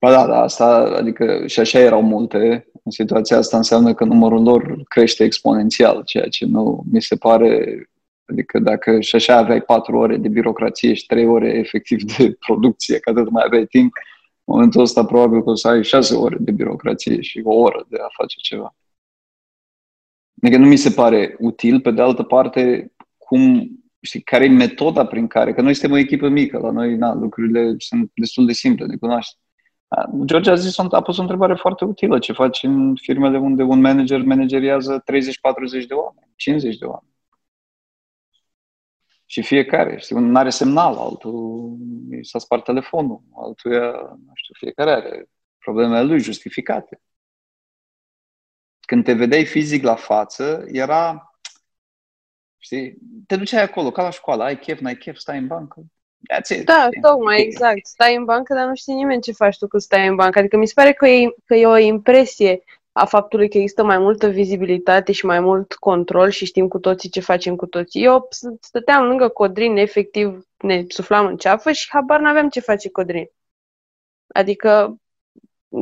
Ba 0.00 0.10
da, 0.10 0.26
da, 0.26 0.40
asta, 0.40 0.94
adică 0.96 1.46
și 1.46 1.60
așa 1.60 1.78
erau 1.78 2.02
multe. 2.02 2.68
În 2.84 2.90
situația 2.90 3.36
asta 3.36 3.56
înseamnă 3.56 3.94
că 3.94 4.04
numărul 4.04 4.42
lor 4.42 4.82
crește 4.88 5.24
exponențial, 5.24 6.02
ceea 6.04 6.28
ce 6.28 6.44
nu 6.44 6.84
mi 6.92 7.02
se 7.02 7.16
pare, 7.16 7.82
adică 8.24 8.58
dacă 8.58 9.00
și 9.00 9.14
așa 9.14 9.36
aveai 9.36 9.60
patru 9.60 9.96
ore 9.96 10.16
de 10.16 10.28
birocrație 10.28 10.94
și 10.94 11.06
trei 11.06 11.26
ore 11.26 11.48
efectiv 11.48 12.02
de 12.02 12.32
producție, 12.46 12.98
că 12.98 13.10
atât 13.10 13.30
mai 13.30 13.42
aveai 13.46 13.66
timp, 13.66 13.92
în 14.44 14.54
momentul 14.54 14.80
ăsta 14.80 15.04
probabil 15.04 15.42
că 15.42 15.50
o 15.50 15.54
să 15.54 15.68
ai 15.68 15.84
șase 15.84 16.14
ore 16.14 16.36
de 16.40 16.50
birocrație 16.50 17.20
și 17.20 17.40
o 17.44 17.54
oră 17.54 17.86
de 17.88 17.96
a 18.00 18.08
face 18.16 18.36
ceva. 18.42 18.76
Adică 20.42 20.58
nu 20.58 20.66
mi 20.66 20.76
se 20.76 20.90
pare 20.90 21.36
util, 21.38 21.80
pe 21.80 21.90
de 21.90 22.02
altă 22.02 22.22
parte, 22.22 22.92
cum, 23.16 23.70
știi, 24.00 24.20
care 24.20 24.44
e 24.44 24.48
metoda 24.48 25.06
prin 25.06 25.26
care, 25.26 25.54
că 25.54 25.60
noi 25.60 25.74
suntem 25.74 25.92
o 25.92 26.00
echipă 26.00 26.28
mică, 26.28 26.58
la 26.58 26.70
noi 26.70 26.96
na, 26.96 27.14
lucrurile 27.14 27.74
sunt 27.78 28.10
destul 28.14 28.46
de 28.46 28.52
simple 28.52 28.86
de 28.86 28.96
cunoaște. 28.96 29.38
A, 29.88 30.10
George 30.24 30.50
a 30.50 30.54
zis, 30.54 30.78
a 30.78 31.02
pus 31.02 31.18
o 31.18 31.20
întrebare 31.20 31.54
foarte 31.54 31.84
utilă. 31.84 32.18
Ce 32.18 32.32
faci 32.32 32.62
în 32.62 32.96
firmele 32.96 33.38
unde 33.38 33.62
un 33.62 33.80
manager 33.80 34.22
manageriază 34.22 35.02
30-40 35.82 35.86
de 35.86 35.94
oameni, 35.94 36.32
50 36.36 36.78
de 36.78 36.84
oameni? 36.84 37.16
Și 39.26 39.42
fiecare, 39.42 39.98
știi, 39.98 40.16
unul 40.16 40.30
nu 40.30 40.38
are 40.38 40.50
semnal, 40.50 40.96
altul 40.96 41.76
i 42.10 42.24
s-a 42.24 42.38
spart 42.38 42.64
telefonul, 42.64 43.22
altul, 43.34 43.70
nu 44.26 44.32
știu, 44.34 44.54
fiecare 44.58 44.90
are 44.90 45.28
problemele 45.58 46.02
lui 46.02 46.20
justificate. 46.20 47.00
Când 48.80 49.04
te 49.04 49.12
vedeai 49.12 49.44
fizic 49.44 49.82
la 49.82 49.94
față, 49.94 50.64
era, 50.66 51.32
știi, 52.58 52.98
te 53.26 53.36
duceai 53.36 53.62
acolo, 53.62 53.90
ca 53.90 54.02
la 54.02 54.10
școală, 54.10 54.42
ai 54.42 54.58
chef, 54.58 54.80
n-ai 54.80 54.96
chef, 54.96 55.16
stai 55.16 55.38
în 55.38 55.46
bancă. 55.46 55.84
That's 56.32 56.48
it. 56.58 56.64
Da, 56.64 56.86
știi? 56.86 57.00
tocmai, 57.00 57.40
exact. 57.40 57.86
Stai 57.86 58.16
în 58.16 58.24
bancă, 58.24 58.54
dar 58.54 58.66
nu 58.66 58.74
știe 58.74 58.94
nimeni 58.94 59.22
ce 59.22 59.32
faci 59.32 59.58
tu 59.58 59.66
când 59.66 59.82
stai 59.82 60.06
în 60.06 60.14
bancă. 60.16 60.38
Adică 60.38 60.56
mi 60.56 60.66
se 60.66 60.72
pare 60.74 60.92
că 60.92 61.06
e, 61.06 61.34
că 61.44 61.54
e 61.54 61.66
o 61.66 61.76
impresie 61.76 62.62
a 62.92 63.04
faptului 63.04 63.48
că 63.48 63.56
există 63.56 63.84
mai 63.84 63.98
multă 63.98 64.28
vizibilitate 64.28 65.12
și 65.12 65.26
mai 65.26 65.40
mult 65.40 65.72
control 65.74 66.30
și 66.30 66.44
știm 66.44 66.68
cu 66.68 66.78
toții 66.78 67.08
ce 67.08 67.20
facem 67.20 67.56
cu 67.56 67.66
toții. 67.66 68.04
Eu 68.04 68.26
s- 68.30 68.40
stăteam 68.60 69.04
lângă 69.06 69.28
Codrin, 69.28 69.76
efectiv 69.76 70.46
ne 70.56 70.84
suflam 70.88 71.26
în 71.26 71.36
ceafă 71.36 71.72
și 71.72 71.88
habar 71.90 72.20
n-aveam 72.20 72.48
ce 72.48 72.60
face 72.60 72.90
Codrin. 72.90 73.30
Adică 74.34 74.96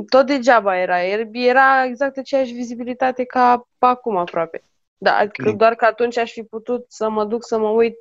tot 0.09 0.27
degeaba 0.27 0.79
era. 0.79 1.01
Er- 1.03 1.29
Era 1.33 1.85
exact 1.85 2.17
aceeași 2.17 2.53
vizibilitate 2.53 3.25
ca 3.25 3.67
acum 3.79 4.17
aproape. 4.17 4.63
Da, 4.99 5.17
adică 5.17 5.49
Ok. 5.49 5.57
doar 5.57 5.75
că 5.75 5.85
atunci 5.85 6.17
aș 6.19 6.33
fi 6.33 6.43
putut 6.43 6.85
să 6.89 7.09
mă 7.09 7.25
duc 7.25 7.45
să 7.47 7.59
mă 7.59 7.69
uit 7.69 7.99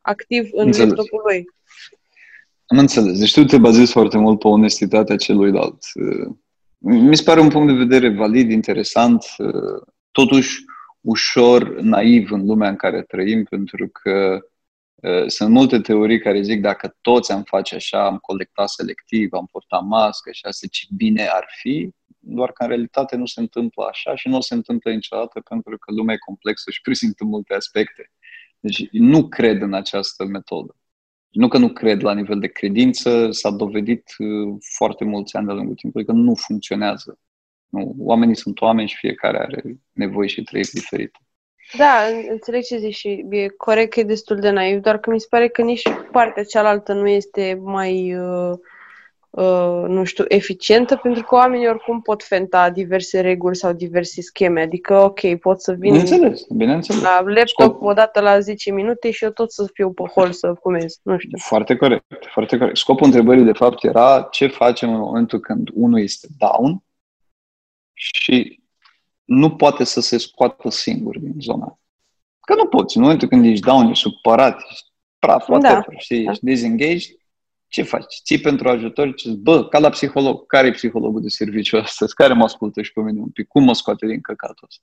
activ 0.00 0.48
în 0.52 0.66
Înțeles. 0.66 0.88
laptopul 0.88 1.22
lui. 1.24 1.44
Am 2.66 2.78
înțeles. 2.78 3.18
Deci 3.18 3.32
tu 3.32 3.44
te 3.44 3.58
bazezi 3.58 3.92
foarte 3.92 4.18
mult 4.18 4.38
pe 4.38 4.48
onestitatea 4.48 5.16
celuilalt. 5.16 5.84
Uh, 5.94 6.36
Mi 6.78 7.16
se 7.16 7.22
pare 7.22 7.40
un 7.40 7.48
punct 7.48 7.72
de 7.72 7.84
vedere 7.84 8.14
valid, 8.14 8.50
interesant, 8.50 9.24
uh, 9.38 9.82
totuși 10.10 10.64
ușor 11.00 11.80
naiv 11.80 12.30
în 12.30 12.46
lumea 12.46 12.68
în 12.68 12.76
care 12.76 13.02
trăim, 13.02 13.44
pentru 13.44 13.88
că 13.88 14.38
uh, 14.94 15.26
sunt 15.26 15.50
multe 15.50 15.80
teorii 15.80 16.20
care 16.20 16.42
zic 16.42 16.60
dacă 16.60 16.96
toți 17.00 17.32
am 17.32 17.42
face 17.42 17.74
așa, 17.74 18.06
am 18.06 18.18
colectat 18.18 18.68
selectiv, 18.68 19.32
am 19.32 19.46
purtat 19.52 19.82
mască 19.84 20.30
și 20.32 20.40
asta 20.44 20.66
ce 20.70 20.86
bine 20.96 21.26
ar 21.26 21.46
fi, 21.60 21.90
doar 22.18 22.52
că 22.52 22.62
în 22.62 22.68
realitate 22.68 23.16
nu 23.16 23.26
se 23.26 23.40
întâmplă 23.40 23.84
așa 23.90 24.14
și 24.14 24.28
nu 24.28 24.40
se 24.40 24.54
întâmplă 24.54 24.92
niciodată 24.92 25.40
pentru 25.40 25.78
că 25.78 25.92
lumea 25.92 26.14
e 26.14 26.18
complexă 26.18 26.70
și 26.70 26.80
prezintă 26.80 27.24
multe 27.24 27.54
aspecte. 27.54 28.10
Deci 28.60 28.88
nu 28.90 29.28
cred 29.28 29.62
în 29.62 29.74
această 29.74 30.24
metodă. 30.24 30.76
Nu 31.34 31.48
că 31.48 31.58
nu 31.58 31.68
cred 31.68 32.02
la 32.02 32.14
nivel 32.14 32.38
de 32.38 32.46
credință, 32.46 33.30
s-a 33.30 33.50
dovedit 33.50 34.14
uh, 34.18 34.54
foarte 34.76 35.04
mulți 35.04 35.36
ani 35.36 35.46
de-a 35.46 35.54
lungul 35.54 35.74
timpului 35.74 36.06
că 36.06 36.12
nu 36.12 36.34
funcționează. 36.34 37.18
Nu, 37.68 37.94
oamenii 37.98 38.36
sunt 38.36 38.60
oameni 38.60 38.88
și 38.88 38.96
fiecare 38.96 39.38
are 39.38 39.62
nevoi 39.92 40.28
și 40.28 40.42
trăiri 40.42 40.70
diferite. 40.72 41.18
Da, 41.76 42.06
în- 42.12 42.26
înțeleg 42.30 42.62
ce 42.62 42.78
zici 42.78 42.94
și 42.94 43.24
e 43.30 43.48
corect 43.48 43.92
că 43.92 44.00
e 44.00 44.04
destul 44.04 44.40
de 44.40 44.50
naiv, 44.50 44.80
doar 44.80 44.98
că 44.98 45.10
mi 45.10 45.20
se 45.20 45.26
pare 45.30 45.48
că 45.48 45.62
nici 45.62 45.82
partea 46.12 46.44
cealaltă 46.44 46.92
nu 46.92 47.08
este 47.08 47.58
mai, 47.62 48.16
uh, 48.18 48.50
uh, 48.50 48.58
nu 49.88 50.04
știu, 50.04 50.24
eficientă, 50.28 50.96
pentru 50.96 51.22
că 51.22 51.34
oamenii 51.34 51.68
oricum 51.68 52.00
pot 52.00 52.22
fenta 52.22 52.70
diverse 52.70 53.20
reguli 53.20 53.56
sau 53.56 53.72
diverse 53.72 54.22
scheme. 54.22 54.60
Adică, 54.60 54.94
ok, 54.98 55.34
pot 55.40 55.60
să 55.62 55.72
vin 55.72 55.90
Bineînțeles, 55.90 56.42
bineînțeles. 56.50 57.02
la 57.02 57.20
laptop 57.20 57.74
Scop- 57.76 57.78
o 57.80 57.92
dată 57.92 58.20
la 58.20 58.40
10 58.40 58.70
minute 58.72 59.10
și 59.10 59.24
eu 59.24 59.30
tot 59.30 59.52
să 59.52 59.68
fiu 59.72 59.92
pe 59.92 60.02
hol 60.02 60.32
să 60.32 60.54
fumez. 60.60 60.98
Nu 61.02 61.18
știu. 61.18 61.38
Foarte 61.38 61.76
corect, 61.76 62.04
foarte 62.32 62.58
corect. 62.58 62.76
Scopul 62.76 63.06
întrebării, 63.06 63.44
de 63.44 63.52
fapt, 63.52 63.84
era 63.84 64.28
ce 64.30 64.46
facem 64.46 64.92
în 64.94 65.00
momentul 65.00 65.40
când 65.40 65.68
unul 65.72 66.00
este 66.00 66.26
down 66.38 66.82
și 67.92 68.62
nu 69.24 69.56
poate 69.56 69.84
să 69.84 70.00
se 70.00 70.18
scoată 70.18 70.70
singur 70.70 71.18
din 71.18 71.34
zona. 71.40 71.78
Că 72.40 72.54
nu 72.54 72.66
poți. 72.66 72.96
În 72.96 73.02
momentul 73.02 73.28
când 73.28 73.44
ești 73.44 73.64
down, 73.64 73.88
ești 73.88 74.02
supărat, 74.10 74.60
ești 74.70 74.86
praf, 75.18 75.46
Da. 75.46 75.52
whatever, 75.52 75.94
știi, 75.98 76.24
Da. 76.24 76.30
ești 76.30 76.44
disengaged, 76.44 77.16
ce 77.74 77.82
faci? 77.82 78.20
Ții 78.24 78.40
pentru 78.40 78.68
ajutor 78.68 79.12
și 79.16 79.28
zici, 79.28 79.38
bă, 79.38 79.68
ca 79.68 79.78
la 79.78 79.88
psiholog, 79.88 80.46
care 80.46 80.66
e 80.66 80.70
psihologul 80.70 81.20
de 81.22 81.28
serviciu 81.28 81.76
astăzi? 81.76 82.14
Care 82.14 82.32
mă 82.32 82.44
ascultă 82.44 82.82
și 82.82 82.92
pe 82.92 83.00
mine 83.00 83.20
un 83.20 83.28
pic? 83.28 83.48
Cum 83.48 83.64
mă 83.64 83.74
scoate 83.74 84.06
din 84.06 84.20
căcatul 84.20 84.66
ăsta? 84.68 84.82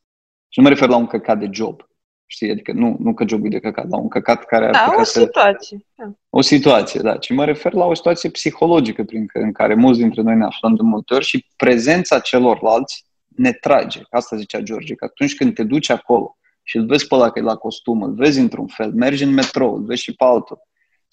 Și 0.49 0.59
nu 0.59 0.63
mă 0.63 0.69
refer 0.69 0.89
la 0.89 0.95
un 0.95 1.05
căcat 1.05 1.39
de 1.39 1.49
job. 1.51 1.81
Știi? 2.25 2.51
Adică 2.51 2.71
nu, 2.71 2.95
nu 2.99 3.13
că 3.13 3.27
jobul 3.27 3.45
e 3.45 3.49
de 3.49 3.59
căcat, 3.59 3.89
la 3.89 3.97
un 3.97 4.07
căcat 4.07 4.45
care 4.45 4.65
ar 4.65 4.71
Da, 4.71 4.79
putea 4.79 4.99
o 4.99 5.03
să 5.03 5.19
situație. 5.19 5.85
Da. 5.95 6.11
o 6.29 6.41
situație, 6.41 6.99
da, 6.99 7.17
ci 7.17 7.29
mă 7.29 7.45
refer 7.45 7.73
la 7.73 7.85
o 7.85 7.93
situație 7.93 8.29
psihologică 8.29 9.03
prin 9.03 9.25
care, 9.25 9.45
în 9.45 9.51
care 9.51 9.73
mulți 9.73 9.99
dintre 9.99 10.21
noi 10.21 10.35
ne 10.35 10.45
aflăm 10.45 10.75
de 10.75 10.81
multe 10.83 11.13
ori 11.13 11.25
și 11.25 11.45
prezența 11.55 12.19
celorlalți 12.19 13.05
ne 13.27 13.51
trage. 13.51 14.01
Asta 14.09 14.35
zicea 14.35 14.59
George, 14.59 14.95
că 14.95 15.05
atunci 15.05 15.35
când 15.35 15.53
te 15.53 15.63
duci 15.63 15.89
acolo 15.89 16.37
și 16.63 16.77
îl 16.77 16.85
vezi 16.85 17.07
pe 17.07 17.15
ăla 17.15 17.29
că 17.29 17.39
e 17.39 17.41
la 17.41 17.55
costum, 17.55 18.01
îl 18.01 18.13
vezi 18.13 18.39
într-un 18.39 18.67
fel, 18.67 18.91
mergi 18.93 19.23
în 19.23 19.33
metrou, 19.33 19.75
îl 19.75 19.83
vezi 19.83 20.01
și 20.01 20.15
pe 20.15 20.23
altul, 20.23 20.59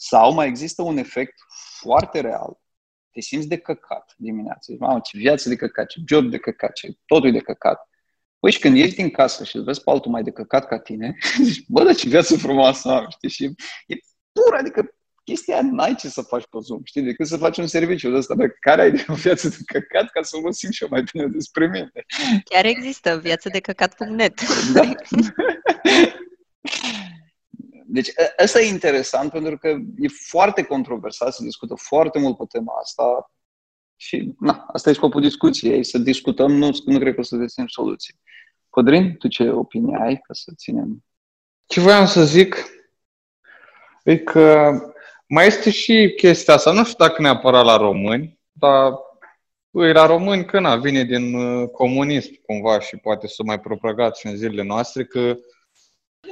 sau 0.01 0.32
mai 0.32 0.46
există 0.46 0.82
un 0.82 0.96
efect 0.96 1.34
foarte 1.80 2.20
real, 2.20 2.61
te 3.11 3.20
simți 3.20 3.49
de 3.49 3.57
căcat 3.57 4.14
dimineața, 4.16 4.61
zici, 4.61 4.78
mamă, 4.78 5.01
ce 5.03 5.18
viață 5.18 5.49
de 5.49 5.57
căcat, 5.57 5.86
ce 5.86 6.01
job 6.07 6.30
de 6.30 6.38
căcat, 6.38 6.72
ce 6.72 6.99
totul 7.07 7.28
e 7.28 7.32
de 7.32 7.38
căcat. 7.38 7.88
Păi 8.38 8.53
și 8.53 8.59
când 8.59 8.76
ieși 8.76 8.94
din 8.94 9.11
casă 9.11 9.44
și 9.44 9.57
îl 9.57 9.64
vezi 9.64 9.82
pe 9.82 9.90
altul 9.90 10.11
mai 10.11 10.22
de 10.22 10.30
căcat 10.30 10.66
ca 10.66 10.78
tine, 10.78 11.16
zici, 11.42 11.64
bă, 11.68 11.84
dar 11.84 11.94
ce 11.94 12.09
viață 12.09 12.36
frumoasă 12.36 12.88
am, 12.88 13.07
știi? 13.11 13.28
Și 13.28 13.44
e 13.86 13.94
pur, 14.32 14.55
adică 14.55 14.90
chestia 15.24 15.61
n-ai 15.62 15.94
ce 15.94 16.09
să 16.09 16.22
faci 16.22 16.46
pe 16.51 16.59
Zoom, 16.61 16.80
știi, 16.84 17.03
decât 17.03 17.26
să 17.26 17.36
faci 17.36 17.59
un 17.59 17.66
serviciu 17.66 18.11
de 18.11 18.16
ăsta 18.16 18.34
pe 18.34 18.57
care 18.61 18.82
ai 18.82 18.90
de 18.90 19.05
o 19.09 19.14
viață 19.14 19.49
de 19.49 19.57
căcat 19.66 20.11
ca 20.11 20.22
să 20.22 20.36
mă 20.42 20.51
simt 20.51 20.72
și 20.72 20.82
eu 20.82 20.88
mai 20.90 21.05
bine 21.12 21.26
despre 21.26 21.66
mine. 21.66 21.90
Chiar 22.44 22.64
există 22.64 23.18
viață 23.22 23.49
de 23.49 23.61
căcat.net. 23.61 24.40
Da. 24.72 24.82
Deci 27.91 28.09
ă- 28.09 28.43
ăsta 28.43 28.61
e 28.61 28.68
interesant 28.68 29.30
pentru 29.30 29.59
că 29.59 29.68
e 29.97 30.09
foarte 30.09 30.62
controversat, 30.62 31.32
se 31.32 31.45
discută 31.45 31.74
foarte 31.74 32.18
mult 32.18 32.36
pe 32.36 32.45
tema 32.49 32.72
asta 32.80 33.32
și 33.97 34.32
na, 34.41 34.66
asta 34.72 34.91
e 34.91 34.93
scopul 34.93 35.20
discuției, 35.20 35.84
să 35.84 35.99
discutăm, 35.99 36.53
nu, 36.53 36.70
nu 36.84 36.99
cred 36.99 37.14
că 37.14 37.20
o 37.20 37.22
să 37.22 37.36
găsim 37.36 37.66
soluții. 37.66 38.14
Codrin, 38.68 39.16
tu 39.16 39.28
ce 39.28 39.51
opinie 39.51 39.99
ai 40.01 40.14
ca 40.14 40.32
să 40.32 40.53
ținem? 40.57 41.05
Ce 41.66 41.80
voiam 41.80 42.07
să 42.07 42.24
zic 42.24 42.64
e 44.05 44.16
că 44.16 44.72
mai 45.26 45.47
este 45.47 45.70
și 45.70 46.12
chestia 46.16 46.55
asta, 46.55 46.72
nu 46.72 46.84
știu 46.84 47.05
dacă 47.07 47.22
neapărat 47.22 47.64
la 47.64 47.76
români, 47.76 48.41
dar 48.53 48.93
e 49.70 49.93
la 49.93 50.07
români 50.07 50.45
că 50.45 50.61
na, 50.61 50.76
vine 50.76 51.05
din 51.05 51.34
uh, 51.34 51.68
comunism 51.68 52.43
cumva 52.43 52.80
și 52.80 52.97
poate 52.97 53.26
să 53.26 53.43
mai 53.43 53.61
propagat 53.61 54.16
și 54.16 54.26
în 54.26 54.36
zilele 54.36 54.62
noastre 54.62 55.05
că 55.05 55.36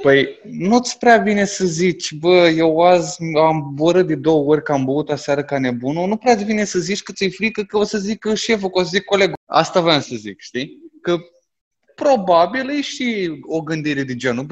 Păi, 0.01 0.39
nu-ți 0.43 0.97
prea 0.97 1.17
vine 1.17 1.45
să 1.45 1.65
zici, 1.65 2.13
bă, 2.13 2.47
eu 2.47 2.79
azi 2.79 3.17
am 3.37 3.71
borât 3.73 4.07
de 4.07 4.15
două 4.15 4.43
ori 4.45 4.63
că 4.63 4.71
am 4.71 4.85
băut 4.85 5.09
aseară 5.09 5.43
ca 5.43 5.59
nebunul, 5.59 6.07
nu 6.07 6.17
prea 6.17 6.33
îți 6.33 6.43
vine 6.43 6.63
să 6.63 6.79
zici 6.79 7.03
că 7.03 7.11
ți-e 7.11 7.29
frică 7.29 7.63
că 7.63 7.77
o 7.77 7.83
să 7.83 7.97
zic 7.97 8.33
șeful, 8.33 8.69
că 8.69 8.79
o 8.79 8.83
să 8.83 8.89
zic 8.93 9.03
colegul. 9.03 9.35
Asta 9.45 9.81
vreau 9.81 9.99
să 9.99 10.15
zic, 10.15 10.39
știi? 10.39 10.77
Că 11.01 11.17
probabil 11.95 12.69
e 12.69 12.81
și 12.81 13.37
o 13.41 13.61
gândire 13.61 14.03
de 14.03 14.15
genul, 14.15 14.45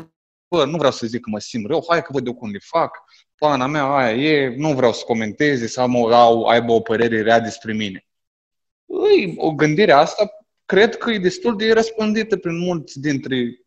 bă, 0.47 0.65
nu 0.65 0.77
vreau 0.77 0.91
să 0.91 1.07
zic 1.07 1.21
că 1.21 1.29
mă 1.29 1.39
simt 1.39 1.67
rău, 1.67 1.85
hai 1.89 2.01
că 2.01 2.09
văd 2.11 2.27
eu 2.27 2.33
cum 2.33 2.51
le 2.51 2.59
fac, 2.61 3.03
pana 3.37 3.67
mea 3.67 3.83
aia 3.83 4.15
e, 4.15 4.55
nu 4.55 4.73
vreau 4.73 4.93
să 4.93 5.03
comenteze, 5.03 5.67
să 5.67 5.81
am 5.81 5.95
o, 5.95 6.07
au, 6.07 6.43
aibă 6.43 6.71
o 6.71 6.79
părere 6.79 7.21
rea 7.21 7.39
despre 7.39 7.73
mine. 7.73 8.05
Ei, 8.85 9.33
o 9.37 9.53
gândire 9.53 9.91
asta 9.91 10.29
cred 10.65 10.97
că 10.97 11.11
e 11.11 11.19
destul 11.19 11.57
de 11.57 11.73
răspândită 11.73 12.37
prin 12.37 12.57
mulți 12.57 12.99
dintre 12.99 13.59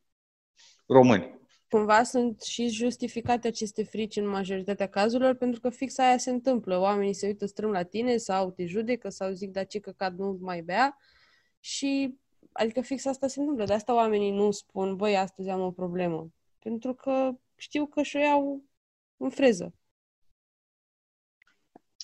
români 0.87 1.38
cumva 1.69 2.03
sunt 2.03 2.43
și 2.43 2.69
justificate 2.69 3.49
aceste 3.49 3.85
frici 3.85 4.17
în 4.17 4.29
majoritatea 4.29 4.89
cazurilor, 4.89 5.35
pentru 5.35 5.61
că 5.61 5.71
fix 5.71 5.99
aia 5.99 6.19
se 6.19 6.31
întâmplă. 6.31 6.79
Oamenii 6.79 7.15
se 7.15 7.27
uită 7.27 7.47
strâm 7.47 7.71
la 7.71 7.83
tine 7.83 8.17
sau 8.17 8.51
te 8.51 8.67
judecă 8.67 9.09
sau 9.09 9.33
zic, 9.33 9.51
da 9.51 9.65
ce 9.65 9.79
căcat 9.79 10.15
nu 10.15 10.39
mai 10.41 10.63
bea 10.63 10.97
și 11.61 12.19
adică 12.53 12.81
fix 12.81 13.05
asta 13.05 13.27
se 13.27 13.41
întâmplă. 13.41 13.65
De 13.65 13.73
asta 13.73 13.95
oamenii 13.95 14.31
nu 14.31 14.51
spun, 14.51 14.97
băi, 14.97 15.17
astăzi 15.17 15.49
am 15.49 15.61
o 15.61 15.71
problemă. 15.71 16.31
Pentru 16.59 16.95
că 16.95 17.31
știu 17.57 17.87
că 17.87 18.03
și-o 18.03 18.21
iau 18.21 18.65
în 19.17 19.31
freză. 19.31 19.75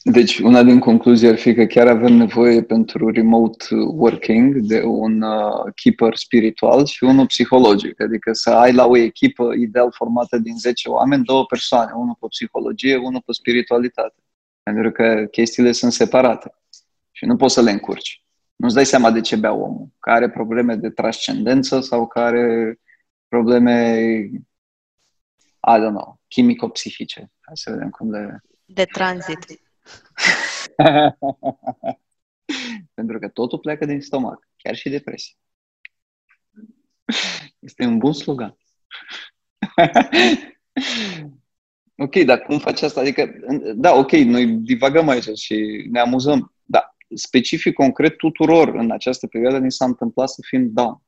Deci, 0.06 0.38
una 0.38 0.62
din 0.62 0.78
concluzii 0.78 1.28
ar 1.28 1.36
fi 1.38 1.54
că 1.54 1.64
chiar 1.64 1.86
avem 1.86 2.12
nevoie 2.12 2.62
pentru 2.62 3.10
remote 3.10 3.64
working 3.74 4.56
de 4.56 4.82
un 4.82 5.22
uh, 5.22 5.72
keeper 5.74 6.16
spiritual 6.16 6.86
și 6.86 7.04
unul 7.04 7.26
psihologic, 7.26 8.00
adică 8.00 8.32
să 8.32 8.50
ai 8.50 8.72
la 8.72 8.86
o 8.86 8.96
echipă 8.96 9.52
ideal 9.58 9.92
formată 9.92 10.38
din 10.38 10.56
10 10.58 10.88
oameni, 10.88 11.24
două 11.24 11.46
persoane, 11.46 11.92
unul 11.94 12.16
pe 12.20 12.26
psihologie, 12.28 12.96
unul 12.96 13.22
pe 13.26 13.32
spiritualitate. 13.32 14.14
Pentru 14.62 14.90
că 14.90 15.26
chestiile 15.30 15.72
sunt 15.72 15.92
separate 15.92 16.54
și 17.10 17.24
nu 17.24 17.36
poți 17.36 17.54
să 17.54 17.62
le 17.62 17.70
încurci. 17.70 18.24
Nu-ți 18.56 18.74
dai 18.74 18.86
seama 18.86 19.10
de 19.10 19.20
ce 19.20 19.36
bea 19.36 19.52
omul, 19.52 19.88
că 20.00 20.10
are 20.10 20.30
probleme 20.30 20.74
de 20.74 20.90
transcendență 20.90 21.80
sau 21.80 22.06
că 22.06 22.18
are 22.18 22.78
probleme, 23.28 23.98
I 25.68 25.78
don't 25.78 25.94
know, 25.94 26.20
chimico-psihice. 26.28 27.30
Hai 27.40 27.56
să 27.56 27.70
vedem 27.70 27.90
cum 27.90 28.10
le... 28.10 28.42
De 28.64 28.84
tranzit. 28.84 29.62
Pentru 32.94 33.18
că 33.18 33.28
totul 33.28 33.58
pleacă 33.58 33.84
din 33.84 34.00
stomac, 34.00 34.48
chiar 34.56 34.74
și 34.74 34.88
depresia. 34.88 35.34
Este 37.58 37.84
un 37.84 37.98
bun 37.98 38.12
slogan. 38.12 38.56
ok, 41.96 42.16
dar 42.16 42.40
cum 42.40 42.58
faci 42.58 42.82
asta? 42.82 43.00
Adică, 43.00 43.34
da, 43.74 43.94
ok, 43.94 44.10
noi 44.10 44.46
divagăm 44.46 45.08
aici 45.08 45.38
și 45.38 45.86
ne 45.90 46.00
amuzăm, 46.00 46.54
dar 46.64 46.96
specific, 47.14 47.74
concret, 47.74 48.16
tuturor 48.16 48.68
în 48.68 48.90
această 48.90 49.26
perioadă 49.26 49.58
ni 49.58 49.72
s-a 49.72 49.84
întâmplat 49.84 50.28
să 50.28 50.40
fim 50.46 50.72
down. 50.72 51.02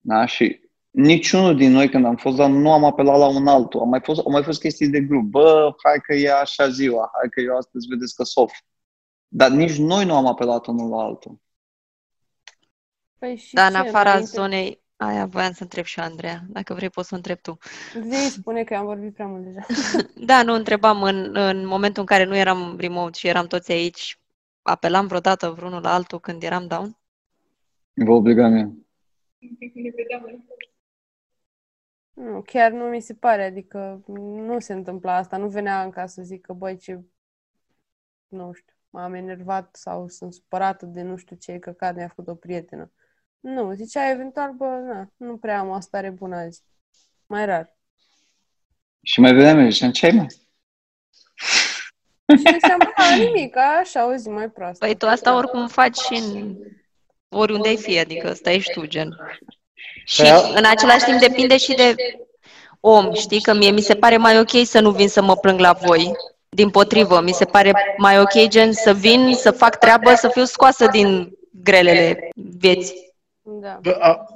Da? 0.00 0.26
Și 0.26 0.69
niciunul 0.90 1.56
din 1.56 1.70
noi 1.70 1.88
când 1.88 2.04
am 2.04 2.16
fost 2.16 2.36
down 2.36 2.52
nu 2.52 2.72
am 2.72 2.84
apelat 2.84 3.18
la 3.18 3.26
un 3.26 3.46
altul. 3.46 3.80
Au 3.80 3.86
mai 3.86 4.00
fost, 4.02 4.20
au 4.20 4.30
mai 4.30 4.42
fost 4.42 4.60
chestii 4.60 4.88
de 4.88 5.00
grup. 5.00 5.24
Bă, 5.24 5.74
hai 5.82 5.98
că 6.02 6.14
e 6.14 6.32
așa 6.32 6.68
ziua, 6.68 7.10
hai 7.18 7.28
că 7.28 7.40
eu 7.40 7.56
astăzi 7.56 7.86
vedeți 7.88 8.14
că 8.14 8.22
sof. 8.22 8.52
Dar 9.28 9.50
nici 9.50 9.76
noi 9.76 10.04
nu 10.04 10.14
am 10.14 10.26
apelat 10.26 10.66
unul 10.66 10.90
la 10.90 11.02
altul. 11.02 11.40
Păi 13.18 13.36
și 13.36 13.54
da, 13.54 13.66
în 13.66 13.74
afara 13.74 14.10
înainte... 14.10 14.30
zonei 14.30 14.82
aia 14.96 15.26
voiam 15.26 15.52
să 15.52 15.62
întreb 15.62 15.84
și 15.84 16.00
Andreea. 16.00 16.40
Dacă 16.48 16.74
vrei, 16.74 16.90
poți 16.90 17.08
să 17.08 17.14
întreb 17.14 17.38
tu. 17.38 17.58
Zi, 18.08 18.30
spune 18.30 18.64
că 18.64 18.74
am 18.74 18.84
vorbit 18.84 19.14
prea 19.14 19.26
mult 19.26 19.44
deja. 19.44 19.66
da, 20.30 20.42
nu 20.42 20.54
întrebam 20.54 21.02
în, 21.02 21.30
în 21.32 21.66
momentul 21.66 22.00
în 22.00 22.06
care 22.06 22.24
nu 22.24 22.36
eram 22.36 22.76
remote 22.78 23.18
și 23.18 23.26
eram 23.26 23.46
toți 23.46 23.72
aici, 23.72 24.20
apelam 24.62 25.06
vreodată 25.06 25.48
vreunul 25.48 25.82
la 25.82 25.94
altul 25.94 26.20
când 26.20 26.42
eram 26.42 26.66
down? 26.66 26.98
Vă 27.92 28.12
obligam 28.12 28.54
eu. 28.54 28.74
Nu, 32.20 32.42
chiar 32.42 32.70
nu 32.70 32.84
mi 32.84 33.00
se 33.00 33.14
pare, 33.14 33.44
adică 33.44 34.02
nu 34.06 34.58
se 34.58 34.72
întâmpla 34.72 35.16
asta, 35.16 35.36
nu 35.36 35.48
venea 35.48 35.82
în 35.82 35.90
casă 35.90 36.14
să 36.14 36.22
zic 36.22 36.40
că, 36.40 36.52
băi, 36.52 36.76
ce, 36.76 37.00
nu 38.28 38.52
știu, 38.52 38.74
m-am 38.90 39.14
enervat 39.14 39.76
sau 39.76 40.08
sunt 40.08 40.34
supărată 40.34 40.86
de 40.86 41.02
nu 41.02 41.16
știu 41.16 41.36
ce 41.36 41.58
căcat 41.58 41.94
mi-a 41.94 42.08
făcut 42.08 42.28
o 42.28 42.34
prietenă. 42.34 42.92
Nu, 43.40 43.72
zicea 43.72 44.10
eventual, 44.10 44.52
bă, 44.52 44.64
na, 44.64 45.12
nu 45.16 45.36
prea 45.36 45.58
am 45.58 45.68
o 45.68 45.80
stare 45.80 46.10
bună 46.10 46.36
azi. 46.36 46.64
Mai 47.26 47.46
rar. 47.46 47.76
Și 49.02 49.20
mai 49.20 49.34
vedeam 49.34 49.58
eu, 49.58 49.68
ziceam, 49.68 49.90
ce 49.90 50.06
ai, 50.06 50.12
mă? 50.12 50.26
Și 52.36 52.52
ziceam, 52.52 52.78
bă, 52.78 53.24
nimic, 53.24 53.56
așa, 53.56 54.06
o 54.06 54.14
zi 54.14 54.28
mai 54.28 54.50
proastă. 54.50 54.84
Păi 54.84 54.96
tu 54.96 55.06
asta 55.06 55.36
oricum 55.36 55.68
faci 55.68 55.96
și 55.96 56.14
în 56.14 56.56
oriunde 57.28 57.68
ai 57.68 57.76
fi, 57.76 57.98
adică 57.98 58.32
stai 58.32 58.58
și 58.58 58.70
tu, 58.70 58.86
gen. 58.86 59.16
Și 60.04 60.22
păi, 60.22 60.52
în 60.54 60.64
același 60.64 61.04
timp 61.04 61.20
depinde 61.20 61.56
și 61.56 61.74
de 61.74 61.94
om, 62.80 63.12
știi? 63.12 63.40
Că 63.40 63.54
mie 63.54 63.70
mi 63.70 63.80
se 63.80 63.94
pare 63.94 64.16
mai 64.16 64.38
ok 64.38 64.64
să 64.64 64.80
nu 64.80 64.90
vin 64.90 65.08
să 65.08 65.22
mă 65.22 65.36
plâng 65.36 65.60
la 65.60 65.72
voi. 65.72 66.12
Din 66.48 66.70
potrivă, 66.70 67.20
mi 67.20 67.32
se 67.32 67.44
pare 67.44 67.72
mai 67.96 68.20
ok 68.20 68.48
gen 68.48 68.72
să 68.72 68.92
vin, 68.92 69.34
să 69.34 69.50
fac 69.50 69.78
treabă, 69.78 70.14
să 70.14 70.28
fiu 70.28 70.44
scoasă 70.44 70.86
din 70.86 71.32
grelele 71.50 72.28
vieții. 72.34 73.12
Da. 73.42 73.80
A, 73.98 74.26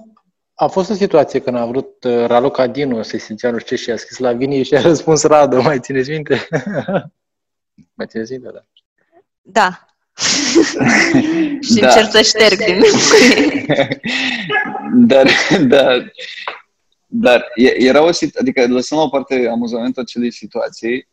a 0.54 0.66
fost 0.66 0.90
o 0.90 0.94
situație 0.94 1.40
când 1.40 1.56
a 1.56 1.66
vrut 1.66 2.04
uh, 2.04 2.26
Raluca 2.26 2.66
Dinu 2.66 3.02
să-i 3.02 3.18
simțea 3.18 3.50
nu 3.50 3.58
știu 3.58 3.76
ce 3.76 3.82
și 3.82 3.90
a 3.90 3.96
scris 3.96 4.18
la 4.18 4.32
Vini 4.32 4.62
și 4.62 4.74
a 4.74 4.80
răspuns 4.80 5.22
Radu, 5.22 5.62
mai 5.62 5.80
țineți 5.80 6.10
minte? 6.10 6.48
mai 7.96 8.06
țineți 8.06 8.32
minte, 8.32 8.50
da. 8.52 8.64
Da. 9.42 9.93
și 11.66 11.80
da. 11.80 11.86
încerc 11.86 12.10
să 12.10 12.22
șterg 12.22 12.64
din 12.64 12.82
dar, 15.10 15.28
dar, 15.66 16.12
dar 17.06 17.52
era 17.78 18.02
o 18.02 18.12
situație, 18.12 18.40
adică 18.40 18.72
lăsăm 18.72 18.98
la 18.98 19.04
o 19.04 19.08
parte 19.08 19.48
amuzamentul 19.48 20.02
acelei 20.02 20.32
situații, 20.32 21.08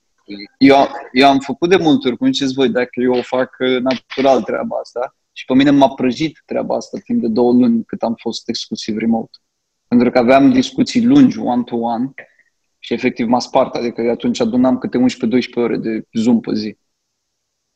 eu, 0.58 0.88
eu 1.12 1.28
am 1.28 1.39
făcut 1.39 1.70
de 1.70 1.76
multe 1.76 2.08
ori, 2.08 2.18
cum 2.18 2.32
ziceți 2.32 2.54
voi, 2.54 2.70
dacă 2.70 3.02
eu 3.02 3.14
o 3.14 3.22
fac 3.22 3.56
natural 3.82 4.41
treaba 4.41 4.78
asta 4.82 5.16
și 5.32 5.45
pe 5.45 5.54
mine 5.54 5.70
m-a 5.70 5.89
prăjit 5.89 6.43
treaba 6.45 6.76
asta 6.76 6.97
timp 7.04 7.22
de 7.22 7.28
două 7.28 7.52
luni 7.52 7.86
cât 7.86 8.02
am 8.02 8.16
fost 8.20 8.49
exclusiv 8.49 8.97
remote. 8.97 9.38
Pentru 9.88 10.12
că 10.12 10.18
aveam 10.18 10.52
discuții 10.52 11.06
lungi, 11.06 11.39
one-to-one, 11.39 12.14
și 12.80 12.93
efectiv 12.93 13.28
m-a 13.28 13.39
spart, 13.39 13.76
adică 13.76 14.10
atunci 14.12 14.39
adunam 14.39 14.78
câte 14.78 14.97
11-12 14.97 15.04
ore 15.54 15.78
de 15.78 16.04
Zoom 16.14 16.39
pe 16.39 16.54
zi. 16.54 16.78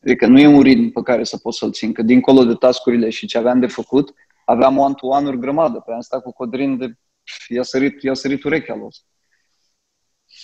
Adică 0.06 0.26
nu 0.26 0.38
e 0.38 0.46
un 0.46 0.62
ritm 0.62 0.90
pe 0.90 1.02
care 1.02 1.24
să 1.24 1.36
pot 1.36 1.54
să-l 1.54 1.72
țin, 1.72 1.92
că 1.92 2.02
dincolo 2.02 2.44
de 2.44 2.54
tascurile 2.54 3.10
și 3.10 3.26
ce 3.26 3.38
aveam 3.38 3.60
de 3.60 3.66
făcut, 3.66 4.14
aveam 4.44 4.78
one-to-one-uri 4.78 5.38
grămadă. 5.38 5.80
Pe 5.80 5.92
am 5.92 6.00
stat 6.00 6.22
cu 6.22 6.32
Codrin 6.32 6.78
de... 6.78 6.94
I-a 7.48 7.62
sărit, 7.62 8.02
i-a 8.02 8.14
sărit 8.14 8.44
urechea 8.44 8.74
lui 8.74 8.88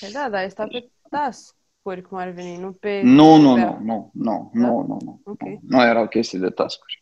Păi 0.01 0.11
da, 0.13 0.29
dar 0.31 0.41
ai 0.41 0.51
stat 0.51 0.69
pe 0.69 0.91
tascuri, 1.11 2.03
cum 2.03 2.19
ar 2.19 2.29
veni, 2.29 2.57
nu 2.57 2.73
pe... 2.73 3.01
Nu, 3.05 3.37
nu, 3.37 3.57
nu, 3.57 3.79
nu, 3.83 4.11
nu, 4.13 4.51
da? 4.53 4.61
nu, 4.61 4.85
nu, 4.87 4.99
nu. 5.05 5.21
Okay. 5.25 5.59
Nu, 5.63 5.77
nu 5.77 5.85
erau 5.85 6.09
chestii 6.09 6.39
de 6.39 6.51
tascuri. 6.51 7.02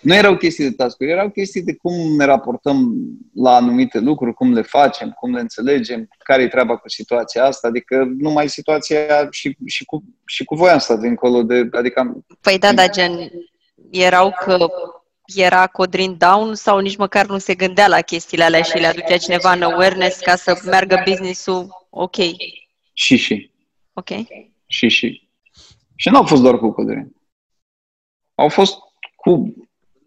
Nu 0.00 0.14
erau 0.14 0.36
chestii 0.36 0.64
de 0.64 0.70
task 0.70 0.96
erau 0.98 1.30
chestii 1.30 1.62
de 1.62 1.74
cum 1.74 2.16
ne 2.16 2.24
raportăm 2.24 2.94
la 3.34 3.54
anumite 3.54 3.98
lucruri, 3.98 4.34
cum 4.34 4.52
le 4.52 4.62
facem, 4.62 5.10
cum 5.10 5.34
le 5.34 5.40
înțelegem, 5.40 6.08
care 6.18 6.42
e 6.42 6.48
treaba 6.48 6.76
cu 6.76 6.88
situația 6.88 7.44
asta, 7.44 7.68
adică 7.68 8.04
numai 8.18 8.48
situația 8.48 9.28
și, 9.30 9.56
și, 9.66 9.84
cu, 9.84 10.02
și 10.26 10.44
cu 10.44 10.54
voi 10.54 10.70
am 10.70 10.78
stat 10.78 11.00
dincolo 11.00 11.42
de... 11.42 11.68
Adică 11.72 12.24
Păi 12.40 12.58
da, 12.58 12.72
da, 12.72 12.88
gen, 12.88 13.30
erau 13.90 14.34
că 14.44 14.66
era 15.34 15.66
Codrin 15.66 16.16
down 16.18 16.54
sau 16.54 16.78
nici 16.78 16.96
măcar 16.96 17.26
nu 17.26 17.38
se 17.38 17.54
gândea 17.54 17.88
la 17.88 18.00
chestiile 18.00 18.44
alea 18.44 18.62
și 18.62 18.78
le 18.78 18.86
aducea 18.86 19.16
cineva 19.16 19.52
în 19.52 19.62
awareness 19.62 20.18
ca 20.18 20.36
să 20.36 20.60
meargă 20.64 21.02
business-ul 21.04 21.86
ok? 21.90 22.16
Și, 22.92 23.16
și. 23.16 23.50
Ok. 23.92 24.08
Și, 24.66 24.88
și. 24.88 25.21
Și 26.02 26.08
nu 26.08 26.16
au 26.16 26.24
fost 26.24 26.42
doar 26.42 26.58
cu 26.58 26.70
Codrin. 26.70 27.12
Au 28.34 28.48
fost 28.48 28.78
cu, 29.16 29.54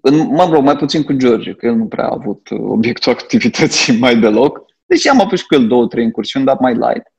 în, 0.01 0.17
mă 0.17 0.45
rog, 0.45 0.63
mai 0.63 0.75
puțin 0.75 1.03
cu 1.03 1.13
George, 1.13 1.53
că 1.53 1.65
el 1.65 1.75
nu 1.75 1.87
prea 1.87 2.05
a 2.05 2.13
avut 2.13 2.49
obiectul 2.51 3.11
activității 3.17 3.97
mai 3.99 4.19
deloc. 4.19 4.65
Deși 4.85 5.07
am 5.09 5.21
apus 5.21 5.41
cu 5.41 5.53
el 5.55 5.67
două, 5.67 5.87
trei 5.87 6.03
incursiuni, 6.03 6.45
dar 6.45 6.57
mai 6.59 6.73
light. 6.73 7.13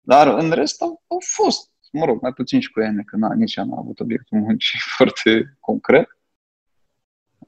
Dar 0.00 0.26
în 0.26 0.50
rest 0.50 0.82
au, 0.82 1.02
au 1.06 1.18
fost, 1.20 1.70
mă 1.92 2.04
rog, 2.04 2.20
mai 2.22 2.32
puțin 2.32 2.60
și 2.60 2.70
cu 2.70 2.80
Ene, 2.80 3.02
că 3.02 3.16
na, 3.16 3.34
nici 3.34 3.54
ea 3.54 3.64
n-a 3.64 3.76
avut 3.78 4.00
obiectul 4.00 4.38
muncii 4.38 4.78
foarte 4.96 5.56
concret. 5.60 6.08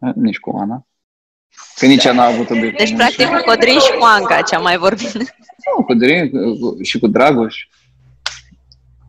Eh, 0.01 0.13
Nici 0.15 0.39
cu 0.39 0.51
Ana. 0.57 0.87
Că 1.75 1.87
nici 1.87 2.05
ea 2.05 2.13
n-a 2.13 2.25
avut 2.27 2.51
obiectul 2.51 2.85
Deci, 2.85 2.91
muncii. 2.97 3.17
practic, 3.17 3.27
cu 3.37 3.43
Codrin 3.51 3.79
și 3.79 3.93
cu 3.99 4.05
Anca, 4.05 4.43
ce 4.43 4.55
am 4.55 4.63
mai 4.63 4.77
vorbit. 4.77 5.13
Nu, 5.13 5.85
cu 5.85 5.95
Drin 5.95 6.31
cu- 6.31 6.83
și 6.83 6.99
cu 6.99 7.07
Dragoș. 7.07 7.67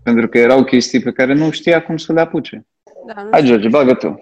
Pentru 0.07 0.27
că 0.27 0.37
erau 0.37 0.63
chestii 0.63 0.99
pe 0.99 1.11
care 1.11 1.33
nu 1.33 1.51
știa 1.51 1.83
cum 1.83 1.97
să 1.97 2.13
le 2.13 2.19
apuce. 2.19 2.65
Da, 3.07 3.21
nu 3.21 3.29
Hai, 3.31 3.39
știu. 3.39 3.51
George, 3.51 3.69
bagă 3.69 3.93
tu. 3.93 4.19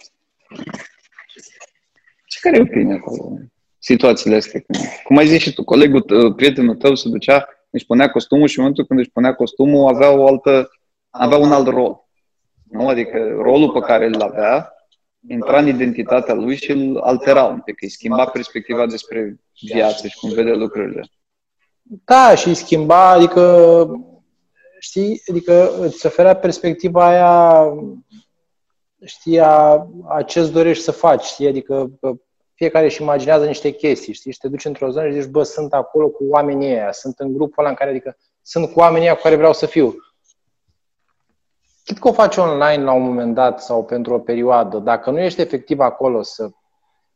Și 2.26 2.40
care 2.40 2.58
e 2.58 2.62
opinia 2.62 2.96
acolo? 2.96 3.38
Situațiile 3.80 4.36
astea. 4.36 4.60
Cum, 4.60 4.80
cum 5.04 5.18
ai 5.18 5.28
zis 5.28 5.42
și 5.42 5.54
tu, 5.54 5.64
colegul, 5.64 6.02
tău, 6.02 6.34
prietenul 6.34 6.76
tău 6.76 6.96
se 6.96 7.10
ducea, 7.10 7.48
își 7.70 7.86
punea 7.86 8.10
costumul 8.10 8.48
și 8.48 8.58
în 8.58 8.64
momentul 8.64 8.86
când 8.86 9.00
își 9.00 9.10
punea 9.10 9.34
costumul 9.34 9.94
avea 9.94 10.12
o 10.12 10.28
altă, 10.28 10.70
avea 11.10 11.38
un 11.38 11.52
alt 11.52 11.68
rol. 11.68 12.08
Nu? 12.72 12.88
Adică 12.88 13.18
rolul 13.42 13.72
pe 13.72 13.80
care 13.80 14.06
îl 14.06 14.22
avea 14.22 14.74
intra 15.28 15.60
în 15.60 15.68
identitatea 15.68 16.34
lui 16.34 16.56
și 16.56 16.72
îl 16.72 16.98
altera 16.98 17.44
un 17.44 17.60
pic, 17.60 17.82
îi 17.82 17.90
schimba 17.90 18.26
perspectiva 18.26 18.86
despre 18.86 19.40
viață 19.62 20.08
și 20.08 20.18
cum 20.18 20.30
vede 20.30 20.52
lucrurile. 20.52 21.02
Da, 21.82 22.36
și 22.36 22.48
îi 22.48 22.54
schimba, 22.54 23.10
adică, 23.10 23.42
știi, 24.86 25.22
adică 25.30 25.78
îți 25.80 26.06
oferea 26.06 26.36
perspectiva 26.36 27.06
aia, 27.06 27.74
știi, 29.06 29.40
a, 29.40 29.88
a 30.08 30.22
ce-ți 30.26 30.52
dorești 30.52 30.84
să 30.84 30.92
faci, 30.92 31.24
știi, 31.24 31.48
adică 31.48 31.92
bă, 32.00 32.14
fiecare 32.54 32.86
își 32.86 33.02
imaginează 33.02 33.46
niște 33.46 33.70
chestii, 33.70 34.14
știi, 34.14 34.32
și 34.32 34.38
te 34.38 34.48
duci 34.48 34.66
într-o 34.66 34.90
zonă 34.90 35.08
și 35.08 35.22
zici, 35.22 35.32
bă, 35.32 35.44
sunt 35.44 35.74
acolo 35.74 36.10
cu 36.10 36.26
oamenii 36.30 36.72
ăia, 36.72 36.92
sunt 36.92 37.20
în 37.20 37.34
grupul 37.34 37.56
ăla 37.58 37.70
în 37.70 37.76
care, 37.76 37.90
adică, 37.90 38.18
sunt 38.42 38.72
cu 38.72 38.80
oamenii 38.80 39.08
ăia 39.08 39.16
cu 39.16 39.22
care 39.22 39.36
vreau 39.36 39.54
să 39.54 39.66
fiu. 39.66 39.96
Chit 41.84 42.00
că 42.00 42.08
o 42.08 42.14
faci 42.14 42.38
online 42.38 42.84
la 42.84 42.92
un 42.92 43.04
moment 43.04 43.34
dat 43.34 43.62
sau 43.62 43.86
pentru 43.86 44.14
o 44.14 44.20
perioadă, 44.20 44.78
dacă 44.78 45.12
nu 45.12 45.20
ești 45.20 45.42
efectiv 45.42 45.80
acolo 45.80 46.22
să 46.22 46.50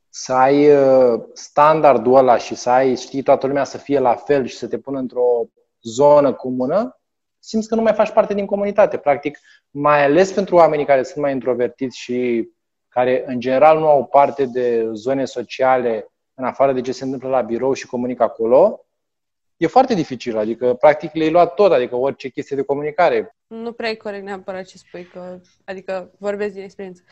să 0.09 0.33
ai 0.33 0.75
uh, 0.75 1.21
standardul 1.33 2.15
ăla 2.15 2.37
și 2.37 2.55
să 2.55 2.69
ai, 2.69 2.95
știi, 2.95 3.21
toată 3.21 3.47
lumea 3.47 3.63
să 3.63 3.77
fie 3.77 3.99
la 3.99 4.15
fel 4.15 4.45
și 4.45 4.57
să 4.57 4.67
te 4.67 4.77
pună 4.77 4.99
într-o 4.99 5.45
zonă 5.81 6.33
comună, 6.33 6.98
simți 7.49 7.67
că 7.67 7.75
nu 7.75 7.81
mai 7.81 7.93
faci 7.93 8.11
parte 8.11 8.33
din 8.33 8.45
comunitate. 8.45 8.97
Practic, 8.97 9.39
mai 9.69 10.03
ales 10.03 10.31
pentru 10.31 10.55
oamenii 10.55 10.85
care 10.85 11.03
sunt 11.03 11.23
mai 11.23 11.31
introvertiți 11.31 11.97
și 11.99 12.49
care, 12.87 13.23
în 13.25 13.39
general, 13.39 13.79
nu 13.79 13.87
au 13.87 14.05
parte 14.05 14.45
de 14.45 14.89
zone 14.93 15.25
sociale 15.25 16.07
în 16.33 16.45
afară 16.45 16.73
de 16.73 16.81
ce 16.81 16.91
se 16.91 17.03
întâmplă 17.03 17.29
la 17.29 17.41
birou 17.41 17.73
și 17.73 17.87
comunică 17.87 18.23
acolo, 18.23 18.85
e 19.59 19.67
foarte 19.67 19.93
dificil. 19.93 20.37
Adică, 20.37 20.73
practic, 20.73 21.13
le-ai 21.13 21.31
luat 21.31 21.53
tot, 21.53 21.71
adică 21.71 21.95
orice 21.95 22.29
chestie 22.29 22.55
de 22.55 22.61
comunicare. 22.61 23.35
Nu 23.47 23.71
prea 23.71 23.89
e 23.89 23.95
corect 23.95 24.23
neapărat 24.23 24.65
ce 24.65 24.77
spui, 24.77 25.03
că, 25.13 25.39
adică 25.65 26.11
vorbesc 26.17 26.53
din 26.53 26.63
experiență, 26.63 27.03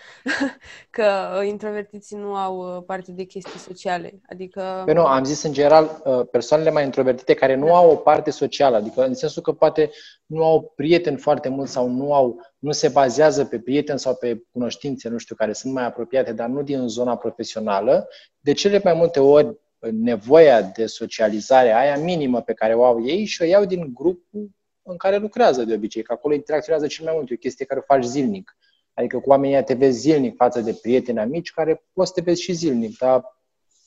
că 0.98 1.38
uh, 1.40 1.48
introvertiții 1.48 2.18
nu 2.18 2.36
au 2.36 2.58
uh, 2.58 2.84
parte 2.86 3.12
de 3.12 3.24
chestii 3.24 3.60
sociale. 3.60 4.22
Adică... 4.30 4.82
Păi 4.86 4.94
nu, 4.94 5.06
am 5.06 5.24
zis 5.24 5.44
în 5.44 5.54
general 5.54 6.02
uh, 6.04 6.28
persoanele 6.32 6.72
mai 6.72 6.84
introvertite 6.84 7.34
care 7.34 7.56
nu 7.56 7.76
au 7.76 7.92
o 7.92 7.96
parte 7.96 8.32
socială, 8.32 8.76
adică 8.76 9.06
în 9.06 9.14
sensul 9.14 9.42
că 9.42 9.52
poate 9.52 9.90
nu 10.26 10.44
au 10.44 10.74
prieteni 10.76 11.18
foarte 11.18 11.50
mulți 11.50 11.72
sau 11.72 11.90
nu 11.90 12.14
au, 12.14 12.42
nu 12.60 12.72
se 12.72 12.88
bazează 12.88 13.46
pe 13.46 13.60
prieteni 13.60 14.00
sau 14.00 14.16
pe 14.16 14.42
cunoștințe, 14.52 15.10
nu 15.10 15.18
știu, 15.18 15.36
care 15.36 15.54
sunt 15.54 15.74
mai 15.74 15.86
apropiate, 15.86 16.34
dar 16.34 16.48
nu 16.48 16.62
din 16.62 16.88
zona 16.88 17.18
profesională, 17.18 18.08
de 18.40 18.54
cele 18.54 18.82
mai 18.84 18.94
multe 18.94 19.20
ori 19.20 19.58
nevoia 19.80 20.62
de 20.62 20.86
socializare, 20.86 21.74
aia 21.74 21.98
minimă 21.98 22.42
pe 22.42 22.54
care 22.54 22.74
o 22.74 22.84
au 22.84 23.06
ei 23.06 23.26
și 23.26 23.42
o 23.42 23.46
iau 23.46 23.66
din 23.66 23.92
grupul 23.94 24.50
în 24.82 24.98
care 24.98 25.18
lucrează 25.18 25.64
de 25.64 25.74
obicei, 25.74 26.04
că 26.04 26.14
acolo 26.14 26.34
interacționează 26.34 26.88
cel 26.88 27.06
mai 27.06 27.14
mult, 27.16 27.30
e 27.30 27.34
o 27.34 27.38
chestie 27.38 27.66
care 27.66 27.80
o 27.80 27.94
faci 27.94 28.04
zilnic. 28.04 28.58
Adică 28.94 29.20
cu 29.20 29.30
oamenii 29.30 29.56
ăia 29.56 29.64
te 29.64 29.74
vezi 29.74 30.00
zilnic 30.00 30.36
față 30.36 30.62
de 30.62 30.74
prieteni 30.82 31.20
amici 31.20 31.52
care 31.52 31.84
poți 31.94 32.08
să 32.08 32.14
te 32.16 32.22
vezi 32.22 32.42
și 32.42 32.54
zilnic, 32.54 32.98
dar 32.98 33.24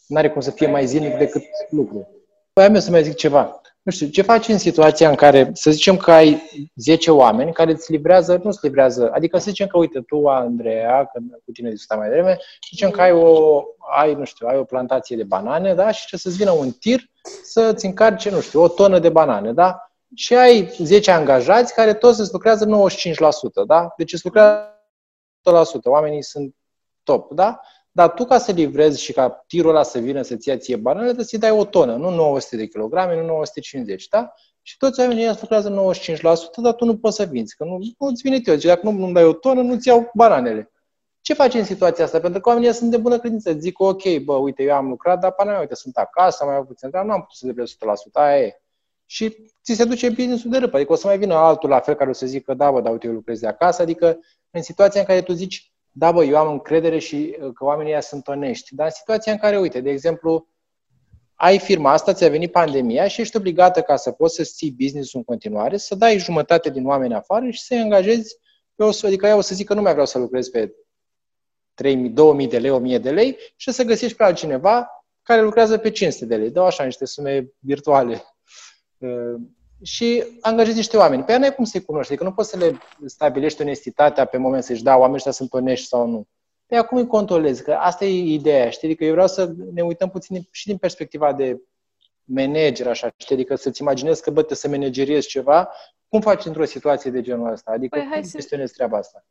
nu 0.06 0.16
are 0.16 0.30
cum 0.30 0.40
să 0.40 0.50
fie 0.50 0.66
mai 0.66 0.86
zilnic 0.86 1.16
decât 1.16 1.42
lucru. 1.70 2.08
Păi 2.52 2.64
am 2.64 2.74
eu 2.74 2.80
să 2.80 2.90
mai 2.90 3.02
zic 3.02 3.14
ceva. 3.14 3.59
Nu 3.82 3.92
știu, 3.92 4.06
ce 4.06 4.22
faci 4.22 4.48
în 4.48 4.58
situația 4.58 5.08
în 5.08 5.14
care, 5.14 5.50
să 5.52 5.70
zicem 5.70 5.96
că 5.96 6.12
ai 6.12 6.42
10 6.74 7.10
oameni 7.10 7.52
care 7.52 7.70
îți 7.70 7.92
livrează, 7.92 8.40
nu 8.42 8.48
îți 8.48 8.58
livrează, 8.62 9.10
adică 9.12 9.38
să 9.38 9.50
zicem 9.50 9.66
că, 9.66 9.78
uite, 9.78 10.00
tu, 10.00 10.26
Andreea, 10.26 11.04
că 11.12 11.20
cu 11.44 11.52
tine 11.52 11.70
discutam 11.70 11.98
mai 11.98 12.08
devreme, 12.08 12.38
zicem 12.70 12.90
că 12.90 13.00
ai 13.00 13.12
o, 13.12 13.62
ai, 13.96 14.14
nu 14.14 14.24
știu, 14.24 14.46
ai 14.46 14.56
o 14.56 14.64
plantație 14.64 15.16
de 15.16 15.24
banane, 15.24 15.74
da, 15.74 15.90
și 15.90 16.06
ce 16.06 16.16
să-ți 16.16 16.36
vină 16.36 16.50
un 16.50 16.70
tir 16.70 17.00
să-ți 17.42 17.86
încarce, 17.86 18.30
nu 18.30 18.40
știu, 18.40 18.60
o 18.60 18.68
tonă 18.68 18.98
de 18.98 19.08
banane, 19.08 19.52
da? 19.52 19.90
Și 20.14 20.34
ai 20.34 20.74
10 20.78 21.10
angajați 21.10 21.74
care 21.74 21.94
toți 21.94 22.20
îți 22.20 22.32
lucrează 22.32 22.66
95%, 22.66 23.66
da? 23.66 23.92
Deci 23.96 24.12
îți 24.12 24.24
lucrează 24.24 24.74
100%, 25.50 25.82
oamenii 25.84 26.22
sunt 26.22 26.54
top, 27.02 27.32
da? 27.34 27.60
Dar 27.92 28.10
tu 28.10 28.24
ca 28.24 28.38
să 28.38 28.52
livrezi 28.52 29.02
și 29.02 29.12
ca 29.12 29.44
tirul 29.46 29.70
ăla 29.70 29.82
să 29.82 29.98
vină 29.98 30.22
să-ți 30.22 30.48
ia 30.48 30.56
ție 30.56 30.76
banane, 30.76 31.04
trebuie 31.04 31.26
să-i 31.26 31.38
dai 31.38 31.50
o 31.50 31.64
tonă, 31.64 31.96
nu 31.96 32.10
900 32.10 32.56
de 32.56 32.66
kilograme, 32.66 33.20
nu 33.20 33.26
950, 33.26 34.08
da? 34.08 34.32
Și 34.62 34.76
toți 34.76 35.00
oamenii 35.00 35.22
ăia 35.22 35.30
îți 35.30 35.40
lucrează 35.40 35.92
95%, 35.92 36.62
dar 36.62 36.72
tu 36.74 36.84
nu 36.84 36.98
poți 36.98 37.16
să 37.16 37.24
vinzi, 37.24 37.56
că 37.56 37.64
nu, 37.64 37.78
nu 37.98 38.06
îți 38.06 38.22
vine 38.22 38.40
teo. 38.40 38.54
Deci 38.54 38.64
dacă 38.64 38.90
nu, 38.90 39.06
nu 39.06 39.12
dai 39.12 39.24
o 39.24 39.32
tonă, 39.32 39.62
nu-ți 39.62 39.88
iau 39.88 40.10
bananele. 40.14 40.72
Ce 41.20 41.34
faci 41.34 41.54
în 41.54 41.64
situația 41.64 42.04
asta? 42.04 42.20
Pentru 42.20 42.40
că 42.40 42.48
oamenii 42.48 42.68
ăia 42.68 42.78
sunt 42.78 42.90
de 42.90 42.96
bună 42.96 43.18
credință. 43.18 43.50
Îți 43.50 43.60
zic, 43.60 43.80
ok, 43.80 44.18
bă, 44.24 44.34
uite, 44.34 44.62
eu 44.62 44.74
am 44.74 44.88
lucrat, 44.88 45.20
dar 45.20 45.32
pana 45.32 45.50
mea, 45.50 45.60
uite, 45.60 45.74
sunt 45.74 45.96
acasă, 45.96 46.38
am 46.40 46.48
mai 46.48 46.56
avut 46.56 46.68
puțin, 46.68 46.90
dar 46.90 47.04
nu 47.04 47.12
am 47.12 47.20
putut 47.20 47.36
să 47.36 47.46
livrez 47.46 47.70
100%, 47.70 47.76
aia 48.12 48.38
e. 48.38 48.62
Și 49.06 49.36
ți 49.64 49.74
se 49.74 49.84
duce 49.84 50.08
business-ul 50.08 50.50
de 50.50 50.58
râpă. 50.58 50.76
Adică 50.76 50.92
o 50.92 50.96
să 50.96 51.06
mai 51.06 51.18
vină 51.18 51.34
altul 51.34 51.68
la 51.68 51.80
fel 51.80 51.94
care 51.94 52.10
o 52.10 52.12
să 52.12 52.26
zică, 52.26 52.54
da, 52.54 52.70
bă, 52.70 52.80
dar 52.80 52.92
uite, 52.92 53.06
eu 53.06 53.12
lucrez 53.12 53.40
de 53.40 53.46
acasă. 53.46 53.82
Adică 53.82 54.18
în 54.50 54.62
situația 54.62 55.00
în 55.00 55.06
care 55.06 55.22
tu 55.22 55.32
zici, 55.32 55.72
da, 55.92 56.12
bă, 56.12 56.24
eu 56.24 56.36
am 56.36 56.52
încredere 56.52 56.98
și 56.98 57.36
uh, 57.40 57.50
că 57.54 57.64
oamenii 57.64 57.92
ăia 57.92 58.00
sunt 58.00 58.28
onești. 58.28 58.74
Dar 58.74 58.86
în 58.86 58.92
situația 58.92 59.32
în 59.32 59.38
care, 59.38 59.58
uite, 59.58 59.80
de 59.80 59.90
exemplu, 59.90 60.48
ai 61.34 61.58
firma 61.58 61.92
asta, 61.92 62.12
ți-a 62.12 62.28
venit 62.28 62.52
pandemia 62.52 63.08
și 63.08 63.20
ești 63.20 63.36
obligată 63.36 63.80
ca 63.80 63.96
să 63.96 64.10
poți 64.10 64.34
să-ți 64.34 64.54
ții 64.54 64.76
business 64.78 65.14
în 65.14 65.24
continuare, 65.24 65.76
să 65.76 65.94
dai 65.94 66.18
jumătate 66.18 66.70
din 66.70 66.86
oameni 66.86 67.14
afară 67.14 67.50
și 67.50 67.62
să-i 67.62 67.78
angajezi 67.78 68.36
pe 68.74 68.84
o, 68.84 68.90
adică 69.02 69.26
eu 69.26 69.38
o 69.38 69.40
să 69.40 69.54
zic 69.54 69.66
că 69.66 69.74
nu 69.74 69.82
mai 69.82 69.92
vreau 69.92 70.06
să 70.06 70.18
lucrez 70.18 70.48
pe 70.48 70.74
3.000, 71.84 72.12
2.000 72.42 72.48
de 72.48 72.58
lei, 72.58 72.96
1.000 72.96 73.00
de 73.00 73.10
lei 73.10 73.36
și 73.56 73.72
să 73.72 73.84
găsești 73.84 74.16
pe 74.16 74.24
altcineva 74.24 74.88
care 75.22 75.42
lucrează 75.42 75.78
pe 75.78 75.90
500 75.90 76.26
de 76.26 76.36
lei. 76.36 76.50
Dau 76.50 76.64
așa 76.66 76.84
niște 76.84 77.04
sume 77.04 77.52
virtuale. 77.58 78.22
Uh, 79.80 79.86
și 79.86 80.24
angajezi 80.40 80.76
niște 80.76 80.96
oameni. 80.96 81.24
Pe 81.24 81.30
aia 81.30 81.40
n-ai 81.40 81.54
cum 81.54 81.64
să-i 81.64 81.84
cunoști. 81.84 82.12
Adică 82.12 82.26
nu 82.28 82.34
poți 82.34 82.50
să 82.50 82.56
le 82.56 82.78
stabilești 83.06 83.62
onestitatea 83.62 84.24
pe 84.24 84.36
moment, 84.36 84.64
să-și 84.64 84.82
da, 84.82 84.92
oamenii 84.94 85.14
ăștia 85.16 85.32
sunt 85.32 85.52
onești 85.52 85.86
sau 85.86 86.06
nu. 86.06 86.26
Pe 86.66 86.74
aia 86.74 86.84
cum 86.84 86.98
îi 86.98 87.06
controlezi? 87.06 87.62
Că 87.62 87.72
asta 87.72 88.04
e 88.04 88.32
ideea, 88.32 88.70
știi? 88.70 88.88
Adică 88.88 89.04
eu 89.04 89.12
vreau 89.12 89.26
să 89.26 89.52
ne 89.72 89.82
uităm 89.82 90.10
puțin 90.10 90.48
și 90.50 90.66
din 90.66 90.76
perspectiva 90.76 91.32
de 91.32 91.60
manager, 92.24 92.86
așa, 92.86 93.12
știi? 93.16 93.34
Adică 93.34 93.54
să-ți 93.54 93.80
imaginezi 93.82 94.22
că, 94.22 94.30
bă, 94.30 94.42
te 94.42 94.54
să 94.54 94.68
manageriezi 94.68 95.28
ceva, 95.28 95.70
cum 96.08 96.20
faci 96.20 96.44
într-o 96.44 96.64
situație 96.64 97.10
de 97.10 97.20
genul 97.20 97.52
ăsta? 97.52 97.70
Adică 97.70 97.98
Păi, 97.98 98.06
hai 98.06 98.18
cum 98.20 98.28
să- 98.28 98.36
gestionezi 98.36 98.72
treaba 98.72 98.96
asta? 98.96 99.24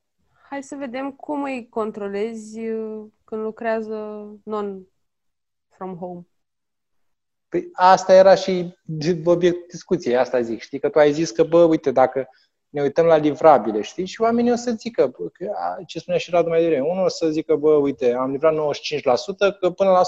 Hai 0.50 0.64
să 0.64 0.76
vedem 0.76 1.12
cum 1.12 1.44
îi 1.44 1.68
controlezi 1.70 2.60
uh, 2.60 3.06
când 3.24 3.42
lucrează 3.42 4.28
non-from 4.44 5.98
home. 6.00 6.28
Păi 7.50 7.70
asta 7.74 8.14
era 8.14 8.36
și 8.36 8.78
obiect 9.24 9.72
discuției, 9.72 10.18
asta 10.18 10.42
zic, 10.42 10.62
știi? 10.62 10.80
Că 10.80 10.90
tu 10.90 11.00
ai 11.00 11.12
zis 11.12 11.32
că, 11.32 11.44
bă, 11.44 11.64
uite, 11.64 11.92
dacă 11.92 12.30
ne 12.70 12.82
uităm 12.82 13.06
la 13.06 13.16
livrabile, 13.16 13.82
știi? 13.82 14.06
Și 14.06 14.22
oamenii 14.22 14.52
o 14.52 14.56
să 14.56 14.72
zică, 14.72 15.14
bă, 15.20 15.28
că, 15.34 15.52
a, 15.56 15.78
ce 15.86 16.00
spunea 16.00 16.20
și 16.20 16.30
Radu 16.32 16.50
mai 16.50 16.62
devreme, 16.62 16.88
unul 16.88 17.06
o 17.06 17.10
să 17.10 17.30
zică, 17.30 17.56
bă, 17.56 17.74
uite, 17.74 18.14
am 18.14 18.32
livrat 18.32 18.54
95%, 18.54 18.58
că 19.60 19.70
până 19.70 19.90
la 19.90 20.02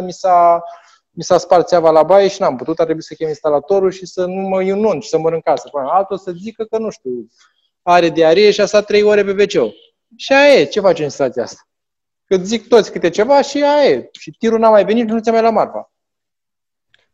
100% 0.00 0.04
mi 0.04 0.12
s-a, 0.12 0.62
mi 1.10 1.22
s-a 1.22 1.38
spart 1.38 1.66
țeava 1.66 1.90
la 1.90 2.02
baie 2.02 2.28
și 2.28 2.40
n-am 2.40 2.56
putut, 2.56 2.78
a 2.78 2.82
trebuit 2.84 3.04
să 3.04 3.14
chem 3.14 3.28
instalatorul 3.28 3.90
și 3.90 4.06
să 4.06 4.24
nu 4.24 4.48
mă 4.48 4.62
inunc 4.62 5.02
și 5.02 5.08
să 5.08 5.18
mă 5.18 5.30
în 5.30 5.40
casă. 5.40 5.68
Până 5.68 5.88
altul 5.90 6.16
o 6.16 6.18
să 6.18 6.30
zică 6.30 6.64
că, 6.64 6.78
nu 6.78 6.90
știu, 6.90 7.28
are 7.82 8.08
diaree 8.08 8.50
și 8.50 8.60
a 8.60 8.66
stat 8.66 8.84
3 8.84 9.02
ore 9.02 9.24
pe 9.24 9.30
wc 9.30 9.72
Și 10.16 10.32
aia 10.32 10.60
e, 10.60 10.64
ce 10.64 10.80
faci 10.80 10.98
în 10.98 11.08
situația 11.08 11.42
asta? 11.42 11.60
Că 12.24 12.36
zic 12.36 12.68
toți 12.68 12.92
câte 12.92 13.08
ceva 13.08 13.42
și 13.42 13.62
aia 13.62 13.90
e. 13.90 14.08
Și 14.12 14.30
tirul 14.30 14.58
n-a 14.58 14.70
mai 14.70 14.84
venit 14.84 15.08
și 15.08 15.14
nu 15.14 15.20
ți-a 15.20 15.32
mai 15.32 15.42
la 15.42 15.50
marfa. 15.50 15.92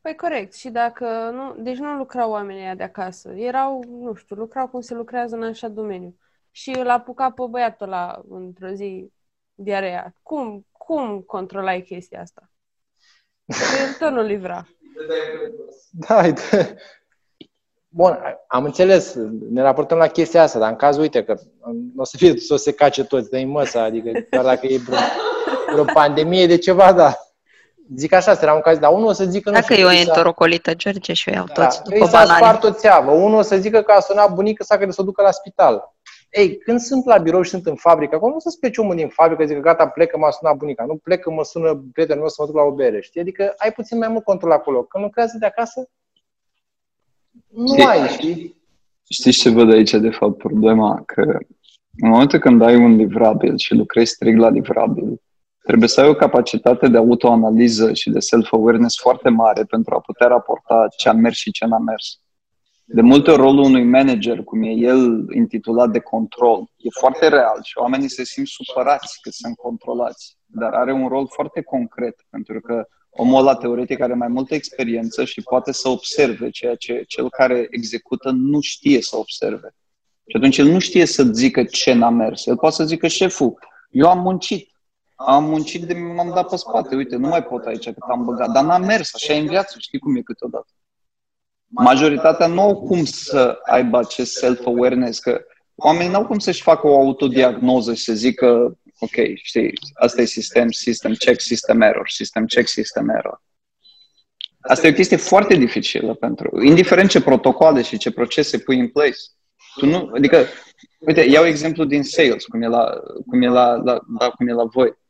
Păi 0.05 0.17
corect, 0.17 0.55
și 0.55 0.69
dacă 0.69 1.31
nu, 1.33 1.63
deci 1.63 1.77
nu 1.77 1.97
lucrau 1.97 2.31
oamenii 2.31 2.63
ăia 2.63 2.75
de 2.75 2.83
acasă, 2.83 3.29
erau, 3.29 3.85
nu 3.89 4.15
știu, 4.15 4.37
lucrau 4.37 4.69
cum 4.69 4.81
se 4.81 4.95
lucrează 4.95 5.35
în 5.35 5.43
așa 5.43 5.69
domeniu. 5.69 6.17
Și 6.51 6.71
îl 6.71 6.91
apuca 6.91 7.31
pe 7.31 7.43
băiatul 7.51 7.87
ăla 7.87 8.23
într-o 8.29 8.69
zi 8.69 9.13
diarea. 9.55 10.15
Cum, 10.23 10.67
cum 10.73 11.21
controlai 11.21 11.83
chestia 11.83 12.21
asta? 12.21 12.51
Că 13.47 13.55
el 13.87 13.93
tot 14.09 14.11
nu 14.11 14.23
livra. 14.23 14.67
Da, 15.91 16.23
uite. 16.23 16.77
Bun, 17.89 18.19
am 18.47 18.65
înțeles, 18.65 19.15
ne 19.51 19.63
raportăm 19.63 19.99
la 19.99 20.07
chestia 20.07 20.43
asta, 20.43 20.59
dar 20.59 20.71
în 20.71 20.77
cazul, 20.77 21.03
uite, 21.03 21.25
că 21.25 21.39
nu 21.71 22.03
o 22.03 22.05
să 22.05 22.17
fie, 22.17 22.37
să 22.37 22.57
se 22.57 22.73
cace 22.73 23.05
toți 23.05 23.31
de 23.31 23.45
măsa, 23.45 23.83
adică 23.83 24.11
doar 24.31 24.45
dacă 24.45 24.67
e 24.67 24.79
vreo, 24.79 24.99
vreo 25.73 25.85
pandemie 25.85 26.47
de 26.47 26.59
ceva, 26.59 26.93
da. 26.93 27.24
Zic 27.97 28.13
așa, 28.13 28.39
era 28.41 28.55
un 28.55 28.61
caz, 28.61 28.79
dar 28.79 28.93
unul 28.93 29.07
o 29.07 29.13
să 29.13 29.25
zică... 29.25 29.49
Nu 29.51 29.55
Dacă 29.61 29.73
știu, 29.73 29.85
e 29.87 29.89
o 29.89 29.93
i 29.93 29.95
s-a- 29.95 30.01
entorocolită, 30.01 30.75
George, 30.75 31.13
și 31.13 31.29
o 31.29 31.33
iau 31.33 31.45
Da, 31.55 31.65
toți 31.65 31.79
i 31.79 31.93
după 31.93 32.05
s-a 32.07 32.25
spart 32.25 32.41
banane. 32.41 32.59
o 32.63 32.71
țeavă. 32.71 33.11
Unul 33.11 33.39
o 33.39 33.43
să 33.43 33.57
zică 33.57 33.81
că 33.83 33.93
a 33.93 34.01
sunat 34.01 34.35
bunica 34.35 34.65
sa 34.65 34.79
că 34.79 34.91
să 34.91 35.01
o 35.01 35.05
ducă 35.05 35.23
la 35.23 35.31
spital. 35.31 35.93
Ei, 36.31 36.59
când 36.59 36.81
sunt 36.81 37.05
la 37.05 37.19
birou 37.19 37.43
și 37.43 37.51
sunt 37.51 37.67
în 37.67 37.75
fabrică, 37.75 38.15
acolo 38.15 38.31
nu 38.31 38.37
o 38.37 38.41
să 38.41 38.57
plece 38.61 38.81
omul 38.81 38.95
din 38.97 39.09
fabrică, 39.09 39.45
zică 39.45 39.61
gata, 39.61 39.87
plecă, 39.89 40.19
m-a 40.19 40.31
sunat 40.31 40.57
bunica. 40.57 40.85
Nu 40.85 40.97
plecă, 40.97 41.31
mă 41.31 41.45
sună 41.45 41.85
prietenul 41.93 42.21
meu 42.21 42.29
să 42.29 42.37
mă 42.39 42.47
duc 42.47 42.57
la 42.57 42.63
o 42.63 42.71
bere. 42.73 43.01
Știi? 43.01 43.21
Adică 43.21 43.55
ai 43.57 43.73
puțin 43.73 43.99
mai 43.99 44.09
mult 44.09 44.25
control 44.25 44.53
acolo. 44.53 44.83
Când 44.83 45.05
lucrează 45.05 45.37
de 45.41 45.47
acasă, 45.47 45.89
nu 47.49 47.67
Știi- 47.67 47.85
ai, 47.85 48.09
știi? 48.09 48.63
Știți 49.09 49.39
ce 49.39 49.51
văd 49.51 49.73
aici, 49.73 49.91
de 49.91 50.11
fapt, 50.11 50.37
problema? 50.39 51.03
Că 51.07 51.21
în 52.01 52.09
momentul 52.09 52.39
când 52.39 52.63
ai 52.63 52.77
un 52.77 52.97
livrabil 52.97 53.57
și 53.57 53.75
lucrezi 53.75 54.11
strict 54.13 54.39
la 54.39 54.49
livrabil, 54.49 55.21
trebuie 55.67 55.89
să 55.89 56.01
ai 56.01 56.09
o 56.09 56.15
capacitate 56.15 56.89
de 56.89 56.97
autoanaliză 56.97 57.93
și 57.93 58.11
de 58.11 58.19
self-awareness 58.19 58.99
foarte 59.01 59.29
mare 59.29 59.65
pentru 59.65 59.95
a 59.95 60.01
putea 60.01 60.27
raporta 60.27 60.87
ce 60.97 61.09
a 61.09 61.13
mers 61.13 61.37
și 61.37 61.51
ce 61.51 61.65
n-a 61.65 61.79
mers. 61.79 62.19
De 62.85 63.01
multe 63.01 63.31
ori 63.31 63.41
rolul 63.41 63.65
unui 63.65 63.85
manager, 63.85 64.43
cum 64.43 64.63
e 64.63 64.71
el 64.71 65.25
intitulat 65.35 65.91
de 65.91 65.99
control, 65.99 66.71
e 66.77 66.89
foarte 67.01 67.29
real 67.29 67.59
și 67.63 67.79
oamenii 67.79 68.09
se 68.09 68.25
simt 68.25 68.47
supărați 68.47 69.19
că 69.23 69.31
sunt 69.33 69.57
controlați, 69.57 70.37
dar 70.47 70.73
are 70.73 70.93
un 70.93 71.09
rol 71.09 71.29
foarte 71.29 71.63
concret, 71.63 72.27
pentru 72.31 72.61
că 72.61 72.87
omul 73.11 73.41
ăla 73.41 73.55
teoretic 73.55 74.01
are 74.01 74.15
mai 74.15 74.29
multă 74.29 74.55
experiență 74.55 75.25
și 75.25 75.43
poate 75.43 75.73
să 75.73 75.89
observe 75.89 76.51
ceea 76.51 76.75
ce 76.75 77.05
cel 77.07 77.31
care 77.31 77.67
execută 77.71 78.31
nu 78.31 78.61
știe 78.61 79.01
să 79.01 79.17
observe. 79.17 79.75
Și 80.27 80.37
atunci 80.37 80.59
el 80.59 80.67
nu 80.67 80.79
știe 80.79 81.07
să 81.07 81.23
zică 81.23 81.65
ce 81.65 81.93
n-a 81.93 82.11
mers. 82.11 82.47
El 82.47 82.57
poate 82.57 82.75
să 82.75 82.85
zică, 82.85 83.07
șeful, 83.07 83.59
eu 83.91 84.09
am 84.09 84.19
muncit. 84.19 84.74
Am 85.15 85.45
muncit 85.45 85.83
de 85.83 85.95
m-am 85.95 86.33
dat 86.35 86.49
pe 86.49 86.57
spate. 86.57 86.95
Uite, 86.95 87.17
nu 87.17 87.29
mai 87.29 87.45
pot 87.45 87.65
aici 87.65 87.85
că 87.85 88.07
am 88.11 88.25
băgat. 88.25 88.51
Dar 88.51 88.65
n-am 88.65 88.85
mers. 88.85 89.15
Așa 89.15 89.33
e 89.33 89.41
în 89.41 89.47
viață. 89.47 89.77
Știi 89.79 89.99
cum 89.99 90.17
e 90.17 90.21
câteodată. 90.21 90.69
Majoritatea 91.69 92.47
nu 92.47 92.61
au 92.61 92.83
cum 92.83 93.05
să 93.05 93.59
aibă 93.65 93.99
acest 93.99 94.33
self-awareness, 94.33 95.19
că 95.19 95.45
oamenii 95.75 96.11
nu 96.11 96.17
au 96.17 96.27
cum 96.27 96.39
să-și 96.39 96.63
facă 96.63 96.87
o 96.87 96.97
autodiagnoză 96.97 97.95
și 97.95 98.03
să 98.03 98.13
zică, 98.13 98.79
ok, 98.99 99.37
știi, 99.43 99.73
asta 99.95 100.21
e 100.21 100.25
sistem, 100.25 100.71
system 100.71 101.13
check, 101.13 101.41
system 101.41 101.81
error, 101.81 102.09
system 102.09 102.47
check, 102.47 102.69
system 102.69 103.09
error. 103.09 103.43
Asta 104.61 104.87
e 104.87 104.91
o 104.91 104.95
chestie 104.95 105.17
foarte 105.17 105.55
dificilă 105.55 106.15
pentru, 106.15 106.63
indiferent 106.63 107.11
ce 107.11 107.21
protocoale 107.21 107.83
și 107.83 107.99
ce 107.99 108.11
procese 108.11 108.59
pui 108.59 108.79
în 108.79 108.89
place. 108.89 109.19
Tu 109.75 109.87
nu, 109.87 110.11
adică, 110.15 110.45
uite, 110.99 111.21
iau 111.21 111.45
exemplu 111.45 111.85
din 111.85 112.03
sales, 112.03 112.45
cum 112.45 112.63
e 112.63 112.67
la, 112.67 113.01
cum 113.27 113.43
e 113.43 113.49
la, 113.49 113.75
la, 113.75 113.99
la, 114.19 114.31
cum 114.31 114.49
e 114.49 114.53
la 114.53 114.65
voi. 114.65 115.03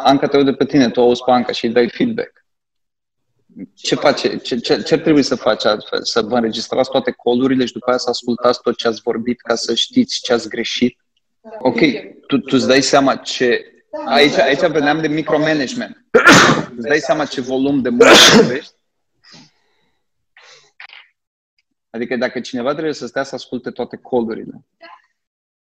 Anca 0.00 0.26
te 0.26 0.36
aude 0.36 0.52
pe 0.52 0.64
tine, 0.64 0.90
tu 0.90 1.00
auzi 1.00 1.22
pe 1.24 1.30
Anca 1.30 1.52
și 1.52 1.66
îi 1.66 1.72
dai 1.72 1.88
feedback. 1.88 2.46
Ce, 3.74 3.94
face, 3.94 4.36
ce, 4.36 4.56
ce, 4.56 4.82
ce 4.82 4.94
ar 4.94 5.00
trebui 5.00 5.22
să 5.22 5.34
faci 5.34 5.64
altfel? 5.64 6.04
Să 6.04 6.22
vă 6.22 6.34
înregistrați 6.34 6.90
toate 6.90 7.10
colurile 7.10 7.64
și 7.64 7.72
după 7.72 7.88
aia 7.88 7.98
să 7.98 8.10
ascultați 8.10 8.60
tot 8.60 8.76
ce 8.76 8.88
ați 8.88 9.00
vorbit 9.00 9.40
ca 9.40 9.54
să 9.54 9.74
știți 9.74 10.20
ce 10.20 10.32
ați 10.32 10.48
greșit? 10.48 10.98
Ok, 11.58 11.78
tu, 12.26 12.38
tu 12.38 12.56
îți 12.56 12.66
dai 12.66 12.80
seama 12.80 13.16
ce... 13.16 13.72
Aici, 14.06 14.36
aici 14.36 14.66
veneam 14.66 15.00
de 15.00 15.08
micromanagement. 15.08 16.04
Îți 16.76 16.86
dai 16.86 16.98
seama 16.98 17.24
ce 17.24 17.40
volum 17.40 17.82
de 17.82 17.88
muncă 17.88 18.12
vorbești? 18.36 18.74
Adică 21.90 22.16
dacă 22.16 22.40
cineva 22.40 22.72
trebuie 22.72 22.94
să 22.94 23.06
stea 23.06 23.22
să 23.22 23.34
asculte 23.34 23.70
toate 23.70 23.96
colurile, 23.96 24.64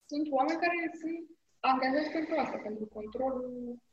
Sunt 0.07 0.27
oameni 0.31 0.59
care 0.61 0.97
sunt 1.01 1.29
angajați 1.61 2.11
pentru 2.11 2.35
asta, 2.39 2.57
pentru 2.63 2.85
controlul 2.93 3.53
uh, 3.69 3.92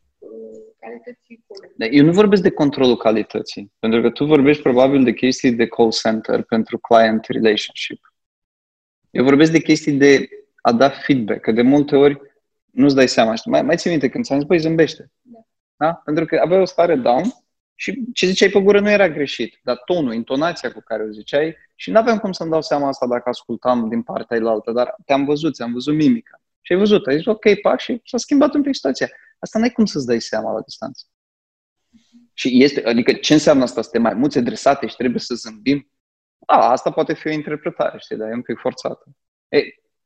calității 0.79 1.43
colului. 1.47 1.75
Dar 1.77 1.89
Eu 1.91 2.05
nu 2.05 2.11
vorbesc 2.11 2.41
de 2.41 2.51
controlul 2.51 2.97
calității, 2.97 3.71
pentru 3.79 4.01
că 4.01 4.09
tu 4.09 4.25
vorbești 4.25 4.61
probabil 4.61 5.03
de 5.03 5.13
chestii 5.13 5.51
de 5.51 5.67
call 5.67 5.91
center 5.91 6.41
pentru 6.43 6.77
client 6.77 7.25
relationship. 7.25 8.13
Eu 9.11 9.23
vorbesc 9.23 9.51
de 9.51 9.61
chestii 9.61 9.93
de 9.93 10.29
a 10.61 10.71
da 10.71 10.89
feedback, 10.89 11.41
că 11.41 11.51
de 11.51 11.61
multe 11.61 11.95
ori 11.95 12.21
nu-ți 12.71 12.95
dai 12.95 13.07
seama. 13.07 13.35
Știi? 13.35 13.51
Mai, 13.51 13.61
mai 13.61 13.77
ții 13.77 13.89
minte 13.89 14.09
când 14.09 14.25
ți-am 14.25 14.39
zis, 14.39 14.47
băi, 14.47 14.59
zâmbește. 14.59 15.11
Da? 15.75 15.93
Pentru 15.93 16.25
că 16.25 16.39
aveai 16.43 16.61
o 16.61 16.65
stare 16.65 16.95
down 16.95 17.23
și 17.75 18.03
ce 18.13 18.25
ziceai 18.25 18.49
pe 18.49 18.61
gură 18.61 18.79
nu 18.79 18.89
era 18.89 19.09
greșit, 19.09 19.59
dar 19.63 19.81
tonul, 19.85 20.13
intonația 20.13 20.71
cu 20.71 20.81
care 20.85 21.03
o 21.03 21.09
ziceai 21.09 21.55
și 21.75 21.91
nu 21.91 21.99
aveam 21.99 22.17
cum 22.17 22.31
să-mi 22.31 22.49
dau 22.49 22.61
seama 22.61 22.87
asta 22.87 23.07
dacă 23.07 23.29
ascultam 23.29 23.89
din 23.89 24.01
partea 24.01 24.37
ailaltă, 24.37 24.71
dar 24.71 24.95
te-am 25.05 25.25
văzut, 25.25 25.53
ți-am 25.53 25.73
văzut 25.73 25.95
mimica. 25.95 26.41
Și 26.61 26.73
ai 26.73 26.77
văzut, 26.77 27.07
ai 27.07 27.17
zis, 27.17 27.25
ok, 27.25 27.61
pac, 27.61 27.79
și 27.79 28.01
s-a 28.05 28.17
schimbat 28.17 28.53
un 28.53 28.61
pic 28.61 28.75
situația. 28.75 29.09
Asta 29.39 29.59
n-ai 29.59 29.71
cum 29.71 29.85
să-ți 29.85 30.05
dai 30.05 30.21
seama 30.21 30.51
la 30.51 30.61
distanță. 30.61 31.05
Și 32.33 32.63
este, 32.63 32.83
adică 32.85 33.13
ce 33.13 33.33
înseamnă 33.33 33.63
asta? 33.63 33.81
Suntem 33.81 34.01
mai 34.01 34.13
mulți 34.13 34.37
adresate 34.37 34.87
și 34.87 34.95
trebuie 34.95 35.19
să 35.19 35.35
zâmbim? 35.35 35.91
Da, 36.47 36.69
asta 36.69 36.91
poate 36.91 37.13
fi 37.13 37.27
o 37.27 37.31
interpretare, 37.31 37.97
știi, 37.99 38.15
dar 38.15 38.29
e 38.29 38.33
un 38.33 38.41
pic 38.41 38.57
forțată. 38.57 39.03
E, 39.47 39.59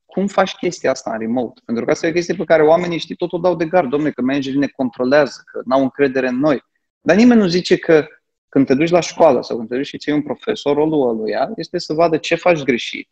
cum 0.06 0.28
faci 0.28 0.56
chestia 0.56 0.92
asta 0.92 1.12
în 1.12 1.20
remote? 1.20 1.62
Pentru 1.66 1.86
că 1.86 1.92
asta 1.92 2.06
e 2.06 2.10
o 2.10 2.14
chestie 2.14 2.36
pe 2.36 2.44
care 2.44 2.64
oamenii, 2.64 2.98
știi, 2.98 3.16
tot 3.16 3.32
o 3.32 3.38
dau 3.38 3.56
de 3.56 3.66
gard, 3.66 3.90
domne, 3.90 4.12
că 4.12 4.22
managerii 4.22 4.60
ne 4.60 4.68
controlează, 4.68 5.42
că 5.52 5.62
n-au 5.66 5.82
încredere 5.82 6.28
în 6.28 6.40
noi. 6.40 6.64
Dar 7.02 7.16
nimeni 7.16 7.40
nu 7.40 7.48
zice 7.48 7.78
că 7.78 8.08
când 8.50 8.66
te 8.66 8.74
duci 8.74 8.90
la 8.90 9.00
școală 9.00 9.42
sau 9.42 9.58
când 9.58 9.70
te 9.70 9.76
duci 9.76 9.86
și 9.86 9.98
ții 9.98 10.12
un 10.12 10.22
profesor, 10.22 10.76
rolul 10.76 11.10
ăluia 11.10 11.52
este 11.56 11.78
să 11.78 11.94
vadă 11.94 12.18
ce 12.18 12.36
faci 12.36 12.64
greșit. 12.64 13.10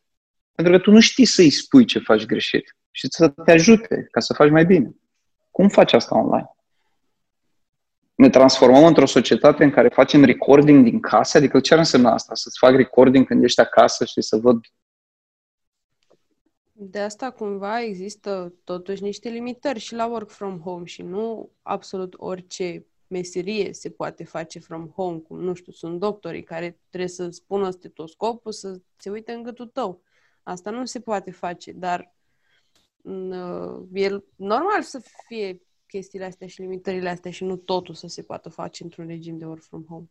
Pentru 0.56 0.74
că 0.74 0.80
tu 0.80 0.92
nu 0.92 1.00
știi 1.00 1.26
să-i 1.26 1.50
spui 1.50 1.86
ce 1.86 2.00
faci 2.00 2.26
greșit 2.26 2.76
și 2.92 3.08
să 3.10 3.28
te 3.28 3.52
ajute 3.52 4.08
ca 4.12 4.20
să 4.20 4.34
faci 4.34 4.50
mai 4.50 4.66
bine. 4.66 4.96
Cum 5.52 5.70
faci 5.70 5.94
asta 5.94 6.18
online? 6.18 6.56
Ne 8.16 8.30
transformăm 8.30 8.86
într-o 8.86 9.06
societate 9.06 9.64
în 9.64 9.72
care 9.72 9.88
facem 9.88 10.24
recording 10.24 10.84
din 10.84 11.00
casă? 11.00 11.38
Adică 11.38 11.60
ce 11.60 11.74
ar 11.74 11.80
însemna 11.80 12.14
asta? 12.14 12.36
Să-ți 12.36 12.58
fac 12.58 12.76
recording 12.76 13.26
când 13.26 13.44
ești 13.44 13.60
acasă 13.60 14.06
și 14.06 14.22
să 14.22 14.38
văd 14.38 14.60
De 16.72 17.00
asta 17.00 17.32
cumva 17.32 17.82
există 17.82 18.54
totuși 18.64 19.04
niște 19.04 19.30
limitări 19.30 19.80
și 19.80 19.96
la 19.96 20.08
work 20.08 20.30
from 20.30 20.60
home 20.60 20.86
și 20.86 21.02
nu 21.02 21.52
absolut 21.62 22.14
orice 22.18 22.86
meserie 23.08 23.74
se 23.74 23.90
poate 23.90 24.24
face 24.24 24.60
from 24.60 24.88
home, 24.96 25.18
cum, 25.18 25.40
nu 25.40 25.54
știu, 25.54 25.72
sunt 25.72 26.00
doctorii 26.00 26.44
care 26.44 26.80
trebuie 26.90 27.10
să 27.10 27.30
spună 27.30 27.70
stetoscopul, 27.70 28.52
să 28.52 28.80
se 28.98 29.10
uite 29.10 29.32
în 29.32 29.44
gâtul 29.44 29.68
tău. 29.68 30.02
Asta 30.44 30.70
nu 30.70 30.86
se 30.86 31.00
poate 31.00 31.32
face, 31.32 31.72
dar 31.72 32.00
uh, 32.00 32.21
e 33.94 34.10
normal 34.36 34.82
să 34.82 35.02
fie 35.28 35.62
chestiile 35.88 36.26
astea 36.26 36.48
și 36.48 36.62
limitările 36.62 37.10
astea 37.10 37.32
și 37.32 37.44
nu 37.44 37.56
totul 37.56 37.94
să 37.94 38.08
se 38.08 38.22
poată 38.22 38.50
face 38.50 38.84
într-un 38.84 39.08
regim 39.08 39.38
de 39.38 39.46
work 39.46 39.64
from 39.64 39.86
home. 39.90 40.06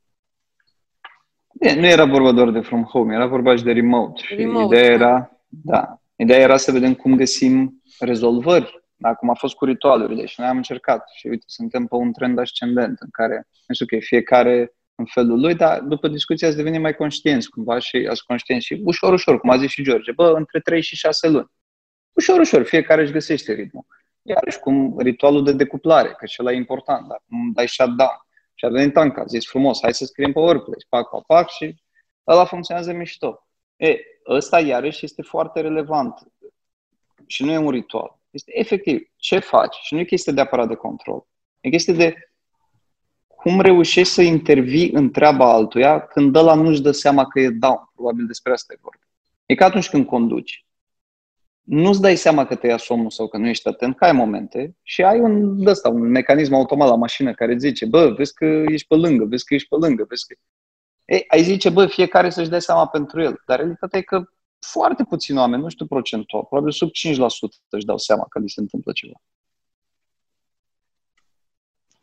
E, 1.58 1.74
nu 1.74 1.86
era 1.86 2.04
vorba 2.04 2.32
doar 2.32 2.50
de 2.50 2.60
from 2.60 2.84
home, 2.84 3.14
era 3.14 3.26
vorba 3.26 3.56
și 3.56 3.62
de 3.62 3.72
remote. 3.72 4.22
Și 4.24 4.34
Remote, 4.34 4.76
ideea 4.76 4.96
da. 4.96 5.04
era, 5.04 5.40
da, 5.48 6.00
ideea 6.16 6.40
era 6.40 6.56
să 6.56 6.72
vedem 6.72 6.94
cum 6.94 7.16
găsim 7.16 7.82
rezolvări, 7.98 8.84
da, 8.96 9.14
cum 9.14 9.30
a 9.30 9.34
fost 9.34 9.54
cu 9.54 9.64
ritualurile 9.64 10.26
și 10.26 10.40
noi 10.40 10.48
am 10.48 10.56
încercat. 10.56 11.08
Și 11.14 11.26
uite, 11.26 11.44
suntem 11.46 11.86
pe 11.86 11.94
un 11.94 12.12
trend 12.12 12.38
ascendent 12.38 12.98
în 13.00 13.08
care, 13.10 13.48
nu 13.66 13.74
știu 13.74 13.86
că 13.86 13.96
fiecare 14.00 14.74
în 14.94 15.04
felul 15.04 15.40
lui, 15.40 15.54
dar 15.54 15.80
după 15.80 16.08
discuția 16.08 16.48
ați 16.48 16.56
devenit 16.56 16.80
mai 16.80 16.94
conștienți 16.94 17.48
cumva 17.48 17.78
și 17.78 18.06
ați 18.10 18.24
conștienți 18.24 18.66
și 18.66 18.80
ușor, 18.84 19.12
ușor, 19.12 19.40
cum 19.40 19.50
a 19.50 19.56
zis 19.56 19.70
și 19.70 19.82
George, 19.82 20.12
bă, 20.12 20.32
între 20.36 20.60
3 20.60 20.82
și 20.82 20.96
6 20.96 21.28
luni. 21.28 21.50
Ușor, 22.20 22.40
ușor, 22.40 22.62
fiecare 22.62 23.02
își 23.02 23.12
găsește 23.12 23.52
ritmul. 23.52 23.86
Iarăși 24.22 24.58
cum 24.58 24.98
ritualul 24.98 25.44
de 25.44 25.52
decuplare, 25.52 26.14
că 26.18 26.26
cel 26.26 26.46
e 26.46 26.54
important, 26.54 27.08
da, 27.08 27.14
cum 27.28 27.52
dai 27.52 27.68
shutdown. 27.68 28.26
Și 28.54 28.64
a 28.64 28.68
venit 28.68 28.96
Anca, 28.96 29.20
a 29.20 29.24
zis 29.24 29.46
frumos, 29.46 29.78
hai 29.82 29.94
să 29.94 30.04
scriem 30.04 30.32
pe 30.32 30.38
workplace, 30.38 30.86
pac, 30.88 31.10
pac, 31.10 31.26
pac 31.26 31.50
și 31.50 31.82
ăla 32.26 32.44
funcționează 32.44 32.92
mișto. 32.92 33.46
E, 33.76 33.96
ăsta 34.28 34.60
iarăși 34.60 35.04
este 35.04 35.22
foarte 35.22 35.60
relevant 35.60 36.14
și 37.26 37.44
nu 37.44 37.52
e 37.52 37.56
un 37.56 37.70
ritual. 37.70 38.18
Este 38.30 38.58
efectiv 38.58 39.10
ce 39.16 39.38
faci 39.38 39.74
și 39.74 39.94
nu 39.94 40.00
e 40.00 40.04
chestie 40.04 40.32
de 40.32 40.40
aparat 40.40 40.68
de 40.68 40.74
control. 40.74 41.26
E 41.60 41.68
chestie 41.68 41.92
de 41.92 42.14
cum 43.26 43.60
reușești 43.60 44.12
să 44.12 44.22
intervii 44.22 44.90
în 44.92 45.10
treaba 45.10 45.52
altuia 45.52 46.00
când 46.00 46.36
ăla 46.36 46.54
nu-și 46.54 46.82
dă 46.82 46.90
seama 46.90 47.26
că 47.26 47.40
e 47.40 47.48
down. 47.48 47.90
Probabil 47.94 48.26
despre 48.26 48.52
asta 48.52 48.72
e 48.72 48.78
vorba. 48.80 49.04
E 49.46 49.54
ca 49.54 49.64
atunci 49.64 49.88
când 49.88 50.06
conduci. 50.06 50.64
Nu-ți 51.70 52.00
dai 52.00 52.16
seama 52.16 52.46
că 52.46 52.54
te 52.54 52.66
ia 52.66 52.76
somnul 52.76 53.10
sau 53.10 53.28
că 53.28 53.36
nu 53.36 53.48
ești 53.48 53.68
atent, 53.68 53.96
că 53.96 54.04
ai 54.04 54.12
momente 54.12 54.76
și 54.82 55.02
ai 55.02 55.20
un, 55.20 55.66
ăsta, 55.66 55.88
un 55.88 56.00
mecanism 56.00 56.54
automat 56.54 56.88
la 56.88 56.94
mașină 56.94 57.34
care 57.34 57.56
zice, 57.56 57.86
bă, 57.86 58.08
vezi 58.16 58.34
că 58.34 58.44
ești 58.44 58.86
pe 58.86 58.94
lângă, 58.94 59.24
vezi 59.24 59.44
că 59.44 59.54
ești 59.54 59.68
pe 59.68 59.76
lângă, 59.80 60.04
vezi 60.08 60.26
că... 60.26 60.34
Ei, 61.04 61.24
ai 61.28 61.42
zice, 61.42 61.70
bă, 61.70 61.86
fiecare 61.86 62.30
să-și 62.30 62.48
dea 62.48 62.58
seama 62.58 62.86
pentru 62.86 63.22
el. 63.22 63.42
Dar 63.46 63.58
realitatea 63.58 63.98
e 63.98 64.02
că 64.02 64.24
foarte 64.58 65.04
puțini 65.04 65.38
oameni, 65.38 65.62
nu 65.62 65.68
știu 65.68 65.86
procentual, 65.86 66.44
probabil 66.44 66.72
sub 66.72 66.88
5% 66.88 66.92
își 67.68 67.84
dau 67.84 67.98
seama 67.98 68.26
că 68.28 68.38
li 68.38 68.50
se 68.50 68.60
întâmplă 68.60 68.92
ceva. 68.92 69.20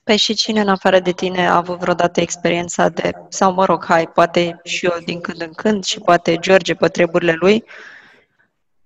Păi 0.03 0.17
și 0.17 0.33
cine 0.33 0.61
în 0.61 0.69
afară 0.69 0.99
de 0.99 1.11
tine 1.11 1.47
a 1.47 1.55
avut 1.55 1.79
vreodată 1.79 2.21
experiența 2.21 2.89
de, 2.89 3.11
sau 3.29 3.53
mă 3.53 3.65
rog, 3.65 3.85
hai, 3.85 4.07
poate 4.07 4.59
și 4.63 4.85
eu 4.85 4.97
din 5.05 5.21
când 5.21 5.41
în 5.41 5.53
când 5.53 5.83
și 5.83 5.99
poate 5.99 6.35
George 6.35 6.75
pe 6.75 6.87
treburile 6.87 7.33
lui, 7.33 7.63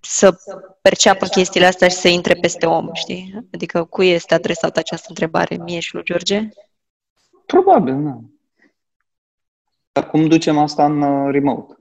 să 0.01 0.37
perceapă 0.81 1.25
chestiile 1.25 1.65
astea 1.65 1.87
și 1.87 1.95
să 1.95 2.07
intre 2.07 2.33
peste 2.33 2.65
om, 2.65 2.89
știi? 2.93 3.47
Adică 3.53 3.83
cui 3.83 4.09
este 4.09 4.33
adresată 4.33 4.79
această 4.79 5.05
întrebare? 5.09 5.57
Mie 5.57 5.79
și 5.79 5.93
lui 5.93 6.03
George? 6.03 6.49
Probabil, 7.45 7.93
nu. 7.93 8.31
Dar 9.91 10.09
cum 10.09 10.27
ducem 10.27 10.57
asta 10.57 10.85
în 10.85 11.01
uh, 11.01 11.31
remote? 11.31 11.80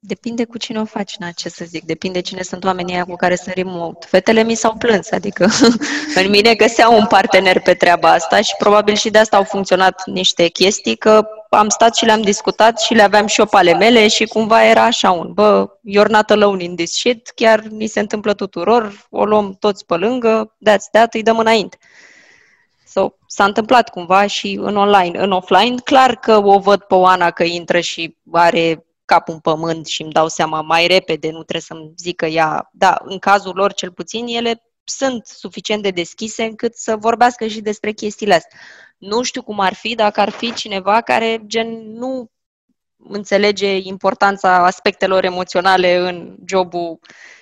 Depinde 0.00 0.44
cu 0.44 0.58
cine 0.58 0.80
o 0.80 0.84
faci, 0.84 1.16
na, 1.16 1.30
ce 1.30 1.48
să 1.48 1.64
zic. 1.64 1.84
Depinde 1.84 2.20
cine 2.20 2.42
sunt 2.42 2.64
oamenii 2.64 2.94
aia 2.94 3.04
cu 3.04 3.16
care 3.16 3.36
sunt 3.36 3.54
remote. 3.54 4.06
Fetele 4.10 4.42
mi 4.42 4.54
s-au 4.54 4.74
plâns, 4.76 5.10
adică 5.10 5.48
în 6.22 6.30
mine 6.30 6.54
găseau 6.54 6.98
un 6.98 7.06
partener 7.06 7.60
pe 7.60 7.74
treaba 7.74 8.10
asta 8.10 8.40
și 8.40 8.54
probabil 8.58 8.94
și 8.94 9.10
de 9.10 9.18
asta 9.18 9.36
au 9.36 9.42
funcționat 9.42 10.06
niște 10.06 10.48
chestii, 10.48 10.96
că 10.96 11.28
am 11.50 11.68
stat 11.68 11.96
și 11.96 12.04
le-am 12.04 12.22
discutat 12.22 12.80
și 12.80 12.94
le 12.94 13.02
aveam 13.02 13.26
și 13.26 13.40
eu 13.40 13.46
pe 13.46 13.56
ale 13.56 13.74
mele 13.74 14.08
și 14.08 14.24
cumva 14.24 14.64
era 14.64 14.82
așa 14.82 15.10
un, 15.10 15.32
bă, 15.32 15.66
you're 15.66 16.08
not 16.08 16.30
alone 16.30 16.62
in 16.62 16.76
this 16.76 16.92
shit, 16.92 17.32
chiar 17.34 17.60
ni 17.60 17.86
se 17.86 18.00
întâmplă 18.00 18.34
tuturor, 18.34 19.06
o 19.10 19.24
luăm 19.24 19.56
toți 19.60 19.86
pe 19.86 19.94
lângă, 19.94 20.56
that's 20.68 20.90
that, 20.92 21.14
îi 21.14 21.22
dăm 21.22 21.38
înainte. 21.38 21.78
So, 22.86 23.08
s-a 23.26 23.44
întâmplat 23.44 23.88
cumva 23.88 24.26
și 24.26 24.58
în 24.60 24.76
online. 24.76 25.18
În 25.18 25.32
offline, 25.32 25.74
clar 25.84 26.14
că 26.16 26.44
o 26.44 26.58
văd 26.58 26.80
pe 26.80 26.94
Oana 26.94 27.30
că 27.30 27.44
intră 27.44 27.80
și 27.80 28.16
are 28.32 28.87
capul 29.08 29.34
în 29.34 29.40
pământ 29.40 29.86
și 29.86 30.02
îmi 30.02 30.12
dau 30.12 30.28
seama 30.28 30.60
mai 30.60 30.86
repede, 30.86 31.30
nu 31.30 31.42
trebuie 31.42 31.60
să-mi 31.60 31.92
zică 31.96 32.26
ea. 32.26 32.68
Da, 32.72 33.00
în 33.04 33.18
cazul 33.18 33.54
lor 33.54 33.72
cel 33.72 33.92
puțin, 33.92 34.26
ele 34.26 34.62
sunt 34.84 35.26
suficient 35.26 35.82
de 35.82 35.90
deschise 35.90 36.44
încât 36.44 36.74
să 36.74 36.96
vorbească 36.96 37.46
și 37.46 37.60
despre 37.60 37.92
chestiile 37.92 38.34
astea. 38.34 38.58
Nu 38.98 39.22
știu 39.22 39.42
cum 39.42 39.60
ar 39.60 39.74
fi 39.74 39.94
dacă 39.94 40.20
ar 40.20 40.30
fi 40.30 40.52
cineva 40.54 41.00
care 41.00 41.42
gen 41.46 41.92
nu 41.92 42.30
înțelege 42.96 43.76
importanța 43.76 44.64
aspectelor 44.64 45.24
emoționale 45.24 45.96
în 45.96 46.36
jobul 46.46 46.98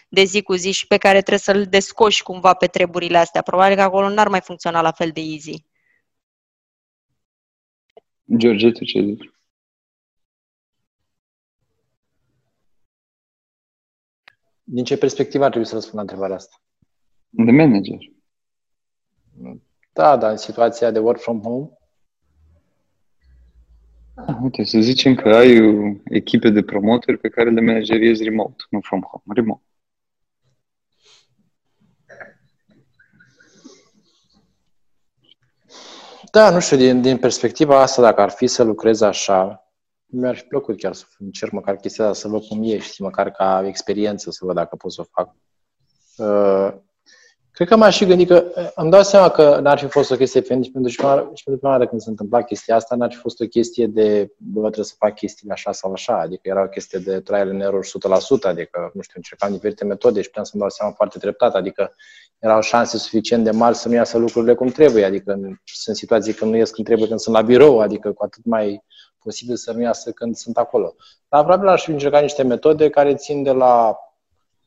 de 0.09 0.24
zi 0.24 0.43
cu 0.43 0.55
zi 0.55 0.70
și 0.72 0.86
pe 0.86 0.97
care 0.97 1.18
trebuie 1.18 1.38
să-l 1.38 1.66
descoși 1.66 2.22
cumva 2.22 2.55
pe 2.55 2.66
treburile 2.66 3.18
astea. 3.18 3.43
Probabil 3.43 3.76
că 3.76 3.82
acolo 3.82 4.09
n-ar 4.09 4.28
mai 4.28 4.40
funcționa 4.40 4.80
la 4.80 4.93
fel 4.93 5.10
de 5.10 5.20
easy. 5.20 5.64
George, 8.36 8.70
tu 8.70 8.84
ce 8.84 9.02
zici? 9.02 9.35
Din 14.68 14.84
ce 14.84 14.98
perspectivă 14.98 15.44
ar 15.44 15.51
trebui 15.51 15.68
să 15.68 15.74
răspund 15.74 15.94
la 15.94 16.01
întrebarea 16.01 16.36
asta? 16.36 16.56
De 17.28 17.51
manager. 17.51 17.98
Da, 19.93 20.16
dar 20.16 20.30
în 20.30 20.36
situația 20.36 20.90
de 20.90 20.98
work 20.98 21.20
from 21.20 21.43
home? 21.43 21.70
Ah, 24.14 24.36
uite, 24.43 24.64
să 24.64 24.78
zicem 24.78 25.14
că 25.14 25.28
ai 25.28 26.01
echipe 26.05 26.51
de 26.51 26.62
promotori 26.62 27.18
pe 27.18 27.28
care 27.28 27.51
le 27.51 27.60
manageriezi 27.60 28.24
remote, 28.24 28.64
nu 28.70 28.80
from 28.80 29.01
home, 29.01 29.22
remote. 29.34 29.62
Da, 36.30 36.51
nu 36.51 36.60
știu, 36.60 36.76
din, 36.76 37.01
din 37.01 37.18
perspectiva 37.18 37.80
asta, 37.80 38.02
dacă 38.02 38.20
ar 38.20 38.30
fi 38.30 38.47
să 38.47 38.62
lucrez 38.62 39.01
așa, 39.01 39.65
mi-ar 40.06 40.36
fi 40.36 40.44
plăcut 40.44 40.78
chiar 40.78 40.92
să 40.94 41.04
încerc 41.18 41.52
măcar 41.52 41.76
chestia 41.76 42.04
asta, 42.04 42.20
să 42.20 42.28
văd 42.28 42.44
cum 42.44 42.62
e, 42.62 42.78
știi, 42.78 43.04
măcar 43.04 43.30
ca 43.30 43.62
experiență 43.66 44.30
să 44.30 44.44
văd 44.44 44.54
dacă 44.54 44.76
pot 44.76 44.92
să 44.92 45.00
o 45.00 45.04
fac. 45.10 45.34
Uh, 46.16 46.80
cred 47.50 47.68
că 47.68 47.76
m-aș 47.76 47.96
și 47.96 48.06
gândi 48.06 48.26
că 48.26 48.52
uh, 48.56 48.70
îmi 48.74 48.90
dau 48.90 49.02
seama 49.02 49.28
că 49.28 49.58
n-ar 49.62 49.78
fi 49.78 49.86
fost 49.86 50.10
o 50.10 50.16
chestie 50.16 50.40
pentru, 50.40 50.70
pentru, 50.70 50.90
și 50.90 51.00
pentru 51.44 51.56
prima 51.56 51.72
dată 51.76 51.86
când 51.86 52.00
se 52.00 52.10
întâmpla 52.10 52.42
chestia 52.42 52.74
asta, 52.74 52.94
n-ar 52.96 53.12
fi 53.12 53.18
fost 53.18 53.40
o 53.40 53.46
chestie 53.46 53.86
de, 53.86 54.32
bă, 54.36 54.60
trebuie 54.60 54.84
să 54.84 54.94
fac 54.98 55.14
chestiile 55.14 55.52
așa 55.52 55.72
sau 55.72 55.92
așa, 55.92 56.20
adică 56.20 56.40
era 56.42 56.62
o 56.62 56.68
chestie 56.68 56.98
de 56.98 57.20
trial 57.20 57.48
and 57.48 57.60
error 57.60 57.84
100%, 57.84 57.88
adică, 58.42 58.90
nu 58.94 59.00
știu, 59.00 59.14
încercam 59.14 59.52
diferite 59.52 59.84
metode 59.84 60.20
și 60.20 60.26
puteam 60.26 60.44
să-mi 60.44 60.60
dau 60.60 60.70
seama 60.70 60.92
foarte 60.92 61.18
treptat, 61.18 61.54
adică 61.54 61.94
erau 62.38 62.60
șanse 62.60 62.98
suficient 62.98 63.44
de 63.44 63.50
mari 63.50 63.76
să 63.76 63.88
nu 63.88 63.94
iasă 63.94 64.18
lucrurile 64.18 64.54
cum 64.54 64.68
trebuie, 64.68 65.04
adică 65.04 65.38
sunt 65.64 65.96
situații 65.96 66.32
când 66.32 66.50
nu 66.50 66.56
ies 66.56 66.70
cum 66.70 66.84
trebuie 66.84 67.08
când 67.08 67.20
sunt 67.20 67.34
la 67.34 67.42
birou, 67.42 67.80
adică 67.80 68.12
cu 68.12 68.24
atât 68.24 68.44
mai 68.44 68.84
posibil 69.26 69.56
să 69.56 69.72
nu 69.72 69.80
iasă 69.80 70.10
când 70.12 70.36
sunt 70.36 70.56
acolo. 70.56 70.94
Dar 71.28 71.44
probabil 71.44 71.68
aș 71.68 71.84
fi 71.84 71.90
încercat 71.90 72.22
niște 72.22 72.42
metode 72.42 72.90
care 72.90 73.14
țin 73.14 73.42
de 73.42 73.50
la, 73.50 73.96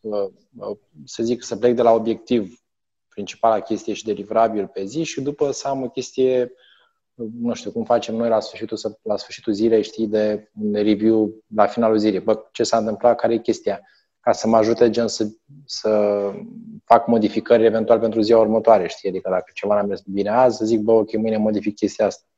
uh, 0.01 0.27
uh, 0.57 0.77
să 1.05 1.23
zic, 1.23 1.43
să 1.43 1.55
plec 1.55 1.75
de 1.75 1.81
la 1.81 1.91
obiectiv 1.91 2.59
principala 3.09 3.59
chestie 3.59 3.93
și 3.93 4.05
deliverabil 4.05 4.67
pe 4.67 4.83
zi 4.83 5.03
și 5.03 5.21
după 5.21 5.51
să 5.51 5.67
am 5.67 5.83
o 5.83 5.89
chestie, 5.89 6.51
nu 7.41 7.53
știu, 7.53 7.71
cum 7.71 7.83
facem 7.83 8.15
noi 8.15 8.29
la 8.29 8.39
sfârșitul, 8.39 8.77
la 9.01 9.17
sfârșitul 9.17 9.53
zilei, 9.53 9.83
știi, 9.83 10.07
de 10.07 10.51
review 10.71 11.43
la 11.55 11.65
finalul 11.65 11.97
zilei. 11.97 12.19
Bă, 12.19 12.39
ce 12.51 12.63
s-a 12.63 12.77
întâmplat, 12.77 13.19
care 13.19 13.33
e 13.33 13.37
chestia? 13.37 13.81
Ca 14.19 14.31
să 14.31 14.47
mă 14.47 14.57
ajute 14.57 14.89
gen 14.89 15.07
să, 15.07 15.27
să 15.65 15.89
fac 16.85 17.07
modificări 17.07 17.65
eventual 17.65 17.99
pentru 17.99 18.21
ziua 18.21 18.39
următoare, 18.39 18.87
știi? 18.87 19.09
Adică 19.09 19.29
dacă 19.29 19.51
ceva 19.53 19.75
n-a 19.75 19.81
mers 19.81 20.01
bine 20.01 20.29
azi, 20.29 20.57
să 20.57 20.65
zic, 20.65 20.79
bă, 20.79 20.91
ok, 20.91 21.17
mâine 21.17 21.37
modific 21.37 21.75
chestia 21.75 22.05
asta. 22.05 22.28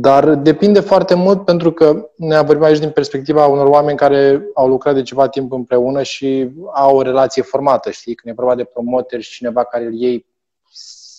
Dar 0.00 0.34
depinde 0.34 0.80
foarte 0.80 1.14
mult 1.14 1.44
pentru 1.44 1.72
că 1.72 2.10
ne 2.16 2.42
vorbim 2.42 2.64
aici 2.64 2.78
din 2.78 2.90
perspectiva 2.90 3.46
unor 3.46 3.66
oameni 3.66 3.96
care 3.96 4.42
au 4.54 4.68
lucrat 4.68 4.94
de 4.94 5.02
ceva 5.02 5.28
timp 5.28 5.52
împreună 5.52 6.02
și 6.02 6.50
au 6.74 6.96
o 6.96 7.02
relație 7.02 7.42
formată, 7.42 7.90
știi? 7.90 8.14
Când 8.14 8.32
e 8.32 8.40
vorba 8.40 8.54
de 8.54 8.64
promoteri 8.64 9.22
și 9.22 9.30
cineva 9.30 9.64
care 9.64 9.84
îl 9.84 9.94
iei 9.94 10.26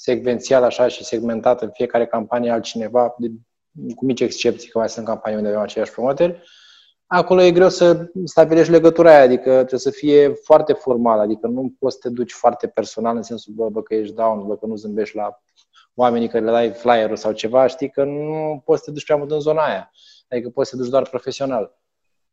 secvențial 0.01 0.63
așa 0.63 0.87
și 0.87 1.03
segmentat 1.03 1.61
în 1.61 1.69
fiecare 1.73 2.05
campanie 2.05 2.51
altcineva, 2.51 3.15
de, 3.17 3.31
cu 3.95 4.05
mici 4.05 4.21
excepții 4.21 4.69
că 4.69 4.77
mai 4.77 4.89
sunt 4.89 5.05
campanii 5.05 5.37
unde 5.37 5.49
avem 5.49 5.61
aceiași 5.61 5.91
promoteri, 5.91 6.41
acolo 7.07 7.41
e 7.41 7.51
greu 7.51 7.69
să 7.69 8.11
stabilești 8.25 8.71
legătura 8.71 9.09
aia, 9.09 9.21
adică 9.21 9.51
trebuie 9.51 9.79
să 9.79 9.89
fie 9.89 10.29
foarte 10.29 10.73
formal, 10.73 11.19
adică 11.19 11.47
nu 11.47 11.73
poți 11.79 11.95
să 11.95 12.07
te 12.07 12.13
duci 12.13 12.31
foarte 12.31 12.67
personal 12.67 13.15
în 13.15 13.23
sensul, 13.23 13.53
bă, 13.55 13.69
bă 13.69 13.81
că 13.81 13.93
ești 13.93 14.15
down, 14.15 14.47
bă, 14.47 14.57
că 14.57 14.65
nu 14.65 14.75
zâmbești 14.75 15.15
la 15.15 15.41
oamenii 15.99 16.27
care 16.27 16.45
le 16.45 16.51
dai 16.51 16.71
flyer 16.71 17.15
sau 17.15 17.31
ceva, 17.31 17.67
știi 17.67 17.89
că 17.89 18.03
nu 18.03 18.61
poți 18.65 18.79
să 18.79 18.85
te 18.85 18.91
duci 18.91 19.05
prea 19.05 19.17
mult 19.17 19.31
în 19.31 19.39
zona 19.39 19.65
aia. 19.65 19.91
Adică 20.29 20.49
poți 20.49 20.69
să 20.69 20.75
te 20.75 20.81
duci 20.81 20.91
doar 20.91 21.09
profesional. 21.09 21.77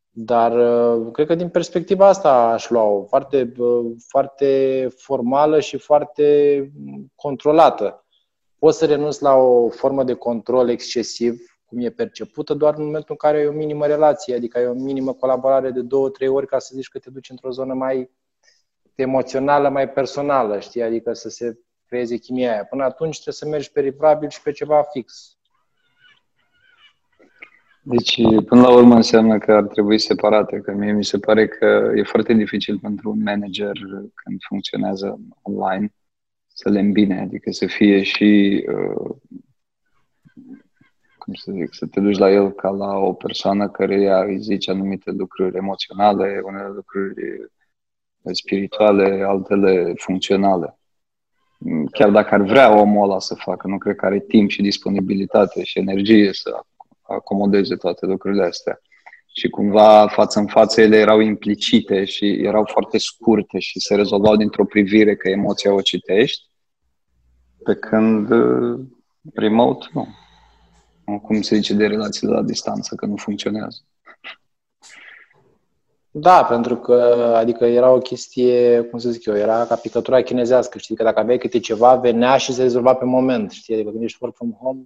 Dar 0.09 0.51
uh, 0.51 1.11
cred 1.11 1.27
că 1.27 1.35
din 1.35 1.49
perspectiva 1.49 2.07
asta 2.07 2.31
aș 2.31 2.69
lua-o 2.69 3.03
foarte, 3.03 3.53
uh, 3.57 3.91
foarte 4.07 4.87
formală 4.95 5.59
și 5.59 5.77
foarte 5.77 6.71
controlată. 7.15 8.05
Poți 8.59 8.77
să 8.77 8.85
renunți 8.85 9.21
la 9.21 9.35
o 9.35 9.69
formă 9.69 10.03
de 10.03 10.13
control 10.13 10.69
excesiv, 10.69 11.39
cum 11.65 11.79
e 11.79 11.89
percepută, 11.89 12.53
doar 12.53 12.73
în 12.77 12.83
momentul 12.83 13.17
în 13.21 13.29
care 13.29 13.43
e 13.43 13.47
o 13.47 13.51
minimă 13.51 13.85
relație, 13.85 14.35
adică 14.35 14.59
e 14.59 14.65
o 14.65 14.73
minimă 14.73 15.13
colaborare 15.13 15.71
de 15.71 15.81
două, 15.81 16.09
trei 16.09 16.27
ori 16.27 16.47
ca 16.47 16.59
să 16.59 16.71
zici 16.75 16.89
că 16.89 16.99
te 16.99 17.09
duci 17.09 17.29
într-o 17.29 17.51
zonă 17.51 17.73
mai 17.73 18.11
emoțională, 18.95 19.69
mai 19.69 19.89
personală, 19.89 20.59
știi? 20.59 20.81
Adică 20.81 21.13
să 21.13 21.29
se 21.29 21.59
creeze 21.87 22.17
chimia 22.17 22.51
aia. 22.51 22.65
Până 22.65 22.83
atunci 22.83 23.13
trebuie 23.13 23.33
să 23.33 23.47
mergi 23.47 23.71
pe 23.71 23.81
livrabil 23.81 24.29
și 24.29 24.41
pe 24.41 24.51
ceva 24.51 24.83
fix. 24.91 25.37
Deci, 27.81 28.21
până 28.45 28.61
la 28.61 28.73
urmă, 28.73 28.95
înseamnă 28.95 29.37
că 29.37 29.53
ar 29.53 29.63
trebui 29.63 29.99
separate, 29.99 30.59
că 30.59 30.71
mie 30.71 30.91
mi 30.91 31.03
se 31.03 31.19
pare 31.19 31.47
că 31.47 31.91
e 31.95 32.03
foarte 32.03 32.33
dificil 32.33 32.79
pentru 32.79 33.09
un 33.09 33.21
manager 33.23 33.71
când 34.13 34.41
funcționează 34.47 35.19
online 35.41 35.93
să 36.47 36.69
le 36.69 36.79
îmbine, 36.79 37.19
adică 37.19 37.51
să 37.51 37.65
fie 37.65 38.03
și, 38.03 38.63
uh, 38.67 39.15
cum 41.17 41.33
să 41.33 41.51
zic, 41.51 41.73
să 41.73 41.85
te 41.85 41.99
duci 41.99 42.17
la 42.17 42.31
el 42.31 42.51
ca 42.51 42.69
la 42.69 42.97
o 42.97 43.13
persoană 43.13 43.69
care 43.69 44.01
ea 44.01 44.23
îi 44.23 44.39
zice 44.41 44.71
anumite 44.71 45.11
lucruri 45.11 45.57
emoționale, 45.57 46.41
unele 46.43 46.67
lucruri 46.67 47.51
spirituale, 48.31 49.23
altele 49.27 49.93
funcționale 49.95 50.76
chiar 51.91 52.09
dacă 52.09 52.33
ar 52.33 52.41
vrea 52.41 52.79
omul 52.79 53.03
ăla 53.03 53.19
să 53.19 53.35
facă, 53.35 53.67
nu 53.67 53.77
cred 53.77 53.95
că 53.95 54.05
are 54.05 54.19
timp 54.19 54.49
și 54.49 54.61
disponibilitate 54.61 55.63
și 55.63 55.79
energie 55.79 56.33
să 56.33 56.59
acomodeze 57.01 57.75
toate 57.75 58.05
lucrurile 58.05 58.43
astea. 58.43 58.79
Și 59.33 59.49
cumva 59.49 60.07
față 60.07 60.39
în 60.39 60.47
față 60.47 60.81
ele 60.81 60.97
erau 60.97 61.19
implicite 61.19 62.05
și 62.05 62.25
erau 62.25 62.65
foarte 62.71 62.97
scurte 62.97 63.59
și 63.59 63.79
se 63.79 63.95
rezolvau 63.95 64.35
dintr-o 64.35 64.65
privire 64.65 65.15
că 65.15 65.29
emoția 65.29 65.73
o 65.73 65.81
citești, 65.81 66.45
pe 67.63 67.75
când 67.75 68.29
uh, 68.29 68.79
remote 69.33 69.85
nu. 69.93 70.07
Cum 71.21 71.41
se 71.41 71.55
zice 71.55 71.73
de 71.73 71.87
relații 71.87 72.27
la 72.27 72.41
distanță, 72.41 72.95
că 72.95 73.05
nu 73.05 73.15
funcționează. 73.15 73.79
Da, 76.19 76.43
pentru 76.43 76.77
că 76.77 76.93
adică 77.35 77.65
era 77.65 77.91
o 77.91 77.97
chestie, 77.97 78.81
cum 78.81 78.99
să 78.99 79.09
zic 79.09 79.25
eu, 79.25 79.35
era 79.35 79.65
ca 79.65 79.75
picătura 79.75 80.21
chinezească, 80.21 80.77
știi, 80.77 80.95
că 80.95 81.03
dacă 81.03 81.19
aveai 81.19 81.37
câte 81.37 81.59
ceva, 81.59 81.95
venea 81.95 82.37
și 82.37 82.53
se 82.53 82.61
rezolva 82.61 82.93
pe 82.93 83.05
moment, 83.05 83.51
știi, 83.51 83.73
adică 83.73 83.89
când 83.89 84.03
ești 84.03 84.17
work 84.21 84.35
from 84.35 84.57
home, 84.61 84.79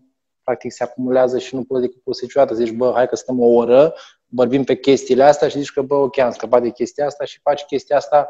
practic 0.44 0.72
se 0.72 0.84
acumulează 0.84 1.38
și 1.38 1.56
nu 1.56 1.64
poți 1.64 1.82
decât 1.82 2.02
poți 2.02 2.20
să 2.20 2.26
niciodată. 2.26 2.54
Zici, 2.54 2.72
bă, 2.72 2.92
hai 2.96 3.08
că 3.08 3.16
stăm 3.16 3.40
o 3.40 3.46
oră, 3.46 3.94
vorbim 4.28 4.64
pe 4.64 4.76
chestiile 4.76 5.24
astea 5.24 5.48
și 5.48 5.58
zici 5.58 5.72
că, 5.72 5.82
bă, 5.82 5.96
ok, 5.96 6.18
am 6.18 6.32
scăpat 6.32 6.62
de 6.62 6.70
chestia 6.70 7.06
asta 7.06 7.26
și 7.26 7.40
faci 7.40 7.64
chestia 7.64 7.98
asta 7.98 8.30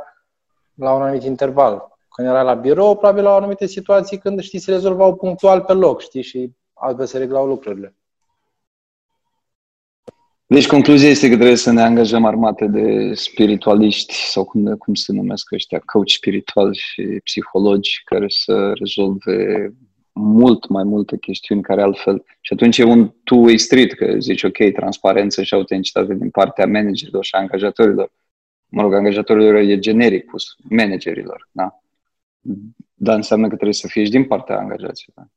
la 0.73 0.93
un 0.93 1.01
anumit 1.01 1.23
interval. 1.23 1.97
Când 2.09 2.27
era 2.27 2.41
la 2.41 2.53
birou, 2.53 2.95
probabil 2.95 3.23
la 3.23 3.35
anumite 3.35 3.65
situații 3.65 4.17
când, 4.17 4.41
știi, 4.41 4.59
se 4.59 4.71
rezolvau 4.71 5.15
punctual 5.15 5.61
pe 5.61 5.73
loc, 5.73 6.01
știi, 6.01 6.21
și 6.21 6.51
altfel 6.73 7.05
se 7.05 7.17
reglau 7.17 7.45
lucrurile. 7.45 7.95
Deci 10.53 10.67
concluzia 10.67 11.09
este 11.09 11.29
că 11.29 11.35
trebuie 11.35 11.55
să 11.55 11.71
ne 11.71 11.81
angajăm 11.81 12.25
armate 12.25 12.67
de 12.67 13.13
spiritualiști 13.13 14.13
sau 14.13 14.45
cum, 14.45 14.75
cum 14.75 14.93
se 14.93 15.11
numesc 15.11 15.51
ăștia, 15.51 15.81
coach 15.85 16.09
spiritual 16.09 16.73
și 16.73 17.01
psihologi 17.23 18.01
care 18.05 18.25
să 18.27 18.71
rezolve 18.73 19.69
mult 20.13 20.67
mai 20.67 20.83
multe 20.83 21.17
chestiuni 21.17 21.61
care 21.61 21.81
altfel... 21.81 22.23
Și 22.41 22.53
atunci 22.53 22.77
e 22.77 22.83
un 22.83 23.13
two-way 23.23 23.57
street, 23.57 23.93
că 23.93 24.15
zici, 24.19 24.43
ok, 24.43 24.57
transparență 24.73 25.43
și 25.43 25.53
autenticitate 25.53 26.13
din 26.13 26.29
partea 26.29 26.65
managerilor 26.65 27.23
și 27.23 27.35
angajatorilor. 27.35 28.11
Mă 28.67 28.81
rog, 28.81 28.93
angajatorilor 28.93 29.55
e 29.55 29.79
generic 29.79 30.25
pus, 30.25 30.55
managerilor, 30.69 31.49
da? 31.51 31.81
Dar 32.93 33.15
înseamnă 33.15 33.47
că 33.47 33.53
trebuie 33.53 33.73
să 33.73 33.87
fie 33.87 34.03
și 34.03 34.11
din 34.11 34.23
partea 34.23 34.57
angajaților. 34.57 35.27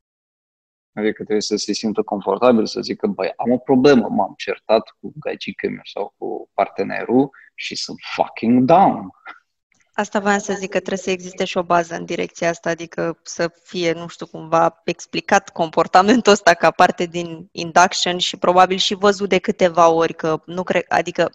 Adică 0.95 1.13
trebuie 1.13 1.41
să 1.41 1.55
se 1.55 1.73
simtă 1.73 2.01
confortabil, 2.01 2.65
să 2.65 2.81
zică, 2.81 3.07
băi, 3.07 3.33
am 3.35 3.51
o 3.51 3.57
problemă, 3.57 4.07
m-am 4.09 4.33
certat 4.37 4.95
cu 4.99 5.13
gagică 5.19 5.67
meu 5.67 5.81
sau 5.93 6.13
cu 6.17 6.49
partenerul 6.53 7.29
și 7.55 7.75
sunt 7.75 7.97
fucking 8.15 8.63
down. 8.63 9.09
Asta 9.93 10.19
voiam 10.19 10.39
să 10.39 10.53
zic 10.53 10.69
că 10.69 10.77
trebuie 10.77 10.97
să 10.97 11.09
existe 11.09 11.45
și 11.45 11.57
o 11.57 11.63
bază 11.63 11.95
în 11.95 12.05
direcția 12.05 12.49
asta, 12.49 12.69
adică 12.69 13.19
să 13.23 13.51
fie, 13.63 13.91
nu 13.91 14.07
știu, 14.07 14.25
cumva 14.25 14.81
explicat 14.83 15.49
comportamentul 15.49 16.31
ăsta 16.31 16.53
ca 16.53 16.71
parte 16.71 17.05
din 17.05 17.49
induction 17.51 18.17
și 18.17 18.37
probabil 18.37 18.77
și 18.77 18.95
văzut 18.95 19.29
de 19.29 19.37
câteva 19.37 19.89
ori, 19.89 20.13
că 20.13 20.41
nu 20.45 20.63
cred, 20.63 20.85
adică 20.87 21.31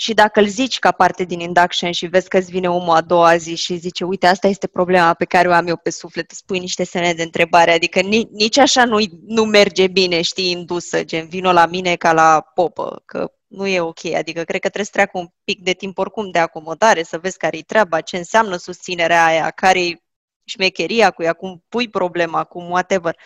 și 0.00 0.14
dacă 0.14 0.40
îl 0.40 0.46
zici 0.46 0.78
ca 0.78 0.92
parte 0.92 1.24
din 1.24 1.40
induction 1.40 1.92
și 1.92 2.06
vezi 2.06 2.28
că 2.28 2.38
îți 2.38 2.50
vine 2.50 2.70
omul 2.70 2.96
a 2.96 3.00
doua 3.00 3.36
zi 3.36 3.54
și 3.54 3.76
zice, 3.76 4.04
uite, 4.04 4.26
asta 4.26 4.46
este 4.46 4.66
problema 4.66 5.14
pe 5.14 5.24
care 5.24 5.48
o 5.48 5.52
am 5.52 5.66
eu 5.66 5.76
pe 5.76 5.90
suflet, 5.90 6.30
îți 6.30 6.44
pui 6.44 6.58
niște 6.58 6.84
semne 6.84 7.12
de 7.12 7.22
întrebare, 7.22 7.72
adică 7.72 8.00
nici, 8.00 8.28
nici 8.30 8.58
așa 8.58 8.84
nu, 8.84 8.98
nu 9.26 9.44
merge 9.44 9.86
bine, 9.86 10.22
știi, 10.22 10.50
indusă, 10.50 11.04
gen, 11.04 11.28
vino 11.28 11.52
la 11.52 11.66
mine 11.66 11.96
ca 11.96 12.12
la 12.12 12.40
popă, 12.54 13.02
că 13.04 13.32
nu 13.46 13.66
e 13.66 13.80
ok. 13.80 14.04
Adică 14.04 14.42
cred 14.42 14.60
că 14.60 14.68
trebuie 14.68 14.84
să 14.84 14.90
treacă 14.92 15.18
un 15.18 15.28
pic 15.44 15.62
de 15.62 15.72
timp 15.72 15.98
oricum 15.98 16.30
de 16.30 16.38
acomodare, 16.38 17.02
să 17.02 17.18
vezi 17.18 17.36
care-i 17.36 17.62
treaba, 17.62 18.00
ce 18.00 18.16
înseamnă 18.16 18.56
susținerea 18.56 19.24
aia, 19.24 19.50
care-i 19.50 20.02
șmecheria 20.44 21.10
cu 21.10 21.22
ea, 21.22 21.32
cum 21.32 21.64
pui 21.68 21.88
problema, 21.88 22.44
cum 22.44 22.70
whatever. 22.70 23.16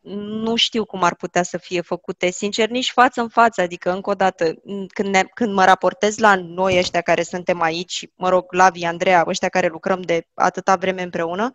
Nu 0.00 0.56
știu 0.56 0.84
cum 0.84 1.02
ar 1.02 1.14
putea 1.14 1.42
să 1.42 1.58
fie 1.58 1.80
făcute, 1.80 2.30
sincer, 2.30 2.68
nici 2.68 2.90
față 2.90 3.20
în 3.20 3.28
față. 3.28 3.60
Adică, 3.60 3.92
încă 3.92 4.10
o 4.10 4.14
dată, 4.14 4.54
când, 4.92 5.08
ne, 5.08 5.22
când 5.22 5.52
mă 5.52 5.64
raportez 5.64 6.18
la 6.18 6.34
noi 6.34 6.78
ăștia 6.78 7.00
care 7.00 7.22
suntem 7.22 7.60
aici, 7.60 8.06
mă 8.14 8.28
rog, 8.28 8.52
Lavi, 8.52 8.84
Andreea, 8.84 9.24
ăștia 9.26 9.48
care 9.48 9.66
lucrăm 9.66 10.00
de 10.00 10.26
atâta 10.34 10.76
vreme 10.76 11.02
împreună, 11.02 11.50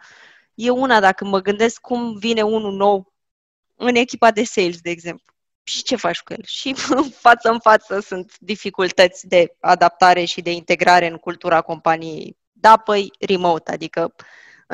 e 0.53 0.69
una 0.69 0.99
dacă 0.99 1.25
mă 1.25 1.39
gândesc 1.39 1.81
cum 1.81 2.17
vine 2.17 2.41
unul 2.41 2.73
nou 2.73 3.13
în 3.75 3.95
echipa 3.95 4.31
de 4.31 4.43
sales, 4.43 4.79
de 4.81 4.89
exemplu 4.89 5.33
și 5.63 5.83
ce 5.83 5.95
faci 5.95 6.21
cu 6.21 6.33
el? 6.33 6.43
Și 6.45 6.75
față 7.25 7.49
în 7.49 7.59
față 7.59 7.99
sunt 7.99 8.33
dificultăți 8.39 9.27
de 9.27 9.55
adaptare 9.59 10.23
și 10.23 10.41
de 10.41 10.51
integrare 10.51 11.07
în 11.07 11.17
cultura 11.17 11.61
companiei. 11.61 12.37
Da, 12.51 12.77
păi 12.77 13.11
remote, 13.19 13.71
adică 13.71 14.15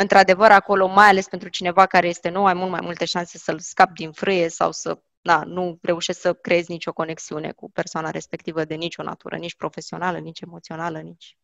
într-adevăr 0.02 0.52
acolo, 0.52 0.88
mai 0.88 1.08
ales 1.08 1.28
pentru 1.28 1.50
cineva 1.50 1.86
care 1.86 2.08
este 2.08 2.30
nou, 2.30 2.46
ai 2.46 2.54
mult 2.54 2.70
mai 2.70 2.80
multe 2.84 3.06
șanse 3.06 3.38
să-l 3.38 3.60
scapi 3.60 3.94
din 3.94 4.12
frâie 4.12 4.50
sau 4.50 4.72
să 4.72 5.00
na, 5.22 5.44
nu 5.46 5.78
reușești 5.82 6.22
să 6.22 6.34
creezi 6.34 6.72
nicio 6.72 6.94
conexiune 6.94 7.52
cu 7.52 7.72
persoana 7.72 8.10
respectivă 8.10 8.64
de 8.64 8.76
nicio 8.76 9.04
natură, 9.04 9.36
nici 9.36 9.56
profesională, 9.56 10.18
nici 10.18 10.42
emoțională, 10.42 11.00
nici... 11.00 11.38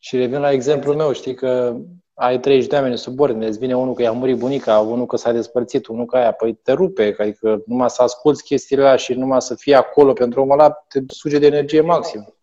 Și 0.00 0.16
revin 0.16 0.40
la 0.40 0.52
exemplul 0.52 0.96
meu, 0.96 1.12
știi 1.12 1.34
că 1.34 1.76
ai 2.14 2.40
30 2.40 2.68
de 2.68 2.74
oameni 2.74 2.98
sub 2.98 3.20
ordine, 3.20 3.46
îți 3.46 3.58
vine 3.58 3.76
unul 3.76 3.94
că 3.94 4.02
i-a 4.02 4.12
murit 4.12 4.38
bunica, 4.38 4.78
unul 4.78 5.06
că 5.06 5.16
s-a 5.16 5.32
despărțit, 5.32 5.86
unul 5.86 6.06
că 6.06 6.16
aia, 6.16 6.32
păi 6.32 6.54
te 6.54 6.72
rupe, 6.72 7.14
adică 7.18 7.62
numai 7.66 7.90
să 7.90 8.02
asculți 8.02 8.44
chestiile 8.44 8.82
alea 8.82 8.96
și 8.96 9.14
numai 9.14 9.42
să 9.42 9.54
fii 9.54 9.74
acolo 9.74 10.12
pentru 10.12 10.40
omul 10.40 10.58
ăla, 10.58 10.70
te 10.70 11.00
suge 11.06 11.38
de 11.38 11.46
energie 11.46 11.80
maxim. 11.80 12.37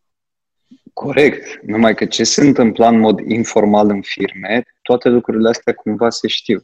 Corect, 0.95 1.59
numai 1.65 1.95
că 1.95 2.05
ce 2.05 2.23
se 2.23 2.41
întâmplă 2.41 2.87
în 2.87 2.99
mod 2.99 3.19
informal 3.19 3.89
în 3.89 4.01
firme, 4.01 4.63
toate 4.81 5.09
lucrurile 5.09 5.49
astea 5.49 5.73
cumva 5.73 6.09
se 6.09 6.27
știu. 6.27 6.61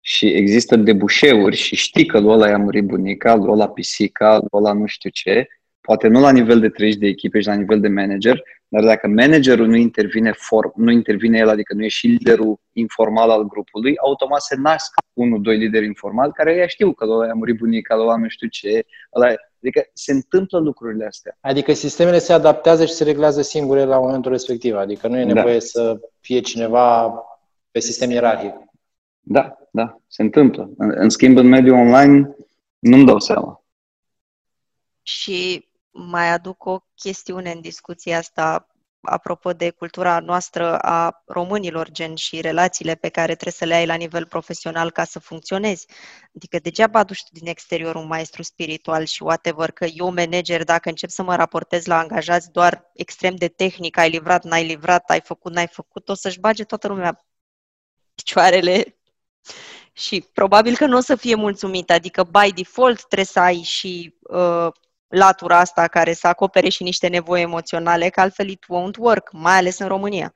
Și 0.00 0.26
există 0.26 0.76
debușeuri 0.76 1.56
și 1.56 1.76
știi 1.76 2.06
că 2.06 2.18
lui 2.20 2.30
ăla 2.32 2.48
i-a 2.48 2.58
murit 2.58 2.84
bunica, 2.84 3.34
lui 3.34 3.50
ăla 3.50 3.68
pisica, 3.68 4.38
lui 4.38 4.48
ăla 4.52 4.72
nu 4.72 4.86
știu 4.86 5.10
ce, 5.10 5.48
poate 5.82 6.08
nu 6.08 6.20
la 6.20 6.30
nivel 6.30 6.60
de 6.60 6.68
30 6.68 7.00
de 7.00 7.06
echipe 7.06 7.40
și 7.40 7.46
la 7.46 7.54
nivel 7.54 7.80
de 7.80 7.88
manager, 7.88 8.42
dar 8.68 8.82
dacă 8.82 9.08
managerul 9.08 9.66
nu 9.66 9.76
intervine, 9.76 10.32
form, 10.36 10.72
nu 10.76 10.90
intervine 10.90 11.38
el, 11.38 11.48
adică 11.48 11.74
nu 11.74 11.84
e 11.84 11.88
și 11.88 12.06
liderul 12.06 12.60
informal 12.72 13.30
al 13.30 13.46
grupului, 13.46 13.96
automat 13.96 14.40
se 14.40 14.56
nasc 14.58 14.92
unul, 15.12 15.42
doi 15.42 15.56
lideri 15.56 15.84
informali 15.84 16.32
care 16.32 16.54
ea 16.54 16.66
știu 16.66 16.92
că 16.92 17.04
ăla 17.04 17.30
a 17.30 17.34
murit 17.34 17.56
bunica, 17.56 17.94
ăla 17.94 18.16
nu 18.16 18.28
știu 18.28 18.48
ce, 18.48 18.84
ăla 19.16 19.34
Adică 19.62 19.90
se 19.92 20.12
întâmplă 20.12 20.58
lucrurile 20.58 21.06
astea. 21.06 21.36
Adică 21.40 21.72
sistemele 21.72 22.18
se 22.18 22.32
adaptează 22.32 22.84
și 22.84 22.92
se 22.92 23.04
reglează 23.04 23.42
singure 23.42 23.84
la 23.84 23.98
momentul 23.98 24.30
respectiv. 24.30 24.74
Adică 24.74 25.08
nu 25.08 25.18
e 25.18 25.24
da. 25.24 25.32
nevoie 25.32 25.54
da. 25.54 25.60
să 25.60 26.00
fie 26.20 26.40
cineva 26.40 27.14
pe 27.70 27.80
sistem 27.80 28.10
ierarhic. 28.10 28.52
Da, 29.20 29.58
da, 29.70 30.00
se 30.06 30.22
întâmplă. 30.22 30.70
În, 30.76 30.92
în 30.94 31.08
schimb, 31.08 31.36
în 31.36 31.46
mediul 31.46 31.76
online 31.76 32.36
nu-mi 32.78 33.06
dau 33.06 33.18
seama. 33.18 33.64
Și 35.02 35.68
mai 35.92 36.30
aduc 36.30 36.64
o 36.64 36.78
chestiune 36.94 37.50
în 37.50 37.60
discuția 37.60 38.18
asta 38.18 38.66
apropo 39.02 39.52
de 39.52 39.70
cultura 39.70 40.20
noastră 40.20 40.78
a 40.78 41.22
românilor, 41.26 41.90
gen 41.90 42.14
și 42.14 42.40
relațiile 42.40 42.94
pe 42.94 43.08
care 43.08 43.32
trebuie 43.32 43.52
să 43.52 43.64
le 43.64 43.74
ai 43.74 43.86
la 43.86 43.94
nivel 43.94 44.26
profesional 44.26 44.90
ca 44.90 45.04
să 45.04 45.18
funcționezi. 45.18 45.86
Adică 46.36 46.58
degeaba 46.58 46.98
aduci 46.98 47.22
tu 47.22 47.28
din 47.32 47.46
exterior 47.46 47.94
un 47.94 48.06
maestru 48.06 48.42
spiritual 48.42 49.04
și 49.04 49.22
whatever, 49.22 49.70
că 49.70 49.84
eu, 49.84 50.12
manager, 50.12 50.64
dacă 50.64 50.88
încep 50.88 51.10
să 51.10 51.22
mă 51.22 51.36
raportez 51.36 51.86
la 51.86 51.98
angajați 51.98 52.50
doar 52.50 52.90
extrem 52.94 53.34
de 53.34 53.48
tehnic, 53.48 53.96
ai 53.96 54.10
livrat, 54.10 54.44
n-ai 54.44 54.66
livrat, 54.66 55.10
ai 55.10 55.20
făcut, 55.20 55.52
n-ai 55.52 55.68
făcut, 55.68 56.08
o 56.08 56.14
să-și 56.14 56.40
bage 56.40 56.64
toată 56.64 56.88
lumea 56.88 57.26
picioarele 58.14 58.96
și 59.92 60.28
probabil 60.32 60.76
că 60.76 60.86
nu 60.86 60.96
o 60.96 61.00
să 61.00 61.16
fie 61.16 61.34
mulțumit. 61.34 61.90
Adică, 61.90 62.24
by 62.24 62.52
default, 62.52 62.98
trebuie 62.98 63.26
să 63.26 63.40
ai 63.40 63.62
și 63.62 64.16
uh, 64.20 64.68
latura 65.12 65.58
asta 65.58 65.86
care 65.88 66.12
să 66.12 66.26
acopere 66.26 66.68
și 66.68 66.82
niște 66.82 67.08
nevoi 67.08 67.40
emoționale, 67.40 68.08
că 68.08 68.20
altfel 68.20 68.48
it 68.48 68.64
won't 68.64 68.96
work, 68.98 69.32
mai 69.32 69.56
ales 69.56 69.78
în 69.78 69.86
România. 69.86 70.34